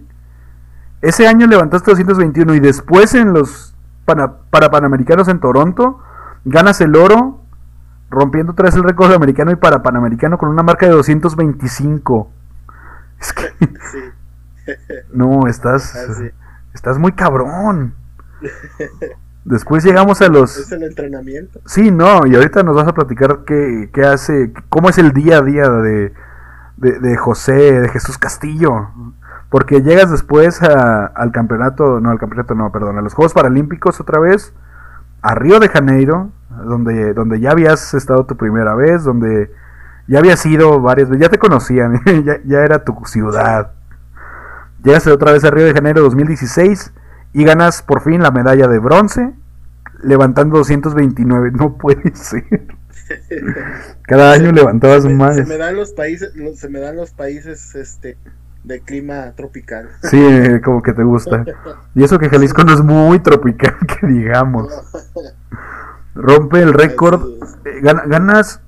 Ese 1.02 1.26
año 1.26 1.46
levantaste 1.46 1.90
221 1.90 2.54
y 2.54 2.60
después 2.60 3.14
en 3.14 3.32
los 3.32 3.74
pana- 4.04 4.34
para 4.50 4.70
Panamericanos 4.70 5.28
en 5.28 5.40
Toronto 5.40 6.00
ganas 6.44 6.80
el 6.80 6.94
oro, 6.96 7.40
rompiendo 8.10 8.52
otra 8.52 8.66
vez 8.66 8.74
el 8.76 8.84
récord 8.84 9.12
americano 9.12 9.50
y 9.52 9.56
para 9.56 9.82
Panamericano 9.82 10.38
con 10.38 10.48
una 10.48 10.62
marca 10.62 10.86
de 10.86 10.92
225. 10.92 12.30
Es 13.20 13.32
que, 13.32 13.42
Sí, 13.92 13.98
no, 15.12 15.46
estás, 15.48 15.94
así. 15.94 16.30
estás 16.74 16.98
muy 16.98 17.12
cabrón. 17.12 17.94
Después 19.44 19.82
llegamos 19.84 20.22
a 20.22 20.28
los... 20.28 20.56
Es 20.56 20.70
el 20.72 20.84
entrenamiento. 20.84 21.60
Sí, 21.66 21.90
no, 21.90 22.26
y 22.26 22.34
ahorita 22.36 22.62
nos 22.62 22.76
vas 22.76 22.86
a 22.86 22.94
platicar 22.94 23.40
qué, 23.44 23.90
qué 23.92 24.04
hace, 24.04 24.52
cómo 24.68 24.88
es 24.88 24.98
el 24.98 25.12
día 25.12 25.38
a 25.38 25.42
día 25.42 25.68
de, 25.68 26.12
de, 26.76 27.00
de 27.00 27.16
José, 27.16 27.80
de 27.80 27.88
Jesús 27.88 28.18
Castillo. 28.18 28.88
Porque 29.50 29.82
llegas 29.82 30.10
después 30.10 30.62
a- 30.62 31.06
al 31.06 31.32
campeonato, 31.32 32.00
no, 32.00 32.10
al 32.10 32.18
campeonato 32.18 32.54
no, 32.54 32.70
perdón, 32.70 32.98
a 32.98 33.02
los 33.02 33.14
Juegos 33.14 33.34
Paralímpicos 33.34 34.00
otra 34.00 34.20
vez, 34.20 34.52
a 35.22 35.34
Río 35.34 35.58
de 35.58 35.68
Janeiro, 35.68 36.30
donde, 36.64 37.12
donde 37.12 37.40
ya 37.40 37.50
habías 37.50 37.94
estado 37.94 38.24
tu 38.26 38.36
primera 38.36 38.74
vez, 38.76 39.02
donde 39.04 39.50
ya 40.06 40.20
habías 40.20 40.44
ido 40.46 40.80
varias 40.80 41.08
veces, 41.10 41.22
ya 41.26 41.30
te 41.30 41.38
conocían, 41.38 42.00
ya, 42.24 42.36
ya 42.44 42.60
era 42.60 42.84
tu 42.84 42.96
ciudad. 43.06 43.72
Llegas 44.84 45.06
otra 45.08 45.32
vez 45.32 45.44
a 45.44 45.50
Río 45.50 45.64
de 45.66 45.74
Janeiro 45.74 46.00
2016 46.02 46.92
y 47.32 47.44
ganas 47.44 47.82
por 47.82 48.02
fin 48.02 48.22
la 48.22 48.30
medalla 48.30 48.68
de 48.68 48.78
bronce, 48.78 49.32
levantando 50.02 50.58
229. 50.58 51.52
No 51.52 51.76
puede 51.76 52.14
ser. 52.14 52.44
Cada 54.02 54.32
año 54.32 54.52
levantabas 54.52 55.02
Se 55.02 55.08
más. 55.14 55.36
Se 55.36 55.44
me 55.44 55.56
dan 55.58 55.76
los 55.76 55.92
países, 55.92 56.32
se 56.56 56.68
me 56.68 56.80
dan 56.80 56.96
los 56.96 57.10
países 57.10 57.74
este 57.74 58.16
de 58.64 58.80
clima 58.80 59.32
tropical. 59.36 59.88
Sí, 60.02 60.18
eh, 60.20 60.60
como 60.64 60.82
que 60.82 60.92
te 60.92 61.02
gusta. 61.02 61.44
Y 61.94 62.04
eso 62.04 62.18
que 62.18 62.28
Jalisco 62.28 62.62
no 62.64 62.72
es 62.74 62.80
muy 62.82 63.18
tropical, 63.20 63.76
que 64.00 64.06
digamos. 64.06 64.68
Rompe 66.14 66.60
el 66.62 66.72
récord. 66.72 67.22
Eh, 67.64 67.80
gana- 67.82 68.04
ganas 68.06 68.60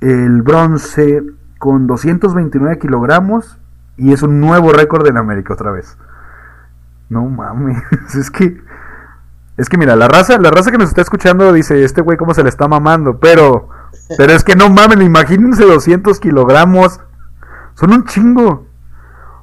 el 0.00 0.42
bronce 0.42 1.22
con 1.58 1.86
229 1.86 2.78
kilogramos 2.78 3.58
y 3.96 4.12
es 4.12 4.22
un 4.22 4.40
nuevo 4.40 4.72
récord 4.72 5.06
en 5.06 5.16
América 5.16 5.54
otra 5.54 5.70
vez. 5.70 5.96
No 7.08 7.24
mames, 7.24 7.82
es 8.14 8.30
que 8.30 8.60
es 9.56 9.70
que 9.70 9.78
mira, 9.78 9.96
la 9.96 10.06
raza, 10.06 10.38
la 10.38 10.50
raza 10.50 10.70
que 10.70 10.76
nos 10.76 10.90
está 10.90 11.00
escuchando 11.00 11.50
dice, 11.52 11.82
este 11.82 12.02
güey 12.02 12.18
cómo 12.18 12.34
se 12.34 12.42
le 12.42 12.50
está 12.50 12.68
mamando, 12.68 13.18
pero 13.18 13.70
pero 14.16 14.32
es 14.32 14.44
que 14.44 14.56
no 14.56 14.68
mamen, 14.70 15.02
imagínense 15.02 15.64
200 15.64 16.20
kilogramos. 16.20 17.00
Son 17.74 17.92
un 17.92 18.04
chingo. 18.04 18.66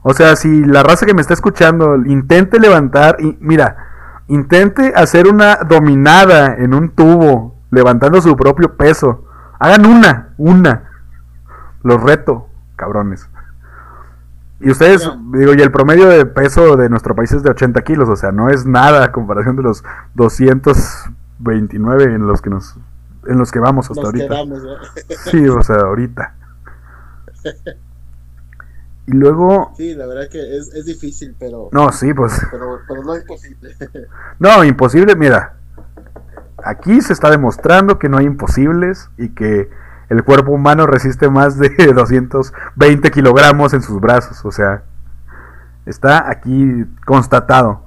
O 0.02 0.14
sea, 0.14 0.35
si 0.35 0.65
la 0.65 0.84
raza 0.84 1.06
que 1.06 1.14
me 1.14 1.22
está 1.22 1.34
escuchando 1.34 1.95
intente 1.95 2.60
levantar 2.60 3.18
y 3.19 3.38
mira, 3.40 3.77
intente 4.27 4.94
hacer 4.95 5.27
una 5.27 5.57
dominada 5.57 6.56
en 6.56 6.73
un 6.73 6.90
tubo 6.90 7.56
levantando 7.72 8.22
su 8.22 8.35
propio 8.35 8.76
peso. 8.76 9.26
Hagan 9.60 9.85
una, 9.85 10.34
una. 10.38 10.90
Los 11.84 12.02
reto, 12.02 12.48
cabrones. 12.76 13.30
Y 14.64 14.72
ustedes, 14.72 15.10
digo, 15.34 15.53
y 15.53 15.61
el 15.61 15.72
promedio 15.72 16.07
de 16.07 16.26
peso 16.26 16.77
de 16.77 16.88
nuestro 16.90 17.14
país 17.15 17.34
es 17.34 17.44
de 17.44 17.49
80 17.52 17.81
kilos, 17.81 18.07
o 18.07 18.15
sea, 18.15 18.31
no 18.31 18.49
es 18.49 18.65
nada 18.65 19.03
a 19.03 19.11
comparación 19.11 19.57
de 19.57 19.64
los 19.64 19.84
229 20.15 22.03
en 22.06 22.26
los 22.26 22.41
que 22.41 22.49
nos, 22.49 22.77
en 23.27 23.38
los 23.38 23.52
que 23.52 23.60
vamos 23.60 23.90
hasta 23.90 24.02
Nos 24.02 24.06
ahorita. 24.06 24.27
quedamos, 24.27 24.64
¿no? 24.64 24.76
Sí, 25.30 25.45
o 25.49 25.61
sea, 25.64 25.76
ahorita. 25.76 26.35
Y 29.06 29.11
luego, 29.11 29.73
Sí, 29.76 29.95
la 29.95 30.07
verdad 30.07 30.30
que 30.31 30.57
es, 30.57 30.73
es 30.73 30.85
difícil, 30.85 31.35
pero, 31.38 31.68
no, 31.73 31.91
sí, 31.91 32.14
pues, 32.14 32.40
pero, 32.49 32.80
pero 32.88 33.03
no 33.03 33.18
imposible. 33.18 33.76
no, 34.40 34.64
imposible, 34.64 35.15
mira. 35.18 35.57
Aquí 36.64 37.02
se 37.02 37.11
está 37.11 37.30
demostrando 37.30 37.99
que 37.99 38.07
no 38.07 38.18
hay 38.18 38.26
imposibles 38.26 39.10
y 39.18 39.30
que 39.30 39.69
el 40.14 40.23
cuerpo 40.23 40.52
humano 40.52 40.85
resiste 40.85 41.30
más 41.30 41.57
de 41.57 41.69
220 41.94 43.11
kilogramos 43.11 43.73
en 43.73 43.81
sus 43.81 43.99
brazos, 43.99 44.44
o 44.45 44.52
sea, 44.52 44.84
está 45.85 46.30
aquí 46.30 46.85
constatado. 47.06 47.81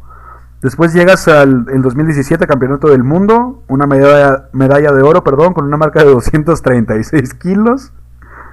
Después 0.62 0.92
llegas 0.92 1.28
al 1.28 1.66
el 1.72 1.82
2017 1.82 2.46
Campeonato 2.46 2.88
del 2.88 3.04
Mundo, 3.04 3.62
una 3.68 3.86
medalla, 3.86 4.48
medalla 4.52 4.92
de 4.92 5.02
oro, 5.02 5.22
perdón, 5.22 5.54
con 5.54 5.64
una 5.64 5.76
marca 5.76 6.02
de 6.02 6.10
236 6.10 7.34
kilos 7.34 7.92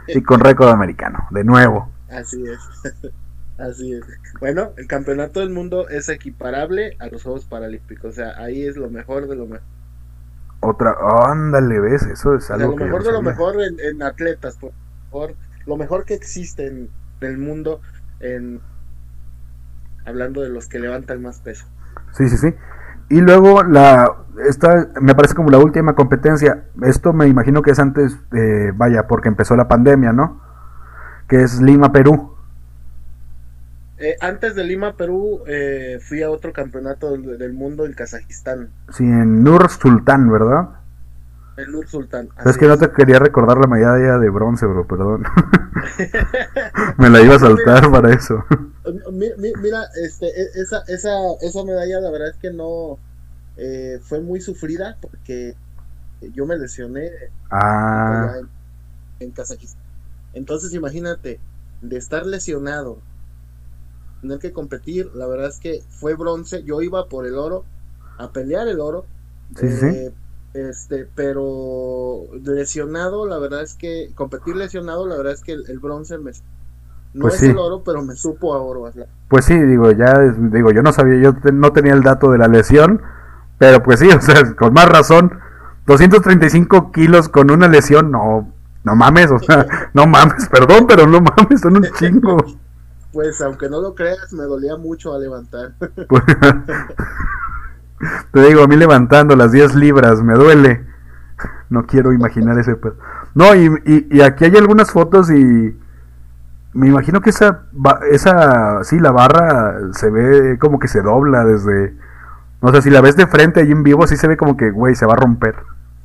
y 0.07 0.21
con 0.21 0.39
récord 0.41 0.69
americano, 0.69 1.27
de 1.31 1.43
nuevo. 1.43 1.89
Así 2.11 2.43
es. 2.45 2.59
Así 3.57 3.93
es. 3.93 4.03
Bueno, 4.39 4.71
el 4.77 4.87
campeonato 4.87 5.39
del 5.39 5.49
mundo 5.49 5.87
es 5.87 6.09
equiparable 6.09 6.97
a 6.99 7.07
los 7.07 7.23
Juegos 7.23 7.45
Paralímpicos. 7.45 8.11
O 8.11 8.13
sea, 8.13 8.37
ahí 8.37 8.63
es 8.63 8.75
lo 8.75 8.89
mejor 8.89 9.27
de 9.27 9.35
lo 9.35 9.45
mejor. 9.45 9.65
Otra, 10.63 10.95
ándale, 11.25 11.79
ves, 11.79 12.03
eso 12.03 12.35
es 12.35 12.49
algo 12.49 12.71
lo 12.71 12.75
que 12.77 12.85
yo 12.85 12.85
mejor 12.85 13.01
no 13.01 13.07
de 13.07 13.13
lo 13.13 13.21
mejor 13.21 13.61
en, 13.61 13.79
en 13.79 14.01
atletas. 14.01 14.57
Por 14.57 14.71
favor, 15.11 15.35
lo 15.65 15.77
mejor 15.77 16.05
que 16.05 16.13
existe 16.13 16.67
en, 16.67 16.89
en 17.21 17.27
el 17.27 17.37
mundo 17.37 17.81
en 18.19 18.61
hablando 20.05 20.41
de 20.41 20.49
los 20.49 20.67
que 20.67 20.79
levantan 20.79 21.21
más 21.21 21.39
peso. 21.39 21.65
Sí, 22.11 22.29
sí, 22.29 22.37
sí. 22.37 22.55
Y 23.09 23.21
luego 23.21 23.63
la 23.63 24.23
esta 24.47 24.89
me 24.99 25.13
parece 25.15 25.35
como 25.35 25.49
la 25.49 25.59
última 25.59 25.95
competencia. 25.95 26.65
Esto 26.81 27.13
me 27.13 27.27
imagino 27.27 27.61
que 27.61 27.71
es 27.71 27.79
antes, 27.79 28.17
eh, 28.33 28.71
vaya, 28.75 29.07
porque 29.07 29.29
empezó 29.29 29.55
la 29.55 29.67
pandemia, 29.67 30.13
¿no? 30.13 30.41
Que 31.27 31.41
es 31.41 31.61
Lima, 31.61 31.91
Perú. 31.91 32.32
Eh, 34.03 34.17
antes 34.19 34.53
de 34.55 34.65
Lima, 34.65 34.97
Perú, 34.97 35.43
eh, 35.47 35.97
fui 36.01 36.21
a 36.23 36.29
otro 36.29 36.51
campeonato 36.51 37.11
del, 37.11 37.37
del 37.37 37.53
mundo 37.53 37.85
en 37.85 37.93
Kazajistán, 37.93 38.69
Sí, 38.91 39.03
en 39.03 39.43
Nur 39.43 39.69
Sultán, 39.69 40.29
¿verdad? 40.29 40.69
en 41.55 41.71
Nur 41.71 41.87
Sultán. 41.87 42.27
Es 42.45 42.57
que 42.57 42.67
no 42.67 42.77
te 42.77 42.91
quería 42.91 43.19
recordar 43.19 43.57
la 43.59 43.67
medalla 43.67 44.17
de 44.17 44.29
bronce, 44.29 44.65
bro, 44.65 44.85
perdón. 44.85 45.23
me 46.97 47.09
la 47.09 47.21
iba 47.21 47.35
a 47.35 47.39
saltar 47.47 47.89
para 47.91 48.11
eso. 48.13 48.43
Mi- 49.13 49.31
mi- 49.37 49.53
Mira, 49.61 49.83
este, 50.03 50.25
e- 50.27 50.49
esa, 50.55 50.83
esa, 50.87 51.11
esa 51.41 51.63
medalla 51.63 52.01
la 52.01 52.11
verdad 52.11 52.29
es 52.31 52.37
que 52.37 52.51
no 52.51 52.97
eh, 53.55 53.99
fue 54.03 54.19
muy 54.19 54.41
sufrida 54.41 54.97
porque 54.99 55.53
yo 56.33 56.45
me 56.45 56.57
lesioné 56.57 57.09
Ah, 57.51 58.35
en 59.19 59.31
Kazajistán. 59.31 59.81
Entonces 60.33 60.73
imagínate, 60.73 61.39
de 61.81 61.97
estar 61.97 62.25
lesionado, 62.25 62.97
tener 64.23 64.39
que 64.39 64.53
competir, 64.53 65.11
la 65.15 65.27
verdad 65.27 65.49
es 65.49 65.59
que 65.59 65.81
fue 65.89 66.15
bronce, 66.15 66.63
yo 66.65 66.81
iba 66.81 67.09
por 67.09 67.27
el 67.27 67.35
oro, 67.37 67.65
a 68.17 68.31
pelear 68.33 68.67
el 68.69 68.79
oro, 68.81 69.05
Sí, 69.55 69.69
sí, 69.69 69.77
sí. 69.79 69.87
eh, 69.87 70.13
este, 70.53 71.07
pero 71.15 72.25
lesionado, 72.43 73.27
la 73.27 73.39
verdad 73.39 73.63
es 73.63 73.75
que 73.75 74.13
competir 74.15 74.55
lesionado, 74.57 75.07
la 75.07 75.17
verdad 75.17 75.33
es 75.33 75.41
que 75.43 75.53
el, 75.53 75.65
el 75.69 75.79
bronce 75.79 76.17
me 76.19 76.31
no 77.13 77.25
Pues 77.27 77.35
es 77.35 77.41
sí. 77.41 77.45
el 77.47 77.57
oro, 77.57 77.83
pero 77.83 78.03
me 78.03 78.15
supo 78.15 78.53
a 78.55 78.61
oro. 78.61 78.91
pues 79.27 79.45
sí, 79.45 79.59
digo, 79.59 79.91
ya, 79.91 80.13
digo, 80.51 80.71
yo 80.71 80.83
no 80.83 80.93
sabía, 80.93 81.19
yo 81.21 81.33
te- 81.35 81.51
no 81.51 81.71
tenía 81.73 81.93
el 81.93 82.03
dato 82.03 82.31
de 82.31 82.37
la 82.37 82.47
lesión, 82.47 83.01
pero 83.57 83.81
pues 83.83 83.99
sí, 83.99 84.09
o 84.17 84.21
sea, 84.21 84.55
con 84.55 84.73
más 84.73 84.89
razón, 84.89 85.39
235 85.85 86.91
kilos 86.91 87.29
con 87.29 87.51
una 87.51 87.67
lesión, 87.67 88.11
no, 88.11 88.51
no 88.83 88.95
mames, 88.95 89.31
o 89.31 89.39
sea, 89.39 89.65
no 89.93 90.07
mames, 90.07 90.47
perdón, 90.49 90.85
pero 90.87 91.07
no 91.07 91.21
mames, 91.21 91.61
son 91.61 91.77
un 91.77 91.89
chingo. 91.97 92.37
Pues 93.13 93.39
aunque 93.41 93.69
no 93.69 93.79
lo 93.79 93.95
creas, 93.95 94.33
me 94.33 94.43
dolía 94.43 94.75
mucho 94.75 95.13
a 95.13 95.19
levantar. 95.19 95.75
Te 98.31 98.41
digo, 98.47 98.63
a 98.63 98.67
mí 98.67 98.75
levantando 98.75 99.35
las 99.35 99.51
10 99.51 99.75
libras 99.75 100.21
me 100.23 100.33
duele. 100.33 100.85
No 101.69 101.85
quiero 101.85 102.13
imaginar 102.13 102.57
ese 102.59 102.75
pedo. 102.75 102.95
No, 103.35 103.55
y, 103.55 103.65
y- 103.85 104.07
y 104.11 104.21
aquí 104.21 104.45
hay 104.45 104.55
algunas 104.57 104.91
fotos 104.91 105.29
y 105.31 105.75
me 106.73 106.87
imagino 106.87 107.21
que 107.21 107.29
esa, 107.29 107.63
esa, 108.11 108.83
sí, 108.83 108.99
la 108.99 109.11
barra 109.11 109.93
se 109.93 110.09
ve 110.09 110.57
como 110.59 110.79
que 110.79 110.87
se 110.87 111.01
dobla 111.01 111.45
desde... 111.45 111.95
O 112.61 112.71
sea, 112.71 112.81
si 112.81 112.89
la 112.89 113.01
ves 113.01 113.15
de 113.17 113.27
frente 113.27 113.61
ahí 113.61 113.71
en 113.71 113.83
vivo, 113.83 114.07
sí 114.07 114.17
se 114.17 114.27
ve 114.27 114.37
como 114.37 114.55
que, 114.57 114.71
güey, 114.71 114.95
se 114.95 115.05
va 115.05 115.13
a 115.13 115.17
romper. 115.17 115.55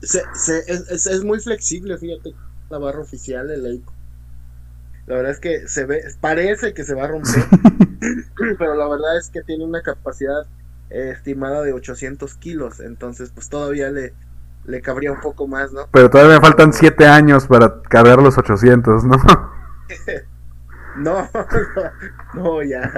Se, 0.03 0.23
se- 0.35 0.65
es, 0.71 0.91
es- 0.91 1.07
es 1.07 1.25
muy 1.25 1.41
flexible, 1.41 1.97
fíjate, 1.99 2.35
la 2.71 2.79
barra 2.79 3.01
oficial, 3.01 3.51
el 3.51 3.63
Leico. 3.63 3.93
La 5.09 5.15
verdad 5.15 5.33
es 5.33 5.41
que 5.41 5.67
se 5.69 5.87
ve, 5.87 6.03
parece 6.21 6.75
que 6.75 6.85
se 6.85 6.95
va 6.95 7.05
a 7.05 7.09
romper, 7.09 7.43
pero 8.59 8.75
la 8.75 8.87
verdad 8.87 9.17
es 9.17 9.31
que 9.31 9.43
tiene 9.43 9.65
una 9.65 9.81
capacidad 9.81 10.43
eh, 10.91 11.13
estimada 11.17 11.63
de 11.63 11.73
800 11.73 12.35
kilos, 12.35 12.81
entonces 12.81 13.31
pues 13.35 13.49
todavía 13.49 13.89
le, 13.89 14.13
le 14.67 14.83
cabría 14.83 15.11
un 15.11 15.21
poco 15.23 15.47
más, 15.47 15.73
¿no? 15.73 15.89
Pero 15.93 16.11
todavía 16.11 16.35
me 16.35 16.41
faltan 16.43 16.75
7 16.75 17.07
años 17.07 17.47
para 17.47 17.81
cargar 17.81 18.19
los 18.19 18.37
800, 18.37 19.05
¿no? 19.05 19.17
No, 20.99 21.29
no, 21.33 21.39
no, 22.35 22.63
ya, 22.65 22.91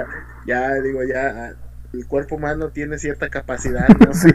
ya, 0.47 0.73
digo, 0.81 1.03
ya, 1.03 1.53
el 1.93 2.07
cuerpo 2.07 2.35
humano 2.35 2.69
tiene 2.69 2.97
cierta 2.97 3.29
capacidad, 3.29 3.87
¿no? 3.89 4.11
Sí. 4.13 4.31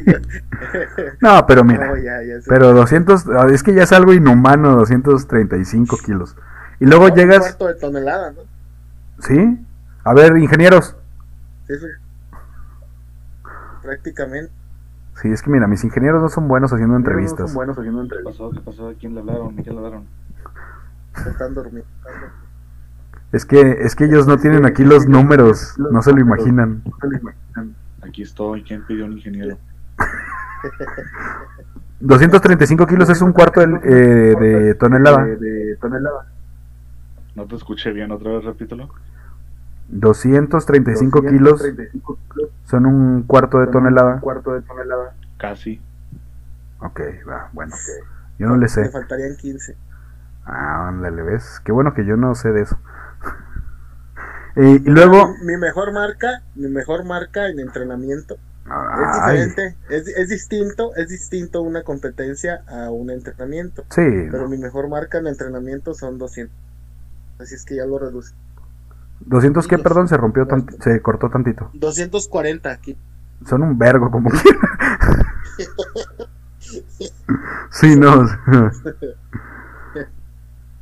No, 1.21 1.45
pero 1.49 1.65
mira. 1.65 1.89
No, 1.89 1.97
ya, 1.97 2.23
ya 2.23 2.41
sé. 2.41 2.49
Pero 2.49 2.73
200, 2.73 3.27
ah, 3.37 3.49
es 3.53 3.65
que 3.65 3.75
ya 3.75 3.83
es 3.83 3.91
algo 3.91 4.13
inhumano, 4.13 4.77
235 4.77 5.99
kilos. 5.99 6.37
Y 6.81 6.87
luego 6.87 7.09
No, 7.09 7.13
Un 7.15 7.19
llegas, 7.19 7.39
cuarto 7.41 7.67
de 7.69 7.75
tonelada, 7.75 8.33
¿no? 8.33 8.41
¿sí? 9.21 9.59
A 10.05 10.15
ver, 10.15 10.37
ingenieros. 10.37 10.97
Eso. 11.69 11.87
Prácticamente. 13.83 14.53
Sí, 15.23 15.31
es 15.33 15.43
que 15.43 15.51
mira, 15.51 15.67
mis 15.67 15.83
ingenieros 15.85 16.21
no 16.23 16.29
son 16.29 16.49
buenos 16.49 16.73
haciendo 16.73 16.97
entrevistas. 16.97 17.55
buenos 17.55 17.79
haciendo 17.79 18.03
entrevistas. 18.03 18.35
¿Qué 18.35 18.39
pasó? 18.39 18.51
¿Qué 18.51 18.61
pasó? 18.61 18.89
¿A 18.89 18.95
quién 18.95 19.15
le 19.15 19.21
hablaron? 19.21 19.59
¿A 19.59 19.63
quién 19.63 19.75
le 19.75 19.79
hablaron? 19.79 20.05
Están 21.27 21.55
durmiendo. 21.55 21.89
Es 23.33 23.45
que, 23.47 23.79
es 23.81 23.97
que 23.97 24.05
ellos 24.05 24.27
no 24.27 24.37
tienen 24.39 24.67
aquí 24.67 24.85
los 24.85 25.07
números, 25.07 25.75
no 25.79 26.03
se 26.03 26.13
lo 26.13 26.21
imaginan. 26.21 26.83
Aquí 28.03 28.23
estoy. 28.23 28.63
¿Quién 28.63 28.85
pidió 28.87 29.07
un 29.07 29.13
ingeniero? 29.13 29.59
235 32.01 32.87
kilos 32.87 33.09
es 33.09 33.23
un 33.23 33.33
cuarto 33.33 33.61
de, 33.61 33.67
eh, 33.85 34.35
de 34.39 34.75
tonelada. 34.75 35.27
No 37.37 37.47
te 37.47 37.55
escuché 37.55 37.93
bien. 37.93 38.11
Otra 38.11 38.33
vez 38.33 38.45
repítelo. 38.45 38.89
235 39.89 41.23
kilos 41.23 41.65
son 42.65 42.87
un 42.87 43.23
cuarto 43.23 43.59
de 43.61 43.69
tonelada. 43.69 44.21
Casi. 45.39 45.81
Ok, 46.81 47.01
va, 47.29 47.51
bueno. 47.53 47.75
Yo 48.39 48.49
no 48.49 48.57
le 48.57 48.69
sé. 48.69 48.89
faltarían 48.91 49.37
15. 49.37 49.77
Ah, 50.45 50.89
ándale, 50.89 51.23
¿ves? 51.23 51.61
Qué 51.65 51.73
bueno 51.73 51.95
que 51.95 52.05
yo 52.05 52.17
no 52.17 52.35
sé 52.35 52.51
de 52.53 52.63
eso. 52.63 52.79
y, 54.57 54.77
y 54.77 54.91
luego... 54.91 55.35
Mi, 55.41 55.55
mi 55.55 55.57
mejor 55.57 55.93
marca, 55.93 56.43
mi 56.55 56.69
mejor 56.69 57.05
marca 57.05 57.49
en 57.49 57.61
entrenamiento 57.61 58.37
es 58.67 59.15
diferente, 59.15 59.77
es, 59.91 60.09
es 60.09 60.29
distinto, 60.29 60.95
es 60.97 61.09
distinto 61.09 61.63
una 61.63 61.83
competencia 61.83 62.63
a 62.67 62.91
un 62.91 63.11
entrenamiento. 63.11 63.85
sí, 63.91 64.03
Pero 64.31 64.49
mi 64.49 64.59
mejor 64.59 64.89
marca 64.89 65.19
en 65.19 65.29
entrenamiento 65.29 65.95
son 65.95 66.19
200. 66.19 66.66
Así 67.39 67.55
es 67.55 67.65
que 67.65 67.77
ya 67.77 67.85
lo 67.87 67.99
reduce. 67.99 68.35
200 69.21 69.67
que, 69.67 69.79
perdón, 69.79 70.09
se 70.09 70.17
rompió, 70.17 70.47
tant- 70.47 70.77
se 70.83 71.01
cortó 71.01 71.31
tantito. 71.31 71.71
240 71.75 72.71
aquí. 72.71 72.97
Son 73.47 73.63
un 73.63 73.79
vergo 73.79 74.11
como 74.11 74.31
quiera. 74.43 74.59
sí, 77.71 77.97
no. 77.97 78.29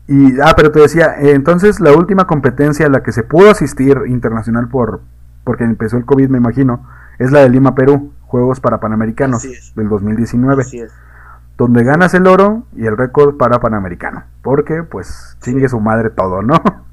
y, 0.08 0.40
ah, 0.40 0.52
pero 0.56 0.70
te 0.72 0.80
decía, 0.80 1.14
entonces 1.18 1.80
la 1.80 1.92
última 1.92 2.26
competencia 2.26 2.86
a 2.86 2.90
la 2.90 3.02
que 3.02 3.12
se 3.12 3.22
pudo 3.22 3.50
asistir 3.50 3.98
internacional 4.06 4.68
por 4.68 5.00
porque 5.44 5.64
empezó 5.64 5.96
el 5.98 6.06
COVID, 6.06 6.28
me 6.30 6.38
imagino, 6.38 6.88
es 7.18 7.30
la 7.30 7.40
de 7.40 7.50
Lima, 7.50 7.74
Perú, 7.74 8.12
Juegos 8.22 8.60
para 8.60 8.80
Panamericanos 8.80 9.42
del 9.74 9.88
2019, 9.90 10.62
Así 10.62 10.80
es. 10.80 10.90
Donde 11.56 11.84
ganas 11.84 12.14
el 12.14 12.26
oro 12.26 12.66
y 12.76 12.86
el 12.86 12.96
récord 12.96 13.36
para 13.36 13.60
Panamericano, 13.60 14.24
porque 14.42 14.82
pues 14.82 15.36
chingue 15.40 15.68
su 15.68 15.80
madre 15.80 16.10
todo, 16.10 16.42
¿no? 16.42 16.56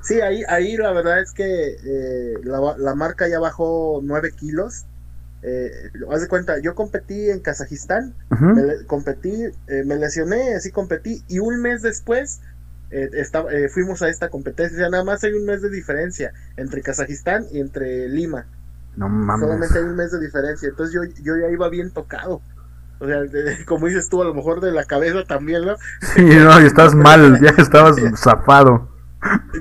Sí, 0.00 0.22
ahí, 0.22 0.42
ahí 0.48 0.76
la 0.76 0.92
verdad 0.92 1.20
es 1.20 1.32
que 1.32 1.76
eh, 1.84 2.38
la, 2.42 2.76
la 2.78 2.94
marca 2.94 3.28
ya 3.28 3.40
bajó 3.40 4.00
9 4.02 4.32
kilos. 4.32 4.86
Eh, 5.42 5.90
haz 6.10 6.22
de 6.22 6.28
cuenta, 6.28 6.58
yo 6.60 6.74
competí 6.74 7.30
en 7.30 7.40
Kazajistán, 7.40 8.14
me 8.30 8.86
competí, 8.86 9.44
eh, 9.66 9.82
me 9.84 9.96
lesioné, 9.96 10.54
así 10.54 10.70
competí, 10.70 11.22
y 11.28 11.40
un 11.40 11.60
mes 11.60 11.82
después 11.82 12.40
fuimos 13.74 14.00
a 14.00 14.08
esta 14.08 14.30
competencia. 14.30 14.88
Nada 14.88 15.04
más 15.04 15.22
hay 15.24 15.32
un 15.32 15.44
mes 15.44 15.60
de 15.60 15.68
diferencia 15.68 16.32
entre 16.56 16.80
Kazajistán 16.80 17.44
y 17.52 17.60
entre 17.60 18.08
Lima. 18.08 18.46
No 18.96 19.10
mames. 19.10 19.46
Solamente 19.46 19.78
hay 19.78 19.84
un 19.84 19.96
mes 19.96 20.10
de 20.10 20.20
diferencia. 20.20 20.70
Entonces 20.70 20.94
yo, 20.94 21.02
yo 21.22 21.36
ya 21.36 21.50
iba 21.50 21.68
bien 21.68 21.90
tocado. 21.90 22.40
O 23.00 23.06
sea, 23.06 23.22
de- 23.22 23.64
como 23.66 23.86
dices 23.86 24.08
tú, 24.08 24.22
a 24.22 24.24
lo 24.24 24.34
mejor 24.34 24.60
de 24.60 24.72
la 24.72 24.84
cabeza 24.84 25.24
también, 25.24 25.64
¿no? 25.64 25.76
Sí, 26.14 26.22
no, 26.24 26.60
y 26.60 26.66
estás 26.66 26.94
mal, 26.94 27.40
ya 27.40 27.50
estabas 27.62 27.96
zafado. 28.16 28.88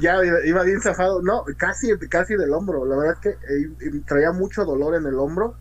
Ya 0.01 0.17
iba, 0.45 0.63
bien 0.63 0.81
zafado. 0.81 1.21
No, 1.21 1.43
casi, 1.57 1.89
casi 2.09 2.35
del 2.35 2.53
hombro. 2.53 2.85
La 2.85 2.95
verdad 2.95 3.15
es 3.15 3.19
que 3.19 3.29
eh, 3.29 4.01
traía 4.05 4.31
mucho 4.31 4.65
dolor 4.65 4.95
en 4.95 5.05
el 5.07 5.15
hombro. 5.15 5.55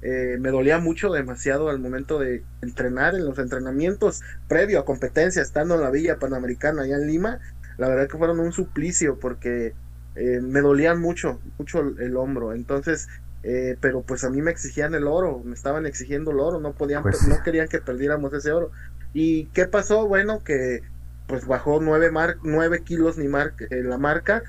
Eh, 0.00 0.36
me 0.40 0.50
dolía 0.50 0.78
mucho, 0.78 1.12
demasiado 1.12 1.68
al 1.68 1.78
momento 1.78 2.18
de 2.18 2.42
entrenar 2.62 3.14
en 3.14 3.24
los 3.24 3.38
entrenamientos 3.38 4.22
previo 4.48 4.80
a 4.80 4.84
competencia, 4.84 5.42
estando 5.42 5.74
en 5.76 5.82
la 5.82 5.90
Villa 5.90 6.18
Panamericana 6.18 6.82
allá 6.82 6.96
en 6.96 7.06
Lima. 7.06 7.38
La 7.78 7.88
verdad 7.88 8.08
que 8.08 8.18
fueron 8.18 8.40
un 8.40 8.52
suplicio 8.52 9.18
porque 9.20 9.74
eh, 10.16 10.40
me 10.42 10.60
dolían 10.60 11.00
mucho, 11.00 11.38
mucho 11.58 11.80
el, 11.80 12.00
el 12.00 12.16
hombro. 12.16 12.52
Entonces, 12.54 13.08
eh, 13.42 13.76
pero 13.80 14.02
pues 14.02 14.24
a 14.24 14.30
mí 14.30 14.40
me 14.42 14.50
exigían 14.50 14.94
el 14.94 15.06
oro, 15.06 15.40
me 15.44 15.54
estaban 15.54 15.86
exigiendo 15.86 16.30
el 16.30 16.40
oro, 16.40 16.60
no 16.60 16.72
podían, 16.72 17.02
Pues- 17.02 17.26
no 17.28 17.42
querían 17.42 17.68
que 17.68 17.80
perdiéramos 17.80 18.32
ese 18.34 18.52
oro. 18.52 18.70
¿Y 19.14 19.46
qué 19.46 19.66
pasó? 19.66 20.06
Bueno, 20.06 20.42
que 20.44 20.80
pues 21.26 21.46
bajó 21.46 21.80
nueve, 21.80 22.10
mar 22.10 22.36
nueve 22.42 22.82
kilos 22.82 23.16
mi 23.18 23.28
mar 23.28 23.54
eh, 23.70 23.82
la 23.82 23.98
marca, 23.98 24.42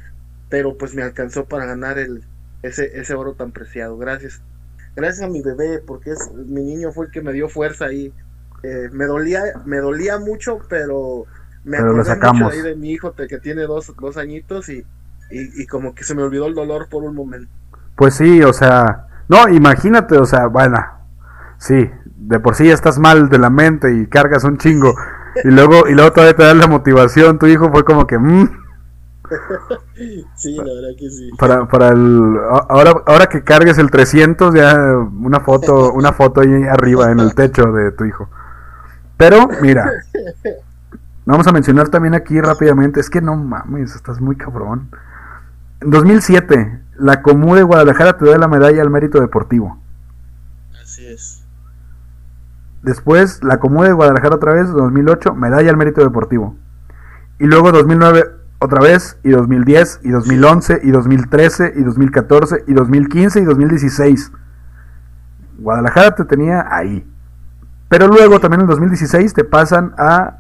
pero 0.50 0.78
pues 0.78 0.94
me 0.96 1.02
alcanzó 1.04 1.46
para 1.46 1.66
ganar 1.66 1.98
el 2.00 2.24
ese, 2.62 3.00
ese 3.00 3.14
oro 3.14 3.34
tan 3.34 3.52
preciado. 3.52 3.98
Gracias. 3.98 4.42
Gracias 4.96 5.26
a 5.26 5.30
mi 5.30 5.42
bebé, 5.42 5.80
porque 5.80 6.12
es 6.12 6.32
mi 6.34 6.64
niño 6.64 6.92
fue 6.92 7.08
el 7.08 7.12
que 7.12 7.22
me 7.22 7.34
dio 7.34 7.50
fuerza 7.50 7.86
ahí. 7.86 8.14
Eh, 8.64 8.90
me 8.92 9.06
dolía, 9.06 9.42
me 9.66 9.78
dolía 9.78 10.18
mucho, 10.20 10.60
pero 10.70 11.26
me 11.64 11.78
Pero 11.78 11.90
acordé 11.90 12.06
sacamos. 12.06 12.42
mucho 12.44 12.54
ahí 12.56 12.62
de 12.62 12.76
mi 12.76 12.92
hijo 12.92 13.14
que 13.16 13.40
tiene 13.40 13.64
dos, 13.64 13.92
dos 14.00 14.18
añitos 14.18 14.70
y, 14.70 14.86
y, 15.32 15.62
y 15.64 15.68
como 15.68 15.94
que 15.96 16.04
se 16.04 16.16
me 16.16 16.22
olvidó 16.24 16.48
el 16.48 16.54
dolor 16.54 16.88
por 16.90 17.04
un 17.04 17.16
momento. 17.16 17.50
Pues 17.96 18.16
sí, 18.16 18.42
o 18.44 18.54
sea, 18.54 19.08
no, 19.28 19.50
imagínate, 19.50 20.18
o 20.18 20.26
sea, 20.26 20.48
bueno, 20.48 20.78
sí, 21.58 21.90
de 22.16 22.40
por 22.40 22.56
sí 22.56 22.68
ya 22.68 22.74
estás 22.74 23.00
mal 23.00 23.30
de 23.30 23.38
la 23.38 23.50
mente 23.50 23.94
y 23.96 24.08
cargas 24.08 24.44
un 24.44 24.58
chingo. 24.58 24.94
Y 25.44 25.50
luego, 25.50 25.88
y 25.88 25.94
luego 25.94 26.12
todavía 26.12 26.36
te 26.36 26.44
da 26.44 26.54
la 26.54 26.68
motivación, 26.68 27.40
tu 27.40 27.48
hijo 27.48 27.72
fue 27.72 27.84
como 27.84 28.06
que, 28.06 28.18
mm, 28.18 28.50
Sí, 30.36 30.56
la 30.56 30.64
verdad 30.64 30.90
que 30.98 31.10
sí. 31.10 31.30
para, 31.38 31.68
para 31.68 31.90
el, 31.90 32.38
ahora, 32.70 32.94
ahora 33.06 33.28
que 33.28 33.44
cargues 33.44 33.78
el 33.78 33.90
300, 33.90 34.54
ya 34.54 34.76
una 34.98 35.40
foto, 35.40 35.94
una 35.94 36.14
foto 36.14 36.42
ahí 36.42 36.64
arriba 36.64 37.12
en 37.12 37.20
el 37.20 37.34
techo 37.34 37.72
de 37.72 37.92
tu 37.92 38.06
hijo. 38.06 38.30
Pero, 39.18 39.48
mira, 39.62 39.90
vamos 41.26 41.48
a 41.48 41.52
mencionar 41.52 41.90
también 41.90 42.14
aquí 42.16 42.40
rápidamente, 42.42 43.00
es 43.00 43.10
que 43.10 43.22
no 43.22 43.36
mames, 43.36 43.96
estás 43.96 44.20
muy 44.20 44.36
cabrón. 44.36 44.90
En 45.84 45.90
2007, 45.90 46.80
la 46.96 47.22
Comú 47.22 47.56
de 47.56 47.64
Guadalajara 47.64 48.18
te 48.18 48.24
da 48.24 48.38
la 48.38 48.48
medalla 48.48 48.82
al 48.82 48.90
mérito 48.90 49.20
deportivo. 49.20 49.78
Así 50.82 51.06
es. 51.06 51.44
Después, 52.84 53.44
la 53.44 53.60
Comuna 53.60 53.90
de 53.90 53.94
Guadalajara 53.94 54.36
otra 54.36 54.54
vez, 54.54 54.70
2008, 54.70 55.36
medalla 55.36 55.70
al 55.70 55.76
mérito 55.76 56.02
deportivo. 56.02 56.56
Y 57.38 57.48
luego 57.48 57.74
2009 57.74 58.32
otra 58.60 58.80
vez, 58.80 59.18
y 59.24 59.32
2010, 59.32 60.00
y 60.04 60.12
2011, 60.12 60.80
y 60.84 60.92
2013, 60.92 61.74
y 61.76 61.84
2014, 61.84 62.64
y 62.66 62.74
2015, 62.74 63.42
y 63.42 63.44
2016. 63.44 64.32
Guadalajara 65.58 66.16
te 66.16 66.24
tenía 66.24 66.66
ahí. 66.74 67.06
Pero 67.90 68.08
luego 68.08 68.40
también 68.40 68.62
en 68.62 68.68
2016 68.68 69.34
te 69.34 69.44
pasan 69.44 69.94
a... 69.98 70.38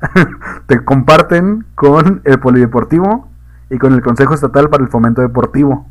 te 0.68 0.86
comparten 0.86 1.66
con 1.76 2.22
el 2.24 2.40
Polideportivo 2.40 3.33
y 3.74 3.80
con 3.80 3.94
el 3.94 4.02
Consejo 4.02 4.34
Estatal 4.34 4.70
para 4.70 4.84
el 4.84 4.90
Fomento 4.90 5.22
Deportivo. 5.22 5.88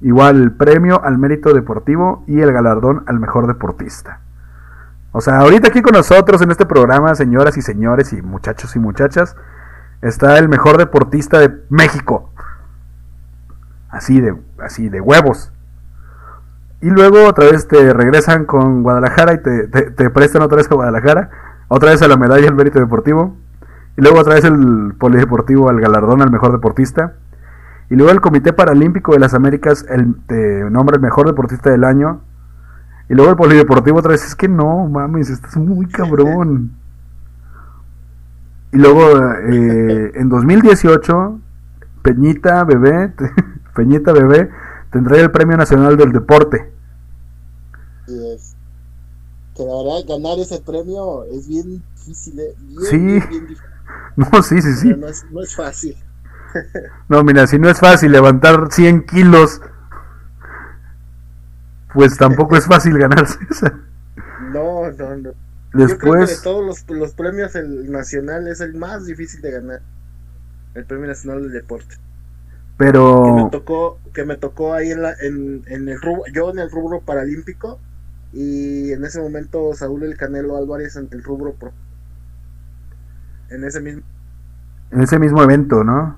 Igual 0.00 0.40
el 0.42 0.52
premio 0.52 1.02
al 1.04 1.18
mérito 1.18 1.52
deportivo 1.52 2.24
y 2.26 2.40
el 2.40 2.52
galardón 2.52 3.04
al 3.06 3.20
mejor 3.20 3.46
deportista. 3.46 4.20
O 5.12 5.20
sea, 5.20 5.38
ahorita 5.40 5.68
aquí 5.68 5.82
con 5.82 5.92
nosotros 5.92 6.40
en 6.42 6.50
este 6.50 6.64
programa, 6.66 7.14
señoras 7.14 7.56
y 7.56 7.62
señores 7.62 8.12
y 8.12 8.22
muchachos 8.22 8.74
y 8.76 8.78
muchachas, 8.78 9.36
está 10.00 10.38
el 10.38 10.48
mejor 10.48 10.78
deportista 10.78 11.38
de 11.38 11.52
México. 11.68 12.32
Así 13.90 14.20
de, 14.20 14.34
así 14.58 14.88
de 14.88 15.00
huevos. 15.00 15.52
Y 16.80 16.90
luego 16.90 17.26
otra 17.28 17.44
vez 17.44 17.68
te 17.68 17.92
regresan 17.92 18.44
con 18.44 18.82
Guadalajara 18.82 19.34
y 19.34 19.42
te, 19.42 19.68
te- 19.68 20.10
prestan 20.10 20.42
otra 20.42 20.56
vez 20.56 20.70
a 20.70 20.74
Guadalajara, 20.74 21.30
otra 21.68 21.90
vez 21.90 22.02
a 22.02 22.08
la 22.08 22.16
medalla 22.16 22.48
al 22.48 22.54
mérito 22.56 22.80
deportivo, 22.80 23.36
y 23.96 24.00
luego 24.02 24.20
otra 24.20 24.34
vez 24.34 24.44
el 24.44 24.94
polideportivo 24.98 25.68
al 25.68 25.80
galardón 25.80 26.22
al 26.22 26.30
mejor 26.30 26.52
deportista, 26.52 27.14
y 27.90 27.96
luego 27.96 28.12
el 28.12 28.20
Comité 28.20 28.52
Paralímpico 28.52 29.12
de 29.12 29.18
las 29.18 29.34
Américas 29.34 29.84
el, 29.88 30.14
te 30.26 30.70
nombra 30.70 30.96
el 30.96 31.02
mejor 31.02 31.26
deportista 31.26 31.70
del 31.70 31.84
año, 31.84 32.22
y 33.08 33.14
luego 33.14 33.30
el 33.30 33.36
polideportivo 33.36 33.98
otra 33.98 34.12
vez, 34.12 34.24
es 34.24 34.34
que 34.34 34.48
no, 34.48 34.86
mames, 34.88 35.28
estás 35.28 35.56
muy 35.56 35.86
cabrón. 35.86 36.72
Y 38.72 38.78
luego 38.78 39.02
eh, 39.50 40.12
en 40.14 40.28
2018, 40.30 41.38
Peñita 42.02 42.64
Bebé, 42.64 43.12
Peñita 43.74 44.12
Bebé 44.12 44.50
tendrá 44.90 45.18
el 45.18 45.30
Premio 45.30 45.58
Nacional 45.58 45.98
del 45.98 46.12
Deporte. 46.12 46.72
Que 49.54 49.62
la 49.64 49.74
verdad, 49.76 50.04
ganar 50.08 50.38
ese 50.38 50.60
premio 50.60 51.24
es 51.24 51.46
bien 51.46 51.82
difícil, 51.94 52.40
¿eh? 52.40 52.54
Bien, 52.58 52.80
Sí. 52.80 52.96
bien, 52.96 53.28
bien 53.28 53.46
difícil. 53.48 53.71
No, 54.16 54.42
sí, 54.42 54.60
sí, 54.60 54.74
sí. 54.74 54.94
No, 54.94 55.08
es, 55.08 55.24
no 55.30 55.42
es 55.42 55.54
fácil. 55.54 55.96
No, 57.08 57.24
mira, 57.24 57.46
si 57.46 57.58
no 57.58 57.70
es 57.70 57.78
fácil 57.78 58.12
levantar 58.12 58.68
100 58.70 59.06
kilos, 59.06 59.62
pues 61.94 62.16
tampoco 62.18 62.56
es 62.56 62.66
fácil 62.66 62.98
ganarse 62.98 63.38
esa. 63.50 63.72
No, 64.52 64.90
no, 64.90 65.16
no. 65.16 65.30
Yo 65.30 65.86
creo 65.98 66.12
que 66.12 66.18
de 66.18 66.26
Después, 66.26 66.42
todos 66.42 66.64
los, 66.64 66.90
los 66.90 67.14
premios, 67.14 67.54
el 67.54 67.90
nacional 67.90 68.48
es 68.48 68.60
el 68.60 68.74
más 68.74 69.06
difícil 69.06 69.40
de 69.40 69.50
ganar. 69.50 69.80
El 70.74 70.84
premio 70.84 71.06
nacional 71.06 71.42
del 71.42 71.52
deporte. 71.52 71.96
Que 72.78 72.84
me 72.84 72.90
pero 72.90 73.48
tocó, 73.50 73.98
que 74.12 74.24
me 74.24 74.36
tocó 74.36 74.74
ahí 74.74 74.90
en, 74.90 75.02
la, 75.02 75.14
en, 75.20 75.62
en 75.66 75.88
el 75.88 76.00
rubro, 76.00 76.24
yo 76.34 76.50
en 76.50 76.58
el 76.58 76.70
rubro 76.70 77.00
paralímpico 77.00 77.78
y 78.32 78.92
en 78.92 79.04
ese 79.04 79.20
momento 79.20 79.72
Saúl 79.74 80.02
el 80.04 80.16
Canelo 80.16 80.56
Álvarez 80.56 80.96
en 80.96 81.08
el 81.12 81.22
rubro 81.22 81.54
pro. 81.54 81.72
En 83.52 83.64
ese 83.64 83.80
mismo. 83.80 84.02
en 84.90 85.00
ese 85.02 85.18
mismo 85.18 85.42
evento, 85.42 85.84
¿no? 85.84 86.16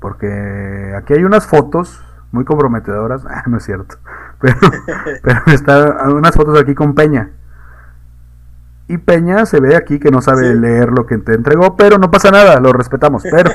Porque 0.00 0.94
aquí 0.96 1.14
hay 1.14 1.24
unas 1.24 1.46
fotos 1.46 2.04
muy 2.32 2.44
comprometedoras, 2.44 3.24
ah, 3.30 3.42
no 3.46 3.56
es 3.56 3.64
cierto, 3.64 3.96
pero, 4.40 4.56
pero 5.22 5.40
está 5.46 6.08
unas 6.08 6.34
fotos 6.34 6.60
aquí 6.60 6.74
con 6.74 6.94
Peña. 6.94 7.30
Y 8.86 8.96
Peña 8.98 9.44
se 9.44 9.60
ve 9.60 9.76
aquí 9.76 9.98
que 9.98 10.10
no 10.10 10.22
sabe 10.22 10.54
Sí. 10.54 10.58
leer 10.58 10.90
lo 10.92 11.04
que 11.06 11.18
te 11.18 11.34
entregó, 11.34 11.76
pero 11.76 11.98
no 11.98 12.10
pasa 12.10 12.30
nada, 12.30 12.58
lo 12.60 12.72
respetamos, 12.72 13.22
pero 13.30 13.50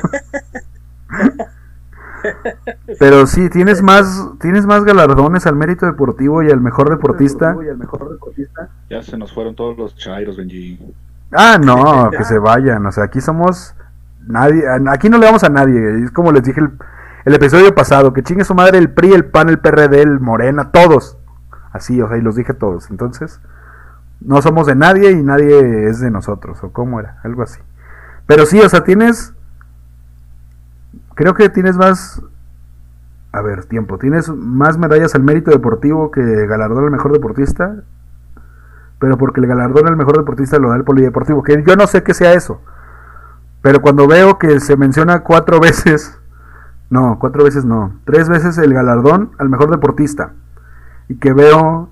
pero 2.98 3.26
sí 3.26 3.50
tienes 3.50 3.82
más 3.82 4.30
tienes 4.40 4.66
más 4.66 4.84
galardones 4.84 5.46
al 5.46 5.56
mérito 5.56 5.86
deportivo 5.86 6.42
y 6.42 6.50
al 6.50 6.60
mejor 6.60 6.90
deportista. 6.90 7.56
Ya 8.90 9.02
se 9.02 9.16
nos 9.18 9.32
fueron 9.32 9.54
todos 9.54 9.76
los 9.76 9.96
chairos, 9.96 10.36
Benji. 10.36 10.78
Ah, 11.32 11.58
no, 11.62 12.10
que 12.16 12.24
se 12.24 12.38
vayan. 12.38 12.84
O 12.86 12.92
sea, 12.92 13.04
aquí 13.04 13.20
somos 13.20 13.74
nadie. 14.26 14.64
Aquí 14.88 15.08
no 15.08 15.18
le 15.18 15.26
vamos 15.26 15.44
a 15.44 15.48
nadie. 15.48 16.04
Es 16.04 16.10
como 16.10 16.32
les 16.32 16.44
dije 16.44 16.60
el, 16.60 16.70
el 17.24 17.34
episodio 17.34 17.74
pasado: 17.74 18.12
que 18.12 18.22
chingue 18.22 18.44
su 18.44 18.54
madre 18.54 18.78
el 18.78 18.90
PRI, 18.90 19.12
el 19.12 19.24
PAN, 19.26 19.48
el 19.48 19.58
PRD, 19.58 20.02
el 20.02 20.20
Morena, 20.20 20.70
todos. 20.70 21.18
Así, 21.72 22.00
o 22.00 22.08
sea, 22.08 22.16
y 22.16 22.22
los 22.22 22.36
dije 22.36 22.54
todos. 22.54 22.90
Entonces, 22.90 23.40
no 24.20 24.40
somos 24.40 24.66
de 24.66 24.76
nadie 24.76 25.10
y 25.10 25.22
nadie 25.22 25.88
es 25.88 26.00
de 26.00 26.10
nosotros. 26.10 26.62
¿O 26.62 26.72
cómo 26.72 27.00
era? 27.00 27.18
Algo 27.24 27.42
así. 27.42 27.60
Pero 28.26 28.46
sí, 28.46 28.60
o 28.60 28.68
sea, 28.68 28.84
tienes. 28.84 29.33
Creo 31.14 31.34
que 31.34 31.48
tienes 31.48 31.76
más. 31.76 32.22
A 33.32 33.42
ver, 33.42 33.64
tiempo. 33.64 33.98
Tienes 33.98 34.28
más 34.28 34.78
medallas 34.78 35.14
al 35.14 35.22
mérito 35.22 35.50
deportivo 35.50 36.10
que 36.10 36.46
galardón 36.46 36.84
al 36.84 36.90
mejor 36.90 37.12
deportista 37.12 37.82
pero 39.04 39.18
porque 39.18 39.40
el 39.40 39.46
galardón 39.46 39.86
al 39.86 39.96
mejor 39.96 40.16
deportista 40.16 40.58
lo 40.58 40.70
da 40.70 40.76
el 40.76 40.84
polideportivo, 40.84 41.42
que 41.42 41.62
yo 41.66 41.76
no 41.76 41.86
sé 41.86 42.02
qué 42.02 42.14
sea 42.14 42.32
eso. 42.32 42.62
Pero 43.60 43.82
cuando 43.82 44.06
veo 44.06 44.38
que 44.38 44.60
se 44.60 44.78
menciona 44.78 45.20
cuatro 45.20 45.60
veces, 45.60 46.18
no, 46.88 47.18
cuatro 47.18 47.44
veces 47.44 47.66
no, 47.66 47.92
tres 48.06 48.30
veces 48.30 48.56
el 48.56 48.72
galardón 48.72 49.32
al 49.38 49.50
mejor 49.50 49.70
deportista, 49.70 50.32
y 51.08 51.16
que 51.16 51.34
veo 51.34 51.90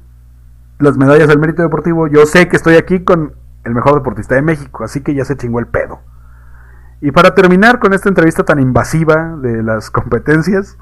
las 0.78 0.96
medallas 0.96 1.28
al 1.28 1.38
mérito 1.38 1.60
deportivo, 1.60 2.06
yo 2.06 2.24
sé 2.24 2.48
que 2.48 2.56
estoy 2.56 2.76
aquí 2.76 3.04
con 3.04 3.34
el 3.64 3.74
mejor 3.74 3.94
deportista 3.94 4.34
de 4.34 4.40
México, 4.40 4.82
así 4.82 5.02
que 5.02 5.14
ya 5.14 5.26
se 5.26 5.36
chingó 5.36 5.58
el 5.58 5.66
pedo. 5.66 6.00
Y 7.04 7.10
para 7.10 7.34
terminar 7.34 7.80
con 7.80 7.94
esta 7.94 8.08
entrevista 8.08 8.44
tan 8.44 8.60
invasiva 8.60 9.36
de 9.36 9.60
las 9.64 9.90
competencias, 9.90 10.78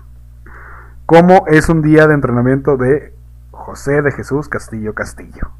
¿cómo 1.07 1.47
es 1.47 1.71
un 1.71 1.81
día 1.81 2.07
de 2.07 2.13
entrenamiento 2.13 2.77
de 2.77 3.15
José 3.51 4.03
de 4.03 4.13
Jesús 4.13 4.47
Castillo 4.47 4.93
Castillo? 4.93 5.51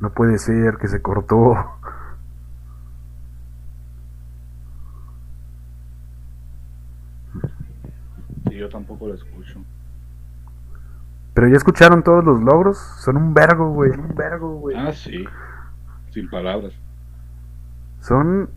No 0.00 0.08
puede 0.14 0.38
ser 0.38 0.78
que 0.78 0.88
se 0.88 1.02
cortó. 1.02 1.54
Sí, 8.48 8.56
yo 8.56 8.70
tampoco 8.70 9.08
lo 9.08 9.14
escucho. 9.14 9.27
Pero 11.38 11.46
ya 11.46 11.56
escucharon 11.56 12.02
todos 12.02 12.24
los 12.24 12.42
logros. 12.42 12.78
Son 12.78 13.16
un 13.16 13.32
vergo, 13.32 13.70
güey. 13.70 13.92
Un 13.92 14.12
vergo, 14.16 14.56
güey. 14.56 14.76
Ah, 14.76 14.92
sí. 14.92 15.24
Sin 16.10 16.28
palabras. 16.28 16.72
Son 18.00 18.50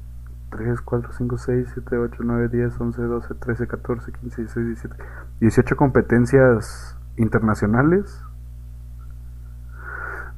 3, 0.49 0.81
4, 0.81 1.11
5, 1.15 1.37
6, 1.37 1.69
7, 1.75 1.97
8, 1.97 2.17
9, 2.23 2.49
10, 2.51 2.81
11, 2.81 3.01
12, 3.03 3.35
13, 3.35 3.67
14, 3.67 4.11
15, 4.13 4.41
16, 4.41 4.65
17. 4.65 4.95
18 5.41 5.75
competencias 5.75 6.97
internacionales. 7.17 8.19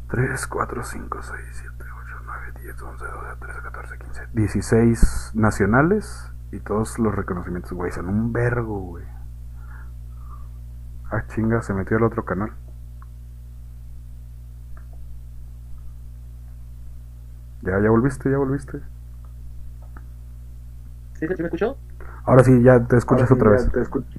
3, 0.10 0.46
4, 0.46 0.84
5, 0.84 1.20
6, 1.22 1.40
7, 1.50 1.76
8, 1.80 2.16
9, 2.26 2.54
10, 2.62 2.82
11, 2.82 3.06
12, 3.06 3.36
13, 3.40 3.62
14, 3.62 3.98
15. 4.00 4.22
16 4.34 5.32
nacionales. 5.34 6.30
Y 6.52 6.60
todos 6.60 7.00
los 7.00 7.16
reconocimientos, 7.16 7.72
güey. 7.72 7.94
Son 7.94 8.10
un 8.10 8.34
vergo, 8.34 8.82
güey. 8.82 9.13
Ah, 11.14 11.24
chinga, 11.28 11.62
se 11.62 11.74
metió 11.76 11.98
al 11.98 12.04
otro 12.04 12.26
canal. 12.26 12.52
Ya, 17.62 17.80
ya 17.80 17.90
volviste, 17.90 18.32
ya 18.32 18.38
volviste. 18.38 18.80
¿Sí, 21.14 21.28
sí 21.28 21.36
me 21.38 21.46
escuchó? 21.46 21.78
Ahora 22.26 22.44
sí, 22.44 22.64
ya 22.64 22.80
te 22.86 22.98
escuchas 22.98 23.32
otra 23.32 23.52
vez. 23.52 23.70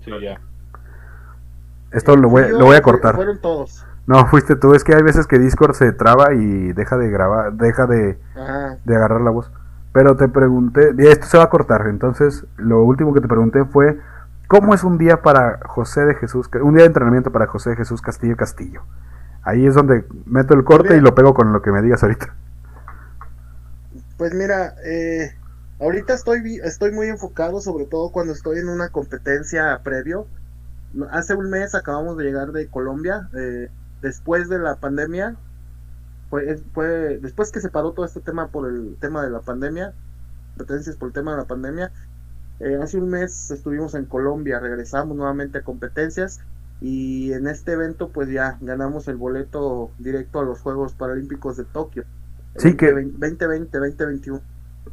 Sí, 0.05 0.11
ya. 0.23 0.41
Esto 1.91 2.16
lo 2.16 2.29
voy, 2.29 2.49
yo- 2.49 2.59
lo 2.59 2.66
voy 2.66 2.77
a 2.77 2.83
cortar. 2.83 3.16
Fueron 3.16 3.41
todos. 3.41 3.85
No, 4.07 4.25
fuiste 4.27 4.55
tú. 4.55 4.75
Es 4.75 4.85
que 4.85 4.95
hay 4.95 5.03
veces 5.03 5.27
que 5.27 5.39
Discord 5.39 5.75
se 5.75 5.91
traba 5.93 6.33
y 6.35 6.73
deja 6.73 6.97
de 6.97 7.11
grabar, 7.11 7.55
deja 7.55 7.87
de, 7.87 8.19
Ajá. 8.37 8.77
de 8.85 8.97
agarrar 8.97 9.21
la 9.21 9.31
voz. 9.31 9.51
Pero 9.93 10.16
te 10.16 10.29
pregunté, 10.29 10.95
y 10.97 11.07
esto 11.07 11.27
se 11.27 11.39
va 11.39 11.45
a 11.45 11.51
cortar. 11.51 11.87
Entonces, 11.89 12.47
lo 12.57 12.83
último 12.85 13.12
que 13.15 13.21
te 13.21 13.29
pregunté 13.29 13.65
fue, 13.65 14.01
¿cómo 14.49 14.75
es 14.75 14.85
un 14.85 14.99
día 14.99 15.23
para 15.23 15.61
José 15.65 16.05
de 16.05 16.15
Jesús, 16.15 16.49
un 16.62 16.75
día 16.75 16.83
de 16.83 16.89
entrenamiento 16.89 17.33
para 17.33 17.47
José 17.47 17.71
de 17.71 17.77
Jesús 17.77 18.03
Castillo 18.03 18.37
Castillo? 18.37 18.83
Ahí 19.43 19.66
es 19.66 19.75
donde 19.75 20.07
meto 20.25 20.55
el 20.55 20.65
corte 20.65 20.97
y 20.97 21.01
lo 21.01 21.15
pego 21.15 21.35
con 21.35 21.53
lo 21.53 21.61
que 21.61 21.71
me 21.71 21.83
digas 21.83 22.03
ahorita. 22.03 22.35
Pues 24.16 24.33
mira, 24.33 24.75
eh, 24.85 25.35
ahorita 25.81 26.15
estoy, 26.15 26.61
estoy 26.62 26.93
muy 26.93 27.09
enfocado, 27.09 27.61
sobre 27.61 27.85
todo 27.85 28.11
cuando 28.11 28.33
estoy 28.33 28.59
en 28.59 28.69
una 28.69 28.89
competencia 28.89 29.81
previo. 29.83 30.27
Hace 31.11 31.35
un 31.35 31.51
mes 31.51 31.75
acabamos 31.75 32.16
de 32.16 32.25
llegar 32.25 32.53
de 32.53 32.69
Colombia, 32.69 33.29
eh, 33.37 33.69
después 34.01 34.49
de 34.49 34.59
la 34.59 34.77
pandemia. 34.77 35.37
Fue, 36.31 36.57
fue 36.73 37.19
después 37.19 37.53
que 37.53 37.61
se 37.61 37.69
paró 37.69 37.93
todo 37.93 38.07
este 38.07 38.21
tema 38.21 38.49
por 38.49 38.69
el 38.69 38.97
tema 39.01 39.23
de 39.23 39.31
la 39.31 39.41
pandemia, 39.41 39.93
competencias 40.57 40.97
por 40.97 41.09
el 41.09 41.12
tema 41.12 41.33
de 41.33 41.39
la 41.39 41.45
pandemia. 41.45 41.93
Eh, 42.60 42.78
hace 42.82 42.98
un 42.98 43.09
mes 43.10 43.51
estuvimos 43.51 43.94
en 43.94 44.05
Colombia, 44.06 44.60
regresamos 44.60 45.16
nuevamente 45.16 45.59
a 45.59 45.62
competencias 45.62 46.40
y 46.81 47.32
en 47.32 47.47
este 47.47 47.72
evento 47.72 48.10
pues 48.10 48.28
ya 48.28 48.59
ganamos 48.60 49.09
el 49.09 49.16
boleto 49.16 49.90
directo 49.98 50.40
a 50.40 50.44
los 50.44 50.60
Juegos 50.60 50.93
Paralímpicos 50.94 51.56
de 51.56 51.64
Tokio. 51.64 52.05
Sí, 52.56 52.76
que- 52.76 52.93
2020, 52.93 53.47
2021. 53.78 54.40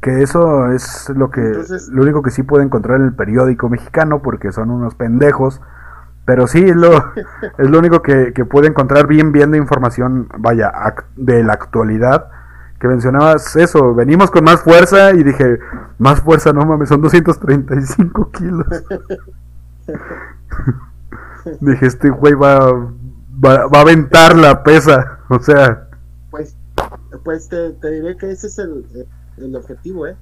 Que 0.00 0.22
eso 0.22 0.72
es 0.72 1.10
lo 1.14 1.30
que 1.30 1.40
Entonces- 1.46 1.88
lo 1.88 2.02
único 2.02 2.22
que 2.22 2.30
sí 2.30 2.42
puede 2.42 2.64
encontrar 2.64 2.98
en 2.98 3.06
el 3.06 3.14
periódico 3.14 3.68
mexicano 3.68 4.22
porque 4.22 4.50
son 4.52 4.70
unos 4.70 4.94
pendejos. 4.94 5.60
Pero 6.24 6.46
sí 6.46 6.62
es 6.64 6.76
lo, 6.76 6.92
es 7.58 7.68
lo 7.70 7.78
único 7.78 8.00
que, 8.00 8.32
que 8.32 8.44
puede 8.44 8.68
encontrar 8.68 9.06
bien 9.06 9.32
viendo 9.32 9.56
información, 9.56 10.28
vaya, 10.38 10.72
de 11.16 11.42
la 11.42 11.52
actualidad. 11.54 12.28
Que 12.82 12.88
mencionabas 12.88 13.54
eso, 13.54 13.94
venimos 13.94 14.28
con 14.32 14.42
más 14.42 14.60
fuerza 14.60 15.12
y 15.12 15.22
dije, 15.22 15.60
más 16.00 16.20
fuerza, 16.20 16.52
no 16.52 16.66
mames, 16.66 16.88
son 16.88 17.00
235 17.00 18.30
kilos. 18.32 18.66
dije, 21.60 21.86
este 21.86 22.10
güey 22.10 22.34
va, 22.34 22.58
va, 22.72 23.66
va 23.66 23.78
a 23.78 23.82
aventar 23.82 24.36
la 24.36 24.64
pesa, 24.64 25.20
o 25.28 25.38
sea, 25.38 25.88
Pues, 26.30 26.56
pues 27.24 27.48
te, 27.48 27.70
te 27.72 27.90
diré 27.90 28.16
que 28.16 28.32
ese 28.32 28.48
es 28.48 28.58
el, 28.58 28.84
el 29.36 29.54
objetivo, 29.56 30.06
¿eh? 30.08 30.16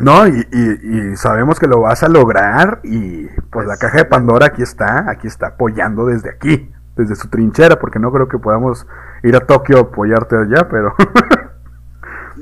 No, 0.00 0.26
y, 0.28 0.46
y- 0.52 1.10
y 1.12 1.16
sabemos 1.16 1.58
que 1.60 1.68
lo 1.68 1.80
vas 1.80 2.02
a 2.02 2.08
lograr 2.08 2.80
y 2.84 3.26
pues 3.50 3.66
la 3.68 3.76
caja 3.76 3.98
de 3.98 4.04
Pandora 4.06 4.46
aquí 4.46 4.62
está, 4.62 5.08
aquí 5.10 5.26
está 5.26 5.48
apoyando 5.48 6.06
desde 6.06 6.30
aquí, 6.30 6.70
desde 6.96 7.16
su 7.16 7.28
trinchera, 7.28 7.76
porque 7.78 7.98
no 8.00 8.12
creo 8.12 8.28
que 8.28 8.38
podamos 8.38 8.86
ir 9.24 9.34
a 9.36 9.40
Tokio 9.40 9.78
a 9.78 9.80
apoyarte 9.82 10.36
allá, 10.36 10.68
pero 10.68 10.94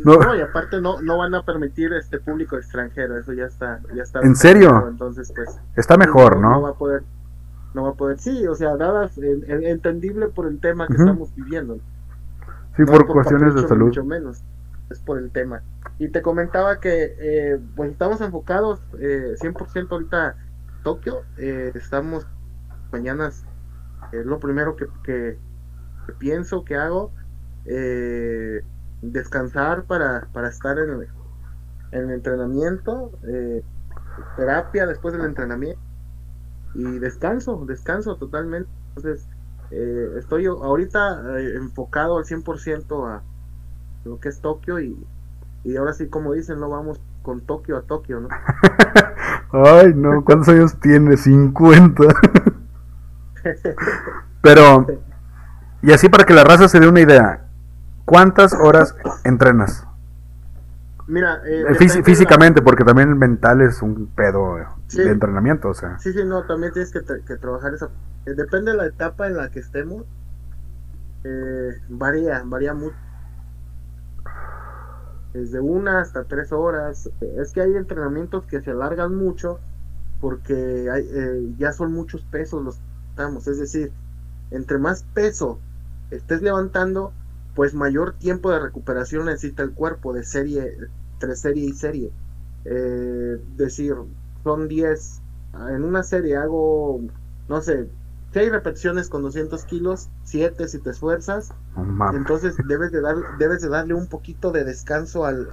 No. 0.05 0.17
No, 0.17 0.35
y 0.35 0.41
aparte 0.41 0.81
no, 0.81 1.01
no 1.03 1.19
van 1.19 1.35
a 1.35 1.45
permitir 1.45 1.93
este 1.93 2.19
público 2.19 2.57
extranjero, 2.57 3.19
eso 3.19 3.33
ya 3.33 3.45
está, 3.47 3.81
ya 3.95 4.03
está. 4.03 4.21
¿En 4.21 4.35
serio? 4.35 4.89
Entonces, 4.89 5.33
pues. 5.35 5.59
está 5.77 5.97
mejor, 5.97 6.41
No 6.41 6.51
¿no? 6.51 6.63
va 6.63 6.71
a 6.71 6.75
poder, 6.75 7.03
no 7.75 7.85
va 7.85 7.91
a 7.91 7.95
poder, 7.95 8.19
sí, 8.19 8.47
o 8.47 8.55
sea, 8.55 8.77
dadas, 8.77 9.17
en- 9.19 9.45
en- 9.51 9.65
entendible 9.65 10.29
por 10.29 10.47
el 10.47 10.59
tema 10.61 10.87
que 10.89 10.95
estamos 10.95 11.35
viviendo. 11.35 11.77
Sí, 12.77 12.83
No 12.83 12.87
por 12.87 13.03
es 13.03 13.07
cuestiones 13.13 13.55
de 13.55 13.69
salud. 13.69 13.87
Mucho 13.87 14.05
menos, 14.05 14.43
es 14.91 14.99
por 15.01 15.19
el 15.19 15.31
tema. 15.31 15.63
Y 15.99 16.09
te 16.09 16.23
comentaba 16.23 16.81
que, 16.81 17.15
eh, 17.19 17.61
pues 17.77 17.93
estamos 17.93 18.21
enfocados 18.21 18.81
eh, 18.99 19.35
100% 19.41 19.93
ahorita 19.93 20.37
Tokio, 20.83 21.23
eh, 21.39 21.71
estamos 21.75 22.27
mañanas 22.93 23.45
es 24.13 24.27
lo 24.27 24.39
primero 24.39 24.77
que, 24.77 24.87
que- 25.03 25.39
que 26.07 26.13
pienso, 26.15 26.65
que 26.65 26.77
hago. 26.77 27.13
Eh, 27.65 28.63
descansar 29.13 29.85
para, 29.85 30.29
para 30.33 30.49
estar 30.49 30.79
en 30.79 30.91
el, 30.91 31.09
en 31.93 32.05
el 32.05 32.11
entrenamiento, 32.11 33.13
eh, 33.27 33.63
terapia 34.37 34.87
después 34.87 35.15
del 35.15 35.25
entrenamiento 35.25 35.81
y 36.75 36.99
descanso, 36.99 37.65
descanso 37.67 38.17
totalmente. 38.17 38.71
Entonces, 38.89 39.29
eh, 39.71 40.15
estoy 40.19 40.47
ahorita 40.47 41.39
eh, 41.39 41.57
enfocado 41.57 42.19
al 42.19 42.25
100% 42.25 43.09
a 43.09 43.23
lo 44.05 44.21
que 44.21 44.29
es 44.29 44.41
Tokio 44.41 44.81
y, 44.81 44.97
y 45.65 45.77
ahora 45.77 45.93
sí, 45.95 46.09
como 46.09 46.33
dicen, 46.33 46.61
no 46.61 46.69
vamos 46.69 47.01
con 47.23 47.41
Tokio 47.41 47.77
a 47.79 47.83
Tokio, 47.83 48.21
¿no? 48.21 48.29
Ay, 49.53 49.95
no, 49.95 50.25
¿cuántos 50.25 50.49
años 50.49 50.79
tiene? 50.81 51.17
50. 51.17 52.03
Pero, 54.43 54.87
y 55.83 55.93
así 55.93 56.09
para 56.09 56.25
que 56.25 56.35
la 56.35 56.45
raza 56.45 56.69
se 56.69 56.81
dé 56.81 56.89
una 56.89 57.01
idea, 57.01 57.44
¿cuántas 58.05 58.53
horas 58.55 58.95
entrenas? 59.25 59.87
Mira, 61.07 61.41
eh, 61.45 61.65
Eh, 61.69 61.77
la- 61.79 62.03
físicamente, 62.03 62.63
porque 62.63 62.83
también 62.85 63.11
el 63.11 63.17
mental 63.17 63.61
es 63.61 63.83
un 63.83 64.07
pedo 64.07 64.57
Sí. 64.87 65.03
de 65.03 65.11
entrenamiento, 65.11 65.69
o 65.69 65.75
sea. 65.75 65.99
Sí, 65.99 66.13
sí, 66.13 66.25
no, 66.25 66.45
también 66.45 66.73
tienes 66.73 66.91
que, 66.93 67.01
tra- 67.01 67.23
que 67.25 67.37
trabajar 67.37 67.75
esa... 67.75 67.91
eh, 68.27 68.33
depende 68.35 68.71
de 68.71 68.77
la 68.79 68.87
etapa 68.87 69.27
en 69.27 69.37
la 69.37 69.51
que 69.51 69.61
estemos. 69.61 70.05
eh, 71.27 71.71
varía, 71.89 72.43
varía 72.45 72.75
mucho. 72.75 72.95
Desde 75.33 75.59
una 75.61 76.01
hasta 76.01 76.25
tres 76.25 76.53
horas. 76.53 77.11
Eh, 77.21 77.37
Es 77.39 77.53
que 77.53 77.61
hay 77.63 77.75
entrenamientos 77.77 78.47
que 78.47 78.61
se 78.61 78.71
alargan 78.71 79.15
mucho 79.15 79.59
porque 80.21 80.89
hay, 80.93 81.09
eh, 81.11 81.55
ya 81.59 81.73
son 81.73 81.93
muchos 81.93 82.23
pesos 82.23 82.63
los 82.63 82.77
que 82.77 82.83
estamos. 83.11 83.47
Es 83.49 83.59
decir, 83.59 83.91
entre 84.51 84.79
más 84.79 85.03
peso 85.15 85.59
estés 86.11 86.41
levantando, 86.43 87.13
pues 87.55 87.75
mayor 87.75 88.15
tiempo 88.19 88.51
de 88.51 88.61
recuperación 88.61 89.27
necesita 89.27 89.63
el 89.63 89.73
cuerpo 89.75 90.13
de 90.13 90.25
serie, 90.25 90.77
entre 91.15 91.37
serie 91.37 91.65
y 91.67 91.73
serie. 91.73 92.13
Eh, 92.65 93.39
decir, 93.57 93.95
son 94.43 94.69
10. 94.69 95.23
En 95.71 95.85
una 95.85 96.03
serie 96.03 96.37
hago, 96.37 97.01
no 97.49 97.61
sé, 97.63 97.89
6 98.33 98.51
repeticiones 98.51 99.09
con 99.09 99.23
200 99.23 99.65
kilos, 99.67 100.11
7 100.25 100.67
si 100.69 100.81
te 100.81 100.91
esfuerzas. 100.91 101.55
Entonces 102.17 102.57
debes 102.67 102.91
de, 102.93 103.01
dar, 103.01 103.17
debes 103.39 103.63
de 103.63 103.69
darle 103.69 103.95
un 103.95 104.09
poquito 104.09 104.51
de 104.53 104.65
descanso 104.65 105.25
al, 105.25 105.49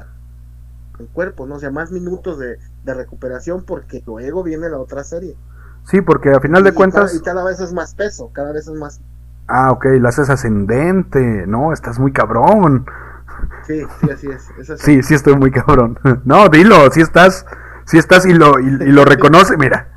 al 0.99 1.07
cuerpo, 1.09 1.45
¿no? 1.47 1.55
O 1.55 1.59
sea, 1.59 1.71
más 1.71 1.91
minutos 1.91 2.39
de, 2.39 2.57
de 2.83 2.93
recuperación 2.93 3.63
porque 3.65 4.03
luego 4.05 4.43
viene 4.43 4.69
la 4.69 4.79
otra 4.79 5.03
serie. 5.03 5.37
Sí, 5.83 6.01
porque 6.01 6.29
a 6.31 6.39
final 6.39 6.63
de 6.63 6.71
Y 6.71 6.73
cuentas. 6.73 7.11
cada- 7.11 7.15
y 7.15 7.21
cada 7.21 7.43
vez 7.43 7.59
es 7.59 7.73
más 7.73 7.95
peso, 7.95 8.31
cada 8.33 8.51
vez 8.53 8.67
es 8.67 8.73
más. 8.75 9.01
Ah, 9.47 9.71
ok, 9.71 9.85
la 9.99 10.09
haces 10.09 10.29
ascendente. 10.29 11.45
No, 11.47 11.73
estás 11.73 11.99
muy 11.99 12.11
cabrón. 12.11 12.85
Sí, 13.65 13.85
sí, 13.99 14.09
así 14.11 14.27
es. 14.27 14.49
así. 14.69 14.83
Sí, 14.85 15.03
sí 15.03 15.13
estoy 15.13 15.35
muy 15.35 15.51
cabrón. 15.51 15.99
No, 16.25 16.47
dilo, 16.49 16.89
si 16.91 17.01
estás, 17.01 17.45
si 17.85 17.97
estás 17.97 18.25
y 18.25 18.33
lo, 18.33 18.59
y, 18.59 18.65
y 18.67 18.91
lo 18.91 19.03
reconoce, 19.05 19.57
mira. 19.57 19.87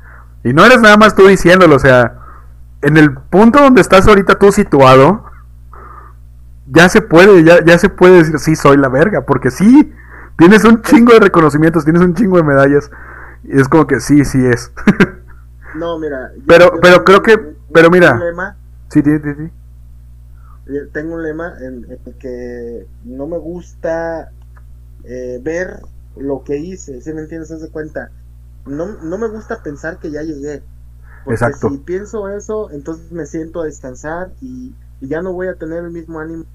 Y 0.43 0.53
no 0.53 0.65
eres 0.65 0.81
nada 0.81 0.97
más 0.97 1.15
tú 1.15 1.27
diciéndolo, 1.27 1.75
o 1.75 1.79
sea, 1.79 2.19
en 2.81 2.97
el 2.97 3.13
punto 3.15 3.59
donde 3.61 3.81
estás 3.81 4.07
ahorita 4.07 4.37
tú 4.37 4.51
situado, 4.51 5.25
ya 6.67 6.89
se 6.89 7.01
puede, 7.01 7.43
ya, 7.43 7.63
ya 7.63 7.77
se 7.77 7.89
puede 7.89 8.17
decir, 8.19 8.39
sí, 8.39 8.55
soy 8.55 8.77
la 8.77 8.89
verga, 8.89 9.21
porque 9.25 9.49
sí, 9.51 9.93
tienes 10.37 10.63
un 10.65 10.81
chingo 10.81 11.13
de 11.13 11.19
reconocimientos, 11.19 11.83
tienes 11.83 12.01
un 12.03 12.13
chingo 12.13 12.37
de 12.37 12.43
medallas. 12.43 12.91
Y 13.43 13.59
es 13.59 13.67
como 13.69 13.87
que 13.87 13.99
sí, 13.99 14.25
sí 14.25 14.43
es. 14.45 14.71
No, 15.75 15.99
mira. 15.99 16.29
yo- 16.37 16.43
Pero- 16.47 16.73
yo 16.75 16.79
pero 16.81 17.03
creo 17.03 17.21
que- 17.21 17.55
pero 17.73 17.89
mira. 17.89 18.17
Sí, 19.01 19.19
sí, 19.19 19.33
sí, 19.37 19.51
tengo 20.93 21.15
un 21.15 21.23
lema 21.23 21.53
en, 21.61 21.85
que 22.19 22.89
no 23.03 23.27
me 23.27 23.37
gusta 23.37 24.35
eh, 25.03 25.39
ver 25.43 25.81
lo 26.15 26.43
que 26.43 26.57
hice, 26.57 27.01
si 27.01 27.13
me 27.13 27.21
entiendes? 27.21 27.51
Haz 27.51 27.61
de 27.61 27.71
cuenta. 27.71 28.13
No, 28.65 29.01
no 29.03 29.17
me 29.17 29.29
gusta 29.29 29.61
pensar 29.63 29.99
que 29.99 30.11
ya 30.11 30.23
llegué. 30.23 30.67
Porque 31.23 31.53
Exacto. 31.53 31.67
si 31.69 31.79
pienso 31.79 32.29
eso, 32.29 32.71
entonces 32.71 33.11
me 33.11 33.25
siento 33.27 33.61
a 33.61 33.65
descansar 33.65 34.35
y, 34.41 34.77
y 34.99 35.09
ya 35.09 35.21
no 35.21 35.33
voy 35.33 35.47
a 35.49 35.57
tener 35.57 35.83
el 35.85 35.91
mismo 35.91 36.19
ánimo. 36.19 36.45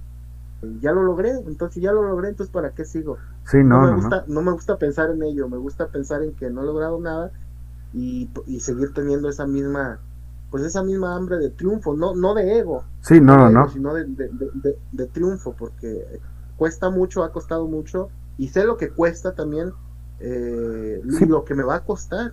Ya 0.81 0.93
lo 0.93 1.03
logré, 1.03 1.31
entonces 1.47 1.75
si 1.75 1.81
ya 1.81 1.93
lo 1.93 2.03
logré, 2.03 2.29
entonces 2.31 2.53
¿para 2.53 2.75
qué 2.75 2.85
sigo? 2.85 3.23
Sí, 3.45 3.59
No, 3.69 3.79
no, 3.79 3.81
me 3.81 3.91
no, 3.91 3.97
no. 3.99 4.11
gusta, 4.11 4.25
no 4.29 4.43
me 4.43 4.53
gusta 4.53 4.79
pensar 4.79 5.11
en 5.11 5.23
ello, 5.23 5.49
me 5.49 5.57
gusta 5.59 5.91
pensar 5.91 6.23
en 6.23 6.35
que 6.37 6.51
no 6.51 6.63
he 6.63 6.67
logrado 6.67 7.01
nada 7.01 7.33
y, 7.93 8.33
y 8.47 8.61
seguir 8.61 8.93
teniendo 8.95 9.29
esa 9.31 9.47
misma, 9.47 10.03
pues 10.51 10.65
esa 10.65 10.83
misma 10.83 11.15
hambre 11.15 11.39
de 11.39 11.51
triunfo, 11.51 11.95
no, 11.95 12.15
no 12.15 12.35
de 12.35 12.59
ego, 12.59 12.85
Sí, 13.03 13.21
no, 13.21 13.37
no, 13.37 13.45
de 13.47 13.51
ego, 13.53 13.61
no. 13.61 13.69
sino 13.69 13.95
de, 13.95 14.05
de- 14.05 14.31
de- 14.55 14.79
de- 14.93 15.07
triunfo, 15.07 15.55
porque 15.57 16.05
cuesta 16.57 16.91
mucho, 16.91 17.23
ha 17.25 17.33
costado 17.33 17.67
mucho, 17.67 18.09
y 18.37 18.49
sé 18.49 18.65
lo 18.65 18.77
que 18.77 18.91
cuesta 18.91 19.35
también, 19.35 19.73
eh, 20.19 21.01
Sí. 21.19 21.27
lo 21.27 21.45
que 21.45 21.55
me 21.55 21.63
va 21.63 21.77
a 21.77 21.81
costar. 21.85 22.33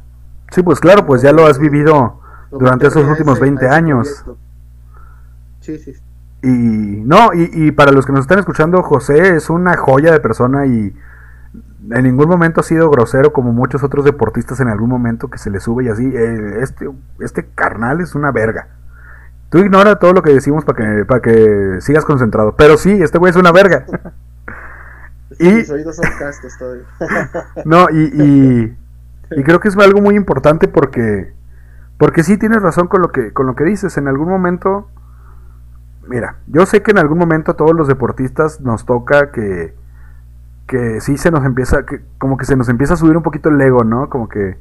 Sí, 0.51 0.63
pues 0.63 0.79
claro, 0.79 1.05
pues 1.05 1.21
ya 1.21 1.31
lo 1.31 1.45
has 1.45 1.59
vivido 1.59 2.19
lo 2.51 2.59
Durante 2.59 2.87
esos 2.87 3.05
últimos 3.05 3.35
ese- 3.35 3.41
a 3.43 3.45
20 3.45 3.65
ese 3.65 3.75
años. 3.75 4.07
proyecto. 4.23 4.37
Sí, 5.59 5.77
sí. 5.79 5.93
Y 6.43 6.47
no, 6.47 7.33
y, 7.33 7.49
y 7.67 7.71
para 7.71 7.91
los 7.91 8.05
que 8.05 8.11
nos 8.13 8.21
están 8.21 8.39
escuchando, 8.39 8.81
José 8.83 9.35
es 9.35 9.49
una 9.49 9.75
joya 9.75 10.11
de 10.13 10.19
persona 10.19 10.65
y 10.65 10.93
en 11.89 12.03
ningún 12.03 12.27
momento 12.27 12.61
ha 12.61 12.63
sido 12.63 12.89
grosero 12.89 13.31
como 13.33 13.53
muchos 13.53 13.83
otros 13.83 14.03
deportistas 14.05 14.59
en 14.59 14.67
algún 14.67 14.89
momento 14.89 15.29
que 15.29 15.37
se 15.37 15.49
le 15.49 15.59
sube 15.59 15.85
y 15.85 15.89
así. 15.89 16.05
Eh, 16.05 16.59
este, 16.61 16.89
este 17.19 17.45
carnal 17.55 18.01
es 18.01 18.15
una 18.15 18.31
verga. 18.31 18.67
Tú 19.49 19.59
ignora 19.59 19.97
todo 19.97 20.11
lo 20.13 20.21
que 20.21 20.33
decimos 20.33 20.65
para 20.65 20.77
que, 20.77 21.05
para 21.05 21.21
que 21.21 21.77
sigas 21.79 22.03
concentrado. 22.03 22.55
Pero 22.57 22.77
sí, 22.77 22.91
este 22.91 23.17
güey 23.17 23.29
es 23.31 23.37
una 23.37 23.51
verga. 23.51 23.85
Y- 25.39 25.51
Mis 25.51 25.69
oídos 25.69 25.95
son 25.97 26.05
castos 26.17 26.57
todavía. 26.57 26.83
No, 27.65 27.87
y, 27.91 27.97
y, 28.13 28.77
y 29.31 29.43
creo 29.43 29.59
que 29.59 29.67
es 29.67 29.77
algo 29.77 30.01
muy 30.01 30.15
importante 30.15 30.67
porque, 30.67 31.33
porque 31.97 32.23
sí 32.23 32.37
tienes 32.37 32.61
razón 32.61 32.87
con 32.87 33.01
lo 33.01 33.11
que, 33.11 33.33
con 33.33 33.45
lo 33.45 33.55
que 33.55 33.65
dices. 33.65 33.97
En 33.97 34.07
algún 34.07 34.29
momento, 34.29 34.89
mira, 36.07 36.37
yo 36.47 36.65
sé 36.65 36.81
que 36.81 36.91
en 36.91 36.97
algún 36.97 37.17
momento 37.17 37.51
a 37.51 37.55
todos 37.57 37.75
los 37.75 37.87
deportistas 37.87 38.61
nos 38.61 38.85
toca 38.85 39.31
que, 39.31 39.75
que 40.67 41.01
sí 41.01 41.17
se 41.17 41.31
nos 41.31 41.45
empieza, 41.45 41.85
que 41.85 42.01
como 42.17 42.37
que 42.37 42.45
se 42.45 42.55
nos 42.55 42.69
empieza 42.69 42.93
a 42.95 42.97
subir 42.97 43.15
un 43.17 43.23
poquito 43.23 43.49
el 43.49 43.59
ego, 43.61 43.83
¿no? 43.83 44.09
Como 44.09 44.27
que, 44.29 44.57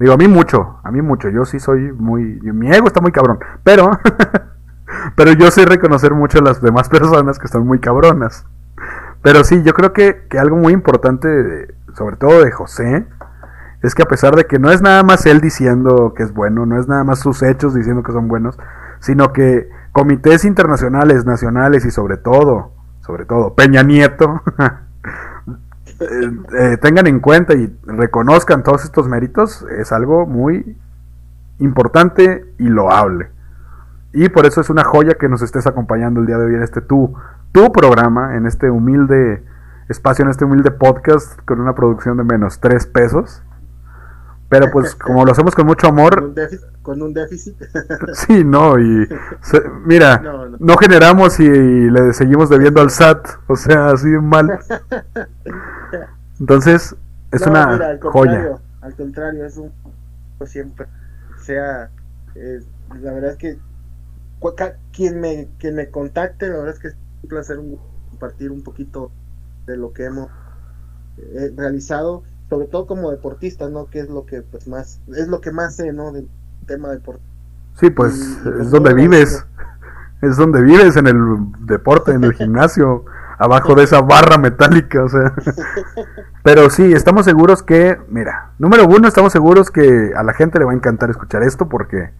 digo, 0.00 0.14
a 0.14 0.16
mí 0.16 0.26
mucho, 0.26 0.78
a 0.82 0.90
mí 0.90 1.02
mucho. 1.02 1.28
Yo 1.28 1.44
sí 1.44 1.60
soy 1.60 1.92
muy, 1.92 2.40
mi 2.42 2.70
ego 2.72 2.86
está 2.86 3.00
muy 3.00 3.12
cabrón, 3.12 3.38
pero, 3.62 3.90
pero 5.16 5.32
yo 5.32 5.50
sé 5.50 5.64
reconocer 5.64 6.12
mucho 6.14 6.38
a 6.38 6.42
las 6.42 6.60
demás 6.62 6.88
personas 6.88 7.38
que 7.38 7.46
están 7.46 7.66
muy 7.66 7.78
cabronas. 7.78 8.46
Pero 9.22 9.44
sí, 9.44 9.62
yo 9.62 9.72
creo 9.74 9.92
que, 9.92 10.26
que 10.28 10.38
algo 10.38 10.56
muy 10.56 10.72
importante, 10.72 11.28
de- 11.28 11.74
sobre 11.94 12.16
todo 12.16 12.42
de 12.44 12.50
José, 12.50 13.06
es 13.82 13.94
que 13.94 14.02
a 14.02 14.06
pesar 14.06 14.34
de 14.36 14.46
que 14.46 14.58
no 14.58 14.70
es 14.70 14.80
nada 14.82 15.02
más 15.02 15.26
él 15.26 15.40
diciendo 15.40 16.14
que 16.16 16.22
es 16.22 16.32
bueno, 16.32 16.64
no 16.66 16.78
es 16.78 16.88
nada 16.88 17.04
más 17.04 17.18
sus 17.20 17.42
hechos 17.42 17.74
diciendo 17.74 18.02
que 18.02 18.12
son 18.12 18.28
buenos, 18.28 18.58
sino 19.00 19.32
que 19.32 19.68
comités 19.92 20.44
internacionales, 20.44 21.24
nacionales 21.26 21.84
y 21.84 21.90
sobre 21.90 22.16
todo, 22.16 22.72
sobre 23.00 23.26
todo 23.26 23.54
Peña 23.54 23.82
Nieto, 23.82 24.42
eh, 26.04 26.32
eh, 26.58 26.76
tengan 26.78 27.06
en 27.06 27.20
cuenta 27.20 27.54
y 27.54 27.74
reconozcan 27.84 28.62
todos 28.62 28.84
estos 28.84 29.08
méritos, 29.08 29.64
es 29.78 29.92
algo 29.92 30.26
muy 30.26 30.76
importante 31.58 32.44
y 32.58 32.68
loable. 32.68 33.30
Y 34.12 34.28
por 34.28 34.46
eso 34.46 34.60
es 34.60 34.70
una 34.70 34.84
joya 34.84 35.14
que 35.14 35.28
nos 35.28 35.42
estés 35.42 35.66
acompañando 35.66 36.20
el 36.20 36.26
día 36.26 36.38
de 36.38 36.46
hoy 36.46 36.54
en 36.54 36.62
este 36.62 36.80
tu, 36.80 37.14
tu 37.52 37.72
programa, 37.72 38.36
en 38.36 38.46
este 38.46 38.70
humilde 38.70 39.44
espacio, 39.88 40.24
en 40.24 40.30
este 40.30 40.44
humilde 40.44 40.70
podcast 40.70 41.40
con 41.44 41.60
una 41.60 41.74
producción 41.74 42.16
de 42.16 42.24
menos 42.24 42.60
tres 42.60 42.86
pesos. 42.86 43.42
Pero 44.58 44.70
pues 44.70 44.94
como 44.94 45.24
lo 45.24 45.32
hacemos 45.32 45.54
con 45.54 45.66
mucho 45.66 45.88
Con 45.88 45.98
amor, 45.98 46.22
un 46.22 46.34
déficit. 46.34 46.68
Con 46.82 47.02
un 47.02 47.12
déficit. 47.14 47.56
sí, 48.12 48.44
no, 48.44 48.78
y 48.78 49.08
se- 49.42 49.62
mira, 49.86 50.18
No, 50.18 50.48
no. 50.48 50.56
no 50.60 50.76
generamos 50.76 51.40
y 51.40 51.48
le 51.48 52.12
seguimos 52.12 52.48
debiendo 52.50 52.80
al 52.80 52.90
SAT, 52.90 53.26
o 53.48 53.56
sea, 53.56 53.88
así 53.90 54.08
mal. 54.08 54.58
Entonces, 56.40 56.94
es 57.32 57.46
No, 57.46 57.50
una 57.52 57.66
mira, 57.66 57.88
al 57.90 58.00
joya. 58.00 58.58
Al 58.80 58.94
contrario, 58.94 59.44
es 59.46 59.56
un 59.56 59.72
siempre. 60.46 60.86
O 61.40 61.42
sea, 61.42 61.90
eh, 62.34 62.60
la 63.00 63.12
verdad 63.12 63.30
es 63.32 63.36
que 63.38 63.58
quien 64.92 65.20
me, 65.20 65.48
quien 65.58 65.74
me 65.74 65.90
contacte, 65.90 66.48
la 66.48 66.58
verdad 66.58 66.74
es 66.74 66.80
que 66.80 66.88
es 66.88 66.96
un 67.22 67.28
placer 67.28 67.58
compartir 68.10 68.50
un 68.50 68.62
poquito 68.62 69.10
de 69.66 69.76
lo 69.76 69.92
que 69.92 70.04
hemos 70.04 70.28
eh, 71.18 71.52
realizado, 71.56 72.22
sobre 72.54 72.68
todo 72.68 72.86
como 72.86 73.10
deportista, 73.10 73.68
¿no? 73.68 73.86
Que 73.86 73.98
es 73.98 74.08
lo 74.08 74.26
que 74.26 74.42
pues 74.42 74.68
más, 74.68 75.00
es 75.08 75.26
lo 75.26 75.40
que 75.40 75.50
más 75.50 75.74
sé, 75.74 75.92
¿no? 75.92 76.12
Del 76.12 76.28
tema 76.66 76.88
deportivo. 76.90 77.26
Sí, 77.80 77.90
pues 77.90 78.14
Y- 78.44 78.62
es 78.62 78.70
donde 78.70 78.94
vives. 78.94 79.32
eso. 79.32 79.44
Es 80.22 80.36
donde 80.36 80.62
vives, 80.62 80.96
en 80.96 81.08
el 81.08 81.18
deporte, 81.66 82.12
en 82.12 82.22
el 82.22 82.32
gimnasio, 82.34 83.04
abajo 83.38 83.74
de 83.74 83.82
esa 83.82 84.00
barra 84.02 84.38
metálica, 84.38 85.02
o 85.02 85.08
sea. 85.08 85.34
Pero 86.44 86.70
sí, 86.70 86.92
estamos 86.92 87.24
seguros 87.24 87.64
que, 87.64 87.98
mira, 88.08 88.52
número 88.60 88.86
uno, 88.86 89.08
estamos 89.08 89.32
seguros 89.32 89.70
que 89.72 90.12
a 90.16 90.22
la 90.22 90.32
gente 90.32 90.60
le 90.60 90.64
va 90.66 90.70
a 90.70 90.76
encantar 90.76 91.10
escuchar 91.10 91.42
esto 91.42 91.68
porque, 91.68 92.10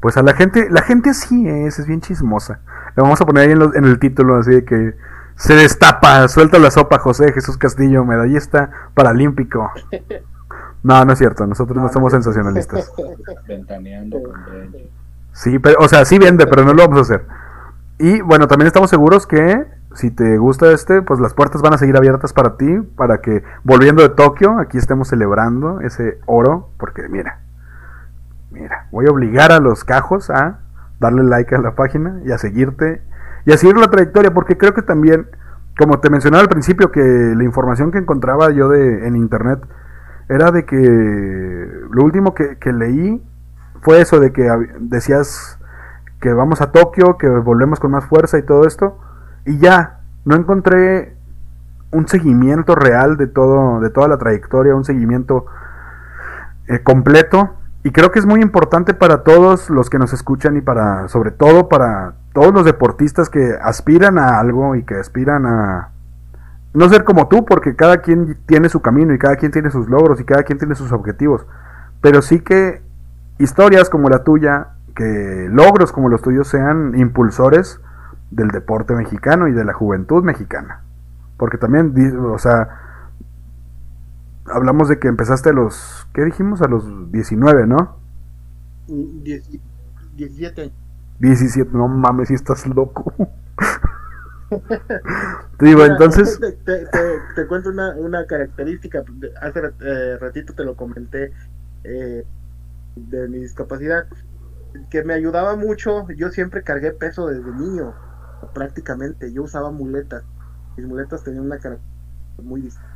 pues 0.00 0.16
a 0.16 0.22
la 0.22 0.34
gente, 0.34 0.68
la 0.70 0.82
gente 0.82 1.14
sí 1.14 1.48
es, 1.48 1.78
es 1.78 1.86
bien 1.86 2.00
chismosa. 2.00 2.58
Le 2.96 3.02
vamos 3.04 3.20
a 3.20 3.24
poner 3.26 3.44
ahí 3.44 3.52
en, 3.52 3.60
los- 3.60 3.76
en 3.76 3.84
el 3.84 4.00
título 4.00 4.36
así 4.36 4.50
de 4.50 4.64
que 4.64 4.96
se 5.36 5.54
destapa, 5.54 6.26
suelta 6.28 6.58
la 6.58 6.70
sopa 6.70 6.98
José 6.98 7.32
Jesús 7.32 7.58
Castillo, 7.58 8.04
medallista 8.04 8.70
paralímpico. 8.94 9.70
No, 10.82 11.04
no 11.04 11.12
es 11.12 11.18
cierto, 11.18 11.46
nosotros 11.46 11.76
no 11.78 11.88
somos 11.88 12.12
sensacionalistas. 12.12 12.92
Ventaneando. 13.48 14.18
Sí, 15.32 15.58
pero, 15.58 15.78
o 15.80 15.88
sea, 15.88 16.04
sí 16.04 16.18
vende, 16.18 16.46
pero 16.46 16.64
no 16.64 16.72
lo 16.72 16.82
vamos 16.82 16.98
a 16.98 17.00
hacer. 17.02 17.26
Y 17.98 18.20
bueno, 18.20 18.46
también 18.46 18.68
estamos 18.68 18.88
seguros 18.88 19.26
que 19.26 19.66
si 19.94 20.10
te 20.10 20.38
gusta 20.38 20.70
este, 20.70 21.02
pues 21.02 21.18
las 21.20 21.34
puertas 21.34 21.62
van 21.62 21.74
a 21.74 21.78
seguir 21.78 21.96
abiertas 21.96 22.32
para 22.32 22.56
ti, 22.56 22.80
para 22.96 23.18
que 23.20 23.42
volviendo 23.64 24.02
de 24.02 24.10
Tokio, 24.10 24.58
aquí 24.58 24.78
estemos 24.78 25.08
celebrando 25.08 25.80
ese 25.80 26.18
oro, 26.26 26.70
porque 26.78 27.08
mira, 27.08 27.40
mira, 28.50 28.86
voy 28.92 29.06
a 29.06 29.10
obligar 29.10 29.52
a 29.52 29.58
los 29.58 29.84
cajos 29.84 30.30
a 30.30 30.60
darle 31.00 31.24
like 31.24 31.54
a 31.54 31.58
la 31.58 31.74
página 31.74 32.20
y 32.24 32.32
a 32.32 32.38
seguirte 32.38 33.02
y 33.46 33.52
a 33.52 33.56
seguir 33.56 33.76
la 33.78 33.88
trayectoria, 33.88 34.34
porque 34.34 34.58
creo 34.58 34.74
que 34.74 34.82
también, 34.82 35.28
como 35.78 36.00
te 36.00 36.10
mencionaba 36.10 36.42
al 36.42 36.48
principio, 36.48 36.90
que 36.90 37.00
la 37.00 37.44
información 37.44 37.92
que 37.92 37.98
encontraba 37.98 38.50
yo 38.50 38.68
de, 38.68 39.06
en 39.06 39.16
internet 39.16 39.60
era 40.28 40.50
de 40.50 40.64
que 40.64 40.76
lo 40.76 42.02
último 42.02 42.34
que, 42.34 42.58
leí 42.72 43.22
fue 43.82 44.00
eso 44.00 44.18
de 44.18 44.32
que 44.32 44.50
decías 44.80 45.58
que 46.20 46.32
vamos 46.32 46.60
a 46.60 46.72
Tokio, 46.72 47.16
que 47.18 47.28
volvemos 47.28 47.78
con 47.78 47.92
más 47.92 48.04
fuerza 48.06 48.36
y 48.36 48.42
todo 48.42 48.66
esto, 48.66 48.98
y 49.44 49.58
ya, 49.58 50.00
no 50.24 50.34
encontré 50.34 51.14
un 51.92 52.08
seguimiento 52.08 52.74
real 52.74 53.16
de 53.16 53.28
todo, 53.28 53.78
de 53.78 53.90
toda 53.90 54.08
la 54.08 54.18
trayectoria, 54.18 54.74
un 54.74 54.84
seguimiento 54.84 55.46
eh, 56.66 56.82
completo, 56.82 57.54
y 57.84 57.92
creo 57.92 58.10
que 58.10 58.18
es 58.18 58.26
muy 58.26 58.42
importante 58.42 58.92
para 58.92 59.22
todos 59.22 59.70
los 59.70 59.88
que 59.88 60.00
nos 60.00 60.12
escuchan 60.12 60.56
y 60.56 60.62
para, 60.62 61.06
sobre 61.06 61.30
todo 61.30 61.68
para 61.68 62.14
todos 62.36 62.52
los 62.52 62.66
deportistas 62.66 63.30
que 63.30 63.54
aspiran 63.62 64.18
a 64.18 64.38
algo 64.38 64.76
y 64.76 64.82
que 64.82 64.94
aspiran 64.96 65.46
a 65.46 65.88
no 66.74 66.86
ser 66.90 67.04
como 67.04 67.28
tú, 67.28 67.46
porque 67.46 67.74
cada 67.76 68.02
quien 68.02 68.36
tiene 68.44 68.68
su 68.68 68.82
camino 68.82 69.14
y 69.14 69.18
cada 69.18 69.36
quien 69.36 69.52
tiene 69.52 69.70
sus 69.70 69.88
logros 69.88 70.20
y 70.20 70.24
cada 70.24 70.42
quien 70.42 70.58
tiene 70.58 70.74
sus 70.74 70.92
objetivos, 70.92 71.46
pero 72.02 72.20
sí 72.20 72.40
que 72.40 72.82
historias 73.38 73.88
como 73.88 74.10
la 74.10 74.22
tuya, 74.22 74.68
que 74.94 75.48
logros 75.50 75.92
como 75.92 76.10
los 76.10 76.20
tuyos 76.20 76.46
sean 76.46 76.92
impulsores 76.98 77.80
del 78.30 78.48
deporte 78.48 78.94
mexicano 78.94 79.48
y 79.48 79.52
de 79.52 79.64
la 79.64 79.72
juventud 79.72 80.22
mexicana. 80.22 80.82
Porque 81.38 81.56
también, 81.56 81.94
o 82.18 82.38
sea, 82.38 82.68
hablamos 84.44 84.90
de 84.90 84.98
que 84.98 85.08
empezaste 85.08 85.48
a 85.48 85.52
los, 85.54 86.06
¿qué 86.12 86.22
dijimos? 86.22 86.60
A 86.60 86.68
los 86.68 87.10
19, 87.10 87.66
¿no? 87.66 87.96
Dieci- 89.24 89.60
17 90.16 90.60
años. 90.60 90.85
17, 91.18 91.70
no 91.72 91.88
mames, 91.88 92.28
si 92.28 92.34
estás 92.34 92.66
loco. 92.66 93.12
Digo, 95.58 95.80
Mira, 95.80 95.86
entonces, 95.86 96.38
Te, 96.38 96.52
te- 96.52 96.86
te- 96.86 97.20
te 97.34 97.46
cuento 97.46 97.70
una, 97.70 97.96
una 97.96 98.26
característica. 98.26 99.02
Hace 99.40 99.60
eh, 99.80 100.18
ratito 100.20 100.54
te 100.54 100.64
lo 100.64 100.76
comenté 100.76 101.32
eh, 101.84 102.24
de 102.94 103.28
mi 103.28 103.38
discapacidad. 103.38 104.06
Que 104.90 105.02
me 105.02 105.14
ayudaba 105.14 105.56
mucho. 105.56 106.08
Yo 106.10 106.30
siempre 106.30 106.62
cargué 106.62 106.92
peso 106.92 107.26
desde 107.26 107.50
niño, 107.52 107.94
prácticamente. 108.54 109.32
Yo 109.32 109.42
usaba 109.44 109.70
muletas. 109.70 110.22
Mis 110.76 110.86
muletas 110.86 111.24
tenían 111.24 111.46
una 111.46 111.58
característica 111.58 112.42
muy 112.42 112.60
distinta. 112.60 112.86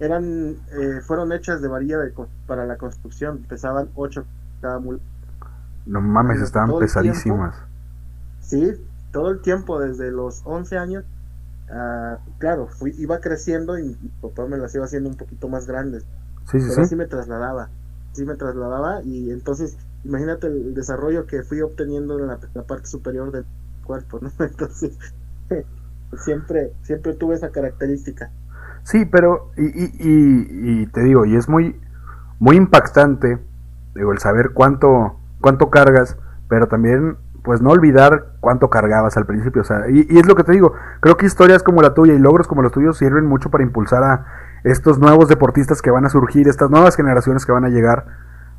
Eran, 0.00 0.56
eh, 0.72 1.00
fueron 1.06 1.32
hechas 1.32 1.62
de 1.62 1.68
varilla 1.68 1.98
de, 1.98 2.12
para 2.46 2.66
la 2.66 2.76
construcción. 2.76 3.38
Pesaban 3.48 3.88
8 3.94 4.26
cada 4.60 4.80
muleta. 4.80 5.04
No 5.86 6.00
mames, 6.00 6.40
estaban 6.40 6.76
pesadísimas. 6.78 7.56
Sí, 8.40 8.72
todo 9.10 9.30
el 9.30 9.40
tiempo, 9.42 9.80
desde 9.80 10.10
los 10.10 10.42
11 10.44 10.78
años, 10.78 11.04
ah, 11.70 12.18
claro, 12.38 12.68
fui, 12.68 12.92
iba 12.98 13.20
creciendo 13.20 13.78
y 13.78 13.96
mi 14.00 14.10
papá 14.20 14.46
me 14.46 14.58
las 14.58 14.74
iba 14.74 14.84
haciendo 14.84 15.10
un 15.10 15.16
poquito 15.16 15.48
más 15.48 15.66
grandes, 15.66 16.06
Sí, 16.44 16.60
sí, 16.60 16.68
pero 16.68 16.80
sí. 16.82 16.82
así 16.82 16.96
me 16.96 17.06
trasladaba, 17.06 17.72
sí 18.12 18.24
me 18.26 18.36
trasladaba 18.36 19.02
y 19.04 19.30
entonces, 19.30 19.78
imagínate 20.04 20.48
el 20.48 20.74
desarrollo 20.74 21.26
que 21.26 21.42
fui 21.44 21.60
obteniendo 21.62 22.18
en 22.18 22.28
la, 22.28 22.40
la 22.54 22.64
parte 22.66 22.86
superior 22.88 23.32
del 23.32 23.46
cuerpo, 23.84 24.20
¿no? 24.20 24.32
Entonces, 24.40 24.98
siempre, 26.16 26.74
siempre 26.82 27.14
tuve 27.14 27.36
esa 27.36 27.50
característica. 27.52 28.32
Sí, 28.84 29.04
pero, 29.06 29.52
y, 29.56 29.66
y, 29.66 29.92
y, 29.98 30.82
y 30.82 30.86
te 30.88 31.02
digo, 31.02 31.24
y 31.24 31.36
es 31.36 31.48
muy, 31.48 31.80
muy 32.38 32.56
impactante, 32.56 33.38
digo, 33.94 34.12
el 34.12 34.18
saber 34.18 34.52
cuánto, 34.52 35.20
cuánto 35.42 35.68
cargas, 35.68 36.16
pero 36.48 36.68
también, 36.68 37.18
pues 37.42 37.60
no 37.60 37.70
olvidar 37.70 38.28
cuánto 38.40 38.70
cargabas 38.70 39.18
al 39.18 39.26
principio, 39.26 39.60
o 39.60 39.64
sea, 39.64 39.90
y, 39.90 40.06
es 40.18 40.26
lo 40.26 40.34
que 40.34 40.44
te 40.44 40.52
digo, 40.52 40.72
creo 41.00 41.18
que 41.18 41.26
historias 41.26 41.62
como 41.62 41.82
la 41.82 41.92
tuya 41.92 42.14
y 42.14 42.18
logros 42.18 42.48
como 42.48 42.62
los 42.62 42.72
tuyos 42.72 42.96
sirven 42.96 43.26
mucho 43.26 43.50
para 43.50 43.64
impulsar 43.64 44.02
a 44.02 44.24
estos 44.64 44.98
nuevos 44.98 45.28
deportistas 45.28 45.82
que 45.82 45.90
van 45.90 46.06
a 46.06 46.08
surgir, 46.08 46.48
estas 46.48 46.70
nuevas 46.70 46.96
generaciones 46.96 47.44
que 47.44 47.52
van 47.52 47.66
a 47.66 47.68
llegar, 47.68 48.06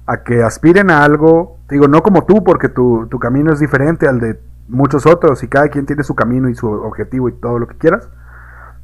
a 0.06 0.18
que 0.24 0.44
aspiren 0.44 0.92
a 0.92 1.04
algo, 1.04 1.58
digo, 1.70 1.88
no 1.88 2.04
como 2.04 2.26
tú, 2.26 2.44
porque 2.44 2.70
tu, 2.70 3.08
tu 3.08 3.18
camino 3.18 3.54
es 3.54 3.60
diferente 3.60 4.08
al 4.08 4.20
de 4.20 4.40
muchos 4.68 5.06
otros 5.06 5.44
y 5.44 5.48
cada 5.48 5.70
quien 5.70 5.86
tiene 5.86 6.04
su 6.04 6.14
camino 6.14 6.50
y 6.50 6.56
su 6.56 6.70
objetivo 6.70 7.30
y 7.30 7.34
todo 7.34 7.58
lo 7.58 7.68
que 7.68 7.78
quieras, 7.78 8.10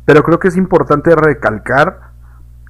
pero 0.05 0.23
creo 0.23 0.39
que 0.39 0.47
es 0.47 0.55
importante 0.55 1.13
recalcar 1.15 2.09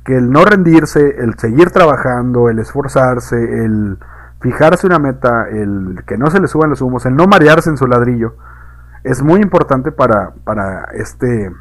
que 0.03 0.18
el 0.18 0.31
no 0.31 0.43
rendirse, 0.45 1.18
el 1.19 1.38
seguir 1.38 1.69
trabajando, 1.72 2.49
el 2.49 2.60
esforzarse, 2.60 3.35
el 3.38 3.99
fijarse 4.40 4.88
una 4.88 4.99
meta, 4.99 5.48
el 5.49 6.03
que 6.06 6.18
no 6.18 6.30
se 6.32 6.40
le 6.40 6.48
suban 6.48 6.70
los 6.70 6.82
humos, 6.82 7.06
el 7.06 7.16
no 7.16 7.28
marearse 7.28 7.70
en 7.70 7.78
su 7.78 7.88
ladrillo, 7.88 8.36
es 9.03 9.22
muy 9.22 9.41
importante 9.41 9.91
para, 9.91 10.32
para 10.44 10.86
este 10.94 11.52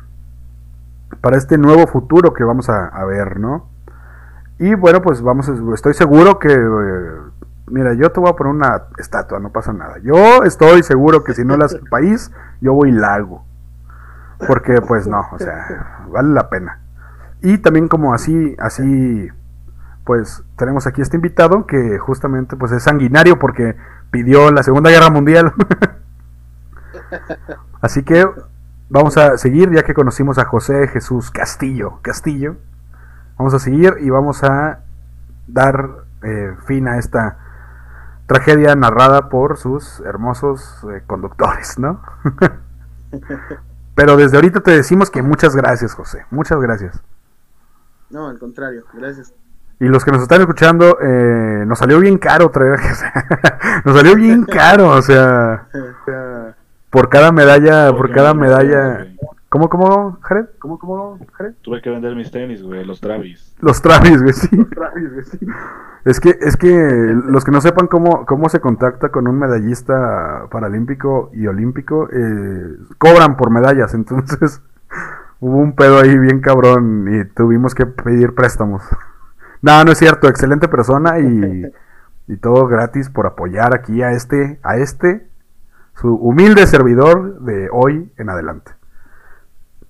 para 1.21 1.37
este 1.37 1.57
nuevo 1.57 1.87
futuro 1.87 2.35
que 2.35 2.45
vamos 2.45 2.69
a, 2.69 2.87
a 2.87 3.05
ver, 3.05 3.41
¿no? 3.41 3.67
Y 4.59 4.75
bueno, 4.75 5.01
pues 5.03 5.23
vamos, 5.23 5.49
estoy 5.75 5.95
seguro 5.95 6.39
que, 6.39 6.53
eh, 6.53 7.11
mira, 7.69 7.95
yo 7.95 8.11
te 8.11 8.19
voy 8.19 8.29
a 8.29 8.35
poner 8.35 8.53
una 8.53 8.83
estatua, 8.99 9.39
no 9.39 9.51
pasa 9.51 9.73
nada. 9.73 9.99
Yo 10.03 10.43
estoy 10.45 10.83
seguro 10.83 11.23
que 11.23 11.33
si 11.33 11.45
no 11.45 11.57
la 11.57 11.67
hace 11.67 11.77
el 11.77 11.85
país, 11.91 12.33
yo 12.61 12.75
voy 12.75 12.91
y 12.91 12.93
la 12.93 13.15
hago. 13.15 13.45
Porque 14.47 14.81
pues 14.81 15.07
no, 15.07 15.27
o 15.33 15.39
sea, 15.39 16.07
vale 16.11 16.31
la 16.31 16.49
pena. 16.49 16.81
Y 17.41 17.59
también 17.59 17.89
como 17.89 18.15
así, 18.15 18.57
así, 18.59 19.29
pues 20.09 20.43
tenemos 20.57 20.87
aquí 20.87 21.03
este 21.03 21.19
invitado 21.19 21.67
que 21.67 21.99
justamente 21.99 22.57
pues 22.57 22.73
es 22.73 22.83
sanguinario 22.83 23.39
porque 23.39 23.77
pidió 24.11 24.51
la 24.51 24.63
Segunda 24.63 24.89
Guerra 24.89 25.11
Mundial. 25.11 25.53
así 27.83 28.03
que 28.05 28.27
vamos 28.89 29.19
a 29.19 29.37
seguir 29.37 29.71
ya 29.71 29.83
que 29.83 29.93
conocimos 29.93 30.39
a 30.39 30.47
José 30.47 30.89
Jesús 30.89 31.31
Castillo. 31.31 31.99
Castillo. 32.01 32.57
Vamos 33.37 33.53
a 33.53 33.59
seguir 33.59 33.97
y 34.01 34.09
vamos 34.09 34.43
a 34.45 34.81
dar 35.47 36.07
eh, 36.23 36.57
fin 36.65 36.89
a 36.89 36.97
esta 36.97 37.37
tragedia 38.27 38.75
narrada 38.77 39.29
por 39.29 39.59
sus 39.59 40.01
hermosos 40.01 40.87
eh, 40.91 41.03
conductores, 41.07 41.79
¿no? 41.79 42.01
Pero 43.95 44.17
desde 44.17 44.39
ahorita 44.39 44.61
te 44.61 44.71
decimos 44.71 45.11
que 45.11 45.21
muchas 45.21 45.55
gracias, 45.55 45.93
José. 45.93 46.25
Muchas 46.31 46.59
gracias. 46.61 46.99
No, 48.09 48.29
al 48.29 48.39
contrario, 48.39 48.87
gracias. 48.95 49.35
Y 49.81 49.87
los 49.87 50.05
que 50.05 50.11
nos 50.11 50.23
están 50.23 50.41
escuchando, 50.41 50.99
eh, 51.01 51.65
nos 51.67 51.79
salió 51.79 52.01
bien 52.01 52.19
caro 52.19 52.51
traer. 52.51 52.81
nos 53.85 53.97
salió 53.97 54.17
bien 54.17 54.45
caro, 54.45 54.89
o 54.91 55.03
sea, 55.03 55.69
por 56.91 57.09
cada 57.09 57.31
medalla, 57.31 57.93
por 57.93 58.13
cada 58.13 58.35
medalla. 58.35 59.07
¿Cómo, 59.49 59.69
cómo, 59.69 60.19
Jared? 60.21 60.47
¿Cómo, 60.59 60.79
cómo, 60.79 61.19
Jared? 61.33 61.55
Tuve 61.63 61.81
que 61.81 61.91
vender 61.91 62.15
mis 62.15 62.31
tenis, 62.31 62.63
güey, 62.63 62.85
los 62.85 63.01
Travis. 63.01 63.55
Los 63.61 63.81
Travis, 63.81 64.21
güey, 64.21 64.35
sí. 64.35 64.67
Es 66.05 66.21
que, 66.21 66.37
es 66.41 66.57
que 66.57 66.69
los 67.27 67.45
que 67.45 67.51
no 67.51 67.61
sepan 67.61 67.87
cómo, 67.87 68.27
cómo 68.27 68.49
se 68.49 68.61
contacta 68.61 69.11
con 69.11 69.29
un 69.29 69.39
medallista 69.39 70.47
paralímpico 70.51 71.31
y 71.33 71.47
olímpico, 71.47 72.09
eh, 72.13 72.77
cobran 72.99 73.37
por 73.37 73.51
medallas, 73.51 73.95
entonces 73.95 74.61
hubo 75.41 75.57
un 75.57 75.75
pedo 75.75 75.99
ahí 75.99 76.19
bien 76.19 76.41
cabrón 76.41 77.07
y 77.09 77.25
tuvimos 77.35 77.75
que 77.75 77.87
pedir 77.87 78.35
préstamos. 78.35 78.83
No, 79.63 79.85
no 79.85 79.93
es 79.93 79.99
cierto, 79.99 80.29
excelente 80.29 80.69
persona 80.69 81.19
y, 81.19 81.65
y 82.33 82.37
todo 82.37 82.67
gratis 82.67 83.11
por 83.11 83.27
apoyar 83.27 83.75
aquí 83.75 84.03
a 84.03 84.13
este, 84.13 84.59
a 84.63 84.77
este, 84.77 85.27
su 85.97 86.15
humilde 86.15 86.67
servidor 86.67 87.41
de 87.41 87.69
hoy 87.73 88.13
en 88.17 88.31
adelante. 88.31 88.73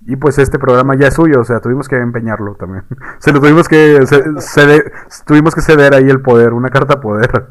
Y 0.06 0.16
pues 0.16 0.38
este 0.38 0.58
programa 0.58 0.96
ya 0.96 1.08
es 1.08 1.14
suyo, 1.14 1.40
o 1.40 1.44
sea, 1.44 1.60
tuvimos 1.60 1.86
que 1.88 1.96
empeñarlo 1.96 2.54
también. 2.54 2.84
Se 3.18 3.30
lo 3.32 3.40
tuvimos 3.40 3.68
que 3.68 4.06
ce- 4.06 4.40
ceder, 4.40 4.92
tuvimos 5.26 5.54
que 5.54 5.60
ceder 5.60 5.92
ahí 5.94 6.08
el 6.08 6.22
poder, 6.22 6.54
una 6.54 6.70
carta 6.70 6.98
poder. 7.00 7.48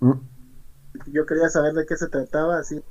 Mm, 0.00 0.12
Yo 1.12 1.26
quería 1.26 1.48
saber 1.48 1.74
de 1.74 1.86
qué 1.86 1.96
se 1.96 2.08
trataba, 2.08 2.58
así. 2.58 2.82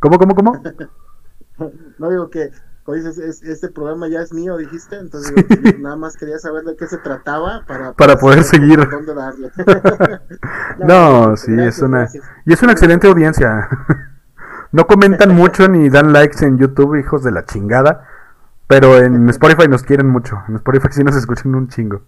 ¿Cómo, 0.00 0.18
cómo, 0.18 0.34
cómo? 0.34 0.62
No 1.98 2.10
digo 2.10 2.28
que 2.30 2.50
Oye, 2.84 3.08
es- 3.08 3.18
es- 3.18 3.42
este 3.42 3.68
programa 3.68 4.08
ya 4.08 4.20
es 4.20 4.32
mío, 4.32 4.56
dijiste, 4.56 4.96
entonces 4.98 5.32
yo, 5.36 5.46
pues, 5.46 5.78
nada 5.80 5.96
más 5.96 6.16
quería 6.16 6.38
saber 6.38 6.64
de 6.64 6.76
qué 6.76 6.86
se 6.88 6.98
trataba 6.98 7.64
para, 7.66 7.92
Para 7.92 8.16
poder 8.16 8.42
saber 8.42 8.60
seguir. 8.68 8.88
dónde 8.90 9.14
darle. 9.14 9.50
No, 10.78 11.36
sí, 11.36 11.52
gracias, 11.52 11.76
es 11.76 11.82
una... 11.82 11.98
gracias. 12.00 12.24
Y 12.46 12.52
es 12.52 12.62
una 12.62 12.72
excelente 12.72 13.06
audiencia. 13.06 13.68
No 14.72 14.86
comentan 14.86 15.34
mucho 15.34 15.68
ni 15.68 15.90
dan 15.90 16.12
likes 16.12 16.44
en 16.44 16.58
YouTube, 16.58 16.96
hijos 16.96 17.22
de 17.22 17.30
la 17.30 17.44
chingada. 17.44 18.04
Pero 18.66 18.96
en 18.96 19.28
Spotify 19.28 19.68
nos 19.68 19.82
quieren 19.82 20.08
mucho. 20.08 20.42
En 20.48 20.56
Spotify 20.56 20.88
sí 20.90 21.04
nos 21.04 21.14
escuchan 21.14 21.54
un 21.54 21.68
chingo. 21.68 22.02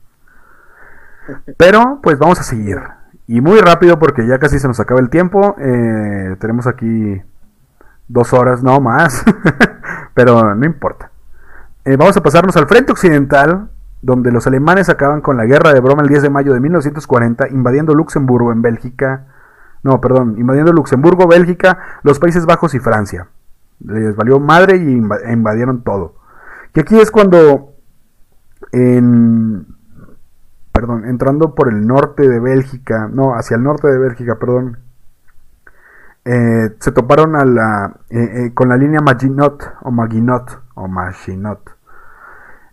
Pero, 1.58 2.00
pues 2.02 2.18
vamos 2.18 2.40
a 2.40 2.42
seguir. 2.42 2.78
Y 3.26 3.40
muy 3.40 3.60
rápido 3.60 3.98
porque 3.98 4.26
ya 4.26 4.38
casi 4.38 4.58
se 4.58 4.66
nos 4.68 4.80
acaba 4.80 5.00
el 5.00 5.10
tiempo. 5.10 5.56
Eh, 5.58 6.36
tenemos 6.40 6.66
aquí 6.66 7.22
dos 8.08 8.32
horas, 8.32 8.62
no 8.62 8.80
más. 8.80 9.24
Pero 10.14 10.54
no 10.54 10.64
importa. 10.66 11.10
Eh, 11.84 11.96
vamos 11.96 12.16
a 12.16 12.22
pasarnos 12.22 12.56
al 12.56 12.66
frente 12.68 12.92
occidental, 12.92 13.68
donde 14.00 14.30
los 14.32 14.46
alemanes 14.46 14.88
acaban 14.88 15.20
con 15.20 15.36
la 15.36 15.44
guerra 15.44 15.72
de 15.72 15.80
broma 15.80 16.02
el 16.02 16.08
10 16.08 16.22
de 16.22 16.30
mayo 16.30 16.52
de 16.52 16.60
1940, 16.60 17.48
invadiendo 17.48 17.94
Luxemburgo 17.94 18.52
en 18.52 18.62
Bélgica. 18.62 19.26
No, 19.82 20.00
perdón, 20.00 20.36
invadiendo 20.38 20.72
Luxemburgo, 20.72 21.26
Bélgica, 21.26 21.78
los 22.02 22.18
Países 22.18 22.46
Bajos 22.46 22.74
y 22.74 22.78
Francia. 22.78 23.26
Les 23.80 24.16
valió 24.16 24.40
madre 24.40 24.76
y 24.76 24.96
inva- 24.98 25.30
invadieron 25.32 25.82
todo. 25.82 26.14
Y 26.74 26.80
aquí 26.80 26.98
es 26.98 27.10
cuando, 27.10 27.72
en, 28.72 29.66
perdón, 30.72 31.04
entrando 31.06 31.54
por 31.54 31.68
el 31.68 31.86
norte 31.86 32.26
de 32.28 32.40
Bélgica, 32.40 33.08
no, 33.12 33.34
hacia 33.34 33.56
el 33.56 33.62
norte 33.62 33.88
de 33.88 33.98
Bélgica, 33.98 34.36
perdón, 34.38 34.78
eh, 36.24 36.74
se 36.78 36.92
toparon 36.92 37.34
eh, 37.36 38.18
eh, 38.18 38.54
con 38.54 38.68
la 38.68 38.76
línea 38.76 39.00
Maginot 39.00 39.74
o 39.82 39.90
Maginot 39.90 40.62
o 40.74 40.88
Maginot, 40.88 41.76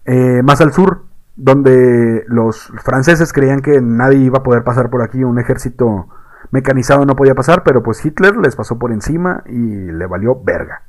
eh, 0.06 0.42
más 0.42 0.62
al 0.62 0.72
sur, 0.72 1.04
donde 1.36 2.24
los 2.28 2.72
franceses 2.84 3.34
creían 3.34 3.62
que 3.62 3.82
nadie 3.82 4.20
iba 4.20 4.40
a 4.40 4.44
poder 4.44 4.64
pasar 4.64 4.90
por 4.90 5.02
aquí, 5.02 5.24
un 5.24 5.40
ejército 5.40 6.08
mecanizado 6.52 7.06
no 7.06 7.16
podía 7.16 7.36
pasar, 7.36 7.64
pero 7.64 7.84
pues 7.84 8.04
Hitler 8.04 8.38
les 8.38 8.56
pasó 8.56 8.80
por 8.80 8.92
encima 8.92 9.44
y 9.46 9.92
le 9.92 10.06
valió 10.06 10.42
verga. 10.42 10.84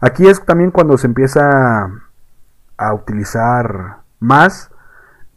Aquí 0.00 0.26
es 0.26 0.44
también 0.44 0.70
cuando 0.70 0.96
se 0.98 1.06
empieza 1.06 1.90
a 2.76 2.94
utilizar 2.94 3.98
más 4.20 4.70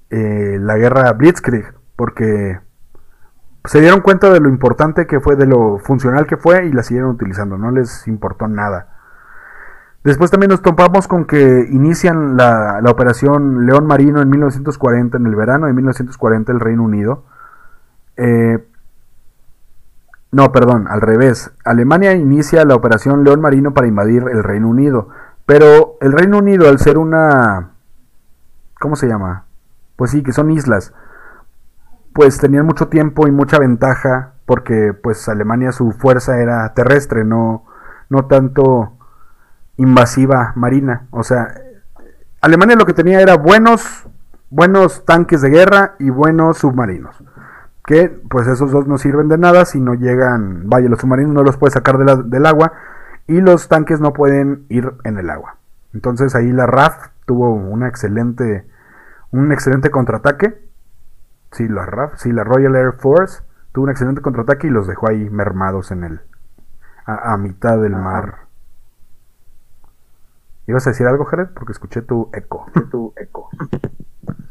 la 0.10 0.76
guerra 0.76 1.14
Blitzkrieg, 1.14 1.74
porque 1.96 2.60
se 3.66 3.80
dieron 3.80 4.02
cuenta 4.02 4.30
de 4.32 4.40
lo 4.40 4.50
importante 4.50 5.06
que 5.08 5.20
fue, 5.20 5.36
de 5.36 5.46
lo 5.46 5.78
funcional 5.80 6.26
que 6.26 6.38
fue 6.38 6.66
y 6.66 6.72
la 6.72 6.84
siguieron 6.84 7.12
utilizando, 7.12 7.58
no 7.58 7.72
les 7.72 8.08
importó 8.08 8.48
nada. 8.48 8.88
Después 10.04 10.32
también 10.32 10.50
nos 10.50 10.64
topamos 10.64 11.08
con 11.08 11.26
que 11.26 11.68
inician 11.70 12.36
la, 12.36 12.82
la 12.82 12.90
operación 12.90 13.68
León 13.68 13.86
Marino 13.86 14.20
en 14.22 14.30
1940, 14.30 15.18
en 15.18 15.28
el 15.28 15.36
verano 15.36 15.68
de 15.68 15.74
1940, 15.74 16.52
el 16.52 16.60
Reino 16.60 16.84
Unido. 16.84 17.24
Eh, 18.18 18.66
no, 20.32 20.52
perdón, 20.52 20.88
al 20.90 21.02
revés. 21.02 21.52
Alemania 21.66 22.14
inicia 22.14 22.66
la 22.66 22.76
operación 22.76 23.24
León 23.24 23.42
Marino 23.42 23.74
para 23.74 23.88
invadir 23.88 24.24
el 24.32 24.44
Reino 24.44 24.70
Unido. 24.70 25.10
Pero 25.46 25.98
el 26.02 26.14
Reino 26.14 26.40
Unido, 26.40 26.68
al 26.68 26.80
ser 26.80 26.98
una... 26.98 27.72
¿Cómo 28.80 28.96
se 28.96 29.08
llama? 29.08 29.46
Pues 29.98 30.12
sí, 30.12 30.24
que 30.24 30.32
son 30.32 30.50
islas. 30.50 30.94
Pues 32.14 32.38
tenían 32.38 32.66
mucho 32.66 32.88
tiempo 32.88 33.28
y 33.28 33.32
mucha 33.32 33.58
ventaja 33.60 34.34
porque 34.46 34.94
pues 34.94 35.30
Alemania 35.30 35.72
su 35.72 35.92
fuerza 35.92 36.40
era 36.40 36.74
terrestre, 36.74 37.24
no, 37.24 37.66
no 38.10 38.26
tanto 38.26 38.98
invasiva 39.78 40.54
marina. 40.56 41.08
O 41.12 41.24
sea, 41.24 41.54
Alemania 42.42 42.76
lo 42.76 42.86
que 42.86 42.94
tenía 42.94 43.22
era 43.22 43.38
buenos, 43.38 44.08
buenos 44.50 45.06
tanques 45.06 45.42
de 45.42 45.50
guerra 45.50 45.96
y 46.00 46.10
buenos 46.10 46.58
submarinos. 46.58 47.16
Que 47.86 48.10
pues 48.10 48.48
esos 48.48 48.72
dos 48.72 48.88
no 48.88 48.98
sirven 48.98 49.30
de 49.30 49.38
nada 49.38 49.66
si 49.66 49.80
no 49.80 49.94
llegan, 49.94 50.70
vaya, 50.70 50.90
los 50.90 51.00
submarinos 51.00 51.34
no 51.34 51.44
los 51.44 51.58
puedes 51.58 51.74
sacar 51.74 51.98
del 51.98 52.46
agua 52.46 52.74
y 53.28 53.42
los 53.42 53.68
tanques 53.68 54.00
no 54.00 54.14
pueden 54.14 54.66
ir 54.70 54.94
en 55.04 55.18
el 55.18 55.30
agua. 55.30 55.56
Entonces 55.94 56.36
ahí 56.36 56.52
la 56.52 56.68
RAF 56.68 57.08
tuvo 57.26 57.54
una 57.54 57.88
excelente, 57.88 58.68
un 59.32 59.52
excelente 59.52 59.90
contraataque. 59.90 60.71
Sí, 61.52 61.68
la 61.68 61.86
RAF, 61.86 62.18
sí, 62.18 62.32
la 62.32 62.44
Royal 62.44 62.76
Air 62.76 62.94
Force 62.94 63.44
tuvo 63.74 63.86
un 63.86 63.92
excelente 63.92 64.22
contraataque 64.22 64.68
y 64.68 64.72
los 64.72 64.88
dejó 64.88 65.10
ahí 65.10 65.30
mermados 65.30 65.92
en 65.92 66.04
el, 66.04 66.22
a, 67.06 67.34
a 67.34 67.38
mitad 67.38 67.82
del 67.82 67.96
Ajá. 67.96 68.04
mar. 68.04 68.36
¿Ibas 70.68 70.88
a 70.88 70.92
decir 70.92 71.08
algo, 71.08 71.26
Jared? 71.26 71.50
Porque 71.54 71.74
escuché 71.74 72.02
tu 72.02 72.30
eco. 72.34 72.66
tu 72.92 73.14
eco. 73.18 73.50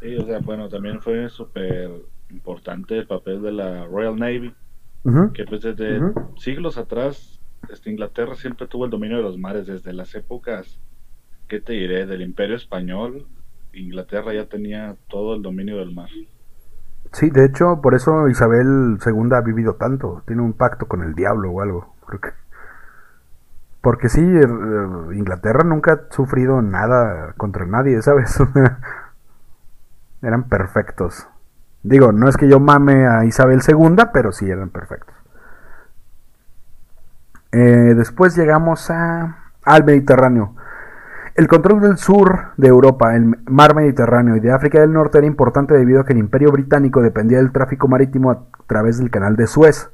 Sí, 0.01 0.15
o 0.17 0.25
sea, 0.25 0.39
bueno, 0.39 0.69
también 0.69 1.01
fue 1.01 1.29
súper 1.29 1.89
importante 2.29 2.97
el 2.97 3.07
papel 3.07 3.41
de 3.41 3.51
la 3.51 3.85
Royal 3.85 4.15
Navy, 4.17 4.53
que 5.33 5.45
pues 5.45 5.61
desde 5.61 5.99
siglos 6.37 6.77
atrás, 6.77 7.39
este, 7.69 7.89
Inglaterra 7.89 8.35
siempre 8.35 8.67
tuvo 8.67 8.85
el 8.85 8.91
dominio 8.91 9.17
de 9.17 9.23
los 9.23 9.37
mares, 9.37 9.65
desde 9.67 9.93
las 9.93 10.13
épocas, 10.15 10.79
¿qué 11.47 11.59
te 11.59 11.73
diré?, 11.73 12.05
del 12.05 12.21
Imperio 12.21 12.55
Español, 12.55 13.27
Inglaterra 13.73 14.33
ya 14.33 14.45
tenía 14.45 14.95
todo 15.07 15.35
el 15.35 15.41
dominio 15.41 15.77
del 15.77 15.93
mar. 15.93 16.09
Sí, 17.13 17.29
de 17.29 17.45
hecho, 17.45 17.81
por 17.81 17.93
eso 17.95 18.27
Isabel 18.29 18.97
II 19.01 19.33
ha 19.35 19.41
vivido 19.41 19.75
tanto. 19.75 20.23
Tiene 20.25 20.41
un 20.41 20.53
pacto 20.53 20.87
con 20.87 21.03
el 21.03 21.13
diablo 21.15 21.51
o 21.51 21.61
algo. 21.61 21.93
Creo 22.07 22.19
que- 22.21 22.33
Porque 23.81 24.09
sí, 24.09 24.21
er, 24.21 24.49
eh, 24.49 25.15
Inglaterra 25.17 25.63
nunca 25.63 25.93
ha 25.93 25.99
sufrido 26.13 26.61
nada 26.61 27.33
contra 27.37 27.65
nadie, 27.65 28.01
¿sabes? 28.01 28.37
eran 30.21 30.43
perfectos. 30.43 31.27
Digo, 31.83 32.11
no 32.11 32.29
es 32.29 32.37
que 32.37 32.47
yo 32.47 32.59
mame 32.59 33.07
a 33.07 33.25
Isabel 33.25 33.61
II, 33.61 34.09
pero 34.13 34.31
sí 34.31 34.49
eran 34.49 34.69
perfectos. 34.69 35.15
Eh, 37.51 37.93
después 37.95 38.35
llegamos 38.35 38.89
a, 38.89 39.37
al 39.65 39.83
Mediterráneo. 39.83 40.55
El 41.33 41.47
control 41.47 41.79
del 41.79 41.97
sur 41.97 42.49
de 42.57 42.67
Europa, 42.67 43.15
el 43.15 43.37
mar 43.45 43.73
Mediterráneo 43.73 44.35
y 44.35 44.41
de 44.41 44.51
África 44.51 44.81
del 44.81 44.91
Norte 44.91 45.17
era 45.17 45.27
importante 45.27 45.73
debido 45.73 46.01
a 46.01 46.05
que 46.05 46.11
el 46.11 46.19
Imperio 46.19 46.51
Británico 46.51 47.01
dependía 47.01 47.37
del 47.37 47.53
tráfico 47.53 47.87
marítimo 47.87 48.31
a 48.31 48.43
través 48.67 48.97
del 48.97 49.09
canal 49.09 49.37
de 49.37 49.47
Suez. 49.47 49.91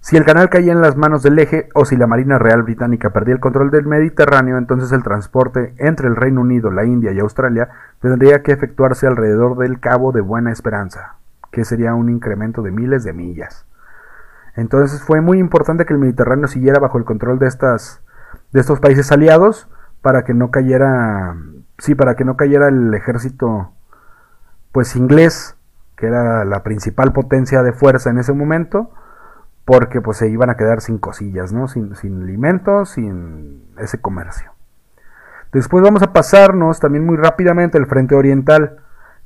Si 0.00 0.16
el 0.16 0.24
canal 0.24 0.50
caía 0.50 0.72
en 0.72 0.80
las 0.80 0.96
manos 0.96 1.22
del 1.22 1.38
eje 1.38 1.68
o 1.74 1.84
si 1.84 1.96
la 1.96 2.08
Marina 2.08 2.40
Real 2.40 2.64
Británica 2.64 3.10
perdía 3.10 3.34
el 3.34 3.40
control 3.40 3.70
del 3.70 3.86
Mediterráneo, 3.86 4.58
entonces 4.58 4.90
el 4.90 5.04
transporte 5.04 5.74
entre 5.78 6.08
el 6.08 6.16
Reino 6.16 6.40
Unido, 6.40 6.72
la 6.72 6.84
India 6.84 7.12
y 7.12 7.20
Australia 7.20 7.68
tendría 8.00 8.42
que 8.42 8.52
efectuarse 8.52 9.06
alrededor 9.06 9.56
del 9.56 9.78
Cabo 9.78 10.10
de 10.10 10.22
Buena 10.22 10.50
Esperanza, 10.50 11.14
que 11.52 11.64
sería 11.64 11.94
un 11.94 12.08
incremento 12.08 12.62
de 12.62 12.72
miles 12.72 13.04
de 13.04 13.12
millas. 13.12 13.64
Entonces 14.56 15.02
fue 15.02 15.20
muy 15.20 15.38
importante 15.38 15.86
que 15.86 15.92
el 15.92 16.00
Mediterráneo 16.00 16.48
siguiera 16.48 16.80
bajo 16.80 16.98
el 16.98 17.04
control 17.04 17.38
de 17.38 17.46
estas 17.46 18.00
de 18.52 18.60
estos 18.60 18.80
países 18.80 19.10
aliados 19.12 19.68
para 20.02 20.24
que 20.24 20.34
no 20.34 20.50
cayera 20.50 21.36
sí, 21.78 21.94
para 21.94 22.14
que 22.16 22.24
no 22.24 22.36
cayera 22.36 22.68
el 22.68 22.92
ejército 22.94 23.72
pues 24.72 24.96
inglés, 24.96 25.56
que 25.96 26.06
era 26.06 26.44
la 26.44 26.62
principal 26.62 27.12
potencia 27.12 27.62
de 27.62 27.72
fuerza 27.72 28.10
en 28.10 28.18
ese 28.18 28.32
momento, 28.32 28.90
porque 29.64 30.00
pues 30.00 30.18
se 30.18 30.28
iban 30.28 30.50
a 30.50 30.56
quedar 30.56 30.80
sin 30.80 30.98
cosillas, 30.98 31.52
¿no? 31.52 31.66
Sin, 31.68 31.96
sin 31.96 32.22
alimentos, 32.22 32.90
sin 32.90 33.64
ese 33.78 34.00
comercio. 34.00 34.52
Después 35.52 35.82
vamos 35.82 36.02
a 36.02 36.12
pasarnos 36.12 36.80
también 36.80 37.06
muy 37.06 37.16
rápidamente 37.16 37.78
al 37.78 37.86
frente 37.86 38.14
oriental, 38.14 38.78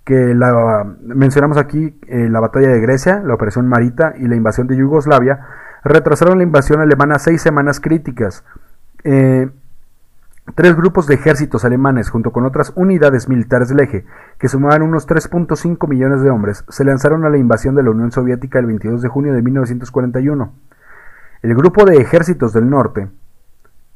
que 0.04 0.34
la 0.34 0.84
mencionamos 1.02 1.58
aquí 1.58 1.98
eh, 2.06 2.28
la 2.30 2.40
batalla 2.40 2.68
de 2.68 2.80
Grecia, 2.80 3.20
la 3.24 3.34
operación 3.34 3.66
Marita 3.68 4.14
y 4.16 4.28
la 4.28 4.36
invasión 4.36 4.66
de 4.66 4.76
Yugoslavia, 4.76 5.46
retrasaron 5.84 6.38
la 6.38 6.44
invasión 6.44 6.80
alemana 6.80 7.18
seis 7.18 7.42
semanas 7.42 7.80
críticas. 7.80 8.44
Eh, 9.04 9.50
tres 10.54 10.76
grupos 10.76 11.06
de 11.06 11.14
ejércitos 11.14 11.64
alemanes, 11.64 12.10
junto 12.10 12.32
con 12.32 12.44
otras 12.44 12.72
unidades 12.74 13.28
militares 13.28 13.68
del 13.68 13.80
eje, 13.80 14.04
que 14.38 14.48
sumaban 14.48 14.82
unos 14.82 15.06
3.5 15.06 15.88
millones 15.88 16.22
de 16.22 16.30
hombres, 16.30 16.64
se 16.68 16.84
lanzaron 16.84 17.24
a 17.24 17.30
la 17.30 17.38
invasión 17.38 17.74
de 17.74 17.82
la 17.82 17.90
Unión 17.90 18.12
Soviética 18.12 18.58
el 18.58 18.66
22 18.66 19.02
de 19.02 19.08
junio 19.08 19.32
de 19.32 19.42
1941. 19.42 20.52
El 21.42 21.54
grupo 21.54 21.84
de 21.84 21.96
ejércitos 21.96 22.52
del 22.52 22.68
norte, 22.68 23.08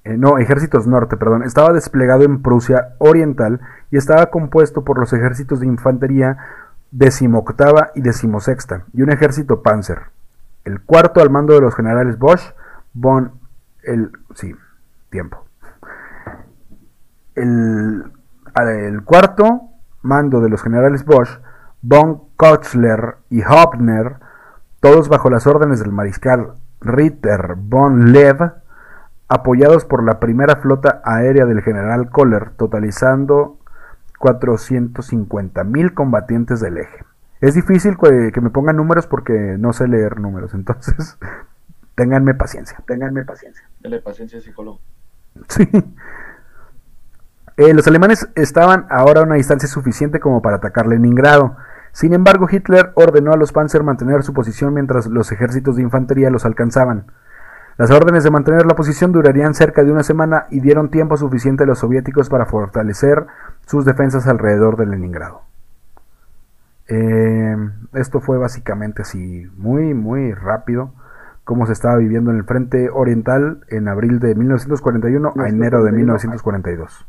eh, 0.04 0.16
no, 0.16 0.38
ejércitos 0.38 0.86
norte, 0.86 1.16
perdón, 1.16 1.42
estaba 1.42 1.72
desplegado 1.72 2.24
en 2.24 2.42
Prusia 2.42 2.94
Oriental 2.98 3.60
y 3.90 3.96
estaba 3.96 4.26
compuesto 4.26 4.84
por 4.84 4.98
los 4.98 5.12
ejércitos 5.12 5.60
de 5.60 5.66
infantería 5.66 6.36
decimoctava 6.90 7.90
y 7.94 8.02
decimosexta 8.02 8.84
y 8.92 9.02
un 9.02 9.10
ejército 9.10 9.62
panzer. 9.62 10.02
El 10.64 10.80
cuarto 10.80 11.20
al 11.20 11.28
mando 11.28 11.54
de 11.54 11.60
los 11.60 11.74
generales 11.74 12.18
Bosch, 12.18 12.54
von, 12.92 13.32
el, 13.82 14.12
sí, 14.34 14.54
tiempo. 15.10 15.43
El, 17.34 18.04
el 18.56 19.02
cuarto 19.04 19.62
mando 20.02 20.40
de 20.40 20.48
los 20.48 20.62
generales 20.62 21.04
Bosch, 21.04 21.40
von 21.82 22.22
Kochler 22.36 23.16
y 23.30 23.42
Hopner, 23.42 24.16
todos 24.80 25.08
bajo 25.08 25.30
las 25.30 25.46
órdenes 25.46 25.80
del 25.80 25.92
mariscal 25.92 26.52
Ritter 26.80 27.54
von 27.56 28.12
Lev, 28.12 28.52
apoyados 29.28 29.84
por 29.84 30.04
la 30.04 30.20
primera 30.20 30.56
flota 30.56 31.00
aérea 31.04 31.46
del 31.46 31.62
general 31.62 32.10
Kohler, 32.10 32.50
totalizando 32.50 33.58
450 34.18 35.64
mil 35.64 35.94
combatientes 35.94 36.60
del 36.60 36.78
eje. 36.78 37.04
Es 37.40 37.54
difícil 37.54 37.96
que, 37.98 38.30
que 38.32 38.40
me 38.40 38.50
pongan 38.50 38.76
números 38.76 39.06
porque 39.06 39.56
no 39.58 39.72
sé 39.72 39.88
leer 39.88 40.20
números, 40.20 40.54
entonces 40.54 41.18
ténganme 41.94 42.34
paciencia, 42.34 42.78
ténganme 42.86 43.24
paciencia. 43.24 43.68
Dale 43.80 44.00
paciencia, 44.00 44.40
psicólogo. 44.40 44.80
Sí. 45.48 45.68
Eh, 47.56 47.72
los 47.72 47.86
alemanes 47.86 48.28
estaban 48.34 48.86
ahora 48.90 49.20
a 49.20 49.24
una 49.24 49.36
distancia 49.36 49.68
suficiente 49.68 50.20
como 50.20 50.42
para 50.42 50.56
atacar 50.56 50.86
Leningrado. 50.86 51.56
Sin 51.92 52.12
embargo, 52.12 52.48
Hitler 52.50 52.92
ordenó 52.94 53.32
a 53.32 53.36
los 53.36 53.52
Panzer 53.52 53.84
mantener 53.84 54.24
su 54.24 54.32
posición 54.32 54.74
mientras 54.74 55.06
los 55.06 55.30
ejércitos 55.30 55.76
de 55.76 55.82
infantería 55.82 56.30
los 56.30 56.44
alcanzaban. 56.44 57.06
Las 57.76 57.90
órdenes 57.90 58.22
de 58.22 58.30
mantener 58.30 58.66
la 58.66 58.76
posición 58.76 59.12
durarían 59.12 59.54
cerca 59.54 59.82
de 59.82 59.90
una 59.90 60.04
semana 60.04 60.46
y 60.50 60.60
dieron 60.60 60.90
tiempo 60.90 61.16
suficiente 61.16 61.64
a 61.64 61.66
los 61.66 61.80
soviéticos 61.80 62.28
para 62.28 62.46
fortalecer 62.46 63.26
sus 63.66 63.84
defensas 63.84 64.28
alrededor 64.28 64.76
de 64.76 64.86
Leningrado. 64.86 65.42
Eh, 66.86 67.56
esto 67.94 68.20
fue 68.20 68.38
básicamente 68.38 69.02
así, 69.02 69.50
muy, 69.56 69.94
muy 69.94 70.32
rápido, 70.34 70.92
como 71.44 71.66
se 71.66 71.72
estaba 71.72 71.96
viviendo 71.96 72.30
en 72.30 72.36
el 72.38 72.44
frente 72.44 72.90
oriental 72.90 73.64
en 73.68 73.88
abril 73.88 74.20
de 74.20 74.34
1941 74.34 75.34
a 75.36 75.48
enero 75.48 75.82
de 75.82 75.92
1942, 75.92 77.06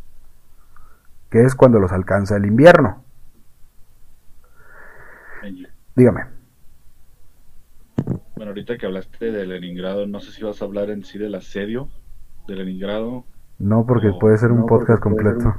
que 1.29 1.43
es 1.43 1.55
cuando 1.55 1.79
los 1.79 1.91
alcanza 1.91 2.37
el 2.37 2.45
invierno. 2.45 3.03
Dígame. 5.95 6.25
Bueno, 8.35 8.49
ahorita 8.51 8.77
que 8.77 8.85
hablaste 8.85 9.31
de 9.31 9.45
Leningrado, 9.45 10.05
no 10.07 10.19
sé 10.19 10.31
si 10.31 10.43
vas 10.43 10.61
a 10.61 10.65
hablar 10.65 10.89
en 10.89 11.03
sí 11.03 11.17
del 11.17 11.35
asedio 11.35 11.89
de 12.47 12.55
Leningrado. 12.55 13.25
No, 13.57 13.85
porque 13.85 14.11
puede 14.19 14.37
ser 14.37 14.51
un 14.51 14.61
no, 14.61 14.65
podcast 14.65 15.05
un 15.05 15.11
completo. 15.15 15.55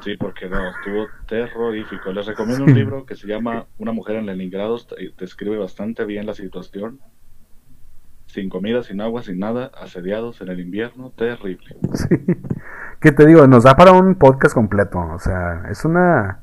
Sí, 0.00 0.16
porque 0.16 0.48
no, 0.48 0.70
estuvo 0.70 1.06
terrorífico. 1.28 2.12
Les 2.12 2.26
recomiendo 2.26 2.64
un 2.64 2.74
libro 2.74 3.04
que 3.04 3.14
se 3.14 3.26
llama 3.26 3.66
Una 3.78 3.92
mujer 3.92 4.16
en 4.16 4.26
Leningrado. 4.26 4.78
Te 4.78 5.12
describe 5.18 5.58
bastante 5.58 6.04
bien 6.04 6.26
la 6.26 6.34
situación. 6.34 7.00
Sin 8.26 8.48
comida, 8.48 8.82
sin 8.82 9.02
agua, 9.02 9.22
sin 9.22 9.38
nada, 9.38 9.70
asediados 9.74 10.40
en 10.40 10.48
el 10.48 10.60
invierno, 10.60 11.10
terrible. 11.10 11.76
Sí. 11.92 12.16
Que 13.02 13.10
te 13.10 13.26
digo, 13.26 13.46
nos 13.48 13.64
da 13.64 13.74
para 13.74 13.92
un 13.92 14.14
podcast 14.14 14.54
completo. 14.54 15.00
O 15.00 15.18
sea, 15.18 15.64
es 15.68 15.84
una. 15.84 16.38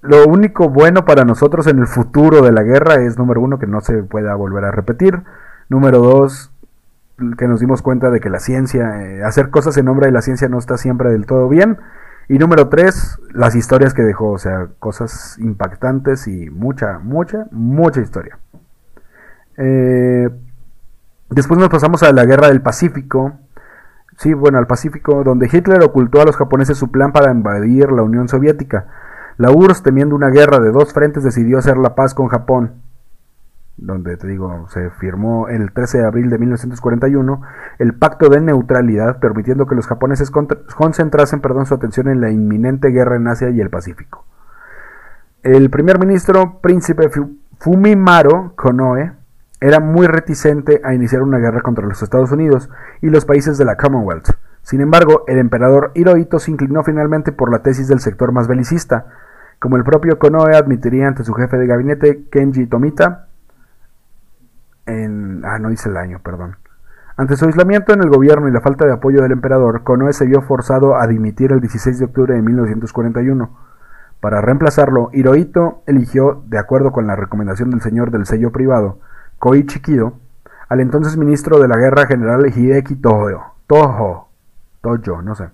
Lo 0.00 0.26
único 0.26 0.68
bueno 0.68 1.04
para 1.04 1.24
nosotros 1.24 1.66
en 1.66 1.80
el 1.80 1.88
futuro 1.88 2.40
de 2.40 2.52
la 2.52 2.62
guerra 2.62 3.02
es, 3.02 3.18
número 3.18 3.40
uno, 3.40 3.58
que 3.58 3.66
no 3.66 3.80
se 3.80 4.04
pueda 4.04 4.36
volver 4.36 4.64
a 4.64 4.70
repetir. 4.70 5.22
Número 5.68 5.98
dos, 5.98 6.52
que 7.36 7.48
nos 7.48 7.58
dimos 7.58 7.82
cuenta 7.82 8.10
de 8.10 8.20
que 8.20 8.30
la 8.30 8.38
ciencia, 8.38 9.02
eh, 9.02 9.24
hacer 9.24 9.50
cosas 9.50 9.76
en 9.76 9.86
nombre 9.86 10.06
de 10.06 10.12
la 10.12 10.22
ciencia 10.22 10.48
no 10.48 10.58
está 10.58 10.76
siempre 10.76 11.10
del 11.10 11.26
todo 11.26 11.48
bien. 11.48 11.78
Y 12.28 12.38
número 12.38 12.68
tres, 12.68 13.18
las 13.32 13.56
historias 13.56 13.92
que 13.92 14.02
dejó, 14.02 14.30
o 14.30 14.38
sea, 14.38 14.68
cosas 14.78 15.36
impactantes 15.40 16.28
y 16.28 16.48
mucha, 16.48 17.00
mucha, 17.00 17.46
mucha 17.50 18.00
historia. 18.00 18.38
Eh, 19.56 20.30
después 21.30 21.58
nos 21.58 21.70
pasamos 21.70 22.04
a 22.04 22.12
la 22.12 22.24
guerra 22.24 22.48
del 22.48 22.62
Pacífico. 22.62 23.32
Sí, 24.16 24.32
bueno, 24.32 24.58
al 24.58 24.66
Pacífico, 24.66 25.24
donde 25.24 25.48
Hitler 25.52 25.82
ocultó 25.82 26.20
a 26.20 26.24
los 26.24 26.36
japoneses 26.36 26.78
su 26.78 26.90
plan 26.90 27.12
para 27.12 27.32
invadir 27.32 27.90
la 27.90 28.02
Unión 28.02 28.28
Soviética. 28.28 28.86
La 29.36 29.50
URSS, 29.50 29.82
temiendo 29.82 30.14
una 30.14 30.28
guerra 30.30 30.60
de 30.60 30.70
dos 30.70 30.92
frentes, 30.92 31.24
decidió 31.24 31.58
hacer 31.58 31.76
la 31.76 31.96
paz 31.96 32.14
con 32.14 32.28
Japón, 32.28 32.74
donde 33.76 34.16
te 34.16 34.28
digo, 34.28 34.68
se 34.68 34.90
firmó 34.90 35.48
el 35.48 35.72
13 35.72 35.98
de 35.98 36.06
abril 36.06 36.30
de 36.30 36.38
1941 36.38 37.42
el 37.80 37.94
pacto 37.94 38.28
de 38.28 38.40
neutralidad, 38.40 39.18
permitiendo 39.18 39.66
que 39.66 39.74
los 39.74 39.88
japoneses 39.88 40.30
concentrasen 40.30 41.40
perdón, 41.40 41.66
su 41.66 41.74
atención 41.74 42.06
en 42.08 42.20
la 42.20 42.30
inminente 42.30 42.90
guerra 42.90 43.16
en 43.16 43.26
Asia 43.26 43.50
y 43.50 43.60
el 43.60 43.70
Pacífico. 43.70 44.24
El 45.42 45.68
primer 45.70 45.98
ministro, 45.98 46.60
príncipe 46.62 47.08
Fu- 47.08 47.36
Fumimaro 47.58 48.52
Konoe, 48.54 49.12
era 49.64 49.80
muy 49.80 50.06
reticente 50.06 50.82
a 50.84 50.92
iniciar 50.92 51.22
una 51.22 51.38
guerra 51.38 51.62
contra 51.62 51.86
los 51.86 52.02
Estados 52.02 52.30
Unidos 52.30 52.68
y 53.00 53.08
los 53.08 53.24
países 53.24 53.56
de 53.56 53.64
la 53.64 53.76
Commonwealth. 53.76 54.28
Sin 54.60 54.82
embargo, 54.82 55.24
el 55.26 55.38
emperador 55.38 55.90
Hirohito 55.94 56.38
se 56.38 56.50
inclinó 56.50 56.84
finalmente 56.84 57.32
por 57.32 57.50
la 57.50 57.60
tesis 57.60 57.88
del 57.88 58.00
sector 58.00 58.30
más 58.30 58.46
belicista, 58.46 59.06
como 59.58 59.78
el 59.78 59.84
propio 59.84 60.18
Konoe 60.18 60.54
admitiría 60.54 61.08
ante 61.08 61.24
su 61.24 61.32
jefe 61.32 61.56
de 61.56 61.66
gabinete, 61.66 62.26
Kenji 62.30 62.66
Tomita, 62.66 63.28
en... 64.84 65.42
Ah, 65.46 65.58
no 65.58 65.70
dice 65.70 65.88
el 65.88 65.96
año, 65.96 66.20
perdón. 66.22 66.56
Ante 67.16 67.34
su 67.36 67.46
aislamiento 67.46 67.94
en 67.94 68.02
el 68.02 68.10
gobierno 68.10 68.48
y 68.48 68.52
la 68.52 68.60
falta 68.60 68.84
de 68.84 68.92
apoyo 68.92 69.22
del 69.22 69.32
emperador, 69.32 69.82
Konoe 69.82 70.12
se 70.12 70.26
vio 70.26 70.42
forzado 70.42 70.96
a 70.96 71.06
dimitir 71.06 71.52
el 71.52 71.60
16 71.60 72.00
de 72.00 72.04
octubre 72.04 72.34
de 72.34 72.42
1941. 72.42 73.58
Para 74.20 74.42
reemplazarlo, 74.42 75.08
Hirohito 75.14 75.82
eligió, 75.86 76.42
de 76.48 76.58
acuerdo 76.58 76.92
con 76.92 77.06
la 77.06 77.16
recomendación 77.16 77.70
del 77.70 77.80
señor 77.80 78.10
del 78.10 78.26
sello 78.26 78.52
privado, 78.52 78.98
Koichi 79.44 79.80
Kido, 79.80 80.14
al 80.70 80.80
entonces 80.80 81.18
ministro 81.18 81.58
de 81.58 81.68
la 81.68 81.76
guerra 81.76 82.06
general 82.06 82.46
Hideki 82.46 82.96
Toho, 82.96 83.56
Toho, 83.66 84.28
Tojo, 84.80 85.20
no 85.20 85.34
sé, 85.34 85.50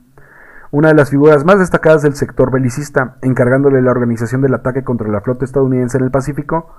una 0.71 0.91
de 0.91 0.95
las 0.95 1.11
figuras 1.11 1.45
más 1.45 1.59
destacadas 1.59 2.03
del 2.03 2.15
sector 2.15 2.53
belicista, 2.53 3.17
encargándole 3.21 3.83
la 3.83 3.91
organización 3.91 4.43
del 4.43 4.55
ataque 4.55 4.85
contra 4.85 5.09
la 5.09 5.23
flota 5.23 5.45
estadounidense 5.45 5.99
en 5.99 6.05
el 6.05 6.13
Pacífico. 6.13 6.73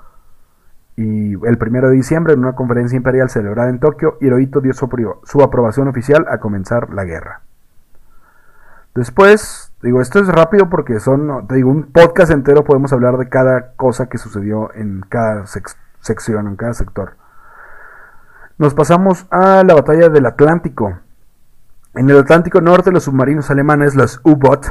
Y 0.95 1.33
el 1.33 1.57
1 1.61 1.89
de 1.89 1.91
diciembre, 1.91 2.31
en 2.31 2.39
una 2.39 2.55
conferencia 2.55 2.95
imperial 2.95 3.29
celebrada 3.29 3.69
en 3.69 3.79
Tokio, 3.79 4.17
Hirohito 4.21 4.61
dio 4.61 4.71
su, 4.71 4.87
su 5.25 5.41
aprobación 5.41 5.89
oficial 5.89 6.25
a 6.29 6.37
comenzar 6.39 6.93
la 6.93 7.03
guerra. 7.03 7.41
Después, 8.95 9.73
digo, 9.81 9.99
esto 9.99 10.19
es 10.19 10.29
rápido 10.29 10.69
porque 10.69 11.01
son, 11.01 11.45
te 11.47 11.55
digo, 11.55 11.69
un 11.71 11.91
podcast 11.91 12.31
entero 12.31 12.63
podemos 12.63 12.93
hablar 12.93 13.17
de 13.17 13.27
cada 13.27 13.73
cosa 13.73 14.07
que 14.07 14.17
sucedió 14.17 14.73
en 14.75 15.01
cada 15.09 15.43
sec- 15.43 15.75
sección, 16.01 16.47
en 16.47 16.55
cada 16.55 16.73
sector. 16.73 17.15
Nos 18.57 18.73
pasamos 18.73 19.25
a 19.31 19.63
la 19.63 19.73
batalla 19.73 20.09
del 20.09 20.25
Atlántico. 20.25 20.99
En 21.93 22.09
el 22.09 22.17
Atlántico 22.19 22.61
Norte, 22.61 22.91
los 22.91 23.05
submarinos 23.05 23.49
alemanes, 23.49 23.95
los 23.95 24.19
U-Boot, 24.23 24.67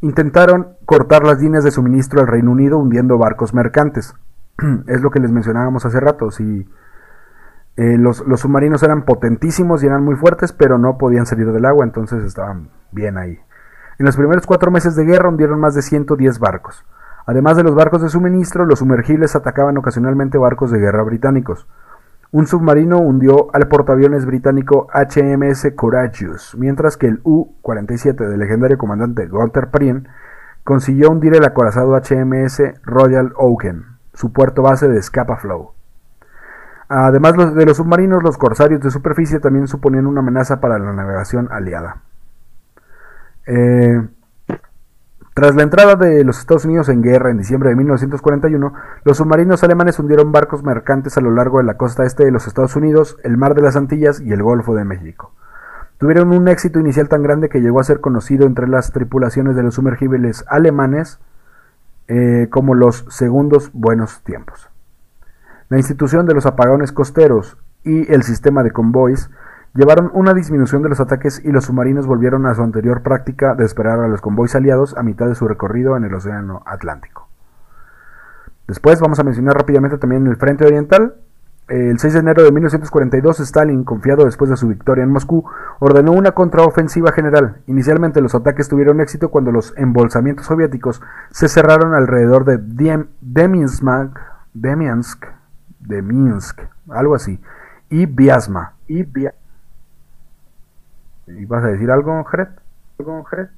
intentaron 0.00 0.76
cortar 0.84 1.24
las 1.24 1.40
líneas 1.40 1.64
de 1.64 1.70
suministro 1.70 2.20
al 2.20 2.26
Reino 2.26 2.50
Unido 2.52 2.78
hundiendo 2.78 3.18
barcos 3.18 3.54
mercantes. 3.54 4.14
es 4.86 5.00
lo 5.00 5.10
que 5.10 5.20
les 5.20 5.32
mencionábamos 5.32 5.84
hace 5.84 6.00
rato. 6.00 6.30
Si, 6.30 6.68
eh, 7.76 7.96
los, 7.98 8.26
los 8.26 8.40
submarinos 8.40 8.82
eran 8.82 9.04
potentísimos 9.04 9.82
y 9.82 9.86
eran 9.86 10.04
muy 10.04 10.16
fuertes, 10.16 10.52
pero 10.52 10.78
no 10.78 10.98
podían 10.98 11.26
salir 11.26 11.50
del 11.52 11.64
agua, 11.64 11.84
entonces 11.84 12.22
estaban 12.24 12.68
bien 12.90 13.16
ahí. 13.16 13.40
En 13.98 14.06
los 14.06 14.16
primeros 14.16 14.46
cuatro 14.46 14.70
meses 14.70 14.94
de 14.94 15.04
guerra 15.04 15.28
hundieron 15.28 15.58
más 15.58 15.74
de 15.74 15.82
110 15.82 16.38
barcos. 16.38 16.84
Además 17.26 17.56
de 17.56 17.62
los 17.62 17.74
barcos 17.74 18.02
de 18.02 18.08
suministro, 18.08 18.66
los 18.66 18.80
sumergibles 18.80 19.36
atacaban 19.36 19.76
ocasionalmente 19.78 20.38
barcos 20.38 20.70
de 20.70 20.78
guerra 20.78 21.02
británicos. 21.02 21.66
Un 22.32 22.46
submarino 22.46 22.98
hundió 22.98 23.54
al 23.54 23.68
portaaviones 23.68 24.24
británico 24.24 24.88
HMS 24.92 25.72
Courageous, 25.76 26.56
mientras 26.58 26.96
que 26.96 27.06
el 27.06 27.20
U-47 27.24 28.26
del 28.26 28.40
legendario 28.40 28.78
comandante 28.78 29.26
Walter 29.26 29.68
Prien 29.70 30.08
consiguió 30.64 31.10
hundir 31.10 31.36
el 31.36 31.44
acorazado 31.44 31.94
HMS 31.94 32.62
Royal 32.84 33.32
Oaken, 33.36 33.84
su 34.14 34.32
puerto 34.32 34.62
base 34.62 34.88
de 34.88 35.02
Scapa 35.02 35.36
Flow. 35.36 35.72
Además 36.88 37.54
de 37.54 37.66
los 37.66 37.76
submarinos, 37.76 38.22
los 38.22 38.36
corsarios 38.36 38.80
de 38.80 38.90
superficie 38.90 39.38
también 39.38 39.66
suponían 39.66 40.06
una 40.06 40.20
amenaza 40.20 40.60
para 40.60 40.78
la 40.78 40.92
navegación 40.92 41.48
aliada. 41.50 42.02
Eh, 43.46 44.08
tras 45.34 45.54
la 45.54 45.62
entrada 45.62 45.96
de 45.96 46.24
los 46.24 46.38
Estados 46.38 46.66
Unidos 46.66 46.90
en 46.90 47.02
guerra 47.02 47.30
en 47.30 47.38
diciembre 47.38 47.70
de 47.70 47.76
1941, 47.76 48.74
los 49.04 49.16
submarinos 49.16 49.62
alemanes 49.64 49.98
hundieron 49.98 50.30
barcos 50.30 50.62
mercantes 50.62 51.16
a 51.16 51.22
lo 51.22 51.30
largo 51.30 51.58
de 51.58 51.64
la 51.64 51.78
costa 51.78 52.04
este 52.04 52.24
de 52.24 52.30
los 52.30 52.46
Estados 52.46 52.76
Unidos, 52.76 53.16
el 53.24 53.38
Mar 53.38 53.54
de 53.54 53.62
las 53.62 53.76
Antillas 53.76 54.20
y 54.20 54.32
el 54.32 54.42
Golfo 54.42 54.74
de 54.74 54.84
México. 54.84 55.32
Tuvieron 55.96 56.32
un 56.32 56.48
éxito 56.48 56.80
inicial 56.80 57.08
tan 57.08 57.22
grande 57.22 57.48
que 57.48 57.60
llegó 57.62 57.80
a 57.80 57.84
ser 57.84 58.00
conocido 58.00 58.44
entre 58.44 58.68
las 58.68 58.92
tripulaciones 58.92 59.56
de 59.56 59.62
los 59.62 59.76
sumergibles 59.76 60.44
alemanes 60.48 61.18
eh, 62.08 62.48
como 62.50 62.74
los 62.74 63.06
segundos 63.08 63.70
buenos 63.72 64.22
tiempos. 64.24 64.68
La 65.70 65.78
institución 65.78 66.26
de 66.26 66.34
los 66.34 66.44
apagones 66.44 66.92
costeros 66.92 67.56
y 67.84 68.12
el 68.12 68.22
sistema 68.22 68.62
de 68.62 68.72
convoys 68.72 69.30
llevaron 69.74 70.10
una 70.14 70.34
disminución 70.34 70.82
de 70.82 70.88
los 70.90 71.00
ataques 71.00 71.40
y 71.44 71.50
los 71.52 71.64
submarinos 71.64 72.06
volvieron 72.06 72.46
a 72.46 72.54
su 72.54 72.62
anterior 72.62 73.02
práctica 73.02 73.54
de 73.54 73.64
esperar 73.64 74.00
a 74.00 74.08
los 74.08 74.20
convoys 74.20 74.54
aliados 74.54 74.96
a 74.96 75.02
mitad 75.02 75.26
de 75.28 75.34
su 75.34 75.48
recorrido 75.48 75.96
en 75.96 76.04
el 76.04 76.14
Océano 76.14 76.62
Atlántico. 76.66 77.28
Después 78.68 79.00
vamos 79.00 79.18
a 79.18 79.24
mencionar 79.24 79.56
rápidamente 79.56 79.98
también 79.98 80.26
el 80.26 80.36
Frente 80.36 80.66
Oriental. 80.66 81.14
El 81.68 81.98
6 81.98 82.14
de 82.14 82.20
enero 82.20 82.42
de 82.42 82.52
1942, 82.52 83.40
Stalin, 83.40 83.84
confiado 83.84 84.24
después 84.24 84.50
de 84.50 84.56
su 84.56 84.68
victoria 84.68 85.04
en 85.04 85.10
Moscú, 85.10 85.44
ordenó 85.78 86.12
una 86.12 86.32
contraofensiva 86.32 87.12
general. 87.12 87.58
Inicialmente 87.66 88.20
los 88.20 88.34
ataques 88.34 88.68
tuvieron 88.68 89.00
éxito 89.00 89.30
cuando 89.30 89.52
los 89.52 89.72
embolsamientos 89.78 90.46
soviéticos 90.46 91.00
se 91.30 91.48
cerraron 91.48 91.94
alrededor 91.94 92.44
de 92.44 92.58
Diem- 92.60 93.06
Demiansk, 93.20 93.82
Demiansk, 95.80 96.60
algo 96.90 97.14
así, 97.14 97.40
y 97.88 98.06
Vyazma. 98.06 98.74
Y 98.86 99.04
¿Ibas 101.26 101.64
a 101.64 101.68
decir 101.68 101.90
algo, 101.90 102.22
Jared? 102.24 102.48
¿Algo, 102.98 103.22
Jared? 103.24 103.48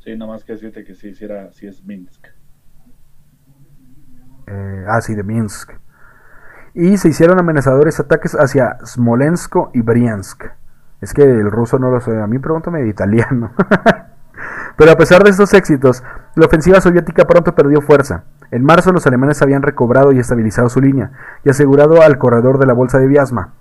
Sí, 0.00 0.16
nada 0.16 0.32
más 0.32 0.44
que 0.44 0.52
decirte 0.52 0.84
que 0.84 0.94
sí, 0.94 1.14
sí, 1.14 1.24
era, 1.24 1.52
sí 1.52 1.66
es 1.66 1.84
Minsk. 1.84 2.26
Eh, 4.46 4.84
ah, 4.88 5.00
sí, 5.00 5.14
de 5.14 5.22
Minsk. 5.22 5.72
Y 6.74 6.96
se 6.98 7.08
hicieron 7.08 7.38
amenazadores 7.38 7.98
ataques 7.98 8.34
hacia 8.34 8.78
Smolensk 8.84 9.56
y 9.72 9.80
Briansk. 9.80 10.44
Es 11.00 11.12
que 11.12 11.22
el 11.22 11.50
ruso 11.50 11.78
no 11.78 11.90
lo 11.90 12.00
sé, 12.00 12.20
a 12.20 12.26
mí 12.26 12.38
pregúntame 12.38 12.82
de 12.82 12.88
italiano. 12.88 13.52
Pero 14.76 14.92
a 14.92 14.96
pesar 14.96 15.24
de 15.24 15.30
estos 15.30 15.54
éxitos, 15.54 16.04
la 16.34 16.46
ofensiva 16.46 16.80
soviética 16.80 17.24
pronto 17.24 17.54
perdió 17.54 17.80
fuerza. 17.80 18.24
En 18.50 18.62
marzo 18.62 18.92
los 18.92 19.06
alemanes 19.06 19.40
habían 19.42 19.62
recobrado 19.62 20.12
y 20.12 20.18
estabilizado 20.18 20.68
su 20.68 20.80
línea 20.80 21.12
y 21.44 21.50
asegurado 21.50 22.02
al 22.02 22.18
corredor 22.18 22.58
de 22.58 22.66
la 22.66 22.74
bolsa 22.74 22.98
de 22.98 23.06
Vyazma. 23.06 23.54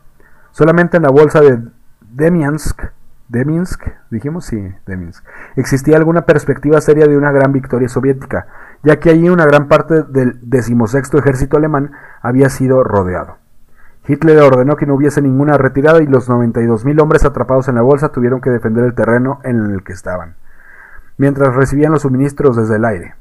Solamente 0.51 0.97
en 0.97 1.03
la 1.03 1.09
bolsa 1.09 1.41
de 1.41 1.59
Demiansk, 2.01 2.83
Deminsk, 3.27 3.87
dijimos 4.11 4.45
sí, 4.45 4.71
Deminsk, 4.85 5.25
existía 5.55 5.97
alguna 5.97 6.25
perspectiva 6.25 6.79
seria 6.79 7.07
de 7.07 7.17
una 7.17 7.31
gran 7.31 7.51
victoria 7.51 7.89
soviética, 7.89 8.47
ya 8.83 8.99
que 8.99 9.09
allí 9.09 9.29
una 9.29 9.45
gran 9.45 9.67
parte 9.67 10.03
del 10.03 10.37
decimosexto 10.43 11.17
ejército 11.17 11.57
alemán 11.57 11.91
había 12.21 12.49
sido 12.49 12.83
rodeado. 12.83 13.37
Hitler 14.07 14.37
ordenó 14.43 14.75
que 14.75 14.85
no 14.85 14.93
hubiese 14.93 15.23
ninguna 15.23 15.57
retirada 15.57 16.03
y 16.03 16.05
los 16.05 16.29
92.000 16.29 17.01
hombres 17.01 17.25
atrapados 17.25 17.67
en 17.67 17.75
la 17.75 17.81
bolsa 17.81 18.09
tuvieron 18.09 18.41
que 18.41 18.51
defender 18.51 18.85
el 18.85 18.93
terreno 18.93 19.39
en 19.43 19.71
el 19.71 19.83
que 19.83 19.93
estaban, 19.93 20.35
mientras 21.17 21.55
recibían 21.55 21.91
los 21.91 22.03
suministros 22.03 22.55
desde 22.55 22.75
el 22.75 22.85
aire. 22.85 23.15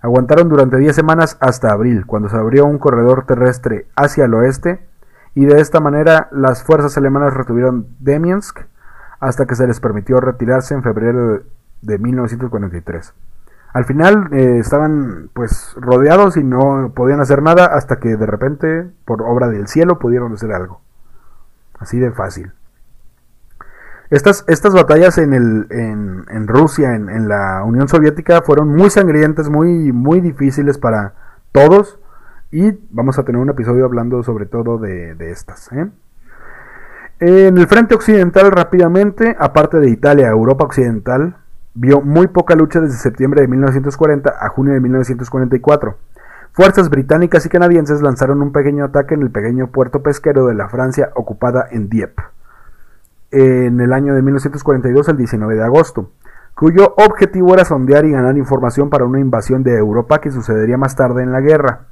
Aguantaron 0.00 0.48
durante 0.48 0.78
10 0.78 0.96
semanas 0.96 1.36
hasta 1.40 1.70
abril, 1.70 2.06
cuando 2.06 2.30
se 2.30 2.36
abrió 2.36 2.64
un 2.64 2.78
corredor 2.78 3.26
terrestre 3.26 3.86
hacia 3.94 4.24
el 4.24 4.32
oeste, 4.32 4.80
y 5.34 5.44
de 5.44 5.60
esta 5.60 5.80
manera 5.80 6.28
las 6.32 6.62
fuerzas 6.62 6.96
alemanas 6.96 7.34
retuvieron 7.34 7.86
Demiansk 8.00 8.60
hasta 9.22 9.46
que 9.46 9.54
se 9.54 9.68
les 9.68 9.78
permitió 9.78 10.20
retirarse 10.20 10.74
en 10.74 10.82
febrero 10.82 11.42
de 11.80 11.98
1943. 11.98 13.14
Al 13.72 13.84
final 13.84 14.28
eh, 14.32 14.58
estaban 14.58 15.30
pues 15.32 15.76
rodeados 15.76 16.36
y 16.36 16.42
no 16.42 16.92
podían 16.92 17.20
hacer 17.20 17.40
nada 17.40 17.66
hasta 17.66 18.00
que 18.00 18.16
de 18.16 18.26
repente, 18.26 18.90
por 19.04 19.22
obra 19.22 19.46
del 19.46 19.68
cielo, 19.68 20.00
pudieron 20.00 20.32
hacer 20.32 20.52
algo. 20.52 20.80
Así 21.78 22.00
de 22.00 22.10
fácil. 22.10 22.52
Estas, 24.10 24.44
estas 24.48 24.74
batallas 24.74 25.16
en, 25.18 25.34
el, 25.34 25.68
en, 25.70 26.24
en 26.28 26.48
Rusia, 26.48 26.96
en, 26.96 27.28
la 27.28 27.62
Unión 27.64 27.86
Soviética, 27.86 28.42
fueron 28.42 28.70
muy 28.70 28.90
sangrientas, 28.90 29.48
muy, 29.48 29.92
muy 29.92 30.20
difíciles 30.20 30.78
para 30.78 31.14
todos. 31.52 32.00
Y 32.50 32.72
vamos 32.90 33.20
a 33.20 33.22
tener 33.22 33.40
un 33.40 33.50
episodio 33.50 33.84
hablando 33.84 34.24
sobre 34.24 34.46
todo 34.46 34.78
de, 34.78 35.14
de 35.14 35.30
estas. 35.30 35.70
¿eh? 35.72 35.88
En 37.24 37.56
el 37.56 37.68
frente 37.68 37.94
occidental 37.94 38.50
rápidamente, 38.50 39.36
aparte 39.38 39.78
de 39.78 39.88
Italia, 39.88 40.26
Europa 40.26 40.64
Occidental, 40.64 41.36
vio 41.72 42.00
muy 42.00 42.26
poca 42.26 42.56
lucha 42.56 42.80
desde 42.80 42.96
septiembre 42.96 43.42
de 43.42 43.46
1940 43.46 44.34
a 44.40 44.48
junio 44.48 44.74
de 44.74 44.80
1944. 44.80 45.96
Fuerzas 46.50 46.90
británicas 46.90 47.46
y 47.46 47.48
canadienses 47.48 48.02
lanzaron 48.02 48.42
un 48.42 48.50
pequeño 48.50 48.84
ataque 48.84 49.14
en 49.14 49.22
el 49.22 49.30
pequeño 49.30 49.68
puerto 49.68 50.02
pesquero 50.02 50.46
de 50.46 50.54
la 50.54 50.68
Francia 50.68 51.10
ocupada 51.14 51.68
en 51.70 51.88
Dieppe 51.88 52.24
en 53.32 53.80
el 53.80 53.92
año 53.92 54.14
de 54.14 54.22
1942, 54.22 55.08
el 55.08 55.16
19 55.16 55.54
de 55.54 55.62
agosto, 55.62 56.10
cuyo 56.54 56.94
objetivo 56.98 57.54
era 57.54 57.64
sondear 57.64 58.04
y 58.04 58.10
ganar 58.10 58.36
información 58.36 58.90
para 58.90 59.06
una 59.06 59.20
invasión 59.20 59.62
de 59.62 59.76
Europa 59.76 60.20
que 60.20 60.30
sucedería 60.30 60.76
más 60.76 60.94
tarde 60.96 61.22
en 61.22 61.32
la 61.32 61.40
guerra. 61.40 61.86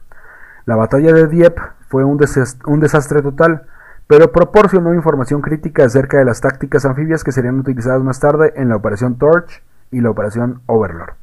La 0.66 0.76
batalla 0.76 1.14
de 1.14 1.26
Dieppe 1.28 1.62
fue 1.88 2.04
un, 2.04 2.18
desastre 2.18 3.22
total, 3.22 3.62
pero 4.10 4.32
proporcionó 4.32 4.92
información 4.92 5.40
crítica 5.40 5.84
acerca 5.84 6.18
de 6.18 6.24
las 6.24 6.40
tácticas 6.40 6.84
anfibias 6.84 7.22
que 7.22 7.30
serían 7.30 7.60
utilizadas 7.60 8.02
más 8.02 8.18
tarde 8.18 8.52
en 8.56 8.68
la 8.68 8.74
Operación 8.74 9.18
Torch 9.18 9.62
y 9.92 10.00
la 10.00 10.10
Operación 10.10 10.62
Overlord. 10.66 11.14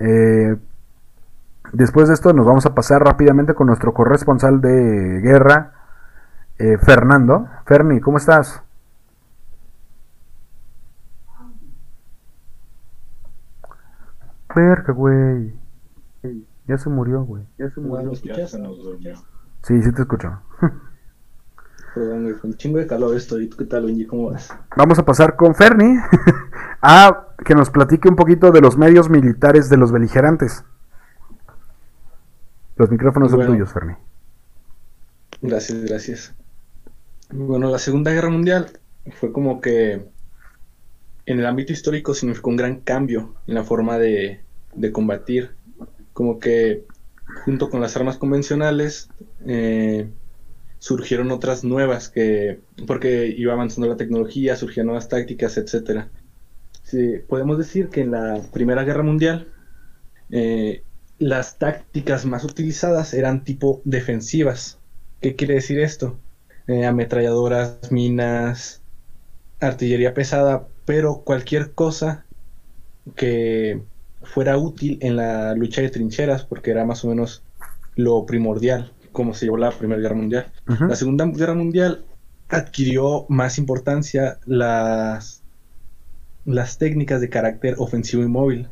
Eh, 0.00 0.56
después 1.72 2.08
de 2.08 2.14
esto 2.14 2.32
nos 2.32 2.44
vamos 2.44 2.66
a 2.66 2.74
pasar 2.74 3.04
rápidamente 3.04 3.54
con 3.54 3.68
nuestro 3.68 3.94
corresponsal 3.94 4.60
de 4.60 5.20
guerra, 5.22 5.74
eh, 6.58 6.76
Fernando. 6.76 7.46
Ferni, 7.66 8.00
¿cómo 8.00 8.18
estás? 8.18 8.60
Verga, 14.56 14.92
güey. 14.92 15.54
Ya 16.66 16.78
se 16.78 16.90
murió, 16.90 17.22
güey. 17.22 17.46
Ya 17.58 17.70
se 17.70 17.80
murió. 17.80 18.08
¿Me 18.08 18.12
escuchas? 18.14 18.58
Sí, 19.62 19.80
sí 19.82 19.92
te 19.92 20.02
escucho. 20.02 20.40
Perdón, 21.94 22.24
güey, 22.24 22.34
con 22.34 22.54
chingo 22.54 22.78
de 22.78 22.86
calor 22.86 23.16
estoy. 23.16 23.46
¿Tú 23.48 23.56
qué 23.56 23.64
tal, 23.66 23.86
Benji? 23.86 24.06
¿Cómo 24.06 24.30
vas? 24.30 24.52
Vamos 24.76 24.98
a 24.98 25.04
pasar 25.04 25.36
con 25.36 25.54
Ferni 25.54 25.96
a 26.82 27.28
que 27.44 27.54
nos 27.54 27.70
platique 27.70 28.08
un 28.08 28.16
poquito 28.16 28.50
de 28.50 28.60
los 28.60 28.76
medios 28.76 29.08
militares 29.08 29.68
de 29.68 29.76
los 29.76 29.92
beligerantes. 29.92 30.64
Los 32.76 32.90
micrófonos 32.90 33.30
son 33.30 33.46
tuyos, 33.46 33.72
Ferni. 33.72 33.94
Gracias, 35.40 35.84
gracias. 35.84 36.34
Bueno, 37.30 37.70
la 37.70 37.78
Segunda 37.78 38.10
Guerra 38.10 38.30
Mundial 38.30 38.66
fue 39.20 39.30
como 39.32 39.60
que 39.60 40.08
en 41.26 41.38
el 41.38 41.46
ámbito 41.46 41.72
histórico 41.72 42.12
significó 42.12 42.50
un 42.50 42.56
gran 42.56 42.80
cambio 42.80 43.34
en 43.46 43.54
la 43.54 43.62
forma 43.62 43.98
de, 43.98 44.40
de 44.74 44.90
combatir. 44.90 45.54
Como 46.12 46.40
que 46.40 46.86
junto 47.44 47.70
con 47.70 47.80
las 47.80 47.96
armas 47.96 48.18
convencionales 48.18 49.08
eh, 49.46 50.08
surgieron 50.84 51.30
otras 51.30 51.64
nuevas 51.64 52.10
que, 52.10 52.60
porque 52.86 53.34
iba 53.38 53.54
avanzando 53.54 53.88
la 53.88 53.96
tecnología, 53.96 54.54
surgían 54.54 54.84
nuevas 54.84 55.08
tácticas, 55.08 55.56
etcétera. 55.56 56.10
Sí, 56.82 57.20
podemos 57.26 57.56
decir 57.56 57.88
que 57.88 58.02
en 58.02 58.10
la 58.10 58.42
Primera 58.52 58.84
Guerra 58.84 59.02
Mundial 59.02 59.48
eh, 60.28 60.82
las 61.18 61.56
tácticas 61.56 62.26
más 62.26 62.44
utilizadas 62.44 63.14
eran 63.14 63.44
tipo 63.44 63.80
defensivas. 63.86 64.78
¿Qué 65.22 65.34
quiere 65.36 65.54
decir 65.54 65.80
esto? 65.80 66.18
Eh, 66.66 66.84
ametralladoras, 66.84 67.90
minas, 67.90 68.82
artillería 69.60 70.12
pesada, 70.12 70.68
pero 70.84 71.22
cualquier 71.24 71.72
cosa 71.72 72.26
que 73.16 73.80
fuera 74.22 74.58
útil 74.58 74.98
en 75.00 75.16
la 75.16 75.54
lucha 75.54 75.80
de 75.80 75.88
trincheras, 75.88 76.44
porque 76.44 76.72
era 76.72 76.84
más 76.84 77.06
o 77.06 77.08
menos 77.08 77.42
lo 77.96 78.26
primordial, 78.26 78.92
como 79.14 79.32
se 79.32 79.46
llevó 79.46 79.56
la 79.56 79.70
Primera 79.70 80.02
Guerra 80.02 80.16
Mundial. 80.16 80.52
La 80.66 80.96
Segunda 80.96 81.24
Guerra 81.24 81.54
Mundial 81.54 82.04
adquirió 82.50 83.24
más 83.30 83.56
importancia 83.56 84.38
las, 84.44 85.42
las 86.44 86.76
técnicas 86.76 87.22
de 87.22 87.30
carácter 87.30 87.76
ofensivo 87.78 88.22
y 88.22 88.28
móvil. 88.28 88.68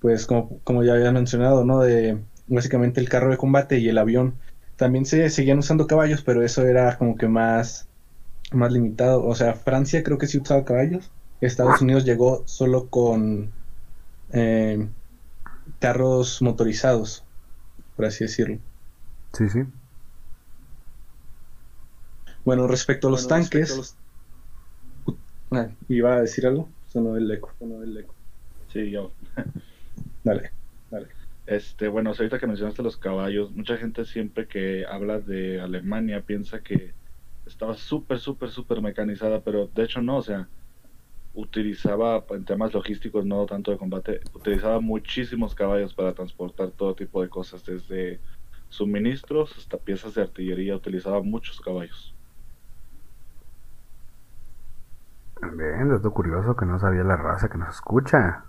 Pues 0.00 0.26
como, 0.26 0.60
como 0.62 0.84
ya 0.84 0.92
había 0.92 1.10
mencionado, 1.10 1.64
¿no? 1.64 1.80
De 1.80 2.18
básicamente 2.46 3.00
el 3.00 3.08
carro 3.08 3.30
de 3.30 3.38
combate 3.38 3.78
y 3.78 3.88
el 3.88 3.98
avión. 3.98 4.34
También 4.76 5.06
se 5.06 5.28
seguían 5.30 5.58
usando 5.58 5.86
caballos, 5.86 6.22
pero 6.22 6.44
eso 6.44 6.64
era 6.66 6.96
como 6.98 7.16
que 7.16 7.26
más, 7.26 7.88
más 8.52 8.70
limitado. 8.72 9.24
O 9.24 9.34
sea, 9.34 9.54
Francia 9.54 10.02
creo 10.02 10.18
que 10.18 10.26
sí 10.26 10.38
usaba 10.38 10.64
caballos. 10.64 11.10
Estados 11.40 11.80
Unidos 11.80 12.04
llegó 12.04 12.42
solo 12.46 12.88
con 12.88 13.50
eh, 14.32 14.88
carros 15.78 16.42
motorizados, 16.42 17.24
por 17.96 18.04
así 18.04 18.24
decirlo. 18.24 18.58
Sí, 19.32 19.48
sí. 19.48 19.60
Bueno, 22.44 22.66
respecto 22.66 23.08
a 23.08 23.10
los 23.10 23.26
Bueno, 23.26 23.42
tanques, 23.42 23.96
Ah, 25.52 25.68
¿iba 25.88 26.14
a 26.14 26.20
decir 26.20 26.46
algo? 26.46 26.72
Sonó 26.86 27.16
el 27.16 27.30
eco, 27.30 27.52
sonó 27.58 27.82
el 27.82 27.96
eco. 27.96 28.14
Sí, 28.68 28.90
yo. 28.90 29.14
Dale. 30.22 30.52
Este, 31.46 31.88
bueno, 31.88 32.10
ahorita 32.10 32.38
que 32.38 32.46
mencionaste 32.46 32.82
los 32.82 32.96
caballos, 32.96 33.50
mucha 33.52 33.76
gente 33.76 34.04
siempre 34.04 34.46
que 34.46 34.86
habla 34.86 35.18
de 35.20 35.60
Alemania 35.60 36.24
piensa 36.24 36.62
que 36.62 36.94
estaba 37.44 37.74
súper, 37.74 38.20
súper, 38.20 38.50
súper 38.50 38.80
mecanizada, 38.80 39.42
pero 39.42 39.66
de 39.66 39.84
hecho 39.84 40.00
no, 40.00 40.18
o 40.18 40.22
sea, 40.22 40.48
utilizaba 41.32 42.24
en 42.30 42.44
temas 42.44 42.74
logísticos, 42.74 43.26
no 43.26 43.46
tanto 43.46 43.70
de 43.72 43.78
combate, 43.78 44.20
utilizaba 44.34 44.80
muchísimos 44.80 45.54
caballos 45.54 45.94
para 45.94 46.14
transportar 46.14 46.72
todo 46.72 46.94
tipo 46.94 47.22
de 47.22 47.28
cosas, 47.28 47.64
desde 47.64 48.22
suministros 48.70 49.56
hasta 49.58 49.76
piezas 49.76 50.14
de 50.14 50.22
artillería, 50.22 50.74
utilizaba 50.76 51.22
muchos 51.22 51.60
caballos. 51.60 52.14
Bien, 55.42 55.88
dato 55.88 56.10
curioso 56.12 56.54
que 56.56 56.66
no 56.66 56.78
sabía 56.78 57.02
la 57.02 57.16
raza 57.16 57.48
que 57.48 57.58
nos 57.58 57.74
escucha. 57.74 58.44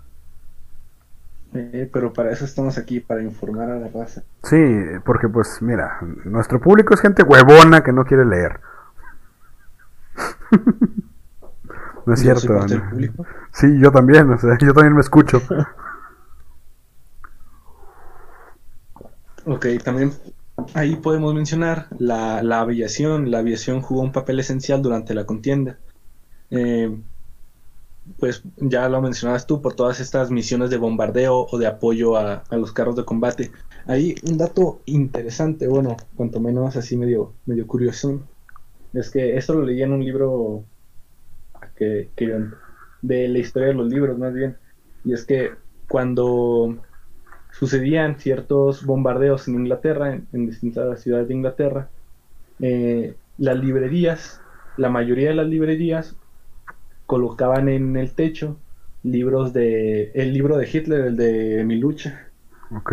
Eh, 1.54 1.88
pero 1.92 2.12
para 2.14 2.30
eso 2.30 2.44
estamos 2.44 2.78
aquí, 2.78 3.00
para 3.00 3.22
informar 3.22 3.70
a 3.70 3.78
la 3.78 3.88
raza. 3.88 4.22
Sí, 4.42 4.56
porque 5.04 5.28
pues 5.28 5.60
mira, 5.62 5.98
nuestro 6.24 6.60
público 6.60 6.94
es 6.94 7.00
gente 7.00 7.22
huevona 7.22 7.82
que 7.82 7.92
no 7.92 8.04
quiere 8.04 8.24
leer. 8.24 8.60
no 12.06 12.14
es 12.14 12.22
Yo 12.22 12.34
soy 12.34 12.42
cierto. 12.42 12.54
parte 12.54 12.74
del 12.74 12.84
¿no? 12.84 12.90
público. 12.90 13.26
Sí, 13.52 13.78
yo 13.80 13.90
también, 13.92 14.30
o 14.30 14.38
sea, 14.38 14.56
yo 14.58 14.72
también 14.72 14.94
me 14.94 15.00
escucho. 15.00 15.40
Ok, 19.46 19.66
también 19.84 20.12
ahí 20.74 20.96
podemos 20.96 21.34
mencionar 21.34 21.88
la, 21.98 22.42
la 22.42 22.60
aviación. 22.60 23.30
La 23.30 23.38
aviación 23.38 23.80
jugó 23.82 24.02
un 24.02 24.12
papel 24.12 24.40
esencial 24.40 24.82
durante 24.82 25.14
la 25.14 25.26
contienda. 25.26 25.80
eh, 26.50 26.90
pues 28.18 28.42
ya 28.56 28.88
lo 28.88 29.00
mencionabas 29.00 29.46
tú, 29.46 29.62
por 29.62 29.74
todas 29.74 30.00
estas 30.00 30.30
misiones 30.30 30.70
de 30.70 30.76
bombardeo 30.76 31.46
o 31.50 31.58
de 31.58 31.66
apoyo 31.66 32.16
a, 32.16 32.44
a 32.48 32.56
los 32.56 32.72
carros 32.72 32.96
de 32.96 33.04
combate. 33.04 33.52
Hay 33.86 34.14
un 34.24 34.38
dato 34.38 34.82
interesante, 34.86 35.68
bueno, 35.68 35.96
cuanto 36.16 36.40
menos 36.40 36.76
así 36.76 36.96
medio, 36.96 37.36
medio 37.46 37.66
curioso, 37.66 38.28
es 38.92 39.10
que 39.10 39.36
esto 39.36 39.54
lo 39.54 39.64
leí 39.64 39.82
en 39.82 39.92
un 39.92 40.04
libro 40.04 40.66
que, 41.76 42.12
que- 42.16 42.50
de 43.02 43.28
la 43.28 43.38
historia 43.38 43.68
de 43.68 43.74
los 43.74 43.88
libros 43.88 44.18
más 44.18 44.32
bien, 44.32 44.56
y 45.04 45.12
es 45.12 45.24
que 45.24 45.50
cuando 45.88 46.82
sucedían 47.52 48.16
ciertos 48.18 48.84
bombardeos 48.84 49.46
en 49.46 49.54
Inglaterra, 49.54 50.12
en, 50.12 50.26
en 50.32 50.46
distintas 50.46 51.00
ciudades 51.00 51.28
de 51.28 51.34
Inglaterra, 51.34 51.88
eh, 52.60 53.14
las 53.38 53.56
librerías, 53.58 54.40
la 54.76 54.88
mayoría 54.90 55.28
de 55.28 55.34
las 55.36 55.46
librerías 55.46 56.16
colocaban 57.06 57.68
en 57.68 57.96
el 57.96 58.12
techo 58.12 58.56
libros 59.04 59.52
de 59.52 60.10
el 60.14 60.32
libro 60.32 60.56
de 60.56 60.68
Hitler, 60.72 61.00
el 61.06 61.16
de 61.16 61.62
Mi 61.64 61.76
lucha, 61.78 62.26
Ok. 62.74 62.92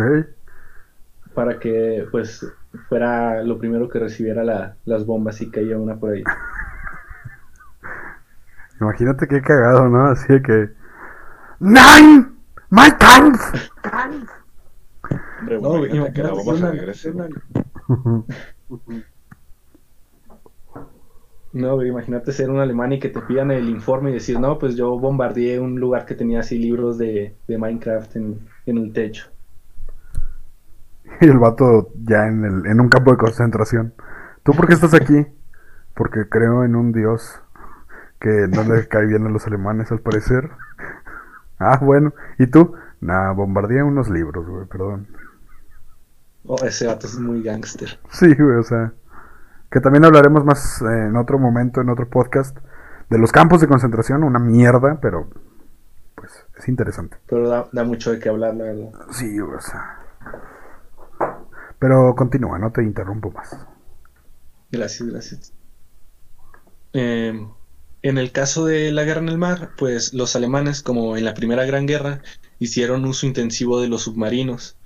para 1.34 1.58
que 1.58 2.06
pues 2.10 2.46
fuera 2.88 3.42
lo 3.42 3.58
primero 3.58 3.88
que 3.88 3.98
recibiera 3.98 4.44
la- 4.44 4.76
las 4.84 5.06
bombas 5.06 5.40
y 5.40 5.50
caía 5.50 5.78
una 5.78 5.96
por 5.96 6.12
ahí. 6.12 6.22
Imagínate 8.80 9.28
qué 9.28 9.40
cagado, 9.42 9.88
¿no? 9.88 10.06
Así 10.06 10.32
de 10.32 10.42
que. 10.42 10.70
¡Nine! 11.60 12.26
¡My 12.70 12.88
times! 12.98 13.40
Hombre, 15.40 15.60
No, 15.60 15.68
bueno, 15.70 15.84
imagínate 15.86 16.12
que 16.12 16.22
la 16.22 16.32
bomba 16.32 16.54
se 16.54 16.60
una- 16.62 16.70
regrese. 16.72 17.10
una- 17.10 17.28
No, 21.52 21.74
güey, 21.74 21.88
imagínate 21.88 22.30
ser 22.30 22.48
un 22.48 22.60
alemán 22.60 22.92
y 22.92 23.00
que 23.00 23.08
te 23.08 23.20
pidan 23.22 23.50
el 23.50 23.68
informe 23.68 24.10
y 24.10 24.14
decir, 24.14 24.38
no, 24.38 24.56
pues 24.58 24.76
yo 24.76 24.96
bombardeé 24.98 25.58
un 25.58 25.80
lugar 25.80 26.06
que 26.06 26.14
tenía 26.14 26.40
así 26.40 26.56
libros 26.58 26.96
de, 26.96 27.34
de 27.48 27.58
Minecraft 27.58 28.14
en, 28.16 28.38
en 28.66 28.78
el 28.78 28.92
techo. 28.92 29.28
Y 31.22 31.26
el 31.26 31.38
vato 31.38 31.88
ya 32.04 32.28
en, 32.28 32.44
el, 32.44 32.66
en 32.66 32.80
un 32.80 32.88
campo 32.88 33.10
de 33.10 33.18
concentración. 33.18 33.92
¿Tú 34.42 34.52
por 34.52 34.66
qué 34.68 34.74
estás 34.74 34.94
aquí? 34.94 35.26
Porque 35.94 36.28
creo 36.28 36.64
en 36.64 36.76
un 36.76 36.92
dios 36.92 37.42
que 38.20 38.46
no 38.48 38.62
le 38.62 38.86
cae 38.88 39.04
bien 39.06 39.26
a 39.26 39.30
los 39.30 39.46
alemanes 39.46 39.90
al 39.92 40.00
parecer. 40.00 40.50
Ah, 41.62 41.78
bueno. 41.82 42.14
¿Y 42.38 42.46
tú? 42.46 42.72
Nah, 43.02 43.32
bombardeé 43.32 43.82
unos 43.82 44.08
libros, 44.08 44.46
güey, 44.48 44.64
perdón. 44.64 45.08
Oh, 46.46 46.56
ese 46.64 46.86
vato 46.86 47.06
es 47.06 47.18
muy 47.18 47.42
gángster. 47.42 47.98
Sí, 48.10 48.34
güey, 48.34 48.56
o 48.56 48.62
sea. 48.62 48.92
Que 49.70 49.80
también 49.80 50.04
hablaremos 50.04 50.44
más 50.44 50.82
eh, 50.82 51.06
en 51.08 51.16
otro 51.16 51.38
momento, 51.38 51.80
en 51.80 51.90
otro 51.90 52.08
podcast, 52.08 52.56
de 53.08 53.18
los 53.18 53.30
campos 53.30 53.60
de 53.60 53.68
concentración, 53.68 54.24
una 54.24 54.38
mierda, 54.38 54.98
pero 55.00 55.28
pues 56.14 56.32
es 56.58 56.68
interesante. 56.68 57.18
Pero 57.26 57.48
da, 57.48 57.68
da 57.72 57.84
mucho 57.84 58.12
de 58.12 58.18
qué 58.18 58.28
hablar, 58.28 58.54
la 58.54 58.64
verdad. 58.64 58.90
Sí, 59.10 59.38
güey, 59.38 59.56
o 59.56 59.60
sea. 59.60 59.98
Pero 61.78 62.14
continúa, 62.14 62.58
no 62.58 62.72
te 62.72 62.82
interrumpo 62.82 63.30
más. 63.30 63.56
Gracias, 64.70 65.08
gracias. 65.08 65.52
Eh, 66.92 67.46
en 68.02 68.18
el 68.18 68.32
caso 68.32 68.66
de 68.66 68.92
la 68.92 69.04
guerra 69.04 69.20
en 69.20 69.28
el 69.28 69.38
mar, 69.38 69.70
pues 69.78 70.14
los 70.14 70.34
alemanes, 70.36 70.82
como 70.82 71.16
en 71.16 71.24
la 71.24 71.34
Primera 71.34 71.64
Gran 71.64 71.86
Guerra, 71.86 72.22
hicieron 72.58 73.04
uso 73.04 73.26
intensivo 73.26 73.80
de 73.80 73.88
los 73.88 74.02
submarinos. 74.02 74.76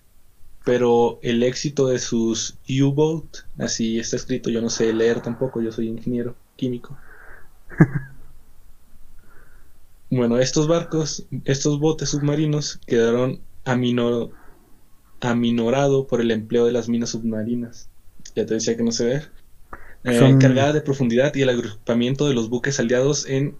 Pero 0.65 1.19
el 1.23 1.43
éxito 1.43 1.89
de 1.89 1.99
sus 1.99 2.57
U-Boat, 2.69 3.25
así 3.59 3.99
está 3.99 4.17
escrito, 4.17 4.49
yo 4.51 4.63
no 4.63 4.71
sé 4.71 4.93
leer 4.95 5.21
tampoco, 5.21 5.61
yo 5.61 5.71
soy 5.71 5.89
ingeniero 5.89 6.37
químico. 6.57 6.97
Bueno, 10.11 10.39
estos 10.39 10.69
barcos, 10.69 11.27
estos 11.45 11.81
botes 11.81 12.11
submarinos 12.11 12.79
quedaron 12.87 13.41
amino- 13.65 14.31
aminorado 15.21 16.07
por 16.07 16.21
el 16.21 16.31
empleo 16.31 16.67
de 16.67 16.73
las 16.73 16.89
minas 16.89 17.11
submarinas. 17.11 17.89
Ya 18.37 18.47
te 18.47 18.55
decía 18.55 18.77
que 18.77 18.83
no 18.85 18.93
sé 18.93 19.07
ver. 19.07 19.33
Eh, 20.05 20.19
Son- 20.19 20.39
cargadas 20.39 20.75
de 20.75 20.83
profundidad 20.83 21.35
y 21.35 21.43
el 21.43 21.49
agrupamiento 21.49 22.29
de 22.29 22.35
los 22.35 22.49
buques 22.49 22.79
aliados 22.79 23.27
en 23.27 23.57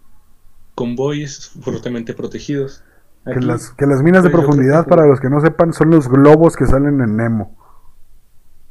convoyes 0.75 1.49
fuertemente 1.61 2.15
protegidos. 2.15 2.83
Que 3.25 3.41
las, 3.41 3.71
que 3.71 3.87
las 3.87 4.03
minas 4.03 4.23
de 4.23 4.31
profundidad, 4.31 4.87
para 4.87 5.07
los 5.07 5.19
que 5.21 5.31
no 5.31 5.41
sepan, 5.41 5.73
son 5.73 5.91
los 5.91 6.09
globos 6.09 6.57
que 6.57 6.67
salen 6.67 7.01
en 7.01 7.17
Nemo. 7.17 7.57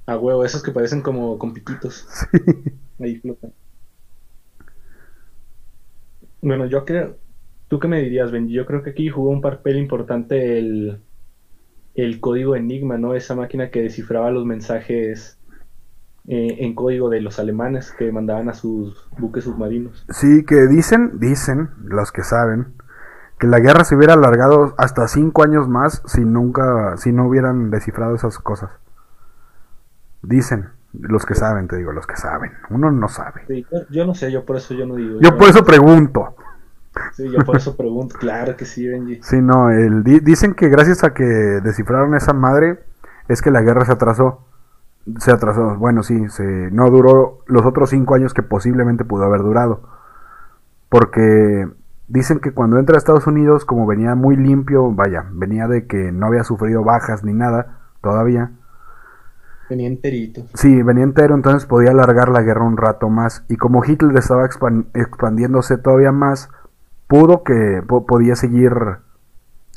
a 0.06 0.18
huevo, 0.18 0.44
esos 0.46 0.62
que 0.62 0.72
parecen 0.72 1.02
como 1.02 1.38
con 1.40 1.54
pititos. 1.54 2.08
Sí. 2.32 3.04
Ahí 3.04 3.16
flotan. 3.18 3.52
Bueno, 6.42 6.66
yo 6.68 6.86
creo. 6.86 7.18
¿Tú 7.68 7.80
qué 7.80 7.88
me 7.88 8.02
dirías, 8.02 8.32
Benji? 8.32 8.54
Yo 8.54 8.66
creo 8.66 8.84
que 8.84 8.92
aquí 8.92 9.10
jugó 9.10 9.30
un 9.30 9.42
papel 9.42 9.78
importante 9.78 10.60
el, 10.60 11.02
el 11.96 12.20
código 12.20 12.56
Enigma, 12.56 12.98
¿no? 12.98 13.16
Esa 13.16 13.34
máquina 13.36 13.72
que 13.72 13.82
descifraba 13.82 14.30
los 14.30 14.46
mensajes 14.46 15.40
eh, 16.28 16.58
en 16.60 16.76
código 16.76 17.10
de 17.10 17.22
los 17.22 17.40
alemanes 17.40 17.92
que 17.98 18.12
mandaban 18.12 18.50
a 18.50 18.54
sus 18.54 19.10
buques 19.18 19.46
submarinos. 19.46 20.06
Sí, 20.10 20.46
que 20.46 20.68
dicen, 20.68 21.20
dicen, 21.20 21.70
los 21.84 22.12
que 22.12 22.24
saben, 22.24 22.74
que 23.40 23.48
la 23.48 23.60
guerra 23.60 23.84
se 23.84 23.96
hubiera 23.96 24.14
alargado 24.14 24.74
hasta 24.78 25.08
cinco 25.08 25.44
años 25.44 25.68
más 25.68 26.02
si 26.06 26.24
nunca, 26.24 26.96
si 26.98 27.12
no 27.12 27.28
hubieran 27.28 27.72
descifrado 27.72 28.16
esas 28.16 28.40
cosas. 28.40 28.70
Dicen, 30.22 30.70
los 30.94 31.26
que 31.26 31.36
saben, 31.36 31.68
te 31.68 31.76
digo, 31.78 31.92
los 31.92 32.08
que 32.08 32.16
saben. 32.16 32.52
Uno 32.70 32.92
no 32.92 33.10
sabe. 33.10 33.42
Sí, 33.48 33.66
yo, 33.72 33.80
yo 33.90 34.06
no 34.06 34.16
sé, 34.16 34.32
yo 34.32 34.46
por 34.46 34.56
eso 34.56 34.74
yo 34.74 34.86
no 34.86 34.96
digo. 34.96 35.20
Yo 35.20 35.38
por 35.38 35.50
eso 35.50 35.66
pregunto. 35.66 36.36
Sí, 37.14 37.30
yo 37.30 37.44
por 37.44 37.58
eso 37.58 37.76
pregunto. 37.76 38.16
Claro 38.20 38.56
que 38.56 38.66
sí, 38.66 38.88
Benji. 38.88 39.20
Sí, 39.24 39.42
no, 39.42 39.72
el, 39.72 40.04
di- 40.04 40.20
dicen 40.20 40.54
que 40.54 40.70
gracias 40.70 41.04
a 41.04 41.14
que 41.14 41.24
descifraron 41.24 42.16
esa 42.16 42.34
madre 42.34 42.84
es 43.28 43.42
que 43.42 43.52
la 43.52 43.62
guerra 43.62 43.84
se 43.86 43.92
atrasó. 43.92 44.46
Se 45.20 45.32
atrasó, 45.32 45.76
bueno, 45.76 46.04
sí, 46.04 46.30
se, 46.30 46.44
no 46.72 46.90
duró 46.90 47.40
los 47.48 47.66
otros 47.66 47.90
cinco 47.90 48.16
años 48.16 48.34
que 48.34 48.44
posiblemente 48.44 49.04
pudo 49.04 49.26
haber 49.26 49.42
durado. 49.42 49.82
Porque 50.88 51.68
dicen 52.14 52.40
que 52.40 52.52
cuando 52.54 52.78
entra 52.78 52.96
a 52.96 53.00
Estados 53.00 53.26
Unidos, 53.28 53.66
como 53.66 53.88
venía 53.88 54.14
muy 54.16 54.36
limpio, 54.38 54.92
vaya, 54.92 55.26
venía 55.32 55.68
de 55.68 55.88
que 55.88 56.12
no 56.12 56.28
había 56.28 56.44
sufrido 56.44 56.84
bajas 56.84 57.24
ni 57.24 57.34
nada 57.34 57.80
todavía. 58.02 58.52
Venía 59.70 59.88
enterito. 59.88 60.46
Sí, 60.54 60.84
venía 60.84 61.04
entero, 61.04 61.34
entonces 61.34 61.66
podía 61.66 61.92
alargar 61.92 62.30
la 62.30 62.42
guerra 62.42 62.64
un 62.64 62.78
rato 62.78 63.10
más. 63.10 63.44
Y 63.50 63.56
como 63.58 63.84
Hitler 63.84 64.16
estaba 64.18 64.46
expan- 64.46 64.86
expandiéndose 64.94 65.78
todavía 65.78 66.12
más, 66.12 66.50
pudo 67.08 67.44
que 67.44 67.82
po- 67.88 68.06
podía 68.06 68.36
seguir 68.36 68.74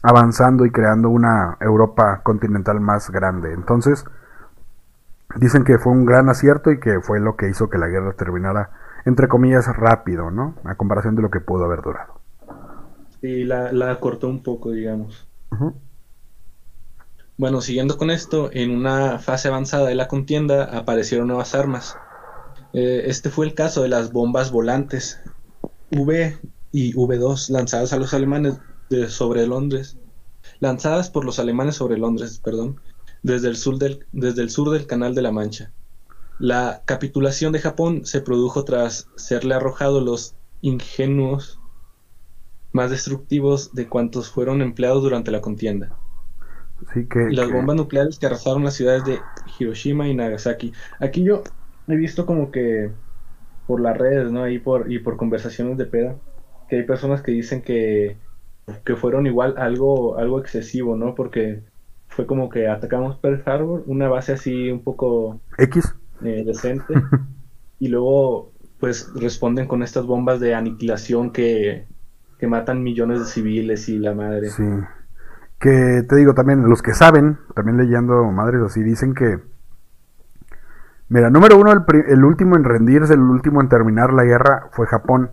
avanzando 0.02 0.66
y 0.66 0.70
creando 0.70 1.08
una 1.08 1.56
Europa 1.60 2.20
continental 2.22 2.80
más 2.80 3.10
grande. 3.10 3.52
Entonces, 3.54 4.04
dicen 5.36 5.64
que 5.64 5.78
fue 5.78 5.92
un 5.92 6.04
gran 6.04 6.28
acierto 6.28 6.70
y 6.70 6.80
que 6.80 7.00
fue 7.00 7.20
lo 7.20 7.36
que 7.36 7.48
hizo 7.48 7.70
que 7.70 7.78
la 7.78 7.88
guerra 7.88 8.12
terminara, 8.12 8.70
entre 9.06 9.28
comillas, 9.28 9.74
rápido, 9.76 10.30
¿no? 10.30 10.54
A 10.64 10.74
comparación 10.74 11.16
de 11.16 11.22
lo 11.22 11.30
que 11.30 11.40
pudo 11.40 11.64
haber 11.64 11.80
durado. 11.82 12.15
Sí, 13.26 13.42
la, 13.42 13.72
la 13.72 13.98
cortó 13.98 14.28
un 14.28 14.40
poco, 14.40 14.70
digamos. 14.70 15.26
Bueno, 17.36 17.60
siguiendo 17.60 17.96
con 17.98 18.12
esto, 18.12 18.50
en 18.52 18.70
una 18.70 19.18
fase 19.18 19.48
avanzada 19.48 19.88
de 19.88 19.96
la 19.96 20.06
contienda 20.06 20.62
aparecieron 20.64 21.26
nuevas 21.26 21.56
armas. 21.56 21.96
Eh, 22.72 23.02
este 23.06 23.30
fue 23.30 23.46
el 23.46 23.54
caso 23.54 23.82
de 23.82 23.88
las 23.88 24.12
bombas 24.12 24.52
volantes 24.52 25.18
V 25.90 26.38
y 26.70 26.92
V2 26.94 27.50
lanzadas 27.50 27.92
a 27.92 27.96
los 27.96 28.14
alemanes 28.14 28.60
de- 28.90 29.08
sobre 29.08 29.44
Londres, 29.48 29.98
lanzadas 30.60 31.10
por 31.10 31.24
los 31.24 31.40
alemanes 31.40 31.74
sobre 31.74 31.98
Londres, 31.98 32.40
perdón, 32.44 32.80
desde 33.24 33.48
el 33.48 33.56
sur 33.56 33.76
del, 33.78 34.06
desde 34.12 34.42
el 34.42 34.50
sur 34.50 34.70
del 34.70 34.86
Canal 34.86 35.16
de 35.16 35.22
la 35.22 35.32
Mancha. 35.32 35.72
La 36.38 36.84
capitulación 36.86 37.52
de 37.52 37.58
Japón 37.58 38.06
se 38.06 38.20
produjo 38.20 38.64
tras 38.64 39.08
serle 39.16 39.54
arrojado 39.56 40.00
los 40.00 40.36
ingenuos 40.60 41.55
más 42.76 42.90
destructivos 42.92 43.74
de 43.74 43.88
cuantos 43.88 44.30
fueron 44.30 44.62
empleados 44.62 45.02
durante 45.02 45.32
la 45.32 45.42
contienda. 45.42 45.96
Sí 46.92 47.06
que... 47.08 47.20
Las 47.28 47.48
que- 47.48 47.50
bombas 47.50 47.76
nucleares 47.76 48.18
que 48.18 48.26
arrasaron 48.26 48.64
las 48.64 48.74
ciudades 48.74 49.04
de 49.04 49.30
Hiroshima 49.58 50.08
y 50.08 50.14
Nagasaki. 50.14 50.72
Aquí 51.00 51.24
yo 51.24 51.42
he 51.88 51.96
visto 51.96 52.26
como 52.26 52.50
que 52.50 52.96
por 53.66 53.80
las 53.80 53.96
redes, 53.98 54.32
¿no? 54.32 54.44
Ahí 54.44 54.58
por, 54.60 54.92
y 54.92 55.00
por 55.00 55.16
conversaciones 55.16 55.78
de 55.78 55.86
peda, 55.86 56.22
que 56.68 56.76
hay 56.78 56.84
personas 56.86 57.22
que 57.22 57.32
dicen 57.32 57.62
que, 57.62 58.22
que 58.84 58.96
fueron 58.96 59.26
igual 59.26 59.54
algo, 59.58 60.18
algo 60.18 60.40
excesivo, 60.40 60.96
¿no? 60.96 61.14
Porque 61.14 61.64
fue 62.08 62.26
como 62.26 62.48
que 62.50 62.68
atacamos 62.68 63.18
Pearl 63.20 63.42
Harbor, 63.46 63.84
una 63.86 64.08
base 64.08 64.32
así 64.34 64.70
un 64.70 64.84
poco 64.84 65.42
X. 65.58 65.94
eh, 66.20 66.44
decente, 66.46 67.10
y 67.78 67.88
luego 67.88 68.54
pues 68.78 69.12
responden 69.14 69.68
con 69.68 69.82
estas 69.82 70.06
bombas 70.06 70.40
de 70.40 70.54
aniquilación 70.54 71.32
que, 71.32 71.88
que 72.38 72.46
matan 72.46 72.82
millones 72.82 73.20
de 73.20 73.26
civiles 73.26 73.88
y 73.88 73.98
la 73.98 74.14
madre. 74.14 74.50
Sí. 74.50 74.64
Que 75.58 76.04
te 76.08 76.16
digo 76.16 76.34
también, 76.34 76.68
los 76.68 76.82
que 76.82 76.92
saben, 76.92 77.38
también 77.54 77.78
leyendo 77.78 78.24
madres 78.30 78.62
así, 78.62 78.82
dicen 78.82 79.14
que. 79.14 79.38
Mira, 81.08 81.30
número 81.30 81.56
uno, 81.56 81.72
el, 81.72 81.84
el 82.08 82.24
último 82.24 82.56
en 82.56 82.64
rendirse, 82.64 83.14
el 83.14 83.20
último 83.20 83.60
en 83.60 83.68
terminar 83.68 84.12
la 84.12 84.24
guerra 84.24 84.68
fue 84.72 84.86
Japón. 84.86 85.30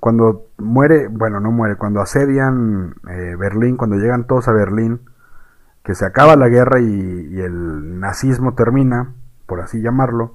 cuando 0.00 0.48
muere, 0.58 1.08
bueno, 1.08 1.40
no 1.40 1.50
muere, 1.50 1.76
cuando 1.76 2.00
asedian 2.00 2.94
eh, 3.08 3.36
Berlín, 3.38 3.76
cuando 3.76 3.96
llegan 3.96 4.26
todos 4.26 4.48
a 4.48 4.52
Berlín, 4.52 5.00
que 5.84 5.94
se 5.94 6.04
acaba 6.04 6.36
la 6.36 6.48
guerra 6.48 6.80
y, 6.80 6.84
y, 6.84 7.40
el 7.40 8.00
nazismo 8.00 8.54
termina, 8.54 9.14
por 9.46 9.60
así 9.60 9.80
llamarlo, 9.80 10.34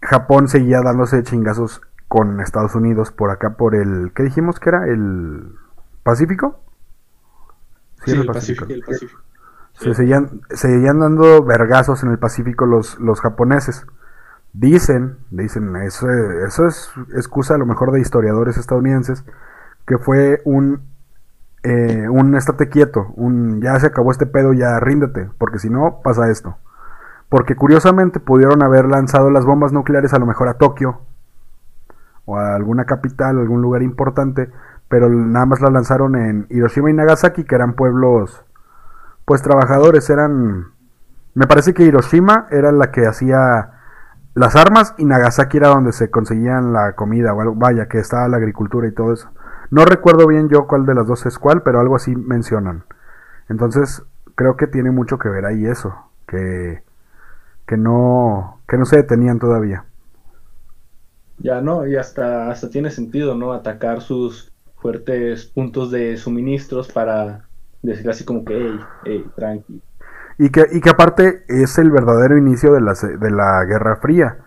Japón 0.00 0.48
seguía 0.48 0.80
dándose 0.82 1.22
chingazos 1.22 1.80
con 2.08 2.40
Estados 2.40 2.74
Unidos 2.74 3.10
por 3.10 3.30
acá, 3.30 3.56
por 3.56 3.74
el, 3.74 4.12
¿qué 4.14 4.22
dijimos 4.22 4.60
que 4.60 4.68
era? 4.68 4.86
¿El 4.86 5.54
Pacífico? 6.02 6.60
Sí, 8.04 8.12
el 8.12 8.26
Pacífico. 8.26 8.66
El 8.68 8.82
Pacífico. 8.82 9.20
Se, 9.72 9.94
seguían, 9.94 10.42
seguían 10.50 11.00
dando 11.00 11.42
vergazos 11.42 12.02
en 12.04 12.10
el 12.10 12.18
Pacífico 12.18 12.66
los, 12.66 12.98
los 13.00 13.20
japoneses. 13.20 13.86
Dicen, 14.52 15.18
dicen, 15.30 15.74
eso, 15.76 16.08
eso 16.46 16.66
es 16.68 16.92
excusa 17.16 17.56
a 17.56 17.58
lo 17.58 17.66
mejor 17.66 17.90
de 17.90 18.00
historiadores 18.00 18.56
estadounidenses, 18.56 19.24
que 19.84 19.98
fue 19.98 20.42
un, 20.44 20.82
eh, 21.64 22.06
un 22.08 22.36
estate 22.36 22.68
quieto, 22.68 23.08
un 23.16 23.60
ya 23.60 23.80
se 23.80 23.88
acabó 23.88 24.12
este 24.12 24.26
pedo, 24.26 24.52
ya 24.52 24.78
ríndete, 24.78 25.28
porque 25.38 25.58
si 25.58 25.70
no 25.70 26.00
pasa 26.04 26.30
esto. 26.30 26.56
Porque 27.28 27.56
curiosamente 27.56 28.20
pudieron 28.20 28.62
haber 28.62 28.84
lanzado 28.84 29.30
las 29.30 29.44
bombas 29.44 29.72
nucleares 29.72 30.14
a 30.14 30.20
lo 30.20 30.26
mejor 30.26 30.46
a 30.48 30.54
Tokio 30.54 31.00
o 32.26 32.36
a 32.36 32.54
alguna 32.54 32.84
capital, 32.84 33.38
algún 33.38 33.62
lugar 33.62 33.82
importante, 33.82 34.50
pero 34.88 35.08
nada 35.08 35.46
más 35.46 35.60
las 35.60 35.72
lanzaron 35.72 36.16
en 36.16 36.46
Hiroshima 36.50 36.90
y 36.90 36.94
Nagasaki, 36.94 37.44
que 37.44 37.54
eran 37.54 37.74
pueblos, 37.74 38.44
pues 39.24 39.42
trabajadores, 39.42 40.08
eran, 40.10 40.72
me 41.34 41.46
parece 41.46 41.74
que 41.74 41.84
Hiroshima 41.84 42.46
era 42.50 42.72
la 42.72 42.90
que 42.90 43.06
hacía 43.06 43.70
las 44.34 44.56
armas 44.56 44.94
y 44.98 45.04
Nagasaki 45.04 45.58
era 45.58 45.68
donde 45.68 45.92
se 45.92 46.10
conseguían 46.10 46.72
la 46.72 46.94
comida, 46.94 47.34
o 47.34 47.54
vaya, 47.54 47.86
que 47.88 47.98
estaba 47.98 48.28
la 48.28 48.36
agricultura 48.36 48.86
y 48.88 48.92
todo 48.92 49.12
eso. 49.12 49.30
No 49.70 49.84
recuerdo 49.84 50.26
bien 50.26 50.48
yo 50.48 50.66
cuál 50.66 50.86
de 50.86 50.94
las 50.94 51.06
dos 51.06 51.24
es 51.26 51.38
cuál, 51.38 51.62
pero 51.62 51.80
algo 51.80 51.96
así 51.96 52.14
mencionan. 52.14 52.84
Entonces, 53.48 54.02
creo 54.34 54.56
que 54.56 54.66
tiene 54.66 54.90
mucho 54.90 55.18
que 55.18 55.28
ver 55.28 55.46
ahí 55.46 55.66
eso, 55.66 55.94
que, 56.26 56.82
que 57.66 57.76
no, 57.76 58.60
que 58.68 58.76
no 58.76 58.84
se 58.84 58.96
detenían 58.96 59.38
todavía. 59.38 59.84
Ya 61.38 61.60
no, 61.60 61.86
y 61.86 61.96
hasta, 61.96 62.50
hasta 62.50 62.70
tiene 62.70 62.90
sentido, 62.90 63.34
¿no? 63.34 63.52
Atacar 63.52 64.00
sus 64.00 64.52
fuertes 64.76 65.46
puntos 65.46 65.90
de 65.90 66.16
suministros 66.16 66.92
para 66.92 67.48
decir 67.82 68.08
así 68.08 68.24
como 68.24 68.44
que, 68.44 68.56
hey, 68.56 68.80
hey, 69.04 69.26
tranqui. 69.36 69.82
Y 70.38 70.50
que, 70.50 70.66
y 70.72 70.80
que 70.80 70.90
aparte 70.90 71.44
es 71.48 71.78
el 71.78 71.90
verdadero 71.90 72.36
inicio 72.36 72.72
de 72.72 72.80
la, 72.80 72.94
de 72.94 73.30
la 73.30 73.64
Guerra 73.64 73.96
Fría. 73.96 74.38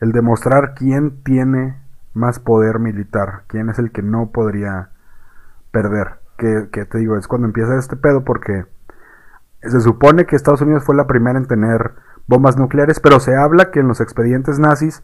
El 0.00 0.12
demostrar 0.12 0.74
quién 0.74 1.22
tiene 1.22 1.80
más 2.14 2.40
poder 2.40 2.78
militar, 2.78 3.44
quién 3.46 3.68
es 3.68 3.78
el 3.78 3.92
que 3.92 4.02
no 4.02 4.30
podría 4.30 4.90
perder. 5.70 6.18
Que, 6.36 6.68
que 6.72 6.84
te 6.84 6.98
digo, 6.98 7.16
es 7.16 7.28
cuando 7.28 7.46
empieza 7.46 7.78
este 7.78 7.96
pedo 7.96 8.24
porque 8.24 8.64
se 9.62 9.80
supone 9.80 10.26
que 10.26 10.36
Estados 10.36 10.62
Unidos 10.62 10.84
fue 10.84 10.96
la 10.96 11.06
primera 11.06 11.38
en 11.38 11.46
tener 11.46 11.92
bombas 12.26 12.56
nucleares, 12.56 12.98
pero 12.98 13.20
se 13.20 13.36
habla 13.36 13.70
que 13.70 13.80
en 13.80 13.88
los 13.88 14.00
expedientes 14.00 14.58
nazis 14.58 15.02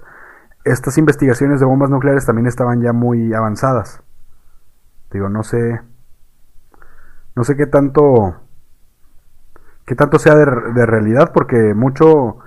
estas 0.67 0.99
investigaciones 0.99 1.61
de 1.61 1.67
bombas 1.67 1.91
nucleares 1.91 2.27
también 2.27 2.47
estaban 2.47 2.83
ya 2.83 2.93
muy 2.93 3.33
avanzadas. 3.33 4.03
Digo, 5.13 5.29
no 5.29 5.43
sé. 5.43 5.81
No 7.35 7.45
sé 7.45 7.57
qué 7.57 7.67
tanto 7.67 8.35
qué 9.87 9.95
tanto 9.95 10.19
sea 10.19 10.35
de, 10.35 10.45
de, 10.75 10.85
realidad, 10.85 11.31
porque 11.33 11.73
mucho, 11.73 12.39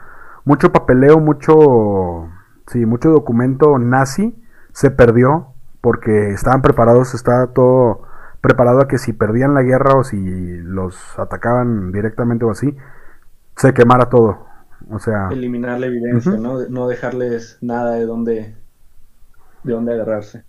mucho 0.44 0.72
papeleo, 0.72 1.20
mucho, 1.20 2.30
sí, 2.68 2.86
mucho 2.86 3.10
documento 3.10 3.80
nazi 3.80 4.44
se 4.74 4.92
perdió 4.92 5.54
porque 5.82 6.32
estaban 6.32 6.62
preparados, 6.62 7.14
estaba 7.14 7.48
todo 7.48 8.04
preparado 8.42 8.82
a 8.82 8.88
que 8.88 8.98
si 8.98 9.14
perdían 9.14 9.54
la 9.54 9.64
guerra 9.64 9.96
o 9.96 10.04
si 10.04 10.18
los 10.58 11.18
atacaban 11.18 11.92
directamente 11.92 12.46
o 12.46 12.52
así, 12.52 12.76
se 13.56 13.74
quemara 13.74 14.10
todo. 14.10 14.49
O 14.90 15.00
sea, 15.00 15.30
eliminar 15.32 15.80
la 15.80 15.88
evidencia, 15.88 16.34
¿no? 16.34 16.68
No 16.68 16.88
dejarles 16.88 17.58
nada 17.62 17.96
de 17.96 18.06
dónde 18.06 18.56
de 19.64 19.74
dónde 19.74 19.94
agarrarse. 19.94 20.44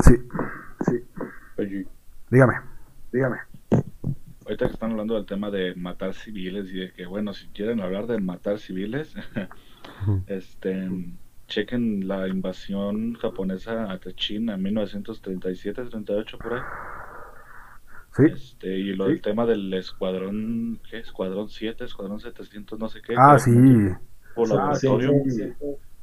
Sí. 0.00 0.16
Sí. 0.86 1.04
Dígame, 2.30 2.54
dígame 3.12 3.36
ahorita 4.50 4.66
que 4.66 4.72
están 4.72 4.90
hablando 4.90 5.14
del 5.14 5.26
tema 5.26 5.48
de 5.50 5.76
matar 5.76 6.12
civiles 6.12 6.68
y 6.70 6.80
de 6.80 6.92
que, 6.92 7.06
bueno, 7.06 7.32
si 7.34 7.46
quieren 7.48 7.80
hablar 7.80 8.08
de 8.08 8.18
matar 8.18 8.58
civiles, 8.58 9.14
este, 10.26 10.90
chequen 11.46 12.08
la 12.08 12.26
invasión 12.26 13.14
japonesa 13.14 13.92
a 13.92 14.00
China 14.16 14.54
en 14.54 14.64
1937-38 14.64 16.38
por 16.38 16.54
ahí. 16.54 16.62
Sí. 18.16 18.24
Este, 18.32 18.78
y 18.78 18.94
lo 18.94 19.06
del 19.06 19.20
tema 19.22 19.46
del 19.46 19.72
escuadrón, 19.74 20.80
¿qué? 20.90 20.98
Escuadrón 20.98 21.48
7, 21.48 21.84
escuadrón 21.84 22.20
700, 22.20 22.78
no 22.78 22.88
sé 22.88 23.00
qué. 23.02 23.14
Ah, 23.16 23.38
sí. 23.38 23.52
Por 24.34 24.48
laboratorio. 24.48 25.12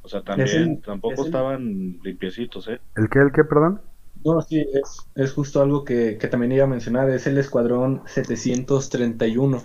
O 0.02 0.08
sea, 0.08 0.22
también, 0.22 0.80
tampoco 0.80 1.24
estaban 1.24 1.98
limpiecitos, 2.02 2.66
¿eh? 2.68 2.80
¿El 2.96 3.10
qué, 3.10 3.18
el 3.18 3.30
qué, 3.30 3.44
perdón? 3.44 3.82
No, 4.24 4.40
sí, 4.40 4.58
es, 4.72 5.06
es 5.14 5.32
justo 5.32 5.60
algo 5.60 5.84
que, 5.84 6.14
también 6.30 6.52
iba 6.52 6.64
a 6.64 6.68
mencionar, 6.68 7.10
es 7.10 7.26
el 7.26 7.38
escuadrón 7.38 8.02
731, 8.06 9.62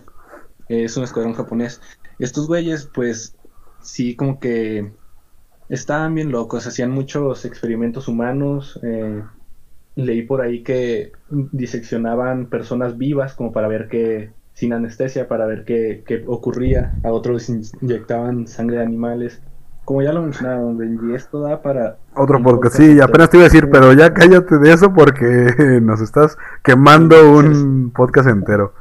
es 0.68 0.98
un 0.98 1.04
escuadrón 1.04 1.34
japonés. 1.34 1.82
Estos 2.20 2.48
güeyes, 2.48 2.90
pues, 2.94 3.38
sí, 3.82 4.16
como 4.16 4.40
que 4.40 4.92
estaban 5.70 6.14
bien 6.14 6.32
locos, 6.32 6.68
hacían 6.68 6.92
muchos 6.92 7.46
experimentos 7.46 8.08
humanos, 8.08 8.80
eh, 8.84 9.24
leí 9.96 10.24
por 10.24 10.42
ahí 10.42 10.64
que 10.64 11.12
diseccionaban 11.30 12.48
personas 12.48 12.98
vivas 12.98 13.34
como 13.34 13.52
para 13.52 13.68
ver 13.68 13.88
qué, 13.90 14.32
sin 14.54 14.74
anestesia, 14.74 15.28
para 15.28 15.46
ver 15.46 15.66
qué, 15.66 16.04
qué 16.06 16.24
ocurría, 16.28 16.94
a 17.04 17.12
otros 17.12 17.50
inyectaban 17.50 18.48
sangre 18.48 18.78
de 18.78 18.84
animales 18.84 19.42
como 19.86 20.02
ya 20.02 20.14
lo 20.14 20.22
mencionaron, 20.22 20.78
Benji, 20.78 21.14
esto 21.14 21.42
da 21.42 21.62
para... 21.62 21.98
Otro 22.16 22.42
podcast, 22.42 22.78
sí, 22.78 23.02
apenas 23.02 23.30
te 23.30 23.38
iba 23.38 23.46
a 23.46 23.50
decir, 23.50 23.70
pero 23.70 23.92
ya 23.92 24.14
cállate 24.14 24.58
de 24.58 24.72
eso 24.72 24.94
porque 24.94 25.54
nos 25.82 26.00
estás 26.00 26.38
quemando 26.64 27.38
un 27.38 27.92
podcast 27.94 28.30
entero. 28.30 28.74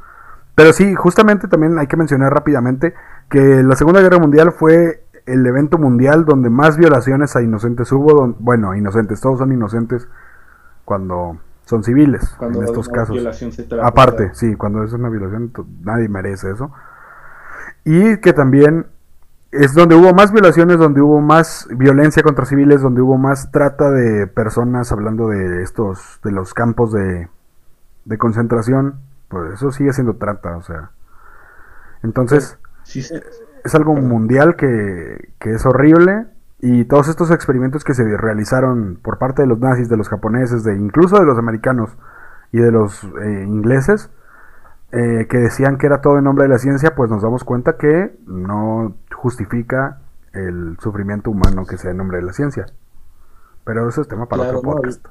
Pero 0.55 0.71
sí, 0.71 0.93
justamente 0.95 1.47
también 1.47 1.77
hay 1.77 1.87
que 1.87 1.97
mencionar 1.97 2.33
rápidamente 2.33 2.93
que 3.29 3.63
la 3.63 3.75
Segunda 3.75 4.01
Guerra 4.01 4.19
Mundial 4.19 4.53
fue 4.53 5.03
el 5.25 5.45
evento 5.45 5.77
mundial 5.77 6.25
donde 6.25 6.49
más 6.49 6.77
violaciones 6.77 7.35
a 7.35 7.41
inocentes 7.41 7.91
hubo. 7.91 8.35
bueno, 8.39 8.75
inocentes, 8.75 9.19
todos 9.19 9.39
son 9.39 9.51
inocentes 9.51 10.07
cuando 10.85 11.37
son 11.65 11.83
civiles 11.83 12.35
cuando 12.37 12.59
en 12.59 12.65
estos 12.65 12.89
casos. 12.89 13.17
Aparte, 13.81 14.31
sí, 14.33 14.55
cuando 14.55 14.83
es 14.83 14.93
una 14.93 15.09
violación, 15.09 15.51
nadie 15.81 16.09
merece 16.09 16.51
eso. 16.51 16.71
Y 17.85 18.17
que 18.17 18.33
también 18.33 18.87
es 19.51 19.73
donde 19.73 19.95
hubo 19.95 20.13
más 20.13 20.31
violaciones, 20.31 20.77
donde 20.77 21.01
hubo 21.01 21.21
más 21.21 21.67
violencia 21.69 22.23
contra 22.23 22.45
civiles, 22.45 22.81
donde 22.81 23.01
hubo 23.01 23.17
más 23.17 23.51
trata 23.51 23.91
de 23.91 24.27
personas, 24.27 24.91
hablando 24.91 25.27
de 25.27 25.61
estos, 25.61 26.19
de 26.23 26.31
los 26.31 26.53
campos 26.53 26.91
de, 26.91 27.27
de 28.05 28.17
concentración, 28.17 28.95
pues 29.27 29.53
eso 29.53 29.71
sigue 29.71 29.93
siendo 29.93 30.15
trata, 30.15 30.57
o 30.57 30.63
sea. 30.63 30.91
Entonces, 32.01 32.57
es 33.63 33.75
algo 33.75 33.93
mundial 33.93 34.55
que, 34.55 35.33
que 35.39 35.53
es 35.53 35.65
horrible 35.65 36.25
y 36.65 36.85
todos 36.85 37.09
estos 37.09 37.29
experimentos 37.29 37.83
que 37.83 37.93
se 37.93 38.05
realizaron 38.15 38.97
por 39.03 39.17
parte 39.17 39.41
de 39.41 39.49
los 39.49 39.59
nazis, 39.59 39.89
de 39.89 39.97
los 39.97 40.07
japoneses, 40.07 40.63
de 40.63 40.73
incluso 40.73 41.19
de 41.19 41.25
los 41.25 41.37
americanos 41.37 41.89
y 42.53 42.59
de 42.59 42.71
los 42.71 43.03
eh, 43.03 43.43
ingleses, 43.45 44.09
eh, 44.93 45.27
que 45.29 45.39
decían 45.39 45.77
que 45.77 45.87
era 45.87 45.99
todo 45.99 46.19
en 46.19 46.23
nombre 46.23 46.43
de 46.43 46.49
la 46.49 46.57
ciencia, 46.57 46.95
pues 46.95 47.11
nos 47.11 47.21
damos 47.21 47.43
cuenta 47.43 47.75
que 47.75 48.17
no 48.27 48.95
justifica 49.13 49.99
el 50.31 50.77
sufrimiento 50.79 51.31
humano 51.31 51.65
que 51.65 51.77
sea 51.77 51.91
en 51.91 51.97
nombre 51.97 52.19
de 52.19 52.23
la 52.23 52.31
ciencia. 52.31 52.65
Pero 53.65 53.89
eso 53.89 53.99
es 53.99 54.07
tema 54.07 54.29
para 54.29 54.43
otro 54.43 54.61
podcast. 54.61 55.05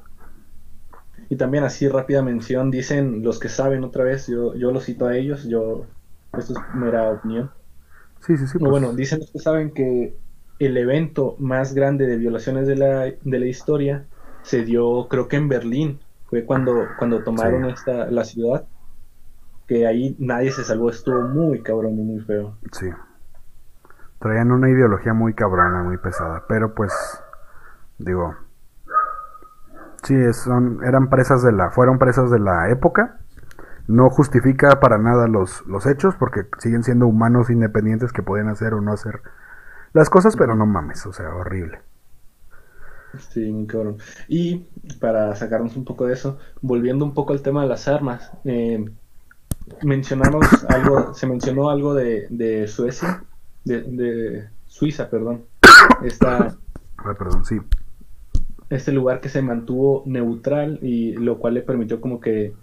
y, 1.29 1.35
también 1.35 1.65
así 1.65 1.87
rápida 1.87 2.23
mención, 2.23 2.71
dicen 2.71 3.21
los 3.21 3.39
que 3.39 3.49
saben 3.49 3.83
otra 3.83 4.03
vez, 4.03 4.25
yo, 4.25 4.55
yo 4.55 4.71
lo 4.71 4.79
cito 4.79 5.05
a 5.05 5.15
ellos, 5.15 5.43
yo 5.43 5.85
esto 6.35 6.53
es 6.53 6.75
mera 6.75 7.11
opinión. 7.11 7.51
Sí, 8.21 8.37
sí, 8.37 8.47
sí. 8.47 8.57
Pues. 8.57 8.71
Bueno, 8.71 8.91
dicen 8.93 9.19
los 9.19 9.29
que 9.29 9.37
saben 9.37 9.71
que 9.71 10.17
el 10.59 10.77
evento 10.77 11.35
más 11.39 11.73
grande 11.73 12.07
de 12.07 12.17
violaciones 12.17 12.67
de 12.67 12.75
la, 12.75 13.01
de 13.05 13.39
la 13.39 13.45
historia 13.45 14.05
se 14.43 14.63
dio 14.63 15.07
creo 15.09 15.27
que 15.27 15.37
en 15.37 15.49
Berlín, 15.49 15.99
fue 16.25 16.45
cuando, 16.45 16.87
cuando 16.97 17.23
tomaron 17.23 17.65
esta, 17.65 18.09
la 18.09 18.23
ciudad 18.23 18.65
que 19.67 19.87
ahí 19.87 20.15
nadie 20.19 20.51
se 20.51 20.63
salvó, 20.63 20.89
estuvo 20.89 21.21
muy 21.21 21.61
cabrón 21.61 21.97
y 21.97 22.03
muy 22.03 22.21
feo. 22.21 22.57
Sí. 22.71 22.89
Traían 24.19 24.51
una 24.51 24.69
ideología 24.69 25.13
muy 25.13 25.33
cabrona, 25.33 25.83
muy 25.83 25.97
pesada, 25.97 26.43
pero 26.47 26.73
pues 26.73 26.93
digo, 27.97 28.35
sí, 30.03 30.15
son, 30.33 30.83
eran 30.83 31.09
presas 31.09 31.43
de 31.43 31.51
la, 31.51 31.71
fueron 31.71 31.97
presas 31.97 32.29
de 32.29 32.39
la 32.39 32.69
época. 32.69 33.19
No 33.85 34.09
justifica 34.09 34.79
para 34.79 34.97
nada 34.97 35.27
los, 35.27 35.65
los 35.67 35.85
hechos, 35.85 36.15
porque 36.15 36.45
siguen 36.59 36.83
siendo 36.83 37.05
humanos 37.05 37.49
independientes 37.49 38.13
que 38.13 38.23
pueden 38.23 38.47
hacer 38.47 38.73
o 38.73 38.81
no 38.81 38.93
hacer 38.93 39.21
las 39.93 40.09
cosas, 40.09 40.35
pero 40.35 40.55
no 40.55 40.65
mames, 40.65 41.05
o 41.05 41.13
sea, 41.13 41.33
horrible. 41.35 41.79
Sí, 43.31 43.51
muy 43.51 43.67
cabrón. 43.67 43.97
Y 44.27 44.65
para 44.99 45.35
sacarnos 45.35 45.75
un 45.77 45.85
poco 45.85 46.07
de 46.07 46.13
eso, 46.13 46.39
volviendo 46.61 47.05
un 47.05 47.13
poco 47.13 47.33
al 47.33 47.43
tema 47.43 47.61
de 47.61 47.69
las 47.69 47.87
armas, 47.87 48.31
eh, 48.43 48.83
mencionamos 49.83 50.65
algo, 50.69 51.13
se 51.13 51.27
mencionó 51.27 51.69
algo 51.69 51.93
de, 51.93 52.27
de 52.29 52.67
Suecia, 52.67 53.23
de, 53.63 53.83
de 53.83 54.49
Suiza, 54.65 55.09
perdón. 55.09 55.45
Esta, 55.99 56.57
Ah, 56.97 57.13
perdón, 57.17 57.45
sí. 57.45 57.59
este 58.69 58.91
lugar 58.91 59.21
que 59.21 59.29
se 59.29 59.41
mantuvo 59.41 60.03
neutral 60.05 60.79
y 60.81 61.13
lo 61.13 61.39
cual 61.39 61.55
le 61.55 61.61
permitió 61.61 62.01
como 62.01 62.19
que 62.19 62.57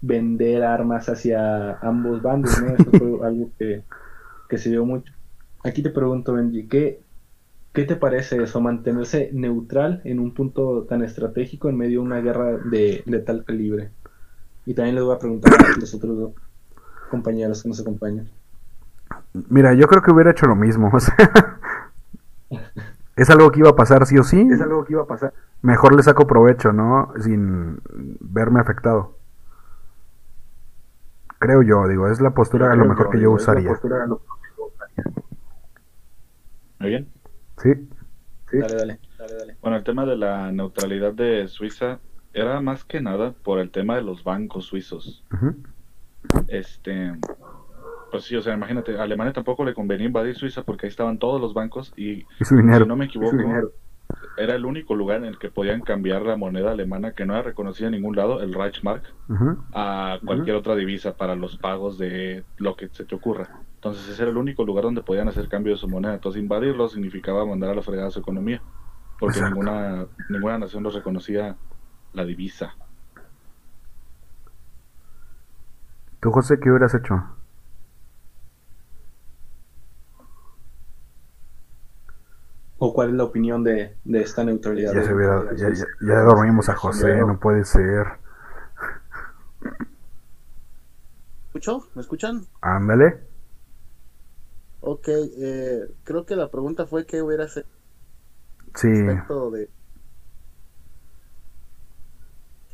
vender 0.00 0.62
armas 0.64 1.08
hacia 1.08 1.78
ambos 1.80 2.22
bandos, 2.22 2.58
¿no? 2.58 2.74
Eso 2.76 2.92
fue 2.94 3.08
algo 3.26 3.50
que, 3.58 3.84
que 4.48 4.58
se 4.58 4.70
dio 4.70 4.84
mucho. 4.86 5.12
Aquí 5.64 5.82
te 5.82 5.90
pregunto, 5.90 6.34
Benji, 6.34 6.66
¿qué, 6.68 7.02
¿qué 7.72 7.84
te 7.84 7.96
parece 7.96 8.42
eso, 8.42 8.60
mantenerse 8.60 9.30
neutral 9.32 10.00
en 10.04 10.20
un 10.20 10.32
punto 10.34 10.84
tan 10.88 11.02
estratégico 11.02 11.68
en 11.68 11.76
medio 11.76 12.00
de 12.00 12.06
una 12.06 12.20
guerra 12.20 12.56
de, 12.56 13.02
de 13.04 13.18
tal 13.20 13.44
calibre? 13.44 13.90
Y 14.66 14.74
también 14.74 14.94
les 14.94 15.04
voy 15.04 15.14
a 15.14 15.18
preguntar 15.18 15.54
a 15.54 15.80
los 15.80 15.94
otros 15.94 16.16
dos 16.16 16.32
compañeros 17.10 17.62
que 17.62 17.68
nos 17.68 17.80
acompañan. 17.80 18.28
Mira, 19.48 19.74
yo 19.74 19.86
creo 19.86 20.02
que 20.02 20.10
hubiera 20.10 20.30
hecho 20.30 20.46
lo 20.46 20.56
mismo. 20.56 20.90
O 20.98 21.00
sea, 21.00 21.16
es 23.16 23.28
algo 23.28 23.50
que 23.50 23.60
iba 23.60 23.70
a 23.70 23.76
pasar 23.76 24.06
sí 24.06 24.16
o 24.16 24.22
sí. 24.22 24.48
Es 24.50 24.60
algo 24.60 24.84
que 24.84 24.94
iba 24.94 25.02
a 25.02 25.06
pasar. 25.06 25.34
Mejor 25.60 25.94
le 25.94 26.02
saco 26.02 26.26
provecho, 26.26 26.72
¿no? 26.72 27.12
Sin 27.20 27.80
verme 28.20 28.60
afectado. 28.60 29.16
Creo 31.38 31.62
yo, 31.62 31.86
digo, 31.88 32.08
es 32.08 32.20
la 32.20 32.30
postura 32.30 32.72
a 32.72 32.76
lo 32.76 32.84
mejor 32.84 33.10
que 33.10 33.20
yo 33.20 33.32
usaría. 33.32 33.78
Muy 36.80 36.90
bien. 36.90 37.08
Sí, 37.58 37.70
Dale, 38.50 38.74
dale, 38.76 39.00
dale, 39.18 39.34
dale. 39.38 39.56
Bueno, 39.60 39.76
el 39.76 39.84
tema 39.84 40.06
de 40.06 40.16
la 40.16 40.50
neutralidad 40.52 41.12
de 41.12 41.48
Suiza 41.48 42.00
era 42.32 42.60
más 42.60 42.84
que 42.84 43.00
nada 43.00 43.32
por 43.32 43.58
el 43.58 43.70
tema 43.70 43.96
de 43.96 44.02
los 44.02 44.24
bancos 44.24 44.66
suizos. 44.66 45.24
Este, 46.46 47.12
pues 48.10 48.24
sí, 48.24 48.36
o 48.36 48.42
sea, 48.42 48.54
imagínate, 48.54 48.96
a 48.98 49.02
Alemania 49.02 49.32
tampoco 49.32 49.64
le 49.64 49.74
convenía 49.74 50.06
invadir 50.06 50.34
Suiza 50.34 50.62
porque 50.62 50.86
ahí 50.86 50.90
estaban 50.90 51.18
todos 51.18 51.40
los 51.40 51.52
bancos 51.52 51.92
y 51.96 52.26
y 52.40 52.44
su 52.44 52.56
dinero. 52.56 52.84
si 52.84 52.88
no 52.88 52.96
me 52.96 53.06
equivoco, 53.06 53.72
era 54.36 54.54
el 54.54 54.64
único 54.64 54.94
lugar 54.94 55.18
en 55.18 55.26
el 55.26 55.38
que 55.38 55.50
podían 55.50 55.82
cambiar 55.82 56.22
la 56.22 56.36
moneda 56.36 56.70
alemana 56.72 57.12
que 57.12 57.26
no 57.26 57.34
era 57.34 57.42
reconocida 57.42 57.88
en 57.88 57.94
ningún 57.94 58.16
lado, 58.16 58.40
el 58.40 58.54
Reichsmark, 58.54 59.02
a 59.74 60.18
cualquier 60.24 60.56
otra 60.56 60.74
divisa 60.74 61.16
para 61.16 61.34
los 61.34 61.58
pagos 61.58 61.98
de 61.98 62.44
lo 62.56 62.76
que 62.76 62.88
se 62.88 63.04
te 63.04 63.14
ocurra. 63.14 63.60
Entonces 63.78 64.08
ese 64.08 64.22
era 64.22 64.32
el 64.32 64.36
único 64.36 64.64
lugar 64.64 64.82
donde 64.82 65.02
podían 65.04 65.28
hacer 65.28 65.48
cambio 65.48 65.72
de 65.72 65.78
su 65.78 65.88
moneda. 65.88 66.14
Entonces 66.14 66.42
invadirlo 66.42 66.88
significaba 66.88 67.46
mandar 67.46 67.70
a 67.70 67.74
la 67.76 67.82
fregada 67.82 68.10
su 68.10 68.18
economía, 68.18 68.60
porque 69.20 69.38
Exacto. 69.38 69.54
ninguna 69.54 70.06
ninguna 70.28 70.58
nación 70.58 70.82
los 70.82 70.94
reconocía 70.94 71.56
la 72.12 72.24
divisa. 72.24 72.74
¿Tú, 76.20 76.32
José, 76.32 76.58
qué 76.58 76.70
hubieras 76.70 76.92
hecho? 76.94 77.22
¿O 82.78 82.94
cuál 82.94 83.10
es 83.10 83.14
la 83.14 83.24
opinión 83.24 83.64
de, 83.64 83.96
de 84.04 84.20
esta 84.20 84.44
neutralidad? 84.44 84.92
Ya, 84.92 85.00
de- 85.00 85.06
se 85.06 85.14
hubiera- 85.14 85.42
de 85.44 85.56
ya, 85.56 85.68
ya- 85.70 85.84
ya 86.00 86.20
dormimos 86.20 86.68
a 86.68 86.74
José, 86.76 87.16
no 87.24 87.38
puede 87.38 87.64
ser. 87.64 88.06
¿Escucho? 91.46 91.88
¿Me 91.94 92.02
escuchan? 92.02 92.46
Ándale. 92.60 93.20
Ok, 94.90 95.08
eh, 95.08 95.86
creo 96.02 96.24
que 96.24 96.34
la 96.34 96.50
pregunta 96.50 96.86
fue 96.86 97.04
qué 97.04 97.20
hubiera 97.20 97.44
hecho 97.44 97.60
Sí, 98.74 98.88
respecto 98.88 99.50
de... 99.50 99.68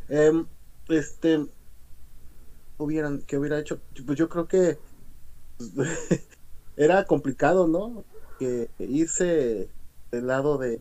Em, 0.08 0.46
este, 0.88 1.44
hubieran, 2.78 3.22
¿qué 3.22 3.36
hubiera 3.36 3.58
hecho? 3.58 3.80
Pues 4.06 4.16
yo 4.16 4.28
creo 4.28 4.46
que 4.46 4.78
era 6.76 7.04
complicado, 7.04 7.66
¿no? 7.66 8.04
Que 8.38 8.70
irse 8.78 9.68
del 10.12 10.28
lado 10.28 10.56
de 10.56 10.80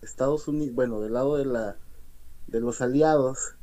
Estados 0.00 0.48
Unidos, 0.48 0.74
bueno, 0.74 1.02
del 1.02 1.12
lado 1.12 1.36
de 1.36 1.44
la 1.44 1.76
de 2.46 2.60
los 2.60 2.80
aliados, 2.80 3.56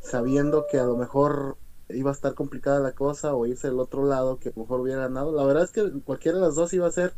sabiendo 0.00 0.66
que 0.70 0.78
a 0.78 0.84
lo 0.84 0.96
mejor 0.96 1.56
iba 1.88 2.10
a 2.10 2.12
estar 2.14 2.34
complicada 2.34 2.80
la 2.80 2.92
cosa 2.94 3.34
o 3.34 3.46
irse 3.46 3.68
del 3.68 3.80
otro 3.80 4.04
lado 4.06 4.38
que 4.38 4.52
mejor 4.56 4.80
hubiera 4.80 5.02
ganado. 5.02 5.32
La 5.32 5.44
verdad 5.44 5.64
es 5.64 5.72
que 5.72 5.90
cualquiera 6.04 6.38
de 6.38 6.44
las 6.44 6.54
dos 6.56 6.72
iba 6.74 6.86
a 6.86 6.92
ser 6.92 7.14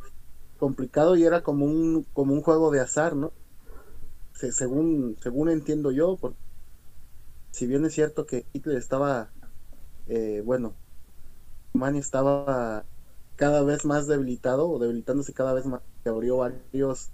complicado 0.58 1.16
y 1.16 1.24
era 1.24 1.42
como 1.42 1.66
un 1.66 2.04
como 2.12 2.34
un 2.34 2.42
juego 2.42 2.70
de 2.70 2.80
azar, 2.80 3.16
¿no? 3.16 3.32
Se- 4.32 4.52
según 4.52 5.16
según 5.20 5.50
entiendo 5.50 5.90
yo, 5.90 6.16
porque 6.16 6.38
si 7.50 7.66
bien 7.66 7.84
es 7.84 7.94
cierto 7.94 8.26
que 8.26 8.46
Hitler 8.52 8.76
estaba 8.78 9.32
eh, 10.06 10.42
bueno, 10.44 10.76
Alemania 11.74 12.00
estaba 12.00 12.86
cada 13.36 13.62
vez 13.64 13.84
más 13.84 14.06
debilitado 14.08 14.68
o 14.70 14.78
debilitándose 14.80 15.34
cada 15.34 15.54
vez 15.54 15.66
más, 15.66 15.82
que 16.04 16.10
abrió 16.10 16.38
varios 16.38 17.12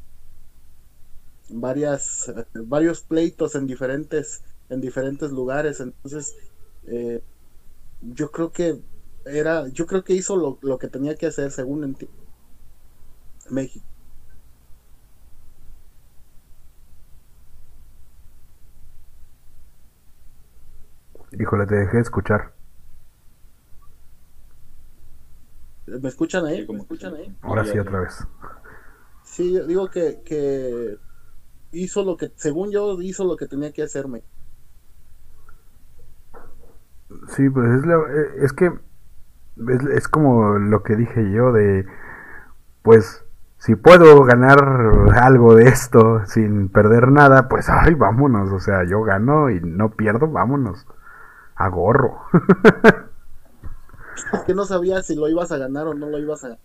varias 1.49 2.29
eh, 2.29 2.47
varios 2.55 3.03
pleitos 3.03 3.55
en 3.55 3.67
diferentes 3.67 4.43
en 4.69 4.81
diferentes 4.81 5.31
lugares, 5.33 5.81
entonces 5.81 6.35
eh, 6.87 7.23
yo 8.03 8.31
creo 8.31 8.53
que 8.53 8.81
era 9.25 9.69
yo 9.69 9.87
creo 9.87 10.05
que 10.05 10.15
hizo 10.15 10.37
lo, 10.37 10.59
lo 10.63 10.79
que 10.79 10.89
tenía 10.89 11.17
que 11.17 11.27
hacer 11.27 11.51
según 11.51 11.85
entiendo 11.85 12.17
México. 13.51 13.87
híjole, 21.39 21.67
te 21.67 21.75
dejé 21.77 21.97
de 21.97 22.03
escuchar. 22.03 22.55
¿Me 25.87 26.09
escuchan 26.09 26.47
ahí? 26.47 26.67
¿Me 26.67 26.79
escuchan 26.79 27.15
sí. 27.15 27.23
ahí? 27.23 27.35
Ahora 27.43 27.65
sí, 27.65 27.79
otra 27.79 28.01
vez. 28.01 28.27
Sí, 29.25 29.53
yo 29.53 29.67
digo 29.67 29.89
que, 29.89 30.21
que 30.25 30.97
hizo 31.73 32.05
lo 32.05 32.17
que, 32.17 32.31
según 32.37 32.71
yo, 32.71 33.01
hizo 33.01 33.25
lo 33.25 33.37
que 33.37 33.47
tenía 33.47 33.73
que 33.73 33.83
hacerme. 33.83 34.23
Sí, 37.29 37.49
pues 37.51 37.69
es, 37.71 37.87
la- 37.87 37.95
eh, 37.97 38.31
es 38.43 38.53
que 38.53 38.67
es, 39.69 39.83
es 39.95 40.09
como 40.09 40.59
lo 40.59 40.83
que 40.83 40.97
dije 40.97 41.31
yo 41.33 41.53
de, 41.53 41.87
pues, 42.83 43.25
si 43.59 43.77
puedo 43.77 44.25
ganar 44.25 44.59
algo 45.23 45.55
de 45.55 45.69
esto 45.69 46.25
sin 46.27 46.69
perder 46.69 47.11
nada, 47.13 47.49
pues, 47.49 47.69
ay, 47.71 47.95
vámonos, 47.95 48.51
o 48.53 48.61
sea, 48.61 48.85
yo 48.85 49.03
gano 49.03 49.51
y 49.51 49.61
no 49.61 49.91
pierdo, 49.93 50.29
vámonos, 50.29 50.87
a 51.57 51.69
gorro. 51.69 52.21
Es 54.33 54.41
que 54.43 54.55
no 54.55 54.65
sabía 54.65 55.03
si 55.03 55.15
lo 55.15 55.29
ibas 55.29 55.53
a 55.53 55.59
ganar 55.59 55.87
o 55.87 55.95
no 55.95 56.09
lo 56.09 56.19
ibas 56.19 56.45
a 56.45 56.49
ganar. 56.49 56.63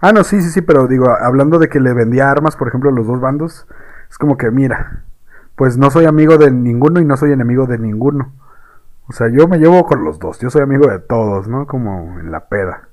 Ah, 0.00 0.12
no, 0.12 0.24
sí, 0.24 0.40
sí, 0.40 0.50
sí, 0.50 0.62
pero 0.62 0.86
digo, 0.86 1.10
hablando 1.10 1.58
de 1.58 1.68
que 1.68 1.80
le 1.80 1.92
vendía 1.92 2.30
armas, 2.30 2.56
por 2.56 2.68
ejemplo, 2.68 2.90
a 2.90 2.92
los 2.92 3.06
dos 3.06 3.20
bandos, 3.20 3.66
es 4.10 4.18
como 4.18 4.36
que, 4.36 4.50
mira, 4.50 5.04
pues 5.56 5.76
no 5.76 5.90
soy 5.90 6.06
amigo 6.06 6.38
de 6.38 6.50
ninguno 6.50 7.00
y 7.00 7.04
no 7.04 7.16
soy 7.16 7.32
enemigo 7.32 7.66
de 7.66 7.78
ninguno. 7.78 8.32
O 9.10 9.12
sea, 9.12 9.26
yo 9.28 9.48
me 9.48 9.58
llevo 9.58 9.82
con 9.82 10.04
los 10.04 10.20
dos, 10.20 10.38
yo 10.38 10.50
soy 10.50 10.62
amigo 10.62 10.86
de 10.86 11.00
todos, 11.00 11.48
¿no? 11.48 11.66
Como 11.66 12.20
en 12.20 12.30
la 12.30 12.48
peda. 12.48 12.90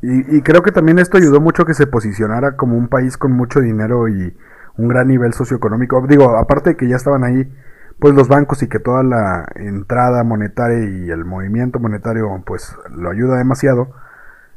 Y, 0.00 0.40
creo 0.40 0.62
que 0.62 0.72
también 0.72 0.98
esto 0.98 1.18
ayudó 1.18 1.42
mucho 1.42 1.66
que 1.66 1.74
se 1.74 1.86
posicionara 1.86 2.56
como 2.56 2.78
un 2.78 2.88
país 2.88 3.18
con 3.18 3.32
mucho 3.32 3.60
dinero 3.60 4.08
y 4.08 4.34
un 4.78 4.88
gran 4.88 5.08
nivel 5.08 5.34
socioeconómico. 5.34 6.04
Digo, 6.08 6.36
aparte 6.38 6.70
de 6.70 6.76
que 6.76 6.88
ya 6.88 6.96
estaban 6.96 7.22
ahí, 7.22 7.52
pues 8.00 8.14
los 8.14 8.28
bancos 8.28 8.62
y 8.62 8.68
que 8.68 8.78
toda 8.78 9.02
la 9.02 9.46
entrada 9.54 10.24
monetaria 10.24 10.78
y 10.88 11.10
el 11.10 11.26
movimiento 11.26 11.80
monetario, 11.80 12.42
pues 12.46 12.74
lo 12.90 13.10
ayuda 13.10 13.36
demasiado. 13.36 13.92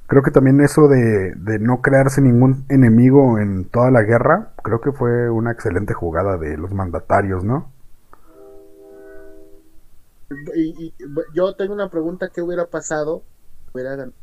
Creo 0.08 0.22
que 0.22 0.32
también 0.32 0.62
eso 0.62 0.88
de, 0.88 1.34
de 1.36 1.60
no 1.60 1.82
crearse 1.82 2.22
ningún 2.22 2.66
enemigo 2.70 3.40
en 3.40 3.66
toda 3.66 3.90
la 3.90 4.04
guerra, 4.04 4.54
creo 4.64 4.80
que 4.80 4.92
fue 4.92 5.30
una 5.32 5.52
excelente 5.52 5.94
jugada 5.94 6.38
de 6.38 6.58
los 6.58 6.72
mandatarios, 6.72 7.44
¿no? 7.44 7.72
Y, 10.56 10.94
yo 11.34 11.56
tengo 11.56 11.74
una 11.74 11.90
pregunta, 11.90 12.30
¿qué 12.34 12.42
hubiera 12.42 12.70
pasado? 12.70 13.24
Hubiera 13.74 13.92
ganado. 13.92 14.14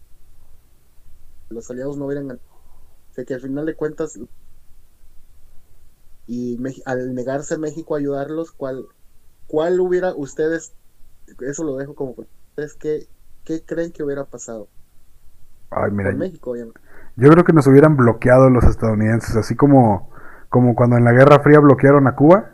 Los 1.50 1.70
aliados 1.70 1.96
no 1.96 2.06
hubieran 2.06 2.28
ganado. 2.28 2.46
O 3.18 3.24
que 3.24 3.34
al 3.34 3.40
final 3.40 3.66
de 3.66 3.76
cuentas, 3.76 4.18
y 6.26 6.56
Mex- 6.58 6.82
al 6.86 7.14
negarse 7.14 7.58
México 7.58 7.94
a 7.94 7.98
ayudarlos, 7.98 8.52
¿cuál, 8.52 8.86
cuál 9.46 9.80
hubiera 9.80 10.14
ustedes, 10.14 10.72
eso 11.40 11.64
lo 11.64 11.76
dejo 11.76 11.94
como, 11.94 12.14
ustedes 12.50 12.74
qué, 12.74 13.08
qué 13.44 13.64
creen 13.64 13.92
que 13.92 14.02
hubiera 14.02 14.24
pasado? 14.24 14.68
Ay, 15.74 15.90
mira, 15.90 16.12
México, 16.12 16.50
obviamente. 16.50 16.80
yo 17.16 17.30
creo 17.30 17.44
que 17.44 17.52
nos 17.52 17.66
hubieran 17.66 17.96
bloqueado 17.96 18.50
los 18.50 18.64
estadounidenses, 18.64 19.36
así 19.36 19.56
como, 19.56 20.10
como 20.48 20.74
cuando 20.74 20.96
en 20.96 21.04
la 21.04 21.12
Guerra 21.12 21.40
Fría 21.40 21.60
bloquearon 21.60 22.06
a 22.06 22.14
Cuba 22.14 22.50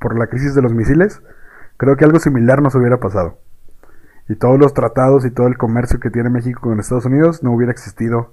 por 0.00 0.18
la 0.18 0.26
crisis 0.26 0.54
de 0.54 0.62
los 0.62 0.72
misiles. 0.72 1.22
Creo 1.76 1.96
que 1.96 2.04
algo 2.04 2.18
similar 2.18 2.62
nos 2.62 2.74
hubiera 2.74 2.98
pasado. 2.98 3.38
Y 4.28 4.36
todos 4.36 4.58
los 4.58 4.74
tratados 4.74 5.24
y 5.24 5.30
todo 5.30 5.46
el 5.46 5.56
comercio 5.58 6.00
que 6.00 6.10
tiene 6.10 6.30
México 6.30 6.60
con 6.62 6.80
Estados 6.80 7.04
Unidos 7.04 7.42
no 7.42 7.52
hubiera 7.52 7.72
existido 7.72 8.32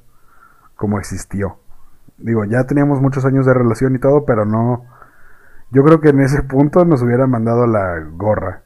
como 0.76 0.98
existió. 0.98 1.58
Digo, 2.18 2.46
ya 2.46 2.66
teníamos 2.66 3.02
muchos 3.02 3.26
años 3.26 3.46
de 3.46 3.54
relación 3.54 3.96
y 3.96 4.00
todo, 4.00 4.26
pero 4.26 4.46
no. 4.46 4.86
Yo 5.72 5.84
creo 5.84 6.00
que 6.00 6.10
en 6.10 6.22
ese 6.22 6.42
punto 6.44 6.86
nos 6.86 7.02
hubieran 7.02 7.30
mandado 7.30 7.68
la 7.68 8.00
gorra. 8.00 8.64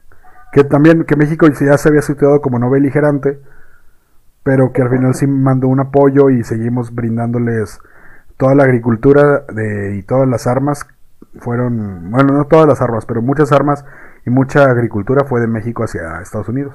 Que 0.52 0.64
también, 0.64 1.04
que 1.04 1.16
México 1.16 1.46
ya 1.48 1.76
se 1.76 1.88
había 1.88 2.02
situado 2.02 2.40
como 2.40 2.58
no 2.58 2.70
beligerante, 2.70 3.40
pero 4.48 4.72
que 4.72 4.80
al 4.80 4.88
final 4.88 5.14
sí 5.14 5.26
mandó 5.26 5.68
un 5.68 5.78
apoyo 5.78 6.30
y 6.30 6.42
seguimos 6.42 6.94
brindándoles 6.94 7.80
toda 8.38 8.54
la 8.54 8.64
agricultura 8.64 9.40
de, 9.52 9.96
y 9.98 10.02
todas 10.02 10.26
las 10.26 10.46
armas 10.46 10.86
fueron, 11.38 12.10
bueno, 12.10 12.32
no 12.32 12.46
todas 12.46 12.66
las 12.66 12.80
armas, 12.80 13.04
pero 13.04 13.20
muchas 13.20 13.52
armas 13.52 13.84
y 14.24 14.30
mucha 14.30 14.64
agricultura 14.64 15.26
fue 15.26 15.42
de 15.42 15.48
México 15.48 15.84
hacia 15.84 16.22
Estados 16.22 16.48
Unidos. 16.48 16.74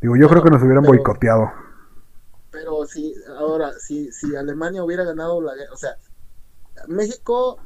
Digo, 0.00 0.14
yo 0.16 0.28
creo 0.28 0.44
que 0.44 0.50
nos 0.50 0.62
hubieran 0.62 0.84
pero- 0.84 0.92
boicoteado. 0.94 1.50
Pero 2.52 2.86
si, 2.86 3.12
ahora, 3.36 3.72
si, 3.80 4.12
si 4.12 4.36
Alemania 4.36 4.84
hubiera 4.84 5.02
ganado 5.02 5.42
la 5.42 5.56
guerra, 5.56 5.72
o 5.72 5.76
sea, 5.76 5.96
México 6.86 7.58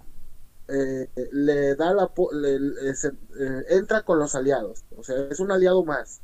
eh, 0.69 1.11
le 1.33 1.75
da 1.77 1.93
la, 1.93 2.11
le- 2.33 2.59
le- 2.59 2.95
se- 2.95 3.09
eh, 3.09 3.65
entra 3.69 4.01
con 4.03 4.19
los 4.19 4.35
aliados, 4.35 4.83
o 4.97 5.03
sea, 5.03 5.15
es 5.31 5.41
un 5.41 5.53
aliado 5.53 5.85
más. 5.85 6.23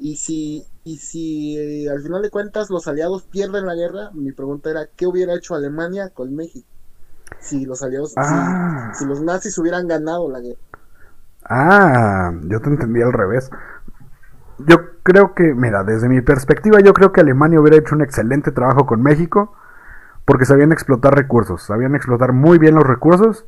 Y 0.00 0.16
si, 0.16 0.64
y 0.84 0.96
si 0.98 1.58
eh, 1.58 1.90
al 1.90 2.00
final 2.02 2.22
de 2.22 2.30
cuentas 2.30 2.70
los 2.70 2.88
aliados 2.88 3.24
pierden 3.24 3.66
la 3.66 3.74
guerra, 3.76 4.10
mi 4.14 4.32
pregunta 4.32 4.70
era, 4.70 4.86
¿qué 4.96 5.06
hubiera 5.06 5.34
hecho 5.34 5.54
Alemania 5.54 6.08
con 6.10 6.34
México? 6.34 6.66
Si 7.40 7.66
los 7.66 7.82
aliados, 7.82 8.10
si- 8.12 8.16
Ah. 8.20 8.92
si, 8.94 9.04
los 9.06 9.20
nazis 9.22 9.56
hubieran 9.58 9.86
ganado 9.88 10.30
la 10.30 10.40
guerra. 10.40 10.60
Ah, 11.44 12.32
yo 12.44 12.60
te 12.60 12.68
entendí 12.70 13.02
al 13.02 13.12
revés. 13.12 13.50
Yo 14.58 14.76
creo 15.02 15.34
que, 15.34 15.54
mira, 15.54 15.84
desde 15.84 16.08
mi 16.08 16.20
perspectiva, 16.20 16.80
yo 16.80 16.92
creo 16.92 17.12
que 17.12 17.20
Alemania 17.22 17.60
hubiera 17.60 17.78
hecho 17.78 17.94
un 17.94 18.02
excelente 18.02 18.52
trabajo 18.52 18.86
con 18.86 19.02
México 19.02 19.54
porque 20.26 20.44
sabían 20.46 20.72
explotar 20.72 21.14
recursos, 21.14 21.62
sabían 21.62 21.94
explotar 21.96 22.32
muy 22.32 22.58
bien 22.58 22.74
los 22.76 22.84
recursos 22.84 23.46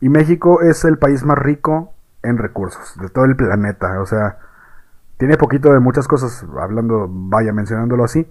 y 0.00 0.08
México 0.10 0.62
es 0.62 0.84
el 0.84 0.98
país 0.98 1.24
más 1.24 1.38
rico 1.38 1.94
en 2.22 2.38
recursos 2.38 2.96
de 3.00 3.08
todo 3.08 3.24
el 3.26 3.36
planeta, 3.36 4.00
o 4.00 4.06
sea, 4.06 4.38
tiene 5.18 5.36
poquito 5.36 5.72
de 5.72 5.80
muchas 5.80 6.08
cosas, 6.08 6.46
hablando, 6.58 7.06
vaya 7.10 7.52
mencionándolo 7.52 8.04
así, 8.04 8.26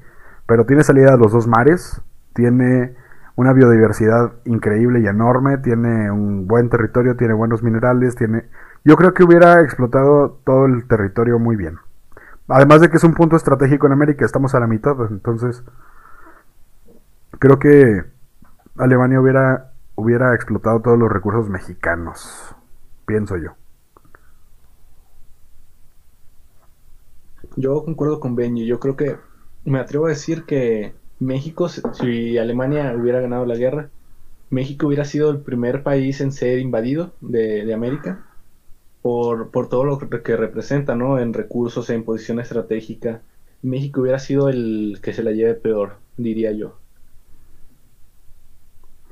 pero 0.45 0.65
tiene 0.65 0.83
salida 0.83 1.13
a 1.13 1.17
los 1.17 1.33
dos 1.33 1.45
mares, 1.45 2.01
tiene 2.33 2.95
una 3.35 3.53
biodiversidad 3.53 4.31
increíble 4.45 5.01
y 5.01 5.07
enorme, 5.07 5.57
tiene 5.59 6.09
un 6.09 6.47
buen 6.47 6.69
territorio, 6.69 7.15
tiene 7.15 7.33
buenos 7.33 7.61
minerales, 7.61 8.15
tiene... 8.15 8.45
Yo 8.83 8.95
creo 8.95 9.13
que 9.13 9.23
hubiera 9.23 9.61
explotado 9.61 10.39
todo 10.45 10.65
el 10.65 10.87
territorio 10.87 11.37
muy 11.37 11.57
bien. 11.57 11.77
Además 12.47 12.79
de 12.79 12.89
que 12.89 12.97
es 12.97 13.03
un 13.03 13.13
punto 13.13 13.35
estratégico 13.35 13.85
en 13.85 13.93
América, 13.93 14.25
estamos 14.25 14.55
a 14.55 14.59
la 14.61 14.67
mitad, 14.67 14.95
entonces 15.11 15.63
creo 17.39 17.59
que 17.59 18.05
Alemania 18.77 19.19
hubiera, 19.19 19.71
hubiera 19.95 20.33
explotado 20.33 20.81
todos 20.81 20.97
los 20.97 21.11
recursos 21.11 21.49
mexicanos, 21.49 22.55
pienso 23.05 23.35
yo. 23.35 23.51
Yo 27.57 27.83
concuerdo 27.85 28.19
con 28.21 28.35
Benji. 28.35 28.65
Yo 28.67 28.79
creo 28.79 28.95
que 28.97 29.17
me 29.65 29.79
atrevo 29.79 30.07
a 30.07 30.09
decir 30.09 30.45
que 30.45 30.95
México, 31.19 31.69
si- 31.69 32.39
Alemania 32.39 32.95
hubiera 32.97 33.21
ganado 33.21 33.45
la 33.45 33.57
guerra, 33.57 33.91
México 34.49 34.87
hubiera 34.87 35.05
sido 35.05 35.31
el 35.31 35.41
primer 35.43 35.83
país 35.83 36.21
en 36.21 36.33
ser 36.33 36.59
invadido 36.59 37.17
de, 37.21 37.65
de 37.65 37.73
América 37.75 38.25
por, 39.01 39.51
por 39.51 39.69
todo 39.69 39.85
lo 39.85 39.99
que 39.99 40.23
que 40.23 40.37
representa, 40.37 40.95
¿no? 40.95 41.19
En 41.19 41.33
recursos, 41.33 41.89
en 41.91 42.05
posición 42.05 42.39
estratégica. 42.41 43.23
México 43.63 44.01
hubiera 44.01 44.19
sido 44.19 44.49
el 44.49 44.99
que 45.03 45.13
se 45.13 45.23
la 45.23 45.31
lleve 45.33 45.55
peor, 45.55 46.01
diría 46.17 46.53
yo. 46.53 46.81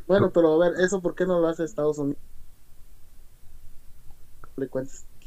Bueno, 0.07 0.31
pero 0.31 0.53
a 0.53 0.57
ver, 0.69 0.79
¿eso 0.83 1.01
por 1.01 1.13
qué 1.15 1.25
no 1.27 1.39
lo 1.39 1.47
hace 1.47 1.63
Estados 1.63 1.99
Unidos? 1.99 2.17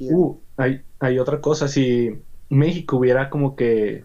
Uh, 0.09 0.41
hay, 0.57 0.85
hay 1.01 1.19
otra 1.19 1.41
cosa, 1.41 1.69
si 1.69 2.11
México 2.49 2.97
hubiera 2.97 3.31
como 3.31 3.57
que, 3.57 4.05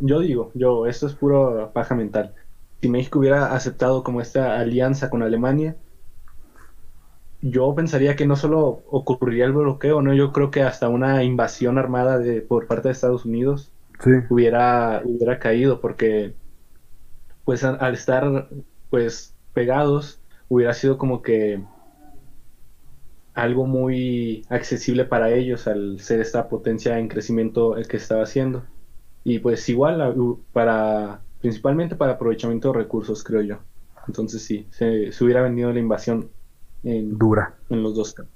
yo 0.00 0.20
digo, 0.20 0.50
yo, 0.54 0.86
esto 0.86 1.06
es 1.06 1.14
puro 1.14 1.70
paja 1.72 1.94
mental, 1.94 2.34
si 2.80 2.88
México 2.88 3.18
hubiera 3.18 3.54
aceptado 3.54 4.02
como 4.02 4.20
esta 4.20 4.58
alianza 4.58 5.10
con 5.10 5.22
Alemania, 5.22 5.76
yo 7.40 7.74
pensaría 7.74 8.14
que 8.16 8.26
no 8.26 8.36
solo 8.36 8.84
ocurriría 8.90 9.44
el 9.44 9.52
bloqueo, 9.52 10.00
¿no? 10.02 10.14
Yo 10.14 10.32
creo 10.32 10.50
que 10.50 10.62
hasta 10.62 10.88
una 10.88 11.24
invasión 11.24 11.76
armada 11.78 12.18
de, 12.18 12.40
por 12.40 12.66
parte 12.66 12.88
de 12.88 12.92
Estados 12.92 13.24
Unidos 13.24 13.72
Sí, 14.02 14.10
hubiera, 14.28 15.02
hubiera 15.04 15.38
caído, 15.38 15.80
porque 15.80 16.34
pues 17.44 17.64
al, 17.64 17.78
al 17.80 17.94
estar 17.94 18.48
pues 18.90 19.34
pegados, 19.52 20.20
hubiera 20.48 20.74
sido 20.74 20.98
como 20.98 21.22
que 21.22 21.62
algo 23.34 23.66
muy 23.66 24.44
accesible 24.48 25.04
para 25.04 25.32
ellos 25.32 25.66
al 25.66 26.00
ser 26.00 26.20
esta 26.20 26.48
potencia 26.48 26.98
en 26.98 27.08
crecimiento 27.08 27.76
el 27.76 27.88
que 27.88 27.96
estaba 27.96 28.22
haciendo. 28.22 28.64
Y 29.24 29.38
pues 29.40 29.68
igual 29.68 30.16
para 30.52 31.24
principalmente 31.40 31.96
para 31.96 32.12
aprovechamiento 32.12 32.72
de 32.72 32.78
recursos, 32.78 33.24
creo 33.24 33.42
yo. 33.42 33.58
Entonces 34.06 34.42
sí, 34.44 34.68
se, 34.70 35.12
se 35.12 35.24
hubiera 35.24 35.42
venido 35.42 35.72
la 35.72 35.80
invasión 35.80 36.30
en, 36.82 37.18
dura. 37.18 37.56
en 37.70 37.82
los 37.82 37.94
dos 37.94 38.14
campos. 38.14 38.34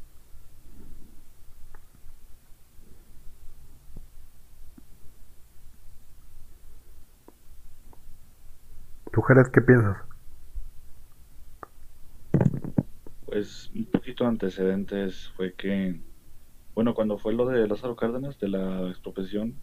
¿Tú, 9.13 9.21
Jared, 9.23 9.47
qué 9.53 9.61
piensas? 9.63 9.97
Pues 13.37 13.71
un 13.75 13.85
poquito 13.85 14.25
de 14.25 14.31
antecedentes 14.31 15.31
fue 15.37 15.53
que, 15.53 16.01
bueno, 16.75 16.95
cuando 16.95 17.19
fue 17.19 17.35
lo 17.35 17.47
de 17.47 17.69
Lázaro 17.69 17.95
Cárdenas, 17.95 18.41
de 18.41 18.49
la 18.49 18.89
expropiación, 18.89 19.57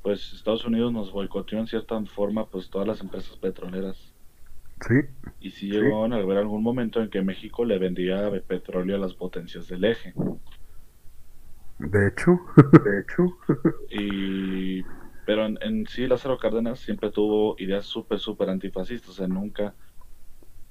pues 0.00 0.32
Estados 0.32 0.64
Unidos 0.64 0.94
nos 0.94 1.12
boicoteó 1.12 1.58
en 1.58 1.66
cierta 1.66 2.02
forma, 2.06 2.46
pues 2.46 2.70
todas 2.70 2.88
las 2.88 3.02
empresas 3.02 3.36
petroleras. 3.36 4.14
Sí, 4.80 4.94
Y 5.40 5.50
sí 5.50 5.68
llegaron 5.68 6.14
a 6.14 6.16
haber 6.16 6.38
algún 6.38 6.62
momento 6.62 7.02
en 7.02 7.10
que 7.10 7.20
México 7.20 7.66
le 7.66 7.78
vendía 7.78 8.30
petróleo 8.48 8.96
a 8.96 9.00
las 9.00 9.12
potencias 9.12 9.68
del 9.68 9.84
eje. 9.84 10.14
de 11.80 12.08
hecho. 12.08 12.40
De 12.82 13.00
hecho. 13.00 13.36
Y, 13.90 14.82
pero 15.26 15.44
en, 15.44 15.58
en 15.60 15.86
sí 15.86 16.06
Lázaro 16.06 16.38
Cárdenas 16.38 16.80
siempre 16.80 17.10
tuvo 17.10 17.56
ideas 17.58 17.84
súper, 17.84 18.18
súper 18.18 18.48
antifascistas, 18.48 19.10
o 19.10 19.12
sea, 19.12 19.28
nunca 19.28 19.74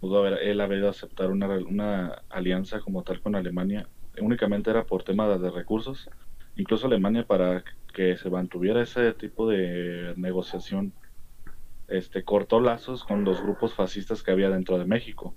pudo 0.02 0.18
haber, 0.18 0.40
él 0.40 0.60
haber 0.60 0.84
aceptar 0.86 1.30
una, 1.30 1.48
una 1.60 2.24
alianza 2.28 2.80
como 2.82 3.04
tal 3.04 3.22
con 3.22 3.36
Alemania, 3.36 3.88
únicamente 4.20 4.72
era 4.72 4.84
por 4.84 5.04
tema 5.04 5.38
de 5.38 5.50
recursos, 5.52 6.10
incluso 6.56 6.88
Alemania 6.88 7.26
para 7.26 7.64
que 7.94 8.18
se 8.18 8.30
mantuviera 8.30 8.82
ese 8.82 9.14
tipo 9.14 9.48
de 9.48 10.14
negociación, 10.18 10.94
este, 11.88 12.24
cortó 12.24 12.60
lazos 12.60 13.04
con 13.04 13.24
los 13.24 13.42
grupos 13.42 13.76
fascistas 13.76 14.24
que 14.24 14.32
había 14.32 14.50
dentro 14.50 14.80
de 14.80 14.86
México. 14.86 15.36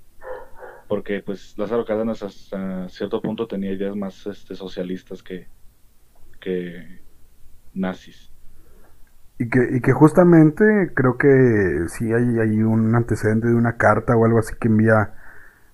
Porque 0.88 1.20
pues 1.20 1.56
Lázaro 1.58 1.84
Cárdenas 1.84 2.22
hasta 2.22 2.88
cierto 2.88 3.20
punto 3.20 3.46
tenía 3.46 3.72
ideas 3.72 3.96
más 3.96 4.26
este, 4.26 4.54
socialistas 4.54 5.22
que, 5.22 5.48
que 6.40 7.02
nazis. 7.72 8.34
Y 9.39 9.48
que, 9.51 9.69
y 9.77 9.81
que 9.81 9.93
justamente 9.93 10.93
creo 10.94 11.19
que 11.19 11.86
sí 11.89 12.12
hay, 12.12 12.39
hay 12.39 12.62
un 12.62 12.94
antecedente 12.94 13.48
de 13.48 13.55
una 13.55 13.77
carta 13.77 14.16
o 14.16 14.24
algo 14.24 14.39
así 14.39 14.55
que 14.61 14.69
envía, 14.69 15.15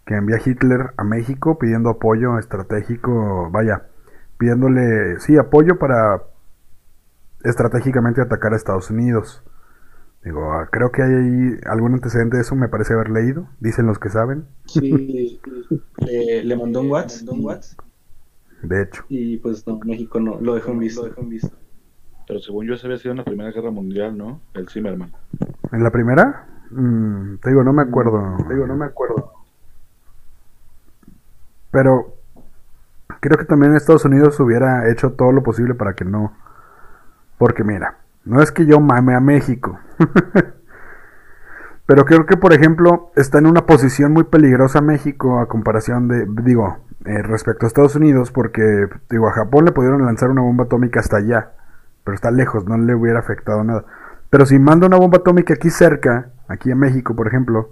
que 0.06 0.14
envía 0.14 0.38
Hitler 0.44 0.92
a 0.96 1.04
México 1.04 1.58
pidiendo 1.58 1.90
apoyo 1.90 2.38
estratégico, 2.38 3.50
vaya, 3.50 3.86
pidiéndole, 4.38 5.20
sí, 5.20 5.36
apoyo 5.36 5.78
para 5.78 6.22
estratégicamente 7.44 8.22
atacar 8.22 8.52
a 8.52 8.56
Estados 8.56 8.90
Unidos. 8.90 9.42
Digo, 10.24 10.52
ah, 10.52 10.68
creo 10.70 10.92
que 10.92 11.02
hay 11.02 11.12
ahí 11.14 11.60
algún 11.66 11.94
antecedente 11.94 12.36
de 12.36 12.42
eso, 12.42 12.54
me 12.56 12.68
parece 12.68 12.94
haber 12.94 13.10
leído, 13.10 13.48
dicen 13.60 13.86
los 13.86 13.98
que 13.98 14.10
saben, 14.10 14.46
Sí, 14.66 15.40
le, 15.98 16.44
le 16.44 16.56
mandó 16.56 16.80
un 16.80 16.90
WhatsApp 16.90 17.28
de 18.62 18.82
hecho. 18.82 19.04
y 19.08 19.36
pues 19.38 19.66
no, 19.66 19.78
México 19.84 20.20
no, 20.20 20.40
lo 20.40 20.54
dejó 20.54 20.72
en 20.72 20.78
visto. 20.80 21.10
Pero 22.30 22.38
según 22.38 22.64
yo, 22.64 22.74
ese 22.74 22.86
había 22.86 22.96
sido 22.96 23.10
en 23.10 23.18
la 23.18 23.24
Primera 23.24 23.50
Guerra 23.50 23.72
Mundial, 23.72 24.16
¿no? 24.16 24.40
El 24.54 24.68
Zimmerman. 24.68 25.10
¿En 25.72 25.82
la 25.82 25.90
primera? 25.90 26.46
Mm, 26.70 27.38
te 27.38 27.48
digo, 27.48 27.64
no 27.64 27.72
me 27.72 27.82
acuerdo. 27.82 28.36
Te 28.46 28.54
digo, 28.54 28.68
no 28.68 28.76
me 28.76 28.84
acuerdo. 28.84 29.32
Pero 31.72 32.14
creo 33.18 33.36
que 33.36 33.46
también 33.46 33.74
Estados 33.74 34.04
Unidos 34.04 34.38
hubiera 34.38 34.88
hecho 34.92 35.14
todo 35.14 35.32
lo 35.32 35.42
posible 35.42 35.74
para 35.74 35.94
que 35.94 36.04
no. 36.04 36.32
Porque 37.36 37.64
mira, 37.64 37.96
no 38.24 38.40
es 38.40 38.52
que 38.52 38.64
yo 38.64 38.78
mame 38.78 39.16
a 39.16 39.20
México. 39.20 39.80
Pero 41.86 42.04
creo 42.04 42.26
que, 42.26 42.36
por 42.36 42.52
ejemplo, 42.52 43.10
está 43.16 43.38
en 43.38 43.46
una 43.46 43.66
posición 43.66 44.12
muy 44.12 44.22
peligrosa 44.22 44.80
México 44.80 45.40
a 45.40 45.48
comparación 45.48 46.06
de, 46.06 46.26
digo, 46.44 46.78
eh, 47.06 47.22
respecto 47.22 47.66
a 47.66 47.68
Estados 47.68 47.96
Unidos, 47.96 48.30
porque, 48.30 48.86
digo, 49.10 49.26
a 49.26 49.32
Japón 49.32 49.64
le 49.64 49.72
pudieron 49.72 50.04
lanzar 50.04 50.30
una 50.30 50.42
bomba 50.42 50.66
atómica 50.66 51.00
hasta 51.00 51.16
allá, 51.16 51.54
pero 52.04 52.14
está 52.14 52.30
lejos, 52.30 52.64
no 52.66 52.76
le 52.78 52.94
hubiera 52.94 53.20
afectado 53.20 53.64
nada. 53.64 53.84
Pero 54.30 54.46
si 54.46 54.58
manda 54.58 54.86
una 54.86 54.96
bomba 54.96 55.18
atómica 55.18 55.54
aquí 55.54 55.70
cerca, 55.70 56.30
aquí 56.48 56.70
en 56.70 56.78
México, 56.78 57.14
por 57.14 57.26
ejemplo, 57.26 57.70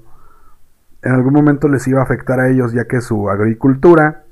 en 1.03 1.13
algún 1.13 1.33
momento 1.33 1.69
les 1.69 1.87
iba 1.87 2.01
a 2.01 2.05
afectar 2.05 2.41
a 2.41 2.49
ellos 2.49 2.73
ya 2.73 2.87
que 2.87 3.01
su 3.01 3.31
agricultura 3.31 4.25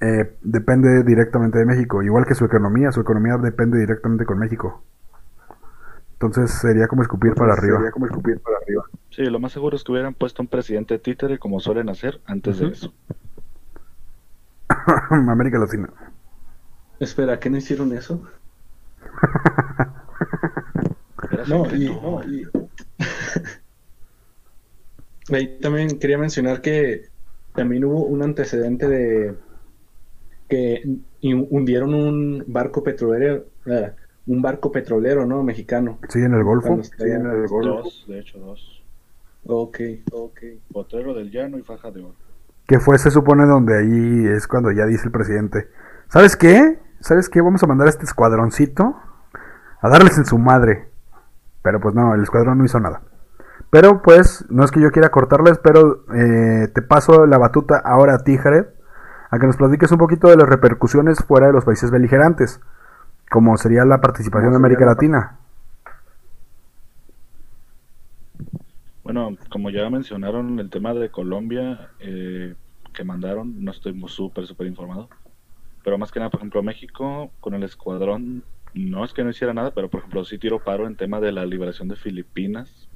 eh, 0.00 0.36
depende 0.42 1.02
directamente 1.02 1.58
de 1.58 1.64
México, 1.64 2.02
igual 2.02 2.26
que 2.26 2.34
su 2.34 2.44
economía, 2.44 2.92
su 2.92 3.00
economía 3.00 3.38
depende 3.38 3.78
directamente 3.78 4.26
con 4.26 4.38
México. 4.38 4.82
Entonces 6.12 6.50
sería 6.50 6.88
como 6.88 7.02
escupir 7.02 7.34
para 7.34 7.52
arriba. 7.52 7.76
Sería 7.76 7.92
como 7.92 8.06
escupir 8.06 8.40
para 8.40 8.56
arriba. 8.58 8.84
Sí, 9.10 9.24
lo 9.24 9.38
más 9.38 9.52
seguro 9.52 9.76
es 9.76 9.84
que 9.84 9.92
hubieran 9.92 10.14
puesto 10.14 10.42
un 10.42 10.48
presidente 10.48 10.98
títere 10.98 11.38
como 11.38 11.60
suelen 11.60 11.88
hacer 11.88 12.20
antes 12.26 12.58
de 12.58 12.68
eso. 12.68 12.92
América 15.10 15.58
Latina. 15.58 15.88
Espera, 16.98 17.38
¿qué 17.38 17.50
no 17.50 17.58
hicieron 17.58 17.92
eso? 17.92 18.22
No, 21.48 21.74
y, 21.74 21.86
no, 21.86 22.22
y... 22.24 22.46
Ahí 25.34 25.58
también 25.60 25.98
quería 25.98 26.18
mencionar 26.18 26.60
que 26.60 27.06
también 27.54 27.84
hubo 27.84 28.04
un 28.04 28.22
antecedente 28.22 28.86
de 28.86 29.34
que 30.48 30.82
hundieron 31.22 31.94
un 31.94 32.44
barco 32.46 32.84
petrolero, 32.84 33.46
eh, 33.66 33.92
un 34.26 34.42
barco 34.42 34.70
petrolero, 34.70 35.26
¿no? 35.26 35.42
Mexicano. 35.42 35.98
Sí, 36.08 36.20
en 36.20 36.34
el 36.34 36.44
Golfo. 36.44 36.80
Sí, 36.82 36.90
en 37.00 37.26
el 37.26 37.48
Golfo. 37.48 37.82
Dos, 37.82 38.04
de 38.06 38.20
hecho, 38.20 38.38
dos. 38.38 38.84
Ok, 39.46 39.80
ok. 40.12 40.40
Potrero 40.72 41.14
del 41.14 41.30
Llano 41.30 41.58
y 41.58 41.62
Faja 41.62 41.90
de 41.90 42.02
Oro. 42.02 42.14
Que 42.66 42.80
fue, 42.80 42.98
se 42.98 43.10
supone, 43.10 43.46
donde 43.46 43.78
ahí 43.78 44.26
es 44.36 44.46
cuando 44.46 44.70
ya 44.72 44.86
dice 44.86 45.06
el 45.06 45.12
presidente, 45.12 45.68
¿sabes 46.08 46.36
qué? 46.36 46.78
¿Sabes 47.06 47.28
qué? 47.28 47.40
Vamos 47.40 47.62
a 47.62 47.68
mandar 47.68 47.86
a 47.86 47.90
este 47.90 48.04
escuadroncito 48.04 48.96
a 49.80 49.88
darles 49.88 50.18
en 50.18 50.24
su 50.26 50.38
madre. 50.38 50.88
Pero 51.62 51.78
pues 51.78 51.94
no, 51.94 52.12
el 52.12 52.22
escuadrón 52.24 52.58
no 52.58 52.64
hizo 52.64 52.80
nada. 52.80 53.00
Pero 53.70 54.02
pues, 54.02 54.44
no 54.50 54.64
es 54.64 54.72
que 54.72 54.80
yo 54.80 54.90
quiera 54.90 55.10
cortarles, 55.10 55.60
pero 55.62 56.04
eh, 56.12 56.66
te 56.74 56.82
paso 56.82 57.24
la 57.26 57.38
batuta 57.38 57.78
ahora 57.78 58.14
a 58.14 58.24
ti, 58.24 58.36
Jared, 58.36 58.66
a 59.30 59.38
que 59.38 59.46
nos 59.46 59.56
platiques 59.56 59.92
un 59.92 59.98
poquito 59.98 60.26
de 60.26 60.36
las 60.36 60.48
repercusiones 60.48 61.20
fuera 61.24 61.46
de 61.46 61.52
los 61.52 61.64
países 61.64 61.92
beligerantes, 61.92 62.60
como 63.30 63.56
sería 63.56 63.84
la 63.84 64.00
participación 64.00 64.50
de 64.50 64.56
América 64.56 64.84
Latina. 64.84 65.36
Bueno, 69.04 69.36
como 69.48 69.70
ya 69.70 69.88
mencionaron 69.90 70.58
el 70.58 70.70
tema 70.70 70.92
de 70.92 71.08
Colombia 71.12 71.88
eh, 72.00 72.56
que 72.92 73.04
mandaron, 73.04 73.62
no 73.62 73.70
estoy 73.70 73.96
súper, 74.08 74.48
súper 74.48 74.66
informado. 74.66 75.08
Pero 75.86 75.98
más 75.98 76.10
que 76.10 76.18
nada, 76.18 76.30
por 76.30 76.40
ejemplo, 76.40 76.64
México 76.64 77.30
con 77.38 77.54
el 77.54 77.62
escuadrón, 77.62 78.42
no 78.74 79.04
es 79.04 79.12
que 79.12 79.22
no 79.22 79.30
hiciera 79.30 79.54
nada, 79.54 79.70
pero 79.72 79.88
por 79.88 80.00
ejemplo 80.00 80.24
sí 80.24 80.36
tiro 80.36 80.58
paro 80.58 80.84
en 80.88 80.96
tema 80.96 81.20
de 81.20 81.30
la 81.30 81.46
liberación 81.46 81.86
de 81.86 81.94
Filipinas. 81.94 82.88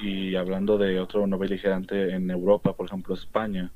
Y 0.00 0.36
hablando 0.36 0.78
de 0.78 1.00
otro 1.00 1.26
no 1.26 1.38
beligerante 1.38 2.14
en 2.14 2.30
Europa, 2.30 2.76
por 2.76 2.86
ejemplo 2.86 3.16
España, 3.16 3.72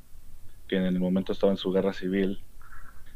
que 0.69 0.77
en 0.77 0.85
el 0.85 1.01
momento 1.01 1.33
estaba 1.33 1.53
en 1.53 1.57
su 1.57 1.73
guerra 1.73 1.93
civil, 1.93 2.45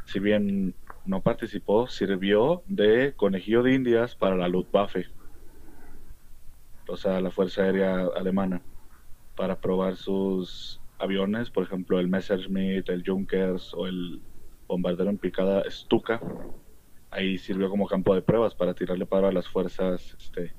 si 0.06 0.18
bien 0.18 0.74
no 1.04 1.22
participó, 1.22 1.86
sirvió 1.86 2.64
de 2.66 3.14
conejillo 3.14 3.62
de 3.62 3.74
indias 3.74 4.16
para 4.16 4.34
la 4.34 4.48
Luftwaffe 4.48 5.06
o 6.88 6.96
sea, 6.96 7.20
la 7.20 7.30
Fuerza 7.30 7.62
Aérea 7.62 8.08
Alemana, 8.16 8.60
para 9.36 9.60
probar 9.60 9.94
sus 9.94 10.79
aviones, 11.00 11.50
por 11.50 11.64
ejemplo, 11.64 11.98
el 11.98 12.08
Messerschmitt, 12.08 12.88
el 12.88 13.02
Junkers 13.04 13.74
o 13.74 13.86
el 13.86 14.20
bombardero 14.68 15.10
en 15.10 15.18
picada 15.18 15.64
Stuka. 15.68 16.20
Ahí 17.10 17.38
sirvió 17.38 17.68
como 17.68 17.86
campo 17.86 18.14
de 18.14 18.22
pruebas 18.22 18.54
para 18.54 18.74
tirarle 18.74 19.06
paro 19.06 19.26
a 19.26 19.32
las 19.32 19.48
fuerzas 19.48 20.14
este, 20.18 20.54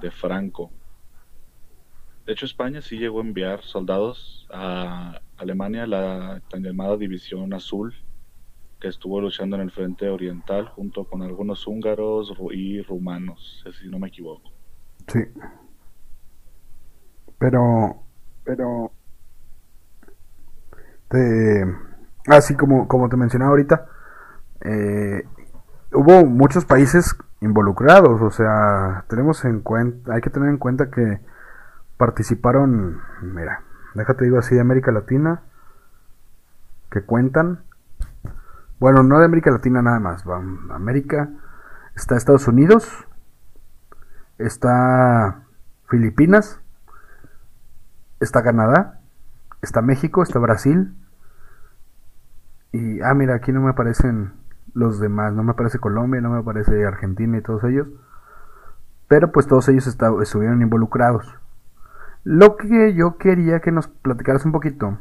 de 0.00 0.10
Franco. 0.10 0.70
De 2.26 2.32
hecho, 2.32 2.46
España 2.46 2.80
sí 2.80 2.98
llegó 2.98 3.20
a 3.20 3.24
enviar 3.24 3.62
soldados 3.62 4.46
a 4.50 5.20
Alemania, 5.36 5.86
la 5.86 6.42
tan 6.48 6.62
llamada 6.62 6.96
División 6.96 7.52
Azul, 7.52 7.94
que 8.80 8.88
estuvo 8.88 9.20
luchando 9.20 9.56
en 9.56 9.62
el 9.62 9.70
frente 9.70 10.08
oriental 10.08 10.68
junto 10.68 11.04
con 11.04 11.22
algunos 11.22 11.66
húngaros 11.66 12.32
y 12.52 12.82
rumanos, 12.82 13.64
si 13.78 13.88
no 13.88 13.98
me 13.98 14.08
equivoco. 14.08 14.52
Sí. 15.08 15.20
Pero, 17.38 18.02
pero, 18.44 18.92
así 22.26 22.56
como, 22.56 22.88
como 22.88 23.08
te 23.08 23.16
mencionaba 23.16 23.50
ahorita, 23.50 23.86
eh, 24.62 25.26
hubo 25.92 26.24
muchos 26.24 26.64
países 26.64 27.16
involucrados, 27.40 28.20
o 28.20 28.30
sea, 28.30 29.04
tenemos 29.08 29.44
en 29.44 29.60
cuenta, 29.60 30.14
hay 30.14 30.20
que 30.20 30.30
tener 30.30 30.48
en 30.48 30.58
cuenta 30.58 30.90
que 30.90 31.20
participaron, 31.96 33.00
mira, 33.22 33.62
déjate 33.94 34.24
digo 34.24 34.38
así, 34.38 34.54
de 34.54 34.60
América 34.60 34.90
Latina, 34.90 35.42
que 36.90 37.02
cuentan, 37.02 37.64
bueno, 38.80 39.02
no 39.02 39.18
de 39.18 39.26
América 39.26 39.50
Latina 39.50 39.82
nada 39.82 40.00
más, 40.00 40.28
va, 40.28 40.36
América, 40.74 41.28
está 41.94 42.16
Estados 42.16 42.48
Unidos, 42.48 43.06
está 44.38 45.42
Filipinas, 45.88 46.60
está 48.20 48.42
Canadá, 48.42 49.00
está 49.64 49.82
México, 49.82 50.22
está 50.22 50.38
Brasil. 50.38 50.94
Y, 52.72 53.00
ah, 53.02 53.14
mira, 53.14 53.34
aquí 53.34 53.52
no 53.52 53.60
me 53.60 53.70
aparecen 53.70 54.32
los 54.74 55.00
demás, 55.00 55.32
no 55.32 55.42
me 55.42 55.52
aparece 55.52 55.78
Colombia, 55.78 56.20
no 56.20 56.30
me 56.30 56.38
aparece 56.38 56.84
Argentina 56.84 57.38
y 57.38 57.42
todos 57.42 57.64
ellos. 57.64 57.88
Pero 59.08 59.32
pues 59.32 59.46
todos 59.46 59.68
ellos 59.68 59.86
estuvieron 59.86 60.62
involucrados. 60.62 61.26
Lo 62.24 62.56
que 62.56 62.94
yo 62.94 63.16
quería 63.18 63.60
que 63.60 63.70
nos 63.70 63.88
platicaras 63.88 64.44
un 64.44 64.52
poquito 64.52 64.98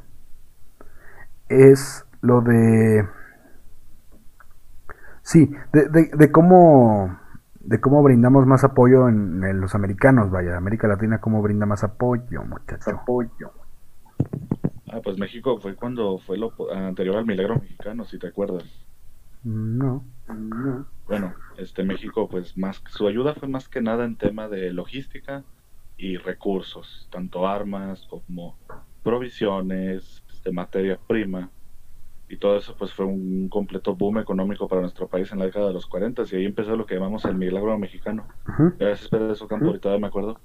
es 1.49 2.05
lo 2.21 2.41
de... 2.41 3.07
Sí, 5.21 5.55
de, 5.71 6.31
cómo 6.31 7.17
de 7.61 7.79
cómo 7.79 8.03
brindamos 8.03 8.45
más 8.45 8.65
apoyo 8.65 9.07
en, 9.07 9.61
los 9.61 9.73
americanos, 9.73 10.29
vaya, 10.29 10.57
América 10.57 10.87
Latina, 10.89 11.21
cómo 11.21 11.41
brinda 11.41 11.65
más 11.65 11.83
apoyo, 11.85 12.43
muchacho. 12.43 12.91
Apoyo. 12.91 13.51
Ah, 14.93 15.01
pues 15.03 15.17
México 15.17 15.57
fue 15.57 15.75
cuando 15.75 16.19
fue 16.19 16.37
lo 16.37 16.53
anterior 16.71 17.17
al 17.17 17.25
milagro 17.25 17.55
mexicano, 17.59 18.05
si 18.05 18.19
te 18.19 18.27
acuerdas. 18.27 18.63
No. 19.43 20.05
no. 20.27 20.87
Bueno, 21.07 21.33
este 21.57 21.83
México, 21.83 22.29
pues 22.29 22.55
más, 22.55 22.81
su 22.89 23.07
ayuda 23.07 23.33
fue 23.33 23.47
más 23.47 23.67
que 23.67 23.81
nada 23.81 24.05
en 24.05 24.15
tema 24.17 24.47
de 24.47 24.71
logística 24.71 25.43
y 25.97 26.17
recursos, 26.17 27.07
tanto 27.11 27.47
armas 27.47 28.05
como 28.07 28.59
provisiones, 29.01 30.21
de 30.27 30.33
este, 30.33 30.51
materia 30.51 30.99
prima 31.07 31.49
y 32.29 32.37
todo 32.37 32.57
eso 32.57 32.75
pues 32.77 32.93
fue 32.93 33.05
un 33.05 33.49
completo 33.49 33.95
boom 33.95 34.19
económico 34.19 34.67
para 34.67 34.81
nuestro 34.81 35.07
país 35.07 35.31
en 35.31 35.39
la 35.39 35.45
década 35.45 35.67
de 35.67 35.73
los 35.73 35.87
40 35.87 36.23
y 36.31 36.35
ahí 36.35 36.45
empezó 36.45 36.75
lo 36.75 36.85
que 36.85 36.95
llamamos 36.95 37.25
el 37.25 37.35
milagro 37.35 37.77
mexicano. 37.77 38.27
Gracias 38.77 39.11
eso 39.11 39.47
Campo, 39.47 39.67
ahorita 39.67 39.97
me 39.97 40.07
acuerdo. 40.07 40.39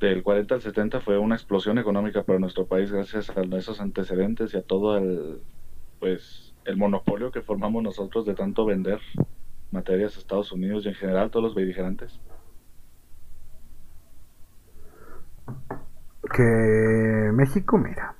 Del 0.00 0.22
40 0.22 0.54
al 0.54 0.62
70 0.62 1.00
fue 1.00 1.18
una 1.18 1.34
explosión 1.34 1.76
económica 1.76 2.22
para 2.22 2.38
nuestro 2.38 2.66
país 2.66 2.90
gracias 2.90 3.28
a 3.28 3.42
esos 3.56 3.82
antecedentes 3.82 4.54
y 4.54 4.56
a 4.56 4.62
todo 4.62 4.96
el 4.96 5.42
pues 5.98 6.54
el 6.64 6.78
monopolio 6.78 7.30
que 7.30 7.42
formamos 7.42 7.82
nosotros 7.82 8.24
de 8.24 8.34
tanto 8.34 8.64
vender 8.64 8.98
materias 9.70 10.16
a 10.16 10.20
Estados 10.20 10.52
Unidos 10.52 10.86
y 10.86 10.88
en 10.88 10.94
general 10.94 11.30
todos 11.30 11.44
los 11.44 11.54
beligerantes. 11.54 12.18
Que 16.32 17.30
México, 17.34 17.76
mira, 17.76 18.14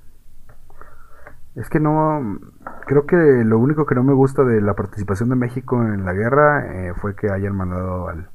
es 1.55 1.67
que 1.67 1.79
no, 1.79 2.39
creo 2.85 3.07
que 3.07 3.15
lo 3.15 3.57
único 3.57 3.87
que 3.87 3.95
no 3.95 4.03
me 4.03 4.13
gusta 4.13 4.43
de 4.43 4.61
la 4.61 4.75
participación 4.75 5.29
de 5.29 5.35
México 5.35 5.81
en 5.81 6.05
la 6.05 6.13
guerra 6.13 6.89
eh, 6.89 6.93
fue 6.93 7.15
que 7.15 7.31
hayan 7.31 7.55
mandado 7.55 8.07
al 8.07 8.29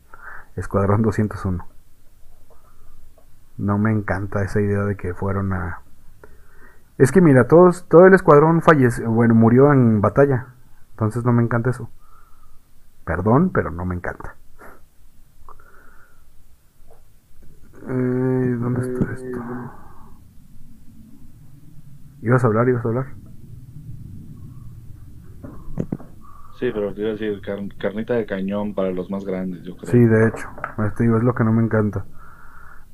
Escuadrón 0.56 1.02
201. 1.02 1.75
No 3.58 3.78
me 3.78 3.90
encanta 3.90 4.42
esa 4.42 4.60
idea 4.60 4.84
de 4.84 4.96
que 4.96 5.14
fueron 5.14 5.52
a... 5.52 5.80
Es 6.98 7.12
que 7.12 7.20
mira, 7.20 7.46
todos, 7.46 7.86
todo 7.88 8.06
el 8.06 8.14
escuadrón 8.14 8.62
falleció, 8.62 9.10
bueno, 9.10 9.34
murió 9.34 9.72
en 9.72 10.00
batalla. 10.00 10.48
Entonces 10.92 11.24
no 11.24 11.32
me 11.32 11.42
encanta 11.42 11.70
eso. 11.70 11.90
Perdón, 13.04 13.50
pero 13.50 13.70
no 13.70 13.84
me 13.84 13.94
encanta. 13.94 14.34
Eh, 17.88 18.56
¿Dónde 18.58 18.80
está 18.80 19.12
esto? 19.12 19.38
¿Ibas 22.22 22.42
a 22.42 22.46
hablar? 22.46 22.68
¿Ibas 22.68 22.84
a 22.84 22.88
hablar? 22.88 23.06
Sí, 26.58 26.70
pero 26.72 26.94
te 26.94 27.00
iba 27.02 27.10
a 27.10 27.12
decir 27.12 27.40
carnita 27.78 28.14
de 28.14 28.24
cañón 28.24 28.74
para 28.74 28.90
los 28.90 29.10
más 29.10 29.24
grandes, 29.24 29.62
yo 29.62 29.76
creo. 29.76 29.90
Sí, 29.90 29.98
de 29.98 30.28
hecho, 30.28 30.48
te 30.96 31.02
digo, 31.04 31.18
es 31.18 31.22
lo 31.22 31.34
que 31.34 31.44
no 31.44 31.52
me 31.52 31.62
encanta. 31.62 32.06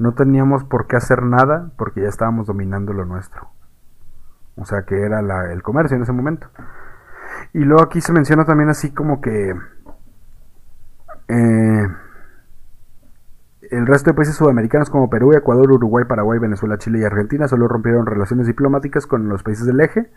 No 0.03 0.15
teníamos 0.15 0.65
por 0.65 0.89
qué 0.89 0.97
hacer 0.97 1.23
nada 1.23 1.70
porque 1.77 2.03
ya 2.03 2.09
estábamos 2.09 2.49
dominando 2.49 2.93
lo 2.93 3.05
nuestro. 3.05 3.51
O 4.57 4.65
sea, 4.65 4.83
que 4.83 5.01
era 5.01 5.20
el 5.53 5.62
comercio 5.62 5.97
en 5.97 6.03
ese 6.03 6.11
momento. 6.12 6.49
Y 7.53 7.61
luego 7.61 7.85
aquí 7.85 8.01
se 8.01 8.12
menciona 8.12 8.45
también 8.45 8.69
así 8.69 8.91
como 8.91 9.20
que... 9.20 9.55
Eh, 11.29 11.87
el 13.70 13.87
resto 13.87 14.11
de 14.11 14.15
países 14.15 14.35
sudamericanos 14.35 14.91
como 14.91 15.09
Perú, 15.09 15.35
Ecuador, 15.35 15.70
Uruguay, 15.70 16.05
Paraguay, 16.05 16.41
Venezuela, 16.41 16.79
Chile 16.79 16.99
y 16.99 17.05
Argentina 17.05 17.47
solo 17.47 17.69
rompieron 17.69 18.05
relaciones 18.05 18.49
diplomáticas 18.49 19.07
con 19.07 19.29
los 19.29 19.45
países 19.45 19.66
del 19.66 19.81
eje 19.81 20.11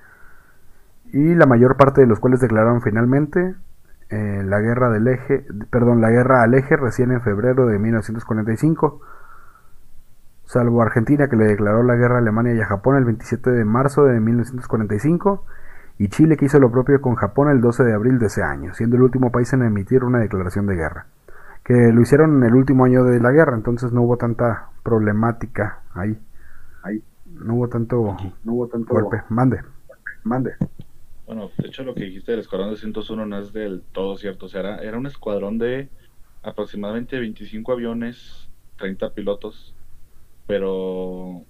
y 1.14 1.36
la 1.36 1.45
mayor 1.45 1.78
parte 1.78 2.02
de 2.02 2.07
los 2.07 2.20
cuales 2.20 2.41
declararon 2.41 2.82
finalmente 2.82 3.53
eh, 4.10 4.41
la 4.44 4.60
guerra 4.62 4.90
del 4.90 5.07
eje, 5.07 5.45
perdón, 5.70 6.02
la 6.02 6.10
guerra 6.10 6.41
al 6.41 6.56
eje 6.56 6.76
recién 6.76 7.12
en 7.12 7.22
febrero 7.22 7.68
de 7.68 7.78
1945, 7.78 8.99
salvo 10.45 10.81
Argentina 10.81 11.27
que 11.27 11.35
le 11.35 11.45
declaró 11.45 11.84
la 11.84 11.95
guerra 11.95 12.15
a 12.15 12.19
Alemania 12.19 12.53
y 12.53 12.61
a 12.61 12.65
Japón 12.65 12.97
el 12.97 13.05
27 13.05 13.51
de 13.51 13.65
marzo 13.65 14.05
de 14.05 14.19
1945 14.19 15.43
y 15.97 16.09
Chile 16.09 16.38
que 16.38 16.45
hizo 16.45 16.59
lo 16.59 16.72
propio 16.72 17.01
con 17.01 17.15
Japón 17.15 17.49
el 17.49 17.61
12 17.61 17.84
de 17.84 17.93
abril 17.93 18.19
de 18.19 18.27
ese 18.27 18.43
año, 18.43 18.73
siendo 18.73 18.97
el 18.97 19.03
último 19.03 19.31
país 19.31 19.51
en 19.53 19.63
emitir 19.63 20.03
una 20.03 20.19
declaración 20.19 20.67
de 20.67 20.76
guerra. 20.76 21.07
Que 21.63 21.73
lo 21.73 22.01
hicieron 22.01 22.38
en 22.38 22.43
el 22.43 22.53
último 22.53 22.85
año 22.85 23.03
de 23.03 23.19
la 23.19 23.31
guerra, 23.31 23.55
entonces 23.55 23.91
no 23.91 24.03
hubo 24.03 24.17
tanta 24.17 24.69
problemática 24.84 25.81
ahí. 25.93 26.17
Ahí. 26.84 27.01
No 27.26 27.55
hubo 27.55 27.69
tanto, 27.69 28.17
No 28.43 28.53
hubo 28.53 28.67
tanto 28.67 28.93
golpe. 28.93 29.23
Mande. 29.30 29.61
Mande. 30.23 30.55
Bueno, 31.26 31.49
de 31.57 31.67
hecho 31.67 31.84
lo 31.84 31.95
que 31.95 32.03
dijiste 32.03 32.31
del 32.31 32.41
escuadrón 32.41 32.69
de 32.69 32.77
101 32.77 33.26
no 33.26 33.39
es 33.39 33.51
del 33.51 33.81
todo 33.91 34.17
cierto. 34.17 34.45
O 34.45 34.49
sea, 34.49 34.59
era, 34.59 34.77
era 34.77 34.97
un 34.97 35.07
escuadrón 35.07 35.57
de 35.57 35.89
aproximadamente 36.43 37.19
25 37.19 37.72
aviones, 37.72 38.47
30 38.77 39.13
pilotos, 39.13 39.73
pero 40.47 41.41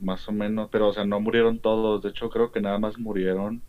más 0.00 0.28
o 0.28 0.32
menos, 0.32 0.68
pero 0.70 0.88
o 0.88 0.92
sea, 0.92 1.04
no 1.04 1.20
murieron 1.20 1.60
todos. 1.60 2.02
De 2.02 2.10
hecho, 2.10 2.28
creo 2.28 2.52
que 2.52 2.60
nada 2.60 2.78
más 2.78 2.98
murieron 2.98 3.62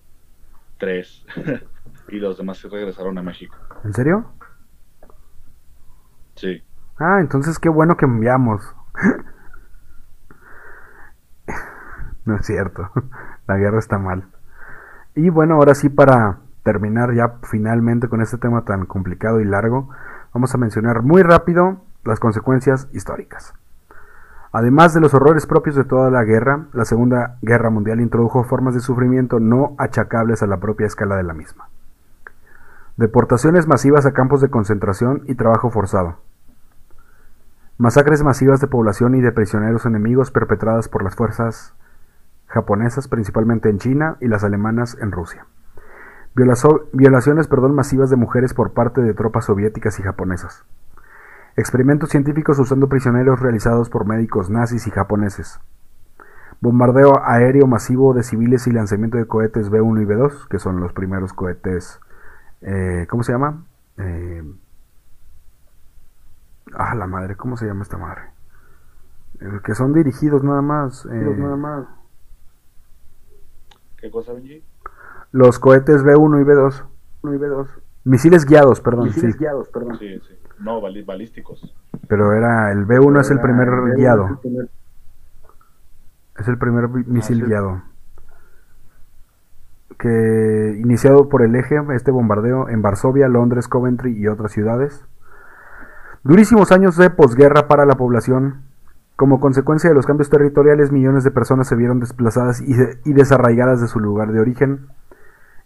tres 0.78 1.26
y 2.10 2.18
los 2.18 2.38
demás 2.38 2.58
se 2.58 2.70
regresaron 2.70 3.18
a 3.18 3.24
México. 3.24 3.56
¿En 3.84 3.94
serio? 3.94 4.26
Sí. 6.36 6.64
Ah, 6.98 7.20
entonces 7.20 7.60
qué 7.60 7.70
bueno 7.70 7.98
que 7.98 8.06
enviamos. 8.06 8.62
no 12.26 12.38
es 12.38 12.46
cierto. 12.46 12.90
La 13.48 13.58
guerra 13.58 13.80
está 13.80 13.98
mal. 13.98 14.26
Y 15.16 15.30
bueno, 15.30 15.56
ahora 15.56 15.76
sí 15.76 15.90
para 15.90 16.40
terminar 16.64 17.14
ya 17.14 17.40
finalmente 17.44 18.08
con 18.08 18.22
este 18.22 18.38
tema 18.38 18.64
tan 18.64 18.86
complicado 18.86 19.42
y 19.42 19.46
largo, 19.46 19.90
vamos 20.34 20.56
a 20.56 20.58
mencionar 20.58 21.04
muy 21.04 21.22
rápido 21.22 21.82
las 22.06 22.20
consecuencias 22.20 22.88
históricas. 22.94 23.54
Además 24.54 24.94
de 24.94 25.02
los 25.02 25.16
horrores 25.16 25.48
propios 25.48 25.76
de 25.76 25.84
toda 25.84 26.12
la 26.12 26.24
guerra, 26.24 26.68
la 26.74 26.86
Segunda 26.86 27.40
Guerra 27.42 27.72
Mundial 27.72 28.00
introdujo 28.00 28.44
formas 28.44 28.76
de 28.76 28.82
sufrimiento 28.82 29.40
no 29.40 29.74
achacables 29.80 30.44
a 30.44 30.48
la 30.48 30.60
propia 30.60 30.86
escala 30.86 31.18
de 31.18 31.24
la 31.24 31.34
misma. 31.34 31.70
Deportaciones 32.96 33.68
masivas 33.68 34.06
a 34.06 34.14
campos 34.14 34.42
de 34.42 34.52
concentración 34.52 35.24
y 35.26 35.34
trabajo 35.34 35.72
forzado. 35.72 36.18
Masacres 37.80 38.22
masivas 38.22 38.62
de 38.62 38.68
población 38.68 39.16
y 39.16 39.22
de 39.22 39.32
prisioneros 39.32 39.88
enemigos 39.88 40.30
perpetradas 40.30 40.88
por 40.88 41.04
las 41.04 41.16
fuerzas 41.16 41.74
japonesas 42.46 43.08
principalmente 43.08 43.70
en 43.70 43.80
China 43.80 44.18
y 44.22 44.28
las 44.28 44.44
alemanas 44.44 44.96
en 45.02 45.12
Rusia. 45.12 45.48
Violaciones 46.36 47.48
perdón, 47.48 47.74
masivas 47.74 48.12
de 48.12 48.18
mujeres 48.18 48.54
por 48.54 48.74
parte 48.74 49.02
de 49.02 49.16
tropas 49.16 49.46
soviéticas 49.46 50.00
y 50.00 50.04
japonesas. 50.04 50.64
Experimentos 51.56 52.10
científicos 52.10 52.58
usando 52.60 52.90
prisioneros 52.90 53.40
realizados 53.40 53.90
por 53.90 54.06
médicos 54.08 54.50
nazis 54.50 54.88
y 54.88 54.92
japoneses. 54.92 55.60
Bombardeo 56.62 57.22
aéreo 57.24 57.68
masivo 57.68 58.14
de 58.14 58.24
civiles 58.24 58.66
y 58.68 58.72
lanzamiento 58.72 59.18
de 59.18 59.28
cohetes 59.28 59.70
B-1 59.70 60.02
y 60.02 60.06
B-2, 60.06 60.48
que 60.48 60.60
son 60.60 60.80
los 60.80 60.94
primeros 60.94 61.34
cohetes, 61.34 62.00
eh, 62.62 63.06
¿cómo 63.10 63.24
se 63.24 63.34
llama? 63.34 63.66
Eh, 63.98 64.44
ah, 66.74 66.96
la 66.96 67.06
madre, 67.06 67.36
¿cómo 67.36 67.58
se 67.58 67.66
llama 67.68 67.84
esta 67.84 67.98
madre? 67.98 68.22
Eh, 69.42 69.60
que 69.64 69.76
son 69.76 69.94
dirigidos 69.94 70.44
nada 70.44 70.62
más. 70.62 71.06
eh, 71.06 71.36
nada 71.38 71.58
más. 71.58 71.86
¿Qué 73.98 74.10
cosa, 74.10 74.34
Benji? 74.34 74.64
los 75.32 75.60
cohetes 75.60 76.04
B1 76.04 76.42
y 76.42 76.46
B2. 76.46 76.86
Uno 77.24 77.34
y 77.34 77.38
B2. 77.38 77.68
Misiles 78.06 78.46
guiados, 78.46 78.80
perdón, 78.82 79.06
Misiles 79.06 79.34
sí. 79.34 79.40
guiados, 79.40 79.68
perdón. 79.70 79.98
Sí, 79.98 80.20
sí. 80.20 80.38
No, 80.64 80.80
balísticos. 80.82 81.76
Pero 82.08 82.34
era 82.34 82.72
el 82.72 82.86
B1 82.88 83.20
es 83.22 83.30
el 83.32 83.38
Era- 83.40 83.44
primer 83.44 83.96
guiado. 83.96 84.28
el 84.28 84.38
primer- 84.38 84.70
Es 86.40 86.48
el 86.48 86.58
primer 86.58 86.88
vi- 86.88 87.04
misil 87.06 87.38
sí. 87.42 87.44
guiado. 87.46 87.82
Que 89.98 90.78
iniciado 90.82 91.30
por 91.30 91.44
el 91.44 91.56
eje, 91.56 91.80
este 91.94 92.12
bombardeo 92.12 92.68
en 92.70 92.82
Varsovia, 92.82 93.28
Londres, 93.28 93.68
Coventry 93.68 94.12
y 94.18 94.28
otras 94.28 94.52
ciudades. 94.52 95.06
Durísimos 96.24 96.72
años 96.72 96.98
de 96.98 97.10
posguerra 97.10 97.68
para 97.68 97.86
la 97.86 97.96
población. 97.96 98.62
Como 99.16 99.40
consecuencia 99.40 99.90
de 99.90 99.96
los 99.96 100.06
cambios 100.08 100.30
territoriales, 100.30 100.92
millones 100.92 101.24
de 101.24 101.32
personas 101.32 101.68
se 101.68 101.76
vieron 101.76 102.00
desplazadas 102.00 102.62
y, 102.62 102.74
de- 102.74 102.98
y 103.06 103.14
desarraigadas 103.14 103.80
de 103.82 103.88
su 103.88 104.00
lugar 104.00 104.32
de 104.32 104.40
origen. 104.40 104.88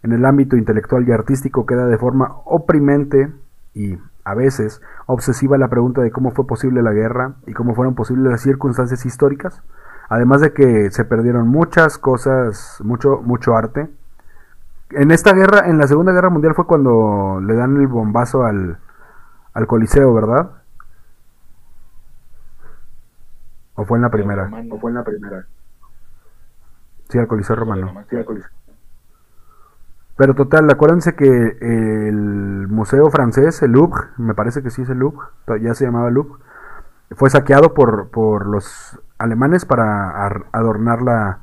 En 0.02 0.12
el 0.12 0.24
ámbito 0.26 0.56
intelectual 0.56 1.08
y 1.08 1.12
artístico 1.12 1.64
queda 1.66 1.86
de 1.86 1.98
forma 1.98 2.36
oprimente 2.44 3.32
y, 3.78 3.96
a 4.24 4.34
veces, 4.34 4.82
obsesiva 5.06 5.56
la 5.56 5.68
pregunta 5.68 6.02
de 6.02 6.10
cómo 6.10 6.32
fue 6.32 6.46
posible 6.46 6.82
la 6.82 6.92
guerra 6.92 7.34
y 7.46 7.52
cómo 7.52 7.74
fueron 7.74 7.94
posibles 7.94 8.30
las 8.30 8.42
circunstancias 8.42 9.06
históricas. 9.06 9.62
Además 10.08 10.40
de 10.40 10.52
que 10.52 10.90
se 10.90 11.04
perdieron 11.04 11.48
muchas 11.48 11.96
cosas, 11.96 12.78
mucho, 12.82 13.20
mucho 13.22 13.56
arte. 13.56 13.88
En 14.90 15.12
esta 15.12 15.32
guerra, 15.32 15.68
en 15.68 15.78
la 15.78 15.86
Segunda 15.86 16.12
Guerra 16.12 16.30
Mundial 16.30 16.54
fue 16.54 16.66
cuando 16.66 17.40
le 17.40 17.54
dan 17.54 17.76
el 17.76 17.86
bombazo 17.86 18.44
al, 18.44 18.78
al 19.52 19.66
Coliseo, 19.66 20.12
¿verdad? 20.12 20.50
¿O 23.74 23.84
fue 23.84 23.98
en 23.98 24.02
la 24.02 24.10
primera? 24.10 24.50
O 24.70 24.78
fue 24.80 24.90
en 24.90 24.96
la 24.96 25.04
primera. 25.04 25.46
Sí, 27.10 27.18
al 27.18 27.28
Coliseo 27.28 27.54
Romano. 27.54 28.04
Sí, 28.10 28.16
al. 28.16 28.24
Coliseo. 28.24 28.50
Pero 30.18 30.34
total, 30.34 30.68
acuérdense 30.68 31.14
que 31.14 31.56
el 31.60 32.66
museo 32.68 33.08
francés, 33.08 33.62
el 33.62 33.70
Louvre, 33.70 34.08
me 34.16 34.34
parece 34.34 34.64
que 34.64 34.70
sí 34.70 34.82
es 34.82 34.90
el 34.90 34.98
Louvre, 34.98 35.28
ya 35.62 35.74
se 35.74 35.84
llamaba 35.84 36.10
Louvre, 36.10 36.42
fue 37.12 37.30
saqueado 37.30 37.72
por, 37.72 38.08
por 38.10 38.46
los 38.46 39.00
alemanes 39.18 39.64
para 39.64 40.10
ar- 40.10 40.46
adornar 40.50 41.02
la, 41.02 41.38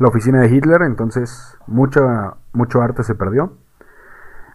la 0.00 0.08
oficina 0.08 0.40
de 0.40 0.48
Hitler, 0.48 0.82
entonces 0.82 1.56
mucho 1.68 2.82
arte 2.82 3.04
se 3.04 3.14
perdió. 3.14 3.52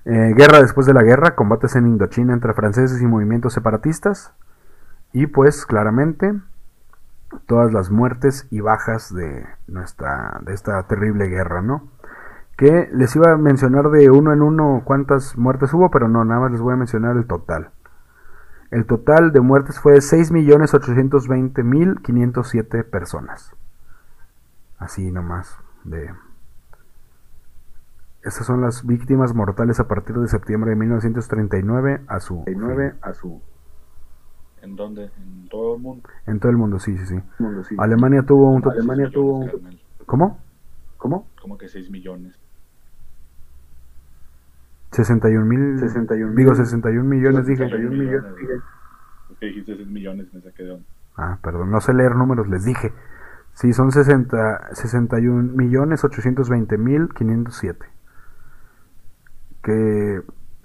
Eh, 0.04 0.34
guerra 0.36 0.62
después 0.62 0.86
de 0.86 0.94
la 0.94 1.04
guerra, 1.04 1.34
combates 1.36 1.78
en 1.78 1.88
Indochina 1.88 2.34
entre 2.34 2.54
franceses 2.54 3.02
y 3.02 3.08
movimientos 3.08 3.54
separatistas, 3.54 4.34
y 5.14 5.28
pues 5.28 5.66
claramente 5.66 6.34
todas 7.46 7.72
las 7.72 7.90
muertes 7.92 8.46
y 8.52 8.60
bajas 8.60 9.16
de 9.16 9.46
nuestra 9.68 10.42
de 10.42 10.54
esta 10.54 10.84
terrible 10.84 11.30
guerra, 11.30 11.62
¿no? 11.62 11.93
Que 12.64 12.88
les 12.94 13.14
iba 13.18 13.34
a 13.34 13.38
mencionar 13.38 13.90
de 13.90 14.10
uno 14.10 14.32
en 14.32 14.42
uno 14.42 14.84
cuántas 14.86 15.38
muertes 15.38 15.74
hubo, 15.74 15.92
pero 15.92 16.08
no, 16.08 16.24
nada 16.24 16.40
más 16.40 16.54
les 16.54 16.62
voy 16.62 16.72
a 16.72 16.78
mencionar 16.78 17.18
el 17.18 17.28
total. 17.28 17.72
El 18.72 18.86
total 18.86 19.34
de 19.34 19.42
muertes 19.42 19.82
fue 19.82 19.92
de 19.92 20.00
6.820.507 20.00 22.86
personas. 22.86 23.54
Así 24.78 25.12
nomás 25.12 25.58
de 25.84 26.14
estas 28.22 28.48
son 28.48 28.62
las 28.62 28.86
víctimas 28.86 29.36
mortales 29.36 29.82
a 29.82 29.90
partir 29.90 30.16
de 30.16 30.30
septiembre 30.30 30.70
de 30.70 30.78
1939 30.78 32.04
a 32.08 32.22
su 32.22 32.44
39 32.46 32.92
fin. 32.92 33.00
a 33.02 33.14
su 33.14 33.42
¿En 34.62 34.78
dónde? 34.78 35.12
En 35.18 35.50
todo 35.50 35.76
el 35.76 35.82
mundo. 35.82 36.08
en 36.28 36.40
todo 36.40 36.50
el 36.50 36.56
mundo, 36.56 36.80
sí, 36.80 36.98
sí, 36.98 37.08
sí. 37.08 37.20
mundo, 37.40 37.66
sí. 37.66 37.76
Alemania 37.78 38.24
tuvo 38.24 38.52
un 38.52 38.62
total 38.62 38.80
Alemania 38.80 39.12
tuvo 39.12 39.40
un-. 39.40 39.52
¿Cómo? 40.06 40.40
¿Cómo? 40.96 41.28
Como 41.42 41.58
que 41.58 41.68
6 41.68 41.92
millones. 41.92 42.40
61 44.94 45.46
mil 45.46 45.80
61 45.80 46.34
digo 46.36 46.56
61 46.56 47.04
millones 47.04 47.46
dije. 47.46 47.64
61 47.64 47.98
millones. 47.98 48.36
dije. 48.38 48.54
Es 49.32 49.38
que 49.40 49.46
dijiste 49.48 49.76
6 49.76 49.88
millones, 49.90 50.34
me 50.34 50.42
saqué 50.42 50.64
de 50.64 50.72
onda. 50.72 50.86
Ah, 51.16 51.38
perdón, 51.42 51.70
no 51.72 51.82
sé 51.82 51.94
leer 51.94 52.16
números, 52.16 52.48
les 52.48 52.66
dije. 52.66 52.94
Sí, 53.54 53.72
son 53.74 53.92
60, 53.92 54.74
61 54.74 55.54
millones 55.54 56.04
820 56.04 56.78
mil 56.78 57.10
507. 57.14 57.86
Que, 59.62 60.22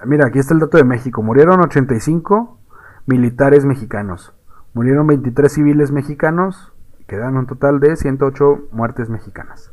mira, 0.07 0.27
aquí 0.27 0.39
está 0.39 0.55
el 0.55 0.61
dato 0.61 0.79
de 0.79 0.85
México. 0.85 1.23
Murieron 1.23 1.61
85 1.61 2.59
militares 3.07 3.65
mexicanos. 3.67 4.35
Murieron 4.73 5.07
23 5.07 5.53
civiles 5.53 5.93
mexicanos. 5.93 6.73
Quedan 7.07 7.37
un 7.37 7.47
total 7.47 7.79
de 7.81 7.97
108 7.97 8.69
muertes 8.73 9.09
mexicanas. 9.11 9.73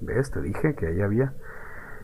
¿Ves? 0.00 0.30
Te 0.30 0.40
dije 0.40 0.74
que 0.74 0.86
ahí 0.86 1.00
había. 1.00 1.34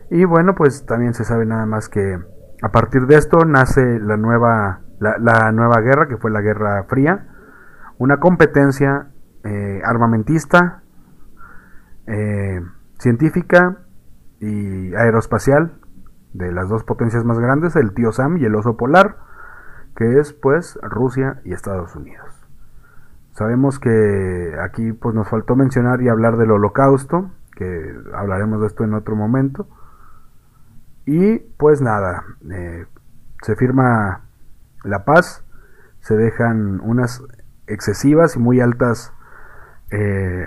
Y 0.09 0.25
bueno, 0.25 0.55
pues 0.55 0.85
también 0.85 1.13
se 1.13 1.25
sabe 1.25 1.45
nada 1.45 1.65
más 1.65 1.89
que 1.89 2.17
a 2.61 2.69
partir 2.69 3.05
de 3.07 3.15
esto 3.17 3.45
nace 3.45 3.99
la 3.99 4.17
nueva, 4.17 4.81
la, 4.99 5.51
nueva 5.51 5.81
guerra, 5.81 6.07
que 6.07 6.17
fue 6.17 6.31
la 6.31 6.41
Guerra 6.41 6.83
Fría. 6.85 7.27
Una 7.97 8.19
competencia 8.19 9.09
eh, 9.43 9.81
armamentista, 9.83 10.81
eh, 12.07 12.61
científica 12.99 13.79
y 14.39 14.95
aeroespacial 14.95 15.73
de 16.33 16.51
las 16.51 16.69
dos 16.69 16.83
potencias 16.83 17.25
más 17.25 17.39
grandes, 17.39 17.75
el 17.75 17.93
tío 17.93 18.11
Sam 18.11 18.37
y 18.37 18.45
el 18.45 18.55
oso 18.55 18.77
polar, 18.77 19.17
que 19.95 20.19
es 20.19 20.33
pues 20.33 20.79
Rusia 20.81 21.41
y 21.43 21.53
Estados 21.53 21.95
Unidos. 21.95 22.27
Sabemos 23.33 23.79
que 23.79 24.55
aquí 24.61 24.93
pues 24.93 25.13
nos 25.13 25.27
faltó 25.29 25.55
mencionar 25.55 26.01
y 26.01 26.09
hablar 26.09 26.37
del 26.37 26.51
holocausto, 26.51 27.31
que 27.55 27.95
hablaremos 28.15 28.61
de 28.61 28.67
esto 28.67 28.83
en 28.83 28.93
otro 28.93 29.15
momento. 29.15 29.67
Y 31.07 31.39
pues 31.57 31.81
nada, 31.81 32.25
eh, 32.51 32.85
se 33.41 33.55
firma 33.55 34.25
la 34.83 35.05
paz, 35.05 35.41
se 36.01 36.17
dejan 36.17 36.81
unas 36.81 37.23
excesivas 37.65 38.35
y 38.35 38.39
muy 38.39 38.59
altas 38.59 39.13
eh, 39.89 40.45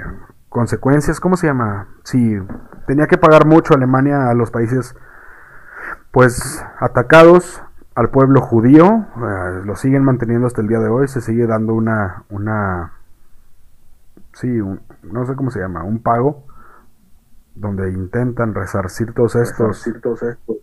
consecuencias. 0.51 1.19
¿Cómo 1.19 1.39
se 1.39 1.47
llama? 1.47 1.89
Si 2.05 2.39
tenía 2.87 3.07
que 3.07 3.17
pagar 3.17 3.47
mucho 3.47 3.73
Alemania 3.73 4.29
a 4.29 4.35
los 4.35 4.51
países 4.51 4.95
pues 6.11 6.63
atacados 6.79 7.63
al 7.95 8.11
pueblo 8.11 8.43
judío, 8.43 9.07
eh, 9.17 9.63
lo 9.65 9.77
siguen 9.77 10.05
manteniendo 10.05 10.47
hasta 10.47 10.61
el 10.61 10.69
día 10.69 10.81
de 10.81 10.91
hoy, 10.91 11.09
se 11.09 11.23
sigue 11.23 11.47
dando 11.47 11.73
una, 11.73 12.25
una, 12.29 12.93
sí, 14.35 14.61
no 15.05 15.25
sé 15.25 15.35
cómo 15.37 15.51
se 15.51 15.61
llama, 15.61 15.85
un 15.85 16.03
pago 16.03 16.45
donde 17.55 17.91
intentan 17.91 18.55
resarcir 18.55 19.13
todos 19.13 19.37
estos, 19.37 19.87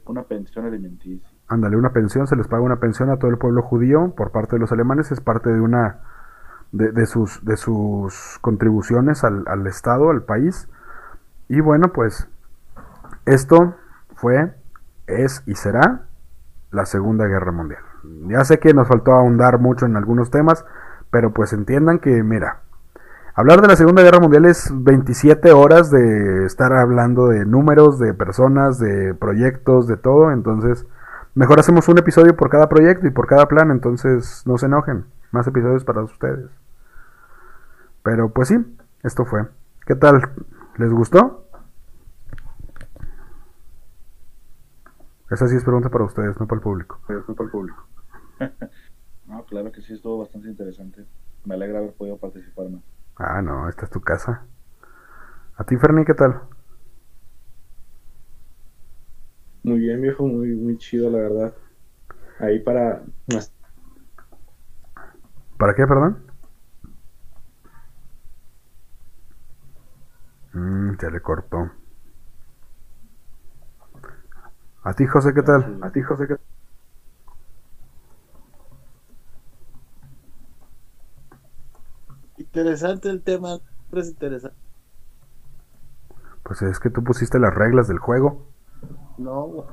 Una 0.06 0.24
pensión 0.24 0.66
alimenticia. 0.66 1.30
ándale, 1.48 1.76
una 1.78 1.92
pensión, 1.92 2.28
se 2.28 2.36
les 2.36 2.48
paga 2.48 2.64
una 2.64 2.78
pensión 2.80 3.10
a 3.10 3.18
todo 3.18 3.30
el 3.30 3.38
pueblo 3.38 3.62
judío 3.62 4.14
por 4.16 4.32
parte 4.32 4.56
de 4.56 4.60
los 4.60 4.72
alemanes, 4.72 5.12
es 5.12 5.22
parte 5.22 5.52
de 5.52 5.60
una, 5.62 6.00
de, 6.72 6.92
de 6.92 7.06
sus, 7.06 7.44
de 7.46 7.58
sus 7.58 8.38
contribuciones 8.42 9.24
al, 9.24 9.44
al 9.48 9.68
Estado, 9.68 10.10
al 10.10 10.24
país, 10.24 10.68
y 11.50 11.62
bueno, 11.62 11.92
pues 11.94 12.28
esto 13.26 13.76
fue, 14.16 14.54
es 15.08 15.44
y 15.46 15.56
será 15.56 16.04
la 16.72 16.86
Segunda 16.86 17.26
Guerra 17.28 17.52
Mundial. 17.52 17.82
Ya 18.28 18.44
sé 18.44 18.60
que 18.60 18.74
nos 18.74 18.88
faltó 18.88 19.12
ahondar 19.12 19.60
mucho 19.60 19.86
en 19.86 19.98
algunos 19.98 20.32
temas, 20.32 20.66
pero 21.12 21.32
pues 21.34 21.54
entiendan 21.54 22.00
que, 22.00 22.24
mira, 22.24 22.62
hablar 23.38 23.62
de 23.62 23.68
la 23.68 23.76
Segunda 23.76 24.02
Guerra 24.02 24.20
Mundial 24.20 24.46
es 24.46 24.72
27 24.74 25.52
horas 25.52 25.92
de 25.92 26.46
estar 26.48 26.74
hablando 26.74 27.28
de 27.28 27.46
números, 27.46 28.00
de 28.00 28.16
personas, 28.16 28.80
de 28.80 29.14
proyectos, 29.14 29.86
de 29.86 29.96
todo, 29.96 30.32
entonces 30.32 30.88
mejor 31.36 31.60
hacemos 31.60 31.88
un 31.88 32.00
episodio 32.00 32.36
por 32.36 32.50
cada 32.50 32.68
proyecto 32.68 33.06
y 33.06 33.12
por 33.12 33.28
cada 33.28 33.48
plan, 33.48 33.70
entonces 33.70 34.42
no 34.48 34.58
se 34.58 34.66
enojen, 34.66 35.06
más 35.32 35.46
episodios 35.46 35.86
para 35.86 36.02
ustedes. 36.02 36.50
Pero 38.02 38.34
pues 38.34 38.48
sí, 38.48 38.58
esto 39.04 39.24
fue. 39.24 39.46
¿Qué 39.86 39.94
tal? 39.94 40.20
¿Les 40.78 40.92
gustó? 40.92 41.46
Esa 45.30 45.48
sí 45.48 45.58
es 45.58 45.64
pregunta 45.64 45.90
para 45.90 46.06
ustedes, 46.06 46.40
no 46.40 46.48
para 46.48 46.58
el 46.58 46.64
público. 46.64 47.00
No 47.08 47.36
para 47.36 47.46
el 47.46 47.52
público. 47.52 47.86
no, 49.28 49.44
claro 49.44 49.72
que 49.72 49.84
sí, 49.84 49.94
estuvo 49.94 50.18
bastante 50.18 50.48
interesante. 50.48 51.06
Me 51.46 51.54
alegra 51.54 51.78
haber 51.78 51.94
podido 51.94 52.18
participar 52.18 52.70
más. 52.70 52.97
Ah, 53.20 53.42
no, 53.42 53.68
esta 53.70 53.86
es 53.86 53.92
tu 53.92 54.02
casa. 54.02 54.46
¿A 55.58 55.64
ti, 55.64 55.76
Ferni, 55.78 56.06
qué 56.06 56.14
tal? 56.14 56.42
Muy 59.64 59.80
bien, 59.80 60.02
viejo, 60.02 60.26
muy, 60.26 60.50
muy 60.56 60.78
chido, 60.78 61.10
la 61.10 61.18
verdad. 61.20 61.54
Ahí 62.40 62.60
para. 62.60 63.04
¿Para 65.58 65.76
qué, 65.76 65.86
perdón? 65.88 66.24
Mm, 70.54 70.98
se 71.00 71.12
le 71.12 71.22
cortó. 71.22 71.72
¿A 74.84 74.94
ti, 74.94 75.06
José, 75.06 75.34
qué 75.34 75.42
tal? 75.44 75.80
A 75.82 75.92
ti, 75.92 76.02
José, 76.02 76.28
¿qué 76.28 76.36
Interesante 82.48 83.10
el 83.10 83.22
tema, 83.22 83.60
es 83.94 84.10
interesante. 84.10 84.58
Pues 86.44 86.62
es 86.62 86.80
que 86.80 86.90
tú 86.90 87.04
pusiste 87.04 87.40
las 87.40 87.54
reglas 87.54 87.88
del 87.88 88.00
juego. 88.00 88.48
No, 89.18 89.66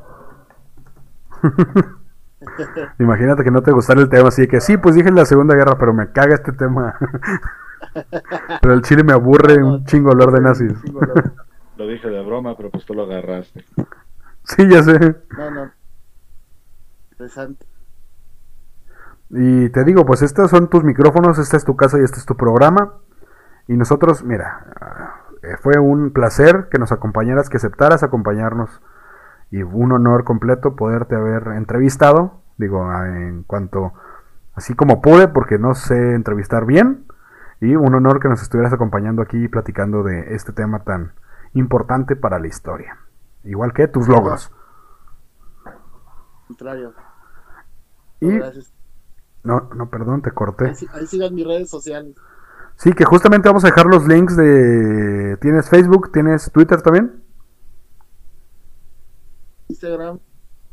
Imagínate 2.98 3.44
que 3.44 3.50
no 3.50 3.62
te 3.62 3.72
gustara 3.72 4.00
el 4.00 4.08
tema, 4.08 4.28
así 4.28 4.46
que 4.46 4.60
sí, 4.60 4.76
pues 4.76 4.94
dije 4.94 5.10
la 5.10 5.24
Segunda 5.24 5.54
Guerra, 5.54 5.76
pero 5.78 5.94
me 5.94 6.12
caga 6.12 6.34
este 6.34 6.52
tema. 6.52 6.98
pero 8.60 8.74
el 8.74 8.82
chile 8.82 9.02
me 9.04 9.12
aburre 9.12 9.62
un 9.62 9.84
chingo 9.84 10.10
hablar 10.10 10.30
de 10.30 10.40
nazis. 10.40 10.72
Lo 11.76 11.86
dije 11.86 12.08
de 12.08 12.22
broma, 12.22 12.56
pero 12.56 12.70
pues 12.70 12.84
tú 12.84 12.94
lo 12.94 13.02
agarraste. 13.02 13.64
Sí, 14.44 14.68
ya 14.70 14.82
sé. 14.84 15.16
no, 15.36 15.50
no. 15.50 15.72
Interesante. 17.10 17.66
Y 19.36 19.68
te 19.70 19.82
digo, 19.82 20.06
pues 20.06 20.22
estos 20.22 20.48
son 20.48 20.68
tus 20.68 20.84
micrófonos, 20.84 21.40
esta 21.40 21.56
es 21.56 21.64
tu 21.64 21.74
casa 21.74 21.98
y 21.98 22.04
este 22.04 22.18
es 22.18 22.24
tu 22.24 22.36
programa. 22.36 22.94
Y 23.66 23.76
nosotros, 23.76 24.22
mira, 24.22 24.64
eh, 25.42 25.56
fue 25.60 25.76
un 25.80 26.12
placer 26.12 26.68
que 26.70 26.78
nos 26.78 26.92
acompañaras, 26.92 27.48
que 27.48 27.56
aceptaras 27.56 28.04
acompañarnos. 28.04 28.80
Y 29.50 29.64
un 29.64 29.90
honor 29.90 30.22
completo 30.22 30.76
poderte 30.76 31.16
haber 31.16 31.48
entrevistado. 31.48 32.42
Digo, 32.58 32.88
en 33.02 33.42
cuanto, 33.42 33.92
así 34.54 34.74
como 34.74 35.02
pude, 35.02 35.26
porque 35.26 35.58
no 35.58 35.74
sé 35.74 36.14
entrevistar 36.14 36.64
bien. 36.64 37.04
Y 37.60 37.74
un 37.74 37.92
honor 37.92 38.20
que 38.20 38.28
nos 38.28 38.40
estuvieras 38.40 38.72
acompañando 38.72 39.20
aquí 39.20 39.48
platicando 39.48 40.04
de 40.04 40.36
este 40.36 40.52
tema 40.52 40.84
tan 40.84 41.12
importante 41.54 42.14
para 42.14 42.38
la 42.38 42.46
historia. 42.46 42.98
Igual 43.42 43.72
que 43.72 43.88
tus 43.88 44.06
logros. 44.06 44.52
Contrario. 46.46 46.92
Y, 48.20 48.38
Gracias. 48.38 48.73
No, 49.44 49.68
no, 49.74 49.90
perdón, 49.90 50.22
te 50.22 50.32
corté. 50.32 50.72
Ahí, 50.92 51.06
sigan 51.06 51.34
mis 51.34 51.46
redes 51.46 51.70
sociales. 51.70 52.16
Sí, 52.76 52.92
que 52.92 53.04
justamente 53.04 53.48
vamos 53.48 53.64
a 53.64 53.68
dejar 53.68 53.86
los 53.86 54.08
links 54.08 54.36
de... 54.36 55.36
¿Tienes 55.40 55.68
Facebook? 55.68 56.10
¿Tienes 56.12 56.50
Twitter 56.50 56.82
también? 56.82 57.22
Instagram. 59.68 60.18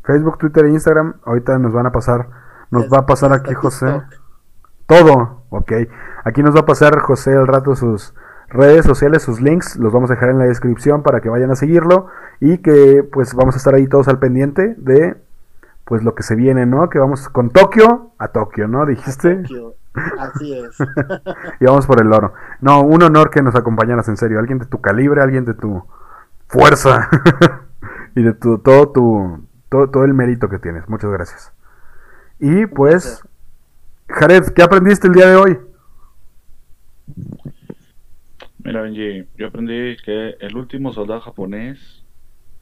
Facebook, 0.04 0.38
Twitter 0.40 0.66
e 0.66 0.70
Instagram. 0.70 1.16
Ahorita 1.26 1.60
nos 1.60 1.74
van 1.74 1.86
a 1.86 1.92
pasar... 1.92 2.30
Nos 2.72 2.92
va 2.92 3.00
a 3.00 3.06
pasar 3.06 3.34
aquí 3.34 3.54
José. 3.54 3.86
TikTok. 3.86 4.22
Todo, 4.88 5.44
ok. 5.50 5.72
Aquí 6.24 6.42
nos 6.42 6.56
va 6.56 6.62
a 6.62 6.66
pasar 6.66 6.98
José 7.00 7.36
al 7.36 7.48
rato 7.48 7.76
sus 7.76 8.14
redes 8.48 8.86
sociales, 8.86 9.22
sus 9.22 9.42
links. 9.42 9.76
Los 9.76 9.92
vamos 9.92 10.10
a 10.10 10.14
dejar 10.14 10.30
en 10.30 10.40
la 10.40 10.46
descripción 10.46 11.04
para 11.04 11.20
que 11.20 11.30
vayan 11.30 11.52
a 11.52 11.56
seguirlo. 11.56 12.08
Y 12.40 12.60
que 12.60 13.08
pues 13.12 13.36
vamos 13.36 13.56
a 13.56 13.58
estar 13.58 13.76
ahí 13.76 13.88
todos 13.88 14.08
al 14.08 14.20
pendiente 14.20 14.76
de... 14.78 15.22
Pues 15.86 16.04
lo 16.04 16.16
que 16.16 16.24
se 16.24 16.36
viene, 16.36 16.66
¿no? 16.66 16.90
Que 16.90 17.00
vamos 17.00 17.28
con 17.30 17.50
Tokio 17.50 18.14
a 18.18 18.30
Tokio, 18.30 18.68
¿no? 18.68 18.86
Dijiste. 18.86 19.38
Tokio. 19.38 19.76
Así 20.20 20.54
es. 20.54 20.78
Y 21.60 21.66
vamos 21.66 21.86
por 21.86 22.02
el 22.02 22.12
oro. 22.12 22.34
No, 22.62 22.82
un 22.82 23.04
honor 23.04 23.30
que 23.30 23.42
nos 23.42 23.56
acompañaras 23.56 24.08
en 24.08 24.18
serio. 24.18 24.40
Alguien 24.40 24.60
de 24.60 24.66
tu 24.66 24.80
calibre, 24.82 25.22
alguien 25.22 25.46
de 25.46 25.54
tu 25.54 25.84
fuerza 26.48 27.10
y 28.16 28.24
de 28.24 28.34
tu, 28.34 28.60
todo 28.60 28.92
tu 28.92 29.48
todo, 29.72 29.90
todo 29.90 30.04
el 30.04 30.14
mérito 30.14 30.50
que 30.50 30.60
tienes. 30.60 30.88
Muchas 30.90 31.12
gracias. 31.12 31.54
Y 32.40 32.66
pues, 32.66 33.24
Jared, 34.10 34.44
¿qué 34.54 34.62
aprendiste 34.62 35.08
el 35.08 35.14
día 35.14 35.28
de 35.28 35.36
hoy? 35.36 35.60
Mira, 38.64 38.82
Benji, 38.82 39.28
yo 39.38 39.48
aprendí 39.48 39.96
que 40.04 40.36
el 40.40 40.56
último 40.56 40.92
soldado 40.92 41.22
japonés 41.22 42.01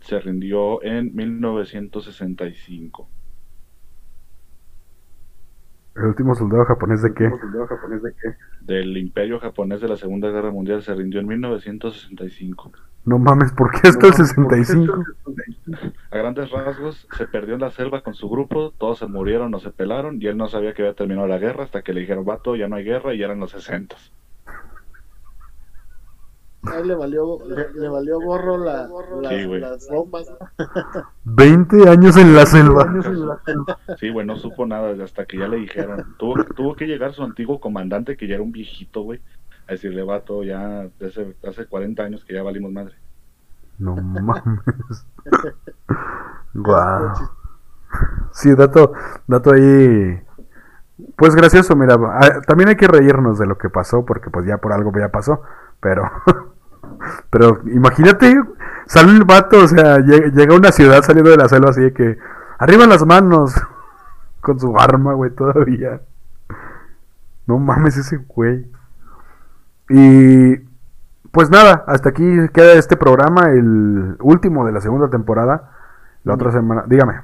se 0.01 0.19
rindió 0.19 0.83
en 0.83 1.15
1965. 1.15 3.09
El 5.95 6.05
último 6.05 6.33
soldado 6.33 6.65
japonés 6.65 7.01
de 7.01 7.13
qué? 7.13 7.29
Del 8.61 8.95
imperio 8.97 9.39
japonés 9.39 9.81
de 9.81 9.89
la 9.89 9.97
Segunda 9.97 10.29
Guerra 10.29 10.51
Mundial 10.51 10.81
se 10.81 10.95
rindió 10.95 11.19
en 11.19 11.27
1965. 11.27 12.71
No 13.05 13.17
mames, 13.17 13.51
¿por 13.53 13.71
qué 13.71 13.87
hasta 13.87 14.07
el 14.07 14.13
65? 14.13 15.03
A 16.11 16.17
grandes 16.17 16.51
rasgos, 16.51 17.07
se 17.17 17.27
perdió 17.27 17.55
en 17.55 17.61
la 17.61 17.71
selva 17.71 18.01
con 18.01 18.13
su 18.13 18.29
grupo, 18.29 18.71
todos 18.77 18.99
se 18.99 19.07
murieron 19.07 19.53
o 19.53 19.59
se 19.59 19.71
pelaron 19.71 20.21
y 20.21 20.27
él 20.27 20.37
no 20.37 20.47
sabía 20.47 20.73
que 20.73 20.83
había 20.83 20.95
terminado 20.95 21.27
la 21.27 21.37
guerra 21.37 21.63
hasta 21.63 21.81
que 21.81 21.93
le 21.93 22.01
dijeron, 22.01 22.23
vato, 22.23 22.55
ya 22.55 22.67
no 22.67 22.75
hay 22.75 22.83
guerra 22.83 23.13
y 23.13 23.23
eran 23.23 23.39
los 23.39 23.51
60. 23.51 23.95
A 26.71 26.79
él 26.79 26.87
le 26.87 26.95
valió, 26.95 27.39
le, 27.45 27.73
le 27.73 27.89
valió 27.89 28.19
gorro 28.19 28.57
la, 28.57 28.87
las, 29.21 29.31
Sí, 29.33 29.45
las 29.59 29.87
bombas. 29.89 30.31
20 31.23 31.89
años 31.89 32.17
en 32.17 32.35
la 32.35 32.45
selva. 32.45 32.93
Sí, 33.99 34.09
güey, 34.09 34.25
no 34.25 34.35
supo 34.35 34.65
nada 34.65 35.03
hasta 35.03 35.25
que 35.25 35.37
ya 35.37 35.47
le 35.47 35.57
dijeron. 35.57 36.15
Tuvo, 36.17 36.43
tuvo 36.55 36.75
que 36.75 36.85
llegar 36.87 37.13
su 37.13 37.23
antiguo 37.23 37.59
comandante, 37.59 38.17
que 38.17 38.27
ya 38.27 38.35
era 38.35 38.43
un 38.43 38.51
viejito, 38.51 39.01
güey, 39.01 39.19
a 39.67 39.71
decirle, 39.73 40.03
vato, 40.03 40.43
ya 40.43 40.87
hace, 41.05 41.35
hace 41.47 41.65
40 41.65 42.03
años 42.03 42.25
que 42.25 42.33
ya 42.33 42.43
valimos 42.43 42.71
madre. 42.71 42.95
No 43.77 43.95
mames. 43.95 44.43
Guau. 46.53 47.13
Sí, 48.31 48.53
dato, 48.55 48.93
dato 49.27 49.53
ahí. 49.53 50.21
Pues 51.15 51.33
gracioso, 51.35 51.75
mira. 51.75 51.95
ah, 51.99 52.41
También 52.45 52.69
hay 52.69 52.75
que 52.75 52.87
reírnos 52.87 53.39
de 53.39 53.47
lo 53.47 53.57
que 53.57 53.69
pasó, 53.69 54.05
porque 54.05 54.29
pues 54.29 54.45
ya 54.45 54.57
por 54.57 54.73
algo 54.73 54.91
ya 54.97 55.09
pasó. 55.09 55.41
Pero, 55.79 56.03
pero 57.29 57.61
imagínate, 57.65 58.35
sale 58.85 59.11
el 59.11 59.23
vato, 59.23 59.63
o 59.63 59.67
sea, 59.67 59.99
llega, 59.99 60.53
a 60.53 60.57
una 60.57 60.71
ciudad 60.71 61.01
saliendo 61.03 61.31
de 61.31 61.37
la 61.37 61.49
selva 61.49 61.69
así 61.69 61.81
de 61.81 61.93
que, 61.93 62.17
arriba 62.57 62.87
las 62.87 63.05
manos. 63.05 63.53
Con 64.41 64.57
su 64.57 64.73
arma, 64.79 65.13
güey, 65.13 65.31
todavía. 65.31 66.01
No 67.45 67.59
mames 67.59 67.97
ese 67.97 68.17
güey. 68.17 68.65
Y 69.89 70.55
pues 71.31 71.49
nada, 71.49 71.83
hasta 71.87 72.09
aquí 72.09 72.23
queda 72.53 72.73
este 72.73 72.95
programa, 72.95 73.51
el 73.51 74.15
último 74.21 74.65
de 74.65 74.71
la 74.71 74.81
segunda 74.81 75.09
temporada. 75.09 75.71
La 76.23 76.35
otra 76.35 76.51
semana, 76.51 76.85
dígame. 76.87 77.21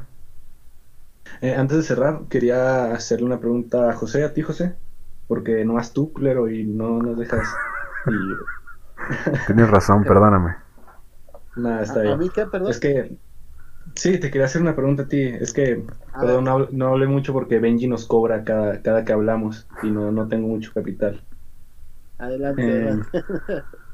Eh, 1.42 1.56
antes 1.56 1.78
de 1.78 1.84
cerrar, 1.84 2.22
quería 2.30 2.94
hacerle 2.94 3.26
una 3.26 3.40
pregunta 3.40 3.90
a 3.90 3.94
José, 3.94 4.24
a 4.24 4.34
ti, 4.34 4.42
José, 4.42 4.76
porque 5.28 5.66
no 5.66 5.74
vas 5.74 5.94
tú, 5.94 6.14
culero, 6.14 6.50
y 6.50 6.66
no 6.66 7.00
nos 7.00 7.18
dejas. 7.18 7.48
Y... 8.08 8.14
Tienes 9.46 9.70
razón, 9.70 10.06
perdóname. 10.06 10.56
Nada, 11.56 11.84
está 11.84 12.02
¿A, 12.06 12.12
bien. 12.12 12.14
a 12.14 12.18
mí 12.18 12.30
qué, 12.32 12.46
perdón? 12.46 12.74
Es 12.74 12.80
que, 12.80 13.18
sí, 13.96 14.20
te 14.20 14.32
quería 14.32 14.46
hacer 14.46 14.62
una 14.62 14.76
pregunta 14.76 15.04
a 15.04 15.08
ti. 15.08 15.22
Es 15.24 15.54
que, 15.54 15.86
A 16.14 16.20
perdón, 16.20 16.46
no, 16.46 16.68
no 16.72 16.88
hablé 16.90 17.08
mucho 17.08 17.34
porque 17.34 17.60
Benji 17.60 17.88
nos 17.88 18.08
cobra 18.08 18.44
cada, 18.46 18.82
cada 18.84 19.06
que 19.06 19.14
hablamos 19.14 19.70
y 19.82 19.92
no, 19.92 20.12
no 20.12 20.28
tengo 20.30 20.48
mucho 20.50 20.74
capital. 20.74 21.26
Adelante, 22.18 22.72
Eh, 22.72 22.72
adelante. 22.72 23.08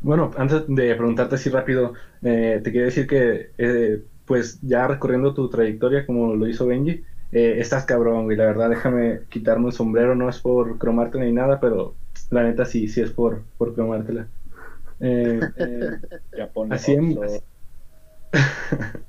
Bueno, 0.00 0.30
antes 0.36 0.64
de 0.66 0.94
preguntarte 0.96 1.36
así 1.36 1.48
rápido, 1.50 1.94
eh, 2.22 2.60
te 2.62 2.72
quería 2.72 2.86
decir 2.86 3.06
que, 3.06 3.52
eh, 3.56 4.04
pues 4.24 4.60
ya 4.60 4.88
recorriendo 4.88 5.32
tu 5.34 5.48
trayectoria 5.48 6.04
como 6.06 6.34
lo 6.34 6.48
hizo 6.48 6.66
Benji, 6.66 7.04
eh, 7.30 7.54
estás 7.60 7.84
cabrón, 7.84 8.24
güey. 8.24 8.36
La 8.36 8.46
verdad, 8.46 8.68
déjame 8.70 9.26
quitarme 9.28 9.68
el 9.68 9.72
sombrero, 9.72 10.14
no 10.16 10.28
es 10.28 10.40
por 10.40 10.76
cromarte 10.78 11.18
ni 11.20 11.32
nada, 11.32 11.60
pero 11.60 11.98
la 12.30 12.42
neta 12.44 12.64
sí, 12.64 12.88
sí 12.88 13.00
es 13.00 13.12
por, 13.12 13.46
por 13.56 13.74
cromártela. 13.74 14.32
Eh, 15.00 15.52
eh, 15.56 15.96
Así 16.68 16.92
en- 16.94 17.20
Oxxo. 17.22 17.44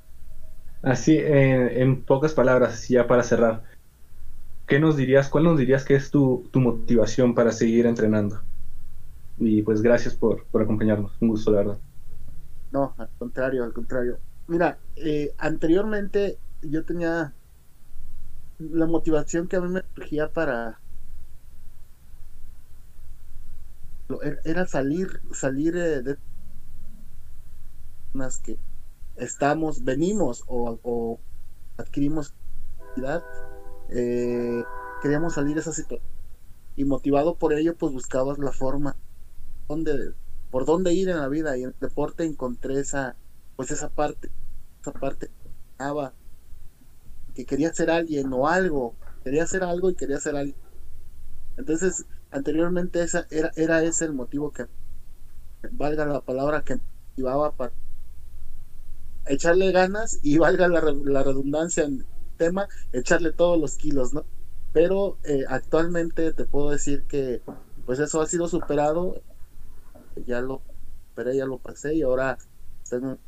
Así, 0.82 1.16
eh, 1.18 1.80
en 1.82 2.04
pocas 2.04 2.34
palabras, 2.34 2.74
así 2.74 2.94
ya 2.94 3.06
para 3.08 3.22
cerrar, 3.22 3.64
¿qué 4.66 4.78
nos 4.78 4.96
dirías, 4.96 5.28
cuál 5.30 5.44
nos 5.44 5.58
dirías 5.58 5.84
que 5.84 5.94
es 5.94 6.10
tu, 6.10 6.48
tu 6.52 6.60
motivación 6.60 7.34
para 7.34 7.52
seguir 7.52 7.86
entrenando? 7.86 8.44
Y 9.38 9.62
pues 9.62 9.82
gracias 9.82 10.16
por, 10.16 10.48
por 10.48 10.62
acompañarnos, 10.62 11.16
un 11.20 11.28
gusto, 11.30 11.50
la 11.52 11.58
verdad. 11.58 11.82
No, 12.70 12.94
al 12.98 13.10
contrario, 13.16 13.64
al 13.64 13.72
contrario. 13.72 14.20
Mira, 14.46 14.82
eh, 14.96 15.34
anteriormente 15.38 16.42
yo 16.60 16.84
tenía 16.84 17.36
la 18.58 18.86
motivación 18.86 19.46
que 19.46 19.54
a 19.54 19.60
mí 19.60 19.68
me 19.68 19.82
surgía 19.94 20.32
para 20.32 20.82
lo- 23.52 23.72
er- 23.72 23.93
era 24.44 24.66
salir, 24.66 25.20
salir 25.32 25.76
eh, 25.76 26.02
de 26.02 26.18
unas 28.14 28.38
que 28.38 28.58
estamos, 29.16 29.84
venimos 29.84 30.42
o, 30.46 30.78
o 30.82 31.20
adquirimos 31.76 32.34
eh, 33.90 34.62
queríamos 35.02 35.34
salir 35.34 35.54
de 35.54 35.60
esa 35.60 35.72
situación 35.72 36.08
y 36.76 36.84
motivado 36.84 37.36
por 37.36 37.52
ello 37.52 37.76
pues 37.76 37.92
buscabas 37.92 38.38
la 38.38 38.52
forma 38.52 38.96
donde 39.68 40.14
por 40.50 40.64
dónde 40.64 40.92
ir 40.92 41.08
en 41.08 41.18
la 41.18 41.28
vida 41.28 41.56
y 41.56 41.64
en 41.64 41.70
el 41.70 41.76
deporte 41.80 42.24
encontré 42.24 42.78
esa 42.80 43.16
pues 43.56 43.70
esa 43.70 43.88
parte 43.90 44.30
esa 44.80 44.92
parte 44.92 45.30
que 47.34 47.44
quería 47.44 47.72
ser 47.72 47.90
alguien 47.90 48.32
o 48.32 48.48
algo 48.48 48.94
quería 49.24 49.44
hacer 49.44 49.64
algo 49.64 49.90
y 49.90 49.94
quería 49.94 50.20
ser 50.20 50.36
alguien. 50.36 50.56
Entonces 51.56 52.06
anteriormente 52.34 53.02
esa 53.02 53.26
era 53.30 53.50
era 53.56 53.82
ese 53.82 54.04
el 54.04 54.12
motivo 54.12 54.52
que 54.52 54.66
valga 55.72 56.04
la 56.06 56.20
palabra 56.20 56.62
que 56.62 56.76
motivaba 57.10 57.52
para 57.56 57.72
echarle 59.26 59.72
ganas 59.72 60.18
y 60.22 60.38
valga 60.44 60.68
la, 60.68 60.82
la 61.04 61.22
redundancia 61.22 61.84
en 61.84 62.04
tema 62.36 62.68
echarle 62.92 63.32
todos 63.32 63.58
los 63.58 63.76
kilos 63.76 64.12
no 64.12 64.24
pero 64.72 65.18
eh, 65.24 65.44
actualmente 65.48 66.32
te 66.32 66.44
puedo 66.44 66.70
decir 66.70 67.04
que 67.04 67.42
pues 67.86 68.00
eso 68.00 68.20
ha 68.20 68.26
sido 68.26 68.48
superado 68.48 69.22
ya 70.26 70.40
lo 70.40 70.62
superé, 71.08 71.36
ya 71.36 71.46
lo 71.46 71.58
pasé 71.58 71.94
y 71.94 72.02
ahora 72.02 72.38
tengo 72.88 73.18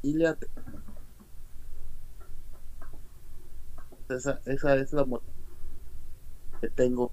familia. 0.00 0.38
Esa, 4.08 4.40
esa 4.44 4.76
es 4.76 4.92
la 4.92 5.04
motivación 5.04 5.32
que 6.60 6.68
tengo. 6.70 7.12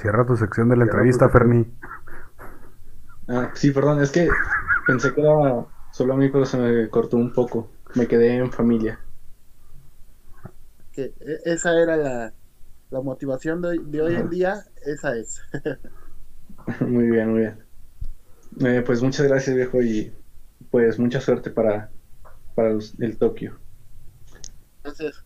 Cierra 0.00 0.24
tu 0.24 0.36
sección 0.36 0.68
de 0.68 0.76
la 0.76 0.84
entrevista, 0.84 1.28
Ferni. 1.28 1.66
Ah, 3.26 3.50
sí, 3.54 3.70
perdón, 3.72 4.00
es 4.00 4.10
que 4.10 4.28
pensé 4.86 5.12
que 5.12 5.20
era 5.20 5.66
solo 5.92 6.14
a 6.14 6.16
mí, 6.16 6.28
pero 6.28 6.44
se 6.46 6.56
me 6.56 6.88
cortó 6.88 7.16
un 7.16 7.32
poco. 7.32 7.70
Me 7.94 8.06
quedé 8.06 8.36
en 8.36 8.52
familia. 8.52 9.00
Que 10.92 11.14
e- 11.20 11.40
esa 11.44 11.78
era 11.80 11.96
la, 11.96 12.32
la 12.90 13.00
motivación 13.00 13.60
de, 13.60 13.68
hoy- 13.68 13.82
de 13.84 14.02
hoy 14.02 14.14
en 14.14 14.30
día, 14.30 14.64
esa 14.86 15.16
es. 15.16 15.42
Muy 16.80 17.10
bien, 17.10 17.30
muy 17.30 17.40
bien. 17.40 17.64
Eh, 18.60 18.82
pues 18.84 19.02
muchas 19.02 19.26
gracias, 19.26 19.56
viejo, 19.56 19.80
y 19.80 20.12
pues 20.70 20.98
mucha 20.98 21.20
suerte 21.20 21.50
para, 21.50 21.90
para 22.54 22.70
los- 22.70 22.94
el 23.00 23.16
Tokio. 23.16 23.58
Entonces, 24.78 25.24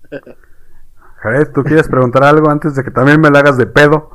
Jared, 1.17 1.49
¿tú 1.53 1.63
quieres 1.65 1.89
preguntar 1.89 2.23
algo 2.25 2.49
antes 2.51 2.75
de 2.77 2.85
que 2.85 2.91
también 2.91 3.21
me 3.21 3.31
la 3.31 3.41
hagas 3.41 3.57
de 3.57 3.67
pedo? 3.67 4.11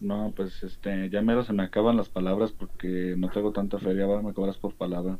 No, 0.00 0.32
pues 0.34 0.62
este, 0.62 1.10
ya 1.10 1.20
mero 1.22 1.42
se 1.44 1.52
me 1.52 1.64
acaban 1.64 1.96
las 1.96 2.08
palabras 2.08 2.52
porque 2.52 3.14
no 3.18 3.28
traigo 3.30 3.52
tanta 3.52 3.78
feria, 3.78 4.04
ahora 4.04 4.22
me 4.22 4.34
cobras 4.34 4.56
por 4.58 4.74
palabra. 4.76 5.18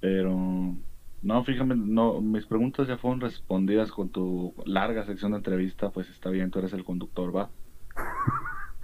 Pero 0.00 0.76
no, 1.22 1.44
fíjame, 1.44 1.74
no, 1.76 2.20
mis 2.20 2.46
preguntas 2.46 2.88
ya 2.88 2.98
fueron 2.98 3.20
respondidas 3.20 3.90
con 3.92 4.10
tu 4.10 4.54
larga 4.66 5.04
sección 5.04 5.32
de 5.32 5.38
entrevista, 5.38 5.90
pues 5.90 6.08
está 6.10 6.30
bien, 6.30 6.50
tú 6.50 6.58
eres 6.60 6.72
el 6.72 6.84
conductor, 6.84 7.34
va. 7.34 7.50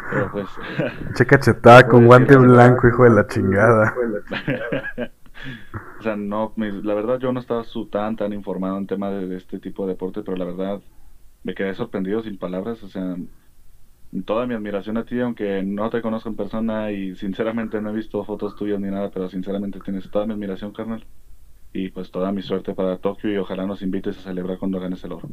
Pero 0.09 0.31
pues 0.31 0.49
Che 1.17 1.27
cachetada 1.27 1.89
con 1.89 2.03
Pues, 2.03 2.07
guante 2.07 2.37
sí, 2.37 2.37
blanco, 2.37 2.89
hijo 2.89 3.05
de 3.05 3.11
la 3.11 3.27
chingada. 3.27 3.95
o 5.99 6.03
sea, 6.03 6.17
no, 6.17 6.53
la 6.57 6.95
verdad 6.95 7.19
yo 7.19 7.33
no 7.33 7.41
estaba 7.41 7.65
su- 7.65 7.89
tan 7.89 8.17
tan 8.17 8.33
informado 8.33 8.79
en 8.79 8.87
tema 8.87 9.11
de, 9.11 9.27
de 9.29 9.37
este 9.37 9.59
tipo 9.59 9.87
de 9.87 9.93
deporte, 9.95 10.23
pero 10.23 10.37
la 10.37 10.45
verdad 10.45 10.81
me 11.45 11.55
quedé 11.55 11.75
sorprendido 11.75 12.23
sin 12.23 12.39
palabras, 12.39 12.83
o 12.83 12.89
sea, 12.89 13.17
toda 14.25 14.47
mi 14.47 14.55
admiración 14.55 14.97
a 14.97 15.05
ti, 15.05 15.21
aunque 15.21 15.63
no 15.63 15.91
te 15.91 16.03
conozco 16.03 16.29
en 16.29 16.37
persona 16.37 16.91
y 16.91 17.15
sinceramente 17.17 17.81
no 17.81 17.91
he 17.91 17.95
visto 17.95 18.25
fotos 18.25 18.57
tuyas 18.57 18.81
ni 18.81 18.91
nada, 18.91 19.11
pero 19.11 19.29
sinceramente 19.29 19.79
tienes 19.81 20.11
toda 20.11 20.27
mi 20.27 20.33
admiración, 20.33 20.73
carnal. 20.73 21.05
Y 21.73 21.91
pues 21.91 22.11
toda 22.11 22.31
mi 22.33 22.41
suerte 22.41 22.75
para 22.75 22.99
Tokio 22.99 23.33
y 23.33 23.37
ojalá 23.37 23.67
nos 23.67 23.83
invites 23.83 24.19
a 24.19 24.23
celebrar 24.23 24.59
cuando 24.59 24.81
ganes 24.81 25.03
el 25.05 25.13
oro. 25.13 25.29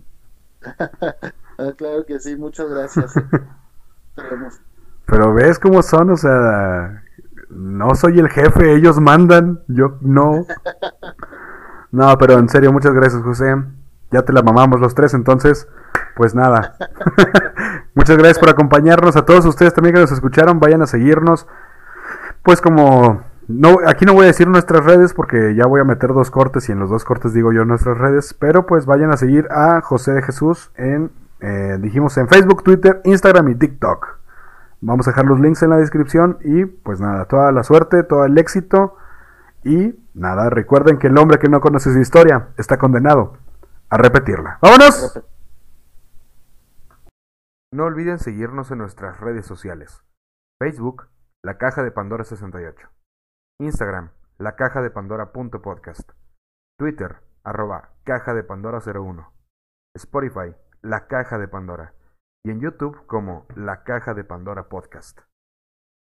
ah, 0.64 1.74
claro 1.78 2.06
que 2.06 2.20
sí, 2.20 2.36
muchas 2.36 2.70
gracias. 2.70 3.14
Pero 5.06 5.34
ves 5.34 5.60
cómo 5.60 5.82
son, 5.84 6.10
o 6.10 6.18
sea, 6.18 7.04
no 7.50 7.96
soy 7.96 8.20
el 8.20 8.30
jefe, 8.30 8.76
ellos 8.76 9.00
mandan, 9.00 9.62
yo 9.68 9.98
no. 10.02 10.46
No, 11.94 12.18
pero 12.18 12.40
en 12.40 12.48
serio, 12.48 12.72
muchas 12.72 12.94
gracias, 12.94 13.22
José. 13.22 13.54
Ya 14.12 14.22
te 14.22 14.32
la 14.32 14.42
mamamos 14.42 14.80
los 14.80 14.96
tres, 14.96 15.14
entonces, 15.14 15.68
pues 16.16 16.36
nada. 16.36 16.76
muchas 17.96 18.18
gracias 18.18 18.40
por 18.40 18.50
acompañarnos. 18.50 19.16
A 19.16 19.26
todos 19.26 19.46
ustedes 19.46 19.74
también 19.74 19.96
que 19.96 20.02
nos 20.02 20.12
escucharon, 20.12 20.60
vayan 20.60 20.82
a 20.82 20.88
seguirnos. 20.88 21.48
Pues 22.44 22.62
como 22.62 23.22
no, 23.48 23.78
aquí 23.88 24.06
no 24.06 24.14
voy 24.14 24.24
a 24.24 24.28
decir 24.28 24.48
nuestras 24.48 24.86
redes 24.86 25.14
porque 25.14 25.56
ya 25.56 25.66
voy 25.66 25.82
a 25.82 25.84
meter 25.84 26.14
dos 26.14 26.32
cortes 26.32 26.70
y 26.70 26.72
en 26.72 26.80
los 26.80 26.90
dos 26.90 27.04
cortes 27.04 27.34
digo 27.34 27.52
yo 27.52 27.66
nuestras 27.66 27.98
redes, 27.98 28.34
pero 28.34 28.66
pues 28.66 28.86
vayan 28.86 29.12
a 29.12 29.18
seguir 29.18 29.48
a 29.52 29.82
José 29.82 30.14
de 30.14 30.22
Jesús 30.22 30.72
en, 30.76 31.12
eh, 31.42 31.78
dijimos 31.80 32.18
en 32.18 32.28
Facebook, 32.28 32.64
Twitter, 32.64 33.02
Instagram 33.04 33.50
y 33.50 33.56
TikTok. 33.56 34.20
Vamos 34.82 35.08
a 35.08 35.12
dejar 35.12 35.26
los 35.26 35.40
links 35.40 35.62
en 35.64 35.70
la 35.72 35.78
descripción 35.78 36.38
y 36.44 36.66
pues 36.66 37.00
nada, 37.00 37.26
toda 37.26 37.52
la 37.52 37.64
suerte, 37.64 38.04
todo 38.04 38.26
el 38.26 38.38
éxito 38.38 38.96
y 39.64 39.96
nada, 40.14 40.50
recuerden 40.50 40.98
que 40.98 41.08
el 41.08 41.18
hombre 41.18 41.40
que 41.40 41.50
no 41.50 41.62
conoce 41.62 41.94
su 41.94 42.00
historia 42.00 42.48
está 42.58 42.78
condenado 42.78 43.34
a 43.90 43.98
repetirla. 43.98 44.60
¡Vámonos! 44.62 45.22
No 47.74 47.86
olviden 47.86 48.20
seguirnos 48.20 48.70
en 48.72 48.80
nuestras 48.80 49.22
redes 49.22 49.46
sociales. 49.46 50.04
Facebook, 50.60 51.08
La 51.42 51.58
Caja 51.58 51.84
de 51.84 51.92
Pandora 51.92 52.26
68. 52.26 52.90
Instagram, 53.62 54.12
La 54.38 54.58
Caja 54.58 54.82
de 54.82 54.92
Pandora 54.92 55.32
punto 55.32 55.62
podcast. 55.62 56.12
Twitter, 56.78 57.22
arroba 57.46 57.94
Caja 58.04 58.34
de 58.34 58.44
Pandora 58.44 58.80
01. 58.80 59.34
Spotify, 59.96 60.54
La 60.82 61.08
Caja 61.08 61.38
de 61.38 61.48
Pandora. 61.48 61.94
Y 62.44 62.52
en 62.52 62.60
YouTube 62.60 63.06
como 63.08 63.46
La 63.56 63.84
Caja 63.84 64.14
de 64.16 64.26
Pandora 64.26 64.68
Podcast. 64.68 65.22